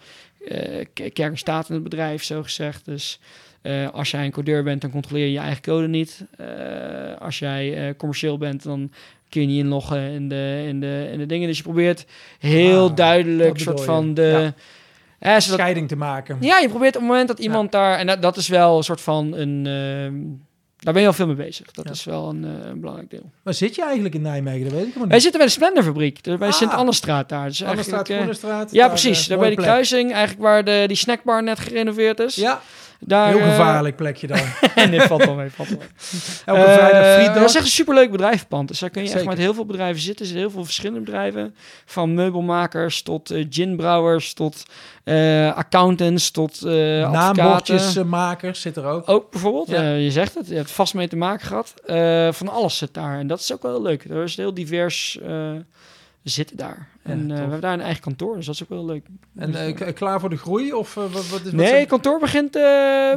kerk 0.93 1.19
en 1.19 1.37
staat 1.37 1.69
in 1.69 1.75
het 1.75 1.85
bedrijf, 1.85 2.25
zo 2.25 2.43
gezegd. 2.43 2.85
Dus 2.85 3.21
als 3.93 4.11
jij 4.11 4.25
een 4.25 4.31
codeur 4.31 4.63
bent, 4.63 4.81
dan 4.81 4.91
controleer 4.91 5.25
je 5.25 5.33
je 5.33 5.39
eigen 5.39 5.63
code 5.63 5.89
niet. 5.89 6.25
Als 7.19 7.39
jij 7.39 7.95
commercieel 7.97 8.39
bent, 8.39 8.63
dan 8.63 8.91
kun 9.29 9.41
je 9.41 9.47
niet 9.47 9.59
inloggen 9.65 9.99
in 10.11 10.29
de, 10.29 10.65
in 10.69 10.81
de, 10.81 11.09
in 11.13 11.19
de 11.19 11.27
dingen. 11.27 11.49
Dus 11.49 11.57
je 11.57 11.63
probeert 11.63 12.05
heel 12.39 12.89
Ah, 12.89 12.97
duidelijk 12.97 13.59
soort 13.59 13.81
van 13.85 14.15
de... 14.15 14.23
Ja. 14.23 14.55
Eh, 15.19 15.41
zodat, 15.41 15.59
Scheiding 15.59 15.89
te 15.89 15.97
maken. 15.97 16.37
ja, 16.41 16.59
je 16.59 16.69
probeert 16.69 16.95
op 16.95 17.01
het 17.01 17.11
moment 17.11 17.29
dat 17.29 17.39
iemand 17.39 17.73
daar... 17.73 17.99
En 17.99 18.07
dat, 18.07 18.23
dat 18.23 18.37
is 18.37 18.49
wel 18.49 18.77
een 18.77 18.83
soort 18.85 19.01
van 19.01 19.35
een... 19.37 19.67
ehm, 19.67 20.15
daar 20.79 20.93
ben 20.93 21.03
je 21.03 21.09
al 21.09 21.15
veel 21.15 21.27
mee 21.27 21.37
bezig. 21.37 21.71
Dat 21.71 21.85
Ja. 21.85 21.91
is 21.91 22.05
wel 22.05 22.29
een, 22.29 22.45
eh, 22.45 22.69
een 22.69 22.81
belangrijk 22.81 23.11
deel. 23.11 23.31
Waar 23.43 23.55
zit 23.55 23.75
je 23.75 23.83
eigenlijk 23.85 24.15
in 24.15 24.23
Nijmegen? 24.23 24.65
Dat 24.65 24.73
weet 24.73 24.87
ik 24.87 24.95
Wij 24.95 25.03
niet. 25.07 25.13
zitten 25.13 25.33
bij 25.41 25.47
de 25.47 25.55
Splenderfabriek, 25.55 26.25
dus 26.25 26.39
bij 26.39 26.49
Ah. 26.49 26.55
Sint-Annestraat 26.55 27.29
daar. 27.29 27.47
Dus 27.49 27.65
Anderstraat, 27.65 28.11
eigenlijk, 28.11 28.43
eh, 28.43 28.51
ja, 28.71 28.81
daar, 28.81 28.89
precies. 28.89 29.23
eh, 29.23 29.29
daar 29.29 29.39
bij 29.39 29.53
plek. 29.55 29.67
kruising, 29.67 30.13
eigenlijk 30.13 30.41
waar 30.43 30.65
de, 30.65 30.85
die 30.87 30.97
snackbar 30.97 31.43
net 31.43 31.59
gerenoveerd 31.59 32.21
is. 32.21 32.35
Ja, 32.35 32.61
daar, 32.99 33.29
heel 33.29 33.39
eh, 33.39 33.49
gevaarlijk 33.51 33.97
plekje 33.97 34.27
dan. 34.27 34.39
en 34.75 34.91
dit 34.91 35.03
valt 35.03 35.25
wel 35.25 35.35
mee, 35.35 35.51
valt 35.51 35.69
wel. 35.69 35.79
Elke 36.45 36.61
Eh, 36.71 36.75
vrijdag. 36.77 37.35
Dat 37.35 37.49
is 37.49 37.55
echt 37.55 37.65
een 37.65 37.71
superleuk 37.71 38.11
bedrijvenpand. 38.11 38.69
Dus 38.69 38.79
daar 38.79 38.91
kun 38.91 39.01
je 39.03 39.07
Zeker. 39.09 39.23
echt 39.23 39.31
met 39.31 39.41
heel 39.45 39.55
veel 39.55 39.67
bedrijven 39.67 40.01
zitten. 40.01 40.21
Er 40.21 40.27
zitten 40.27 40.47
heel 40.47 40.55
veel 40.57 40.65
verschillende 40.65 41.01
bedrijven. 41.01 41.55
Van 41.85 42.15
meubelmakers 42.15 43.03
tot 43.03 43.31
eh, 43.31 43.47
ginbrouwers, 43.51 44.33
tot 44.35 44.63
accountants, 45.55 46.31
tot. 46.31 46.61
Naambordjesmakers 46.63 48.61
zit 48.61 48.77
er 48.77 48.85
ook. 48.85 49.09
Ook 49.09 49.31
bijvoorbeeld, 49.31 49.69
Ja. 49.69 49.93
je 49.93 50.11
zegt 50.11 50.35
het, 50.35 50.49
je 50.49 50.55
hebt 50.55 50.71
vast 50.71 50.95
mee 50.95 51.09
te 51.09 51.17
maken 51.17 51.47
gehad. 51.47 51.75
Eh, 51.87 52.29
van 52.33 52.49
alles 52.49 52.79
zit 52.79 52.95
daar. 52.95 53.19
En 53.19 53.27
dat 53.27 53.41
is 53.41 53.53
ook 53.53 53.63
wel 53.63 53.73
heel 53.73 53.83
leuk. 53.83 54.05
Er 54.05 54.23
is 54.23 54.37
heel 54.37 54.55
divers 54.55 55.19
zitten 56.23 56.57
daar. 56.57 56.89
Ja, 57.09 57.15
en 57.15 57.31
eh, 57.31 57.35
we 57.35 57.41
hebben 57.41 57.61
daar 57.61 57.73
een 57.73 57.81
eigen 57.81 58.03
kantoor, 58.03 58.37
dus 58.37 58.47
dat 58.47 58.55
is 58.55 58.63
ook 58.63 58.69
wel 58.69 58.85
leuk. 58.85 59.07
En 59.37 59.51
Dus, 59.51 59.61
eh, 59.61 59.89
eh, 59.89 59.95
klaar 59.95 60.21
voor 60.21 60.31
de 60.31 60.37
groei? 60.37 60.73
Of 60.73 60.97
eh, 60.97 61.03
wat, 61.03 61.29
wat 61.29 61.41
is 61.45 61.53
Nee, 61.53 61.67
zijn- 61.67 61.87
kantoor 61.87 62.19
begint, 62.21 62.53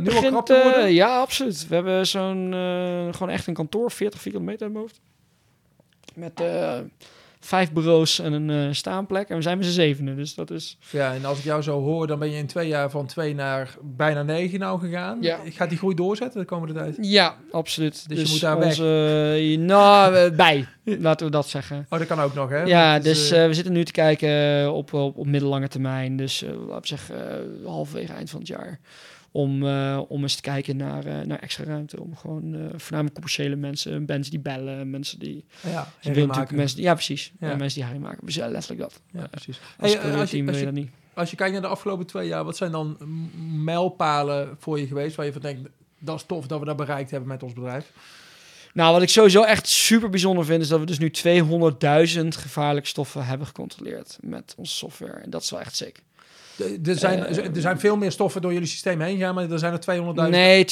begint 0.04 0.48
ja, 0.90 1.20
absoluut. 1.20 1.68
We 1.68 1.76
hebben 1.76 2.08
zo'n, 2.08 2.48
gewoon 3.12 3.30
echt 3.30 3.48
een 3.48 3.54
kantoor, 3.54 3.92
40 3.92 4.22
vierkante 4.22 4.48
meter 4.50 4.66
in 4.68 4.72
mijn 4.72 4.84
hoofd. 4.84 5.00
Met 6.16 6.42
vijf 7.46 7.72
bureaus 7.72 8.20
en 8.20 8.34
een 8.34 8.50
eh, 8.50 8.74
staanplek. 8.74 9.30
En 9.30 9.36
we 9.36 9.42
zijn 9.42 9.58
met 9.58 9.68
z'n 9.68 9.74
zevenen, 9.74 10.16
dus 10.16 10.36
dat 10.36 10.52
is... 10.52 10.78
Ja, 10.90 11.14
en 11.14 11.26
als 11.26 11.38
ik 11.38 11.44
jou 11.44 11.62
zo 11.62 11.82
hoor, 11.82 12.08
dan 12.08 12.20
ben 12.20 12.32
je 12.32 12.38
in 12.38 12.48
twee 12.48 12.68
jaar 12.68 12.90
van 12.90 13.06
twee 13.06 13.36
naar 13.36 13.76
bijna 13.82 14.24
negen 14.24 14.60
nou 14.60 14.80
gegaan. 14.80 15.18
Ja. 15.22 15.40
Gaat 15.46 15.70
die 15.70 15.78
groei 15.78 15.96
doorzetten 15.96 16.40
de 16.40 16.46
komende 16.46 16.74
tijd? 16.74 16.98
Ja, 17.02 17.36
absoluut. 17.52 18.10
Dus 18.10 18.22
je 18.22 18.28
moet 18.30 18.42
daar 18.42 18.60
weg. 18.60 18.68
onze, 18.70 19.56
Nou, 19.60 20.16
eh, 20.16 20.36
bij, 20.36 20.68
laten 21.08 21.26
we 21.26 21.32
dat 21.32 21.48
zeggen. 21.48 21.86
Oh, 21.90 22.00
dat 22.00 22.08
kan 22.08 22.20
ook 22.20 22.34
nog, 22.34 22.50
hè? 22.50 22.64
Ja, 22.64 22.94
Dat 22.94 23.04
dus 23.04 23.32
eh, 23.32 23.46
we 23.46 23.54
zitten 23.54 23.74
nu 23.74 23.84
te 23.84 23.92
kijken 23.92 24.74
op, 24.74 24.94
op, 24.94 25.18
op 25.18 25.26
middellange 25.26 25.68
termijn. 25.68 26.18
Dus 26.18 26.44
eh 26.44 26.50
laten 26.50 26.82
we 26.82 26.88
zeggen 26.88 27.16
halverwege 27.66 28.14
eind 28.14 28.30
van 28.30 28.40
het 28.40 28.48
jaar. 28.48 28.80
Om, 29.32 29.68
eh, 29.68 30.02
om 30.08 30.22
eens 30.22 30.36
te 30.36 30.42
kijken 30.42 30.78
naar, 30.78 31.06
eh, 31.06 31.26
naar 31.26 31.40
extra 31.40 31.64
ruimte. 31.64 32.02
Om 32.02 32.16
gewoon 32.16 32.54
eh, 32.54 32.60
voornamelijk 32.76 33.14
commerciële 33.14 33.56
mensen, 33.56 34.06
mensen 34.06 34.32
die 34.32 34.40
bellen, 34.40 34.90
mensen 34.90 35.20
die... 35.20 35.46
ja, 35.64 35.88
natuurlijk 36.04 36.36
maken. 36.36 36.56
mensen, 36.56 36.76
die- 36.78 36.86
ja, 36.86 36.94
precies. 36.94 37.32
Ja. 37.40 37.56
Mensen 37.56 37.74
die 37.80 37.84
herrie 37.84 38.00
maken. 38.02 38.52
Letterlijk 38.52 38.82
dat. 38.82 39.02
Ja, 39.12 39.28
precies. 39.28 39.60
Als 39.78 39.94
Hey, 39.94 40.02
als, 40.02 40.12
je, 40.14 40.20
als, 40.20 40.32
je 40.32 40.38
je, 40.60 40.66
dat 40.66 40.74
niet. 40.74 40.90
als 41.14 41.30
je 41.30 41.36
kijkt 41.36 41.54
naar 41.54 41.62
de 41.62 41.68
afgelopen 41.68 42.06
twee 42.06 42.28
jaar, 42.28 42.44
wat 42.44 42.58
zijn 42.58 42.72
dan 42.72 42.98
mijlpalen 43.64 44.56
voor 44.60 44.80
je 44.80 44.88
geweest 44.88 45.16
waar 45.16 45.26
je 45.26 45.34
van 45.34 45.42
denkt, 45.42 45.70
dat 46.00 46.16
is 46.16 46.24
tof 46.24 46.48
dat 46.48 46.60
we 46.60 46.66
dat 46.66 46.76
bereikt 46.78 47.12
hebben 47.12 47.30
met 47.30 47.44
ons 47.44 47.54
bedrijf? 47.54 47.92
Nou, 48.74 48.94
wat 48.94 49.02
ik 49.02 49.10
sowieso 49.10 49.44
echt 49.44 49.68
super 49.68 50.10
bijzonder 50.10 50.46
vind, 50.46 50.62
is 50.62 50.68
dat 50.68 50.80
we 50.80 50.86
dus 50.86 51.00
nu 51.00 51.12
200.000 52.22 52.28
gevaarlijke 52.28 52.90
stoffen 52.90 53.26
hebben 53.26 53.48
gecontroleerd 53.48 54.18
met 54.22 54.54
onze 54.58 54.76
software. 54.76 55.14
En 55.14 55.30
dat 55.30 55.42
is 55.42 55.50
wel 55.50 55.60
echt 55.60 55.76
sick. 55.76 56.02
Er 56.86 56.96
zijn, 56.98 57.20
er 57.56 57.62
zijn 57.62 57.80
veel 57.80 57.96
meer 57.98 58.12
stoffen 58.12 58.42
door 58.42 58.54
jullie 58.54 58.68
systeem 58.68 59.02
heen 59.02 59.18
gaan, 59.18 59.36
maar 59.36 59.52
er 59.52 59.60
zijn 59.60 59.74
er 59.74 59.80
200.000. 60.26 60.30
Nee, 60.30 60.66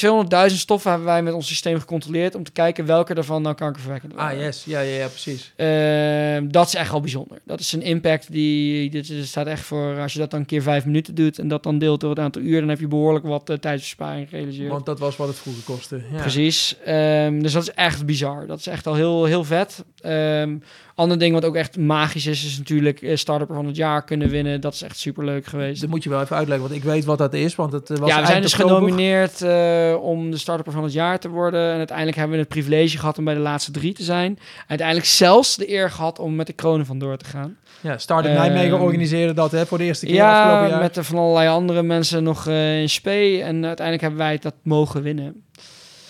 200.000 0.50 0.56
stoffen 0.56 0.90
hebben 0.90 1.08
wij 1.08 1.22
met 1.22 1.32
ons 1.34 1.46
systeem 1.46 1.78
gecontroleerd 1.80 2.34
om 2.34 2.44
te 2.44 2.52
kijken 2.52 2.86
welke 2.86 3.14
ervan 3.14 3.42
nou 3.42 3.54
kankerverwekkend 3.54 4.14
waren. 4.14 4.38
Ah, 4.38 4.42
yes. 4.44 4.64
Ja, 4.66 4.80
ja, 4.80 4.96
ja, 4.98 5.06
precies. 5.08 5.52
Ehm, 5.56 6.48
dat 6.50 6.66
is 6.66 6.74
echt 6.74 6.90
wel 6.90 7.00
bijzonder. 7.00 7.38
Dat 7.44 7.60
is 7.60 7.72
een 7.72 7.82
impact 7.82 8.32
die, 8.32 8.90
dit 8.90 9.08
is- 9.10 9.28
staat 9.28 9.46
echt 9.46 9.62
voor, 9.64 9.98
als 10.00 10.12
je 10.12 10.18
dat 10.18 10.30
dan 10.30 10.40
een 10.40 10.46
keer 10.46 10.62
vijf 10.62 10.84
minuten 10.84 11.14
doet 11.14 11.38
en 11.38 11.48
dat 11.48 11.62
dan 11.62 11.78
deelt 11.78 12.00
door 12.00 12.10
het 12.10 12.18
aantal 12.18 12.42
uur, 12.42 12.60
dan 12.60 12.68
heb 12.68 12.80
je 12.80 12.88
behoorlijk 12.88 13.24
wat 13.24 13.50
uh, 13.50 13.56
tijdsbesparing 13.56 14.28
gerealiseerd. 14.28 14.70
Want 14.70 14.86
dat 14.86 14.98
was 14.98 15.16
wat 15.16 15.28
het 15.28 15.38
vroeger 15.38 15.62
kostte. 15.62 16.02
Ja. 16.12 16.20
Precies. 16.20 16.76
Ehm, 16.84 17.40
dus 17.40 17.52
dat 17.52 17.62
is 17.62 17.70
echt 17.70 18.06
bizar. 18.06 18.46
Dat 18.46 18.58
is 18.58 18.66
echt 18.66 18.86
al 18.86 18.94
heel, 18.94 19.24
heel 19.24 19.44
vet. 19.44 19.84
Ehm 20.00 20.56
ander 21.00 21.18
ding 21.18 21.32
wat 21.34 21.44
ook 21.44 21.54
echt 21.56 21.76
magisch 21.78 22.26
is, 22.26 22.44
is 22.44 22.58
natuurlijk 22.58 23.02
eh, 23.02 23.16
Startup 23.16 23.48
van 23.52 23.66
het 23.66 23.76
jaar 23.76 24.04
kunnen 24.04 24.28
winnen. 24.28 24.60
Dat 24.60 24.74
is 24.74 24.82
echt 24.82 24.98
super 24.98 25.24
leuk 25.24 25.46
geweest. 25.46 25.80
Dat 25.80 25.90
moet 25.90 26.02
je 26.02 26.08
wel 26.08 26.20
even 26.20 26.36
uitleggen, 26.36 26.68
want 26.68 26.80
ik 26.80 26.84
weet 26.84 27.04
wat 27.04 27.18
dat 27.18 27.34
is. 27.34 27.54
Want 27.54 27.72
het 27.72 27.90
eh, 27.90 27.96
was 27.96 28.08
ja, 28.08 28.20
we 28.20 28.26
zijn 28.26 28.42
dus 28.42 28.52
oktober. 28.52 28.74
genomineerd 28.76 29.42
eh, 29.42 30.02
om 30.02 30.30
de 30.30 30.36
Startup 30.36 30.72
van 30.72 30.82
het 30.82 30.92
jaar 30.92 31.18
te 31.18 31.28
worden. 31.28 31.70
En 31.70 31.76
uiteindelijk 31.76 32.16
hebben 32.16 32.36
we 32.36 32.42
het 32.42 32.52
privilege 32.52 32.98
gehad 32.98 33.18
om 33.18 33.24
bij 33.24 33.34
de 33.34 33.40
laatste 33.40 33.70
drie 33.70 33.92
te 33.92 34.02
zijn. 34.02 34.38
Uiteindelijk 34.66 35.08
zelfs 35.08 35.56
de 35.56 35.70
eer 35.70 35.90
gehad 35.90 36.18
om 36.18 36.34
met 36.34 36.46
de 36.46 36.52
kronen 36.52 36.86
vandoor 36.86 37.16
te 37.16 37.24
gaan. 37.24 37.56
Ja, 37.80 37.98
Startup 37.98 38.30
Ehm, 38.30 38.40
Nijmegen 38.40 38.80
organiseerde 38.80 39.32
dat 39.32 39.50
hè, 39.50 39.66
voor 39.66 39.78
de 39.78 39.84
eerste 39.84 40.06
keer 40.06 40.22
afgelopen 40.22 40.62
Ja, 40.62 40.68
jaar. 40.68 40.80
met 40.80 40.98
van 41.06 41.18
allerlei 41.18 41.48
andere 41.48 41.82
mensen 41.82 42.22
nog 42.22 42.46
in 42.48 42.88
spe. 42.88 43.40
En 43.42 43.64
uiteindelijk 43.66 44.00
hebben 44.00 44.18
wij 44.18 44.38
dat 44.38 44.54
mogen 44.62 45.02
winnen. 45.02 45.44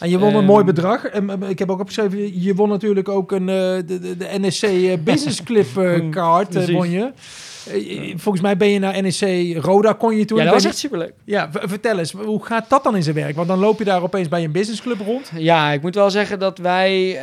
En 0.00 0.10
je 0.10 0.18
won 0.18 0.28
een 0.28 0.34
Ehm, 0.34 0.44
mooi 0.44 0.64
bedrag. 0.64 1.04
En, 1.04 1.42
ik 1.42 1.58
heb 1.58 1.70
ook 1.70 1.80
opgeschreven, 1.80 2.42
je 2.42 2.54
won 2.54 2.68
natuurlijk 2.68 3.08
ook 3.08 3.32
een, 3.32 3.48
eh, 3.48 3.54
de, 3.54 3.84
de, 4.00 4.16
de 4.16 4.28
NSC 4.40 4.62
eh, 4.62 4.92
Business 5.04 5.42
Clip 5.42 5.74
Mm, 5.76 6.10
card. 6.10 6.56
eh, 6.56 6.68
won 6.74 6.90
je. 6.90 7.10
Volgens 8.16 8.40
mij 8.44 8.56
ben 8.56 8.68
je 8.68 8.78
naar 8.78 9.02
NEC 9.02 9.56
Roda 9.64 9.92
kon 9.92 10.16
je 10.16 10.24
toen. 10.24 10.38
ja, 10.38 10.44
dat 10.44 10.52
was 10.52 10.62
je- 10.62 10.68
echt 10.68 10.78
superleuk. 10.78 11.12
Ja, 11.24 11.50
vertel 11.52 11.98
eens, 11.98 12.12
hoe 12.12 12.44
gaat 12.44 12.68
dat 12.70 12.84
dan 12.84 12.96
in 12.96 13.02
zijn 13.02 13.14
werk? 13.14 13.34
Want 13.36 13.48
dan 13.48 13.58
loop 13.58 13.78
je 13.78 13.84
daar 13.84 14.02
opeens 14.02 14.28
bij 14.28 14.44
een 14.44 14.52
businessclub 14.52 15.00
rond. 15.00 15.30
Ja, 15.36 15.72
ik 15.72 15.82
moet 15.82 15.94
wel 15.94 16.10
zeggen 16.10 16.38
dat 16.38 16.58
wij 16.58 17.18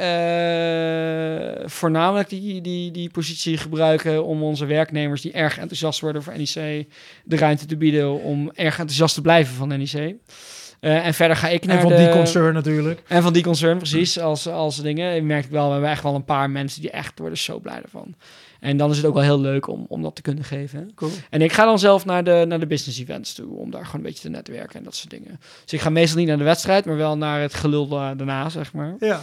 voornamelijk 1.65 2.29
die, 2.29 2.61
die, 2.61 2.91
die 2.91 3.09
positie 3.09 3.57
gebruiken 3.57 4.23
om 4.25 4.43
onze 4.43 4.65
werknemers 4.65 5.21
die 5.21 5.31
erg 5.31 5.57
enthousiast 5.57 5.99
worden 5.99 6.23
voor 6.23 6.33
NEC 6.37 6.85
de 7.23 7.35
ruimte 7.37 7.65
te 7.65 7.77
bieden 7.77 8.21
om 8.23 8.51
erg 8.53 8.79
enthousiast 8.79 9.15
te 9.15 9.21
blijven 9.21 9.55
van 9.55 9.67
NEC. 9.67 10.15
Eh, 10.79 11.05
en 11.05 11.13
verder 11.13 11.37
ga 11.37 11.47
ik 11.47 11.65
naar 11.65 11.75
En 11.75 11.81
van 11.81 11.91
de... 11.91 11.97
die 11.97 12.09
concern 12.09 12.53
natuurlijk. 12.53 13.01
En 13.07 13.21
van 13.23 13.33
die 13.33 13.43
concern, 13.43 13.77
precies, 13.77 14.19
als, 14.19 14.47
als 14.47 14.81
dingen. 14.81 15.15
Ik 15.15 15.23
merk 15.23 15.45
ik 15.45 15.51
wel, 15.51 15.65
we 15.65 15.71
hebben 15.71 15.89
echt 15.89 16.03
wel 16.03 16.15
een 16.15 16.25
paar 16.25 16.49
mensen 16.49 16.81
die 16.81 16.91
echt 16.91 17.19
worden 17.19 17.37
zo 17.37 17.59
blij 17.59 17.81
ervan. 17.83 18.15
En 18.59 18.77
dan 18.77 18.89
is 18.91 18.97
het 18.97 19.05
ook 19.05 19.13
wel 19.13 19.23
heel 19.23 19.39
leuk 19.39 19.67
om, 19.67 19.85
om 19.89 20.01
dat 20.01 20.15
te 20.15 20.21
kunnen 20.21 20.43
geven. 20.43 20.91
Cool. 20.95 21.11
En 21.29 21.41
ik 21.41 21.51
ga 21.53 21.65
dan 21.65 21.79
zelf 21.79 22.05
naar 22.05 22.23
de, 22.23 22.45
naar 22.47 22.59
de 22.59 22.67
business 22.67 22.99
events 22.99 23.33
toe, 23.33 23.57
om 23.57 23.71
daar 23.71 23.85
gewoon 23.85 23.95
een 24.01 24.07
beetje 24.07 24.21
te 24.21 24.29
netwerken 24.29 24.75
en 24.77 24.83
dat 24.83 24.95
soort 24.95 25.09
dingen. 25.09 25.39
Dus 25.63 25.73
ik 25.73 25.81
ga 25.81 25.89
meestal 25.89 26.17
niet 26.19 26.27
naar 26.27 26.37
de 26.37 26.43
wedstrijd, 26.43 26.85
maar 26.85 26.97
wel 26.97 27.17
naar 27.17 27.41
het 27.41 27.53
gelul 27.53 27.87
da- 27.87 28.15
daarna, 28.15 28.49
zeg 28.49 28.73
maar. 28.73 28.95
Ja, 28.99 29.21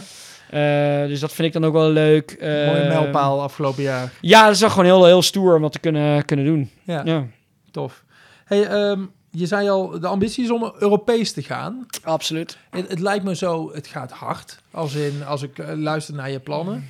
Eh, 0.49 1.07
dus 1.07 1.19
dat 1.19 1.33
vind 1.33 1.47
ik 1.47 1.53
dan 1.53 1.65
ook 1.65 1.73
wel 1.73 1.89
leuk. 1.89 2.31
Eh, 2.31 2.49
mooie 2.49 2.87
mijlpaal 2.87 3.41
afgelopen 3.41 3.83
jaar. 3.83 4.11
Ja, 4.21 4.45
dat 4.45 4.53
is 4.53 4.59
wel 4.59 4.69
gewoon 4.69 4.85
heel, 4.85 5.05
heel 5.05 5.21
stoer 5.21 5.55
om 5.55 5.61
dat 5.61 5.71
te 5.71 5.79
kunnen, 5.79 6.25
kunnen 6.25 6.45
doen. 6.45 6.69
Ja, 6.83 7.01
Ja, 7.05 7.23
tof. 7.71 8.03
Hey, 8.45 8.67
ehm, 8.67 8.99
je 9.35 9.45
zei 9.45 9.69
al, 9.69 9.99
de 9.99 10.07
ambitie 10.07 10.43
is 10.43 10.51
om 10.51 10.73
Europees 10.79 11.33
te 11.33 11.43
gaan. 11.43 11.85
absoluut. 12.03 12.57
Het, 12.69 12.87
het 12.89 12.99
lijkt 12.99 13.23
me 13.23 13.35
zo, 13.35 13.73
het 13.73 13.87
gaat 13.87 14.11
hard. 14.11 14.59
Als, 14.71 14.93
in, 14.93 15.23
als 15.25 15.41
ik 15.41 15.59
eh, 15.59 15.75
luister 15.77 16.13
naar 16.13 16.29
je 16.31 16.39
plannen. 16.39 16.89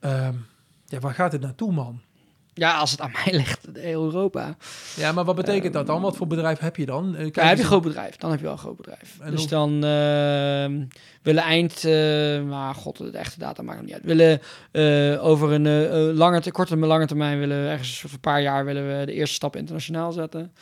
Ehm, 0.00 0.32
ja, 0.86 0.98
waar 0.98 1.14
gaat 1.14 1.32
het 1.32 1.40
naartoe, 1.40 1.72
man? 1.72 2.00
Ja, 2.54 2.76
als 2.78 2.90
het 2.90 3.00
aan 3.00 3.10
mij 3.24 3.34
ligt, 3.40 3.66
heel 3.72 4.04
Europa. 4.04 4.56
Ja, 4.96 5.12
maar 5.12 5.24
wat 5.24 5.36
betekent 5.36 5.72
dat 5.72 5.86
dan? 5.86 6.00
Wat 6.00 6.16
voor 6.16 6.26
bedrijf 6.26 6.58
heb 6.58 6.76
je 6.76 6.86
dan? 6.86 7.14
Eh, 7.14 7.20
kijk 7.22 7.36
Ja, 7.36 7.42
heb 7.46 7.56
je 7.56 7.62
een 7.62 7.68
groot 7.68 7.82
bedrijf, 7.82 8.16
dan 8.16 8.30
heb 8.30 8.38
je 8.38 8.44
wel 8.44 8.54
een 8.54 8.58
groot 8.60 8.76
bedrijf. 8.76 9.16
En 9.20 9.30
dus 9.30 9.40
hoe- 9.40 9.48
dan 9.48 9.84
ehm, 9.84 10.84
willen 11.22 11.42
eind, 11.42 11.84
eh 11.84 12.42
maar 12.42 12.74
god, 12.74 12.96
de 12.98 13.10
echte 13.18 13.38
data 13.38 13.62
maakt 13.62 13.82
niet 13.82 13.92
uit. 13.92 14.02
Willen 14.04 14.40
over 15.20 15.52
een 15.52 15.68
lange, 16.14 16.40
te- 16.40 16.50
korte 16.50 16.72
en 16.74 16.86
lange 16.86 17.06
termijn 17.06 17.38
willen 17.38 17.62
we 17.62 17.68
ergens 17.68 17.96
over 18.04 18.12
een 18.14 18.20
paar 18.20 18.42
jaar 18.42 18.64
willen 18.64 18.98
we 18.98 19.06
de 19.06 19.12
eerste 19.12 19.34
stap 19.34 19.56
internationaal 19.56 20.12
zetten. 20.12 20.52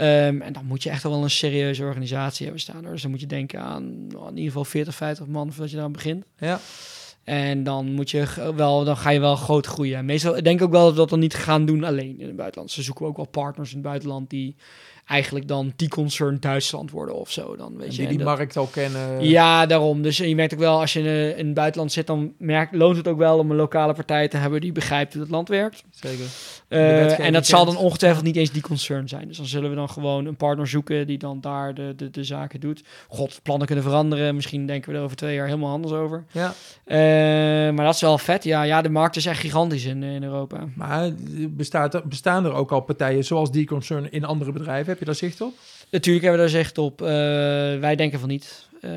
Ehm, 0.00 0.40
en 0.40 0.52
dan 0.52 0.64
moet 0.66 0.82
je 0.82 0.90
echt 0.90 1.02
wel 1.02 1.22
een 1.22 1.30
serieuze 1.30 1.82
organisatie 1.84 2.44
hebben 2.44 2.62
staan. 2.62 2.82
Hoor. 2.84 2.92
Dus 2.92 3.02
dan 3.02 3.10
moet 3.10 3.20
je 3.20 3.26
denken 3.26 3.60
aan 3.60 4.06
nou, 4.06 4.22
in 4.28 4.36
ieder 4.36 4.44
geval 4.50 4.64
40, 4.64 4.94
50 4.94 5.26
man 5.26 5.52
voordat 5.52 5.70
je 5.70 5.76
daar 5.76 5.90
begint. 5.90 6.24
Ja, 6.38 6.60
En 7.24 7.62
dan 7.64 7.92
moet 7.92 8.10
je 8.10 8.52
wel, 8.56 8.84
dan 8.84 8.96
ga 8.96 9.10
je 9.10 9.20
wel 9.20 9.36
groot 9.36 9.66
groeien. 9.66 9.96
En 9.98 10.04
Meestal 10.04 10.36
ik 10.36 10.44
denk 10.44 10.62
ook 10.62 10.70
wel 10.70 10.82
dat 10.82 10.90
we 10.92 10.96
dat 10.98 11.08
dan 11.08 11.18
niet 11.18 11.34
gaan 11.34 11.64
doen 11.64 11.84
alleen 11.84 12.18
in 12.20 12.26
het 12.26 12.36
buitenland. 12.36 12.70
Ze 12.70 12.82
zoeken 12.82 13.06
ook 13.06 13.16
wel 13.16 13.26
partners 13.26 13.68
in 13.70 13.76
het 13.76 13.86
buitenland 13.86 14.30
die 14.30 14.56
eigenlijk 15.06 15.48
dan 15.48 15.72
die 15.76 15.88
concern 15.88 16.36
Duitsland 16.40 16.90
worden 16.90 17.14
of 17.14 17.30
zo. 17.30 17.56
Dan 17.56 17.76
weet 17.76 17.86
en 17.86 17.92
je. 17.92 17.98
die 17.98 18.08
die 18.08 18.18
dat- 18.18 18.26
markt 18.26 18.56
al 18.56 18.66
kennen. 18.66 19.24
ja, 19.24 19.66
daarom. 19.66 20.02
Dus 20.02 20.16
je 20.16 20.34
merkt 20.34 20.52
ook 20.52 20.58
wel, 20.58 20.80
als 20.80 20.92
je 20.92 20.98
in, 21.00 21.06
eh, 21.06 21.38
in 21.38 21.46
het 21.46 21.54
buitenland 21.54 21.92
zit, 21.92 22.06
dan 22.06 22.32
merkt, 22.38 22.74
loont 22.74 22.96
het 22.96 23.08
ook 23.08 23.18
wel 23.18 23.38
om 23.38 23.50
een 23.50 23.56
lokale 23.56 23.92
partij 23.92 24.28
te 24.28 24.36
hebben 24.36 24.60
die 24.60 24.72
begrijpt 24.72 25.12
hoe 25.12 25.22
het 25.22 25.30
land 25.30 25.48
werkt. 25.48 25.84
Zeker. 25.90 26.24
Eh, 26.70 27.18
en 27.18 27.32
dat 27.32 27.46
zal 27.46 27.64
dan 27.64 27.76
ongetwijfeld 27.76 28.24
niet 28.24 28.36
eens 28.36 28.52
die 28.52 28.62
concern 28.62 29.08
zijn. 29.08 29.28
Dus 29.28 29.36
dan 29.36 29.46
zullen 29.46 29.70
we 29.70 29.76
dan 29.76 29.88
gewoon 29.88 30.26
een 30.26 30.36
partner 30.36 30.68
zoeken 30.68 31.06
die 31.06 31.18
dan 31.18 31.40
daar 31.40 31.74
de, 31.74 31.92
de, 31.96 32.10
de 32.10 32.24
zaken 32.24 32.60
doet. 32.60 32.82
God, 33.08 33.40
plannen 33.42 33.66
kunnen 33.66 33.84
veranderen. 33.84 34.34
Misschien 34.34 34.66
denken 34.66 34.92
we 34.92 34.98
er 34.98 35.04
over 35.04 35.16
twee 35.16 35.34
jaar 35.34 35.46
helemaal 35.46 35.72
anders 35.72 35.92
over. 35.92 36.24
Ja, 36.30 36.54
Eh, 36.84 36.96
maar 37.74 37.84
dat 37.84 37.94
is 37.94 38.00
wel 38.00 38.18
vet. 38.18 38.44
Ja, 38.44 38.62
ja, 38.62 38.82
de 38.82 38.88
markt 38.88 39.16
is 39.16 39.26
echt 39.26 39.40
gigantisch 39.40 39.84
in, 39.84 40.02
in 40.02 40.22
Europa. 40.22 40.68
maar 40.74 41.04
eh, 41.04 41.12
bestaat 41.48 41.94
er, 41.94 42.02
bestaan 42.08 42.44
er 42.44 42.52
ook 42.52 42.72
al 42.72 42.80
partijen 42.80 43.24
zoals 43.24 43.50
die 43.50 43.66
concern 43.66 44.12
in 44.12 44.24
andere 44.24 44.52
bedrijven? 44.52 44.88
Heb 44.88 44.98
je 44.98 45.04
daar 45.04 45.14
zicht 45.14 45.40
op? 45.40 45.54
Natuurlijk 45.90 46.24
hebben 46.24 46.44
we 46.44 46.50
daar 46.52 46.60
zicht 46.62 46.78
op. 46.78 47.02
Eh, 47.02 47.08
wij 47.78 47.96
denken 47.96 48.20
van 48.20 48.28
niet. 48.28 48.68
Eh, 48.80 48.90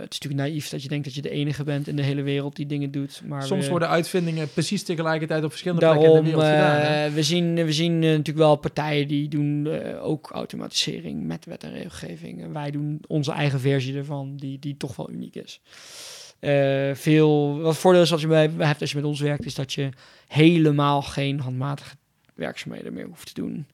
het 0.00 0.12
is 0.12 0.18
natuurlijk 0.20 0.34
naïef 0.48 0.68
dat 0.68 0.82
je 0.82 0.88
denkt 0.88 1.04
dat 1.04 1.14
je 1.14 1.22
de 1.22 1.30
enige 1.30 1.64
bent 1.64 1.88
in 1.88 1.96
de 1.96 2.02
hele 2.02 2.22
wereld 2.22 2.56
die 2.56 2.66
dingen 2.66 2.90
doet. 2.90 3.22
Maar 3.26 3.42
Soms 3.42 3.64
we- 3.64 3.70
worden 3.70 3.88
uitvindingen 3.88 4.48
precies 4.52 4.82
tegelijkertijd 4.82 5.44
op 5.44 5.50
verschillende 5.50 5.86
plekken 5.86 6.08
in 6.08 6.14
de 6.14 6.22
wereld 6.22 6.44
gedaan. 6.44 6.80
hè? 6.80 7.06
eh, 7.06 7.12
we 7.12 7.22
zien, 7.22 7.54
we 7.54 7.72
zien 7.72 7.98
natuurlijk 7.98 8.38
wel 8.38 8.56
partijen 8.56 9.08
die 9.08 9.28
doen 9.28 9.68
ook 10.00 10.30
automatisering 10.30 11.26
met 11.26 11.44
wet 11.44 11.64
en 11.64 11.72
regelgeving. 11.72 12.42
En 12.42 12.52
wij 12.52 12.70
doen 12.70 13.00
onze 13.06 13.32
eigen 13.32 13.60
versie 13.60 13.96
ervan, 13.96 14.36
die, 14.36 14.58
die 14.58 14.76
toch 14.76 14.96
wel 14.96 15.10
uniek 15.10 15.34
is. 15.34 15.60
Eh, 16.38 16.90
veel, 16.94 17.58
wat 17.60 17.76
voordeel 17.76 18.02
is 18.02 18.10
wat 18.10 18.20
je 18.20 18.26
bij, 18.26 18.50
hebt 18.58 18.80
als 18.80 18.90
je 18.90 18.96
met 18.96 19.06
ons 19.06 19.20
werkt, 19.20 19.44
is 19.44 19.54
dat 19.54 19.72
je 19.72 19.88
helemaal 20.28 21.02
geen 21.02 21.40
handmatige 21.40 21.96
werkzaamheden 22.34 22.92
meer 22.92 23.06
hoeft 23.06 23.34
te 23.34 23.40
doen. 23.40 23.66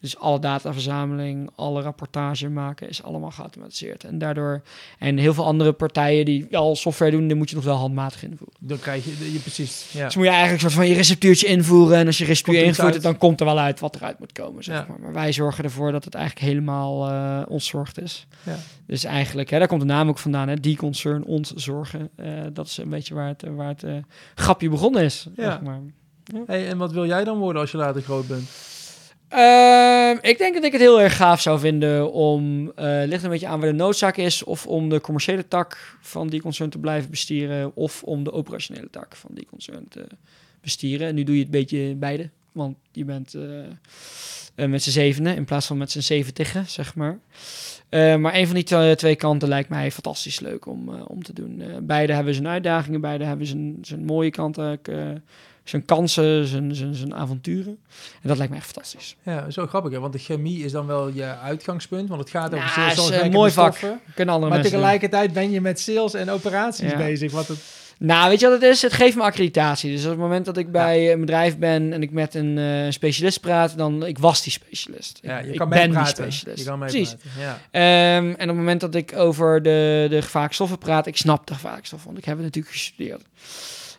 Dus 0.00 0.18
alle 0.18 0.38
dataverzameling, 0.40 1.50
alle 1.54 1.82
rapportage 1.82 2.48
maken 2.48 2.88
is 2.88 3.02
allemaal 3.02 3.30
geautomatiseerd. 3.30 4.04
En 4.04 4.18
daardoor, 4.18 4.62
en 4.98 5.16
heel 5.16 5.34
veel 5.34 5.44
andere 5.44 5.72
partijen 5.72 6.24
die 6.24 6.56
al 6.56 6.76
software 6.76 7.10
doen, 7.10 7.28
daar 7.28 7.36
moet 7.36 7.48
je 7.50 7.56
nog 7.56 7.64
wel 7.64 7.76
handmatig 7.76 8.22
invoeren. 8.22 8.56
Dan 8.60 8.78
krijg 8.78 9.04
je, 9.04 9.32
je 9.32 9.38
precies. 9.38 9.90
Ja. 9.92 10.04
Dus 10.04 10.14
moet 10.16 10.24
je 10.24 10.30
eigenlijk 10.30 10.60
soort 10.60 10.72
van 10.72 10.88
je 10.88 10.94
receptuurtje 10.94 11.46
invoeren. 11.46 11.98
En 11.98 12.06
als 12.06 12.18
je 12.18 12.24
receptuur 12.24 12.66
er 12.66 12.84
uit? 12.84 13.02
dan 13.02 13.18
komt 13.18 13.40
er 13.40 13.46
wel 13.46 13.58
uit 13.58 13.80
wat 13.80 13.96
eruit 13.96 14.18
moet 14.18 14.32
komen. 14.32 14.64
Zeg 14.64 14.76
Ja. 14.76 14.86
maar. 14.88 15.00
maar 15.00 15.12
wij 15.12 15.32
zorgen 15.32 15.64
ervoor 15.64 15.92
dat 15.92 16.04
het 16.04 16.14
eigenlijk 16.14 16.46
helemaal 16.46 17.08
eh 17.08 17.42
ontzorgd 17.48 18.00
is. 18.00 18.26
Ja. 18.42 18.56
Dus 18.86 19.04
eigenlijk, 19.04 19.50
hè, 19.50 19.58
daar 19.58 19.68
komt 19.68 19.80
de 19.80 19.86
naam 19.86 20.08
ook 20.08 20.18
vandaan. 20.18 20.48
Hè, 20.48 20.56
die 20.56 20.76
concern 20.76 21.24
ontzorgen. 21.24 22.10
Eh 22.16 22.26
dat 22.52 22.66
is 22.66 22.76
een 22.76 22.88
beetje 22.88 23.14
waar 23.14 23.28
het, 23.28 23.42
eh, 23.42 23.50
waar 23.54 23.68
het 23.68 23.82
eh, 23.82 23.94
grapje 24.34 24.68
begonnen 24.68 25.02
is. 25.02 25.26
Ja. 25.36 25.42
Zeg 25.50 25.60
maar. 25.60 25.80
Hey, 26.46 26.68
en 26.68 26.78
wat 26.78 26.92
wil 26.92 27.06
jij 27.06 27.24
dan 27.24 27.38
worden 27.38 27.60
als 27.62 27.70
je 27.70 27.76
later 27.76 28.02
groot 28.02 28.26
bent? 28.26 28.48
Ehm, 29.28 30.16
ik 30.20 30.38
denk 30.38 30.54
dat 30.54 30.64
ik 30.64 30.72
het 30.72 30.80
heel 30.80 31.00
erg 31.00 31.16
gaaf 31.16 31.40
zou 31.40 31.58
vinden 31.58 32.12
om, 32.12 32.72
eh 32.74 33.02
ligt 33.06 33.22
een 33.24 33.30
beetje 33.30 33.46
aan 33.46 33.60
waar 33.60 33.70
de 33.70 33.76
noodzaak 33.76 34.16
is, 34.16 34.44
of 34.44 34.66
om 34.66 34.88
de 34.88 35.00
commerciële 35.00 35.48
tak 35.48 35.96
van 36.00 36.28
die 36.28 36.40
concern 36.40 36.70
te 36.70 36.78
blijven 36.78 37.10
bestieren, 37.10 37.76
of 37.76 38.02
om 38.02 38.24
de 38.24 38.32
operationele 38.32 38.90
tak 38.90 39.16
van 39.16 39.30
die 39.34 39.46
concern 39.46 39.86
te 39.88 40.06
bestieren. 40.60 41.08
En 41.08 41.14
nu 41.14 41.24
doe 41.24 41.34
je 41.34 41.40
het 41.42 41.50
beetje 41.50 41.94
beide, 41.94 42.30
want 42.52 42.76
je 42.92 43.04
bent 43.04 43.34
eh, 43.34 43.42
eh, 44.54 44.68
met 44.68 44.82
z'n 44.82 44.90
zevenen 44.90 45.36
in 45.36 45.44
plaats 45.44 45.66
van 45.66 45.78
met 45.78 45.90
z'n 45.90 46.00
zeventigen, 46.00 46.66
zeg 46.66 46.94
maar. 46.94 47.18
Maar 47.90 48.34
een 48.34 48.46
van 48.46 48.54
die 48.54 48.64
twe- 48.64 48.94
twee 48.96 49.16
kanten 49.16 49.48
lijkt 49.48 49.68
mij 49.68 49.90
fantastisch 49.90 50.40
leuk 50.40 50.66
om, 50.66 50.88
om 50.88 51.22
te 51.22 51.32
doen. 51.32 51.62
Beide 51.82 52.12
hebben 52.12 52.34
zijn 52.34 52.48
uitdagingen, 52.48 53.00
beide 53.00 53.24
hebben 53.24 53.46
zijn, 53.46 53.78
zijn 53.82 54.04
mooie 54.04 54.30
kanten, 54.30 54.80
zijn 55.68 55.84
kansen, 55.84 56.46
zijn, 56.46 56.74
zijn, 56.74 56.94
zijn 56.94 57.14
avonturen. 57.14 57.78
En 58.22 58.28
dat 58.28 58.36
lijkt 58.36 58.52
mij 58.52 58.60
echt 58.62 58.70
fantastisch. 58.72 59.16
Ja, 59.22 59.50
zo 59.50 59.66
grappig 59.66 59.92
hè, 59.92 59.98
want 60.00 60.12
de 60.12 60.18
chemie 60.18 60.64
is 60.64 60.72
dan 60.72 60.86
wel 60.86 61.08
je 61.08 61.24
uitgangspunt, 61.38 62.08
want 62.08 62.20
het 62.20 62.30
gaat 62.30 62.54
over 62.54 62.58
Ja, 62.76 62.94
zeer 62.94 63.14
is 63.16 63.20
een 63.22 63.30
mooi 63.30 63.50
vak. 63.50 63.76
stoffen. 63.76 64.00
Kunnen 64.14 64.34
andere 64.34 64.52
Maar 64.52 64.62
tegelijkertijd 64.62 65.32
ben 65.32 65.50
je 65.50 65.60
met 65.60 65.80
sales 65.80 66.14
en 66.14 66.30
operaties 66.30 66.90
Ja. 66.90 66.96
bezig. 66.96 67.32
Wat 67.32 67.48
het, 67.48 67.58
Nou, 67.98 68.28
weet 68.30 68.40
je 68.40 68.48
wat 68.48 68.60
het 68.60 68.70
is? 68.70 68.82
Het 68.82 68.92
geeft 68.92 69.16
me 69.16 69.22
accreditatie. 69.22 69.90
Dus 69.90 70.04
op 70.04 70.10
het 70.10 70.18
moment 70.18 70.44
dat 70.44 70.56
ik 70.56 70.72
bij 70.72 71.12
een 71.12 71.20
bedrijf 71.20 71.58
ben 71.58 71.92
en 71.92 72.02
ik 72.02 72.10
met 72.10 72.34
een 72.34 72.58
eh, 72.58 72.90
specialist 72.90 73.40
praat, 73.40 73.76
dan 73.76 74.06
ik 74.06 74.18
was 74.18 74.42
die 74.42 74.52
specialist. 74.52 75.18
ja, 75.22 75.38
je 75.38 75.50
ik 75.52 75.58
kan 75.58 75.68
ben 75.68 75.90
die 75.90 76.06
specialist. 76.06 76.58
Je 76.58 76.64
kan 76.64 76.78
Precies. 76.78 77.10
meepraten. 77.10 77.40
Ja. 77.40 77.58
Ehm, 78.16 78.24
en 78.26 78.32
op 78.32 78.38
het 78.48 78.56
moment 78.56 78.80
dat 78.80 78.94
ik 78.94 79.12
over 79.16 79.62
de, 79.62 80.06
de 80.10 80.22
gevaarlijke 80.22 80.54
stoffen 80.54 80.78
praat, 80.78 81.06
ik 81.06 81.16
snap 81.16 81.46
de 81.46 81.54
gevaarlijke 81.54 81.86
stoffen, 81.86 82.08
want 82.08 82.18
ik 82.20 82.24
heb 82.24 82.34
het 82.36 82.44
natuurlijk 82.44 82.74
gestudeerd. 82.74 83.22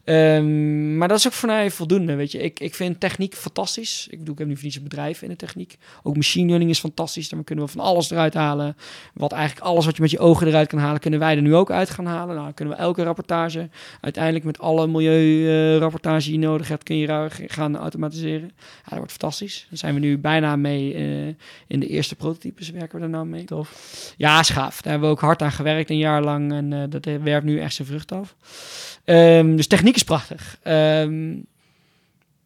Ehm, 0.10 0.98
maar 0.98 1.08
dat 1.08 1.18
is 1.18 1.28
ook 1.28 1.34
voor 1.34 1.50
mij 1.50 1.72
voldoende, 1.72 2.16
weet 2.16 2.32
je. 2.32 2.38
Ik, 2.38 2.60
ik 2.60 2.76
vind 2.76 3.00
techniek 3.00 3.36
fantastisch. 3.36 4.08
Ik, 4.10 4.18
bedoel, 4.20 4.34
ik 4.34 4.40
heb 4.40 4.48
nu 4.48 4.54
voor 4.54 4.64
niets 4.64 4.76
een 4.76 4.84
bedrijf 4.84 5.22
in 5.22 5.30
de 5.30 5.36
techniek. 5.36 5.78
Ook 6.04 6.16
machine 6.16 6.48
learning 6.48 6.70
is 6.70 6.80
fantastisch. 6.80 7.30
Daar 7.30 7.44
kunnen 7.44 7.66
we 7.66 7.72
van 7.72 7.82
alles 7.82 8.12
eruit 8.12 8.34
halen. 8.34 8.76
Wat 9.14 9.32
eigenlijk 9.32 9.66
alles 9.66 9.86
wat 9.86 9.96
je 9.96 10.02
met 10.02 10.12
je 10.12 10.20
ogen 10.20 10.48
eruit 10.48 10.68
kan 10.68 10.80
halen, 10.80 11.00
kunnen 11.00 11.20
wij 11.20 11.36
er 11.36 11.42
nu 11.42 11.56
ook 11.56 11.72
uit 11.72 11.90
gaan 11.90 12.06
halen. 12.06 12.34
Nou, 12.34 12.46
dan 12.46 12.54
kunnen 12.54 12.76
we 12.76 12.82
elke 12.82 13.04
rapportage 13.04 13.70
uiteindelijk 14.02 14.46
met 14.46 14.60
alle 14.60 14.88
milieurapportage 14.88 16.24
die 16.30 16.40
je 16.40 16.46
nodig 16.46 16.68
hebt, 16.68 16.84
kun 16.84 16.98
je 16.98 17.28
gaan 17.48 17.78
automatiseren. 17.78 18.52
Ja, 18.56 18.90
dat 18.90 18.98
wordt 18.98 19.12
fantastisch. 19.12 19.66
Daar 19.70 19.80
zijn 19.80 19.94
we 19.94 20.00
nu 20.00 20.18
bijna 20.18 20.56
mee 20.56 20.96
uh, 20.96 21.34
in 21.68 21.80
de 21.80 21.88
eerste 21.88 22.16
prototypes 22.16 22.70
werken 22.70 22.98
we 22.98 23.04
er 23.04 23.10
nou 23.10 23.26
mee. 23.26 23.44
Tof. 23.44 24.14
Ja, 24.18 24.44
schaaf. 24.44 24.82
Daar 24.82 24.92
hebben 24.92 25.10
we 25.10 25.16
ook 25.16 25.22
hard 25.22 25.42
aan 25.42 25.52
gewerkt 25.52 25.90
een 25.90 25.98
jaar 25.98 26.24
lang 26.24 26.52
en 26.52 26.72
uh, 26.72 26.84
dat 26.90 27.06
werpt 27.06 27.46
nu 27.46 27.60
echt 27.60 27.74
zijn 27.74 27.88
vrucht 27.88 28.12
af. 28.12 28.36
Um, 29.06 29.56
dus 29.56 29.68
techniek 29.68 29.98
prachtig. 30.04 30.58
Um, 30.64 31.46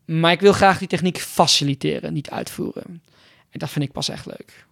maar 0.06 0.32
ik 0.32 0.42
wil 0.42 0.54
graag 0.54 0.78
die 0.78 0.88
techniek 0.88 1.18
faciliteren, 1.18 2.14
niet 2.14 2.30
uitvoeren. 2.30 3.02
En 3.50 3.60
dat 3.60 3.70
vind 3.70 3.86
ik 3.86 3.92
pas 3.92 4.10
echt 4.10 4.26
leuk. 4.26 4.66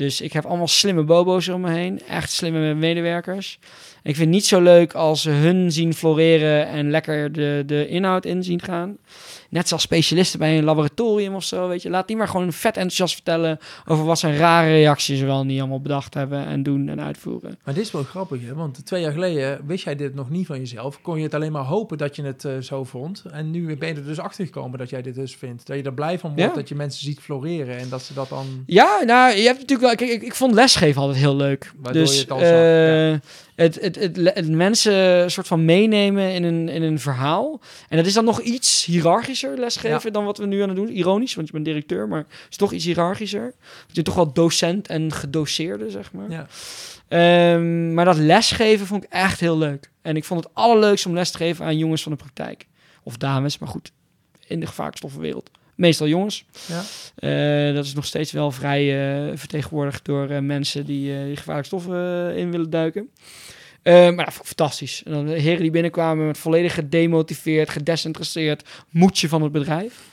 Dus 0.00 0.20
ik 0.20 0.32
heb 0.32 0.44
allemaal 0.44 0.68
slimme 0.68 1.02
bobo's 1.02 1.48
om 1.48 1.60
me 1.60 1.70
heen. 1.70 2.00
Echt 2.08 2.30
slimme 2.30 2.74
medewerkers. 2.74 3.58
Ik 4.02 4.16
vind 4.16 4.18
het 4.18 4.28
niet 4.28 4.46
zo 4.46 4.60
leuk 4.60 4.94
als 4.94 5.22
ze 5.22 5.30
hun 5.30 5.72
zien 5.72 5.94
floreren 5.94 6.66
en 6.66 6.90
lekker 6.90 7.32
de, 7.32 7.62
de 7.66 7.88
inhoud 7.88 8.24
in 8.24 8.42
zien 8.42 8.62
gaan. 8.62 8.96
Net 9.50 9.68
zoals 9.68 9.82
specialisten 9.82 10.38
bij 10.38 10.58
een 10.58 10.64
laboratorium 10.64 11.34
of 11.34 11.44
zo, 11.44 11.68
weet 11.68 11.82
je. 11.82 11.90
Laat 11.90 12.06
die 12.06 12.16
maar 12.16 12.28
gewoon 12.28 12.52
vet 12.52 12.76
enthousiast 12.76 13.14
vertellen 13.14 13.58
over 13.86 14.04
wat 14.04 14.18
zijn 14.18 14.36
rare 14.36 14.70
reacties 14.70 15.20
wel 15.20 15.44
niet 15.44 15.58
allemaal 15.58 15.80
bedacht 15.80 16.14
hebben 16.14 16.46
en 16.46 16.62
doen 16.62 16.88
en 16.88 17.00
uitvoeren. 17.00 17.58
Maar 17.64 17.74
dit 17.74 17.84
is 17.84 17.90
wel 17.90 18.02
grappig, 18.02 18.40
hè? 18.46 18.54
Want 18.54 18.86
twee 18.86 19.00
jaar 19.02 19.12
geleden 19.12 19.60
wist 19.66 19.84
jij 19.84 19.96
dit 19.96 20.14
nog 20.14 20.30
niet 20.30 20.46
van 20.46 20.58
jezelf. 20.58 21.00
Kon 21.00 21.16
je 21.16 21.22
het 21.22 21.34
alleen 21.34 21.52
maar 21.52 21.64
hopen 21.64 21.98
dat 21.98 22.16
je 22.16 22.22
het 22.22 22.44
uh, 22.44 22.58
zo 22.58 22.84
vond. 22.84 23.24
En 23.32 23.50
nu 23.50 23.76
ben 23.76 23.88
je 23.88 23.94
er 23.94 24.04
dus 24.04 24.18
achter 24.18 24.44
gekomen 24.44 24.78
dat 24.78 24.90
jij 24.90 25.02
dit 25.02 25.14
dus 25.14 25.36
vindt. 25.36 25.66
Dat 25.66 25.76
je 25.76 25.82
er 25.82 25.94
blij 25.94 26.18
van 26.18 26.30
wordt, 26.30 26.50
ja. 26.50 26.54
dat 26.54 26.68
je 26.68 26.74
mensen 26.74 27.04
ziet 27.04 27.20
floreren 27.20 27.78
en 27.78 27.88
dat 27.88 28.02
ze 28.02 28.14
dat 28.14 28.28
dan... 28.28 28.46
Ja, 28.66 29.02
nou, 29.04 29.36
je 29.36 29.42
hebt 29.42 29.58
natuurlijk 29.58 29.80
wel... 29.80 29.89
Kijk, 29.94 30.10
ik, 30.10 30.22
ik 30.22 30.34
vond 30.34 30.54
lesgeven 30.54 31.00
altijd 31.00 31.18
heel 31.18 31.36
leuk. 31.36 31.72
Waardoor 31.76 32.02
dus, 32.02 32.14
je 32.14 32.20
het 32.20 32.30
al 32.30 32.38
zag, 32.38 32.48
uh, 32.48 33.10
ja 33.10 33.20
het, 33.60 33.80
het, 33.80 33.96
het, 33.96 34.34
het, 34.34 34.48
mensen 34.48 35.30
soort 35.30 35.46
van 35.46 35.64
meenemen 35.64 36.32
in 36.32 36.44
een, 36.44 36.68
in 36.68 36.82
een 36.82 37.00
verhaal. 37.00 37.60
En 37.88 37.96
dat 37.96 38.06
is 38.06 38.12
dan 38.12 38.24
nog 38.24 38.40
iets 38.40 38.84
hiërarchischer 38.84 39.58
lesgeven 39.58 40.00
ja. 40.02 40.10
dan 40.10 40.24
wat 40.24 40.38
we 40.38 40.46
nu 40.46 40.60
aan 40.62 40.68
het 40.68 40.76
doen. 40.76 40.88
Ironisch, 40.88 41.34
want 41.34 41.46
je 41.46 41.52
bent 41.52 41.64
directeur, 41.64 42.08
maar 42.08 42.18
het 42.18 42.50
is 42.50 42.56
toch 42.56 42.72
iets 42.72 42.84
hiërarchischer. 42.84 43.54
Je 43.86 43.94
bent 43.94 44.06
toch 44.06 44.14
wel 44.14 44.32
docent 44.32 44.88
en 44.88 45.12
gedoseerde, 45.12 45.90
zeg 45.90 46.12
maar. 46.12 46.30
Ja. 46.30 46.46
Um, 47.54 47.94
maar 47.94 48.04
dat 48.04 48.16
lesgeven 48.16 48.86
vond 48.86 49.04
ik 49.04 49.10
echt 49.10 49.40
heel 49.40 49.58
leuk. 49.58 49.90
En 50.02 50.16
ik 50.16 50.24
vond 50.24 50.44
het 50.44 50.54
allerleukst 50.54 51.06
om 51.06 51.14
les 51.14 51.30
te 51.30 51.36
geven 51.36 51.64
aan 51.64 51.78
jongens 51.78 52.02
van 52.02 52.12
de 52.12 52.18
praktijk. 52.18 52.66
Of 53.02 53.16
dames, 53.16 53.58
maar 53.58 53.68
goed, 53.68 53.92
in 54.46 54.60
de 54.60 54.66
gevaarstoffenwereld. 54.66 55.50
Meestal 55.80 56.08
jongens. 56.08 56.44
Ja. 56.66 56.82
Uh, 57.68 57.74
dat 57.74 57.84
is 57.84 57.94
nog 57.94 58.04
steeds 58.04 58.32
wel 58.32 58.50
vrij 58.50 58.84
uh, 59.28 59.32
vertegenwoordigd 59.34 60.04
door 60.04 60.30
uh, 60.30 60.38
mensen 60.38 60.86
die, 60.86 61.24
die 61.24 61.36
gevaarlijke 61.36 61.68
stoffen 61.68 62.36
in 62.36 62.50
willen 62.50 62.70
duiken. 62.70 63.10
maar 63.82 64.16
dat 64.16 64.24
vond 64.24 64.40
ik 64.40 64.56
fantastisch. 64.56 65.02
En 65.04 65.12
dan 65.12 65.26
de 65.26 65.40
heren 65.40 65.60
die 65.60 65.70
binnenkwamen 65.70 66.26
met 66.26 66.38
volledig 66.38 66.74
gedemotiveerd, 66.74 67.70
gedesinteresseerd, 67.70 68.68
moedje 68.90 69.28
van 69.28 69.42
het 69.42 69.52
bedrijf. 69.52 70.08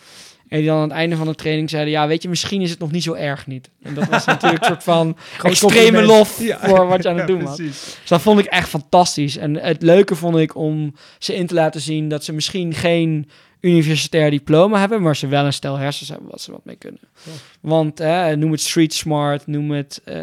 En 0.47 0.57
die 0.57 0.68
dan 0.68 0.76
aan 0.76 0.84
het 0.84 0.91
einde 0.91 1.15
van 1.15 1.28
de 1.28 1.36
training 1.36 1.70
zeiden: 1.70 1.91
Ja, 1.91 2.07
weet 2.07 2.22
je, 2.22 2.30
misschien 2.30 2.61
is 2.61 2.70
het 2.70 2.80
nog 2.80 2.91
niet 2.91 3.03
zo 3.03 3.13
erg 3.13 3.47
niet. 3.47 3.70
En 3.82 3.93
dat 3.93 4.07
was 4.07 4.26
natuurlijk 4.26 4.61
een 4.61 4.68
soort 4.68 4.84
van 4.84 5.18
extreme 5.43 6.01
lof 6.01 6.41
ja. 6.41 6.59
voor 6.61 6.88
wat 6.88 7.03
je 7.03 7.09
aan 7.09 7.18
het 7.18 7.28
doen 7.28 7.43
was. 7.43 7.57
Dus 7.57 7.97
dat 8.07 8.22
vond 8.22 8.39
ik 8.39 8.45
echt 8.45 8.70
fantastisch. 8.70 9.38
En 9.38 9.55
het 9.55 9.82
leuke 9.82 10.15
vond 10.15 10.38
ik 10.38 10.55
om 10.55 10.93
ze 11.20 11.36
in 11.36 11.47
te 11.47 11.53
laten 11.53 11.82
zien 11.82 12.09
dat 12.09 12.24
ze 12.24 12.34
misschien 12.34 12.74
geen 12.74 13.30
universitair 13.59 14.31
diploma 14.31 14.79
hebben, 14.79 15.01
maar 15.01 15.15
ze 15.15 15.27
wel 15.27 15.45
een 15.45 15.53
stel 15.53 15.77
hersens 15.77 16.09
hebben 16.09 16.29
wat 16.29 16.41
ze 16.41 16.51
wat 16.51 16.65
mee 16.65 16.75
kunnen. 16.75 17.01
Ja. 17.23 17.31
Want 17.61 17.99
eh, 17.99 18.29
noem 18.29 18.51
het 18.51 18.61
street 18.61 18.93
smart, 18.93 19.47
noem 19.47 19.71
het 19.71 20.01
uh, 20.05 20.15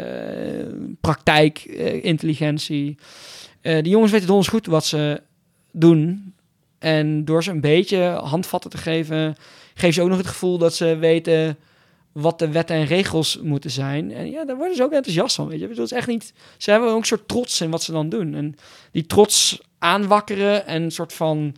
praktijk, 1.01 1.65
uh, 1.67 2.03
intelligentie. 2.03 2.97
die 3.61 3.89
jongens 3.89 4.11
weten 4.11 4.27
donders 4.27 4.47
goed 4.47 4.65
wat 4.65 4.85
ze 4.85 5.21
doen. 5.71 6.33
En 6.79 7.25
door 7.25 7.43
ze 7.43 7.51
een 7.51 7.61
beetje 7.61 8.01
handvatten 8.03 8.69
te 8.69 8.77
geven, 8.77 9.35
geven 9.73 9.93
ze 9.93 10.01
ook 10.01 10.09
nog 10.09 10.17
het 10.17 10.27
gevoel 10.27 10.57
dat 10.57 10.75
ze 10.75 10.97
weten 10.97 11.57
wat 12.11 12.39
de 12.39 12.51
wetten 12.51 12.75
en 12.75 12.85
regels 12.85 13.39
moeten 13.41 13.71
zijn. 13.71 14.11
En 14.11 14.31
ja, 14.31 14.45
daar 14.45 14.57
worden 14.57 14.75
ze 14.75 14.83
ook 14.83 14.91
enthousiast 14.91 15.35
van, 15.35 15.47
weet 15.47 15.59
je. 15.59 15.67
Dat 15.67 15.85
is 15.85 15.91
echt 15.91 16.07
niet... 16.07 16.33
Ze 16.57 16.71
hebben 16.71 16.89
ook 16.89 16.97
een 16.97 17.05
soort 17.05 17.27
trots 17.27 17.61
in 17.61 17.69
wat 17.69 17.83
ze 17.83 17.91
dan 17.91 18.09
doen. 18.09 18.33
En 18.33 18.55
die 18.91 19.05
trots 19.05 19.61
aanwakkeren 19.79 20.67
en 20.67 20.81
een 20.83 20.91
soort 20.91 21.13
van 21.13 21.55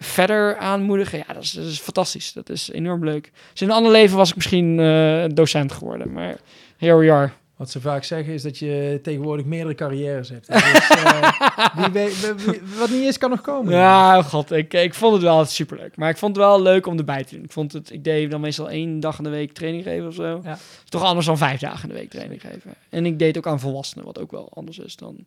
verder 0.00 0.56
aanmoedigen. 0.56 1.18
Ja, 1.18 1.34
dat 1.34 1.42
is, 1.42 1.50
dat 1.50 1.64
is 1.64 1.78
fantastisch. 1.78 2.32
Dat 2.32 2.48
is 2.48 2.70
enorm 2.70 3.04
leuk. 3.04 3.32
Dus 3.52 3.60
in 3.60 3.68
een 3.68 3.74
ander 3.74 3.92
leven 3.92 4.16
was 4.16 4.30
ik 4.30 4.36
misschien 4.36 4.78
uh, 4.78 5.24
docent 5.34 5.72
geworden, 5.72 6.12
maar 6.12 6.36
here 6.76 6.96
we 6.96 7.12
are. 7.12 7.30
Wat 7.56 7.70
ze 7.70 7.80
vaak 7.80 8.04
zeggen 8.04 8.34
is 8.34 8.42
dat 8.42 8.58
je 8.58 8.98
tegenwoordig 9.02 9.46
meerdere 9.46 9.74
carrières 9.74 10.28
hebt. 10.28 10.46
Dus, 10.46 10.90
uh, 10.90 11.30
wie 11.76 11.90
weet, 11.92 12.34
wie, 12.44 12.60
wat 12.78 12.90
niet 12.90 13.04
is, 13.04 13.18
kan 13.18 13.30
nog 13.30 13.40
komen. 13.40 13.72
Ja, 13.72 14.18
oh 14.18 14.24
god, 14.24 14.50
ik, 14.50 14.74
ik 14.74 14.94
vond 14.94 15.12
het 15.12 15.22
wel 15.22 15.44
superleuk. 15.44 15.96
Maar 15.96 16.10
ik 16.10 16.16
vond 16.16 16.36
het 16.36 16.44
wel 16.44 16.62
leuk 16.62 16.86
om 16.86 16.98
erbij 16.98 17.24
te 17.24 17.34
doen. 17.34 17.44
Ik, 17.44 17.52
vond 17.52 17.72
het, 17.72 17.92
ik 17.92 18.04
deed 18.04 18.30
dan 18.30 18.40
meestal 18.40 18.70
één 18.70 19.00
dag 19.00 19.18
in 19.18 19.24
de 19.24 19.30
week 19.30 19.52
training 19.52 19.84
geven 19.84 20.06
of 20.06 20.14
zo. 20.14 20.40
Ja. 20.44 20.58
Toch 20.84 21.02
anders 21.02 21.26
dan 21.26 21.38
vijf 21.38 21.60
dagen 21.60 21.82
in 21.82 21.94
de 21.94 22.00
week 22.00 22.10
training 22.10 22.40
geven. 22.40 22.74
En 22.88 23.06
ik 23.06 23.18
deed 23.18 23.36
ook 23.36 23.46
aan 23.46 23.60
volwassenen, 23.60 24.04
wat 24.04 24.20
ook 24.20 24.30
wel 24.30 24.48
anders 24.54 24.78
is 24.78 24.96
dan 24.96 25.26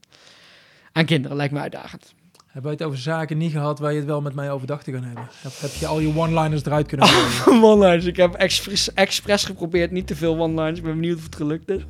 aan 0.91 1.05
kinderen. 1.05 1.37
Lijkt 1.37 1.53
me 1.53 1.59
uitdagend. 1.59 2.13
Hebben 2.53 2.71
we 2.71 2.77
het 2.77 2.87
over 2.87 2.99
zaken 2.99 3.37
niet 3.37 3.51
gehad 3.51 3.79
waar 3.79 3.91
je 3.91 3.97
het 3.97 4.07
wel 4.07 4.21
met 4.21 4.33
mij 4.33 4.51
over 4.51 4.67
dacht 4.67 4.83
te 4.83 4.91
gaan 4.91 5.03
hebben? 5.03 5.27
Heb, 5.41 5.51
heb 5.59 5.71
je 5.73 5.87
al 5.87 5.99
je 5.99 6.17
one-liners 6.17 6.65
eruit 6.65 6.87
kunnen 6.87 7.07
gooien? 7.09 7.63
one-liners. 7.63 8.05
Ik 8.05 8.17
heb 8.17 8.33
expres, 8.33 8.93
expres 8.93 9.43
geprobeerd 9.43 9.91
niet 9.91 10.07
te 10.07 10.15
veel 10.15 10.39
one-liners. 10.39 10.77
Ik 10.77 10.83
ben 10.83 10.93
benieuwd 10.93 11.17
of 11.17 11.23
het 11.23 11.35
gelukt 11.35 11.69
is. 11.69 11.81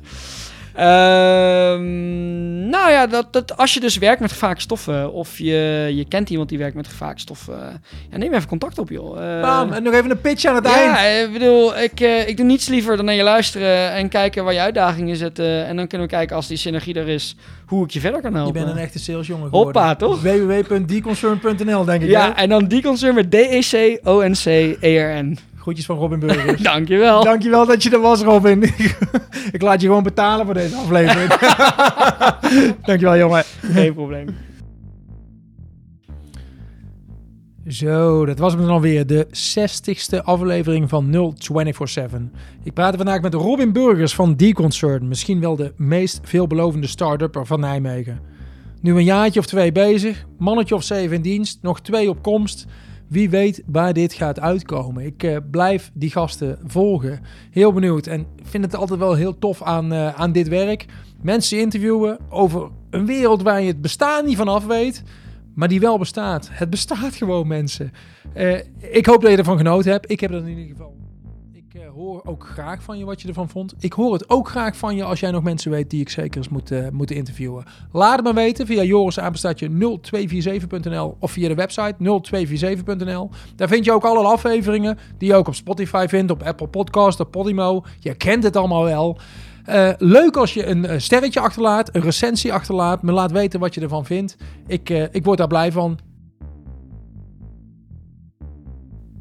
Um, 0.76 2.68
nou 2.68 2.90
ja, 2.90 3.06
dat, 3.06 3.32
dat, 3.32 3.56
als 3.56 3.74
je 3.74 3.80
dus 3.80 3.98
werkt 3.98 4.20
met 4.20 4.32
gevaarlijke 4.32 4.64
stoffen 4.64 5.12
of 5.12 5.38
je, 5.38 5.90
je 5.94 6.04
kent 6.08 6.30
iemand 6.30 6.48
die 6.48 6.58
werkt 6.58 6.74
met 6.74 6.86
gevaarlijke 6.86 7.22
stoffen, 7.22 7.82
ja, 8.10 8.16
neem 8.16 8.34
even 8.34 8.48
contact 8.48 8.78
op, 8.78 8.90
joh. 8.90 9.20
Uh, 9.20 9.40
Bam, 9.40 9.72
en 9.72 9.82
nog 9.82 9.94
even 9.94 10.10
een 10.10 10.20
pitch 10.20 10.44
aan 10.44 10.54
het 10.54 10.64
eind. 10.64 10.96
Ja, 10.96 11.00
ik 11.00 11.32
bedoel, 11.32 11.78
ik, 11.78 12.00
uh, 12.00 12.28
ik 12.28 12.36
doe 12.36 12.46
niets 12.46 12.68
liever 12.68 12.96
dan 12.96 13.04
naar 13.04 13.14
je 13.14 13.22
luisteren 13.22 13.92
en 13.92 14.08
kijken 14.08 14.44
waar 14.44 14.52
je 14.52 14.60
uitdagingen 14.60 15.16
zitten. 15.16 15.66
En 15.66 15.76
dan 15.76 15.86
kunnen 15.86 16.06
we 16.06 16.12
kijken 16.12 16.36
als 16.36 16.46
die 16.46 16.56
synergie 16.56 16.94
er 16.94 17.08
is, 17.08 17.36
hoe 17.66 17.84
ik 17.84 17.90
je 17.90 18.00
verder 18.00 18.20
kan 18.20 18.34
helpen. 18.34 18.60
Je 18.60 18.66
bent 18.66 18.76
een 18.76 18.82
echte 18.82 18.98
salesjongen 18.98 19.44
geworden. 19.44 19.82
Hoppa, 19.82 19.94
toch? 19.94 20.22
www.deconcern.nl, 20.22 21.84
denk 21.84 22.02
ik. 22.02 22.08
Ja, 22.08 22.26
hè? 22.26 22.30
en 22.30 22.48
dan 22.48 22.68
Deconcern 22.68 23.14
met 23.14 23.30
D-E-C-O-N-C-E-R-N. 23.30 25.38
Groetjes 25.64 25.86
van 25.86 25.96
Robin 25.96 26.18
Burgers. 26.18 26.62
Dankjewel. 26.72 27.24
Dankjewel 27.24 27.66
dat 27.66 27.82
je 27.82 27.90
er 27.90 28.00
was, 28.00 28.22
Robin. 28.22 28.62
ik 29.52 29.62
laat 29.62 29.80
je 29.80 29.86
gewoon 29.86 30.02
betalen 30.02 30.44
voor 30.44 30.54
deze 30.54 30.76
aflevering. 30.76 31.30
Dankjewel, 32.86 33.16
jongen. 33.16 33.44
Geen 33.62 33.94
probleem. 33.94 34.26
Zo, 37.68 38.24
dat 38.26 38.38
was 38.38 38.52
hem 38.52 38.60
dan 38.60 38.70
alweer. 38.70 39.06
De 39.06 39.26
60ste 39.26 40.22
aflevering 40.22 40.88
van 40.88 41.10
0247. 41.10 42.20
Ik 42.62 42.72
praat 42.72 42.96
vandaag 42.96 43.20
met 43.20 43.34
Robin 43.34 43.72
Burgers 43.72 44.14
van 44.14 44.36
D-Concern. 44.36 45.08
Misschien 45.08 45.40
wel 45.40 45.56
de 45.56 45.72
meest 45.76 46.20
veelbelovende 46.22 46.86
start-upper 46.86 47.46
van 47.46 47.60
Nijmegen. 47.60 48.20
Nu 48.80 48.96
een 48.96 49.04
jaartje 49.04 49.40
of 49.40 49.46
twee 49.46 49.72
bezig. 49.72 50.26
Mannetje 50.38 50.74
of 50.74 50.82
zeven 50.82 51.16
in 51.16 51.22
dienst. 51.22 51.58
Nog 51.62 51.80
twee 51.80 52.08
op 52.08 52.22
komst. 52.22 52.66
Wie 53.08 53.30
weet 53.30 53.62
waar 53.66 53.92
dit 53.92 54.12
gaat 54.12 54.40
uitkomen. 54.40 55.04
Ik 55.04 55.22
uh, 55.22 55.36
blijf 55.50 55.90
die 55.94 56.10
gasten 56.10 56.58
volgen. 56.64 57.20
Heel 57.50 57.72
benieuwd. 57.72 58.06
En 58.06 58.26
vind 58.42 58.64
het 58.64 58.76
altijd 58.76 58.98
wel 58.98 59.14
heel 59.14 59.38
tof 59.38 59.62
aan, 59.62 59.92
uh, 59.92 60.14
aan 60.14 60.32
dit 60.32 60.48
werk. 60.48 60.86
Mensen 61.22 61.60
interviewen 61.60 62.18
over 62.28 62.70
een 62.90 63.06
wereld 63.06 63.42
waar 63.42 63.60
je 63.60 63.66
het 63.66 63.80
bestaan 63.80 64.24
niet 64.24 64.36
vanaf 64.36 64.66
weet. 64.66 65.02
Maar 65.54 65.68
die 65.68 65.80
wel 65.80 65.98
bestaat. 65.98 66.48
Het 66.52 66.70
bestaat 66.70 67.14
gewoon, 67.14 67.46
mensen. 67.46 67.92
Uh, 68.36 68.58
ik 68.78 69.06
hoop 69.06 69.22
dat 69.22 69.30
je 69.30 69.36
ervan 69.36 69.56
genoten 69.56 69.90
hebt. 69.90 70.10
Ik 70.10 70.20
heb 70.20 70.30
er 70.30 70.36
in 70.36 70.48
ieder 70.48 70.66
geval. 70.66 71.03
Hoor 71.94 72.22
ook 72.24 72.46
graag 72.46 72.82
van 72.82 72.98
je 72.98 73.04
wat 73.04 73.22
je 73.22 73.28
ervan 73.28 73.48
vond. 73.48 73.74
Ik 73.78 73.92
hoor 73.92 74.12
het 74.12 74.30
ook 74.30 74.48
graag 74.48 74.76
van 74.76 74.96
je 74.96 75.04
als 75.04 75.20
jij 75.20 75.30
nog 75.30 75.42
mensen 75.42 75.70
weet 75.70 75.90
die 75.90 76.00
ik 76.00 76.08
zeker 76.08 76.36
eens 76.36 76.48
moet 76.48 76.70
uh, 76.70 76.88
moeten 76.88 77.16
interviewen. 77.16 77.64
Laat 77.92 78.16
het 78.16 78.24
me 78.24 78.34
weten 78.34 78.66
via 78.66 78.82
jorisapenstaatje 78.82 79.68
0247.nl 79.68 81.16
of 81.18 81.30
via 81.30 81.48
de 81.48 81.54
website 81.54 81.94
0247.nl. 81.98 83.30
Daar 83.56 83.68
vind 83.68 83.84
je 83.84 83.92
ook 83.92 84.04
alle 84.04 84.24
afleveringen 84.24 84.98
die 85.18 85.28
je 85.28 85.34
ook 85.34 85.46
op 85.46 85.54
Spotify 85.54 86.06
vindt, 86.08 86.30
op 86.30 86.42
Apple 86.42 86.68
Podcast, 86.68 87.20
op 87.20 87.30
Podimo. 87.30 87.84
Je 87.98 88.14
kent 88.14 88.42
het 88.42 88.56
allemaal 88.56 88.84
wel. 88.84 89.18
Uh, 89.68 89.90
leuk 89.98 90.36
als 90.36 90.54
je 90.54 90.66
een 90.66 90.84
uh, 90.84 90.92
sterretje 90.96 91.40
achterlaat, 91.40 91.94
een 91.94 92.02
recensie 92.02 92.52
achterlaat, 92.52 93.02
me 93.02 93.12
laat 93.12 93.32
weten 93.32 93.60
wat 93.60 93.74
je 93.74 93.80
ervan 93.80 94.04
vindt. 94.04 94.36
Ik, 94.66 94.88
ik 94.88 95.24
word 95.24 95.38
daar 95.38 95.46
blij 95.46 95.72
van. 95.72 95.98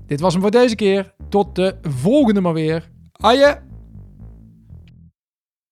Dit 0.06 0.20
was 0.20 0.34
hem 0.34 0.42
voor 0.42 0.52
deze 0.52 0.76
keer. 0.76 1.14
Tot 1.34 1.56
de 1.56 1.76
volgende 1.82 2.42
maar 2.42 2.54
weer. 2.54 2.90
Aje! 3.12 3.62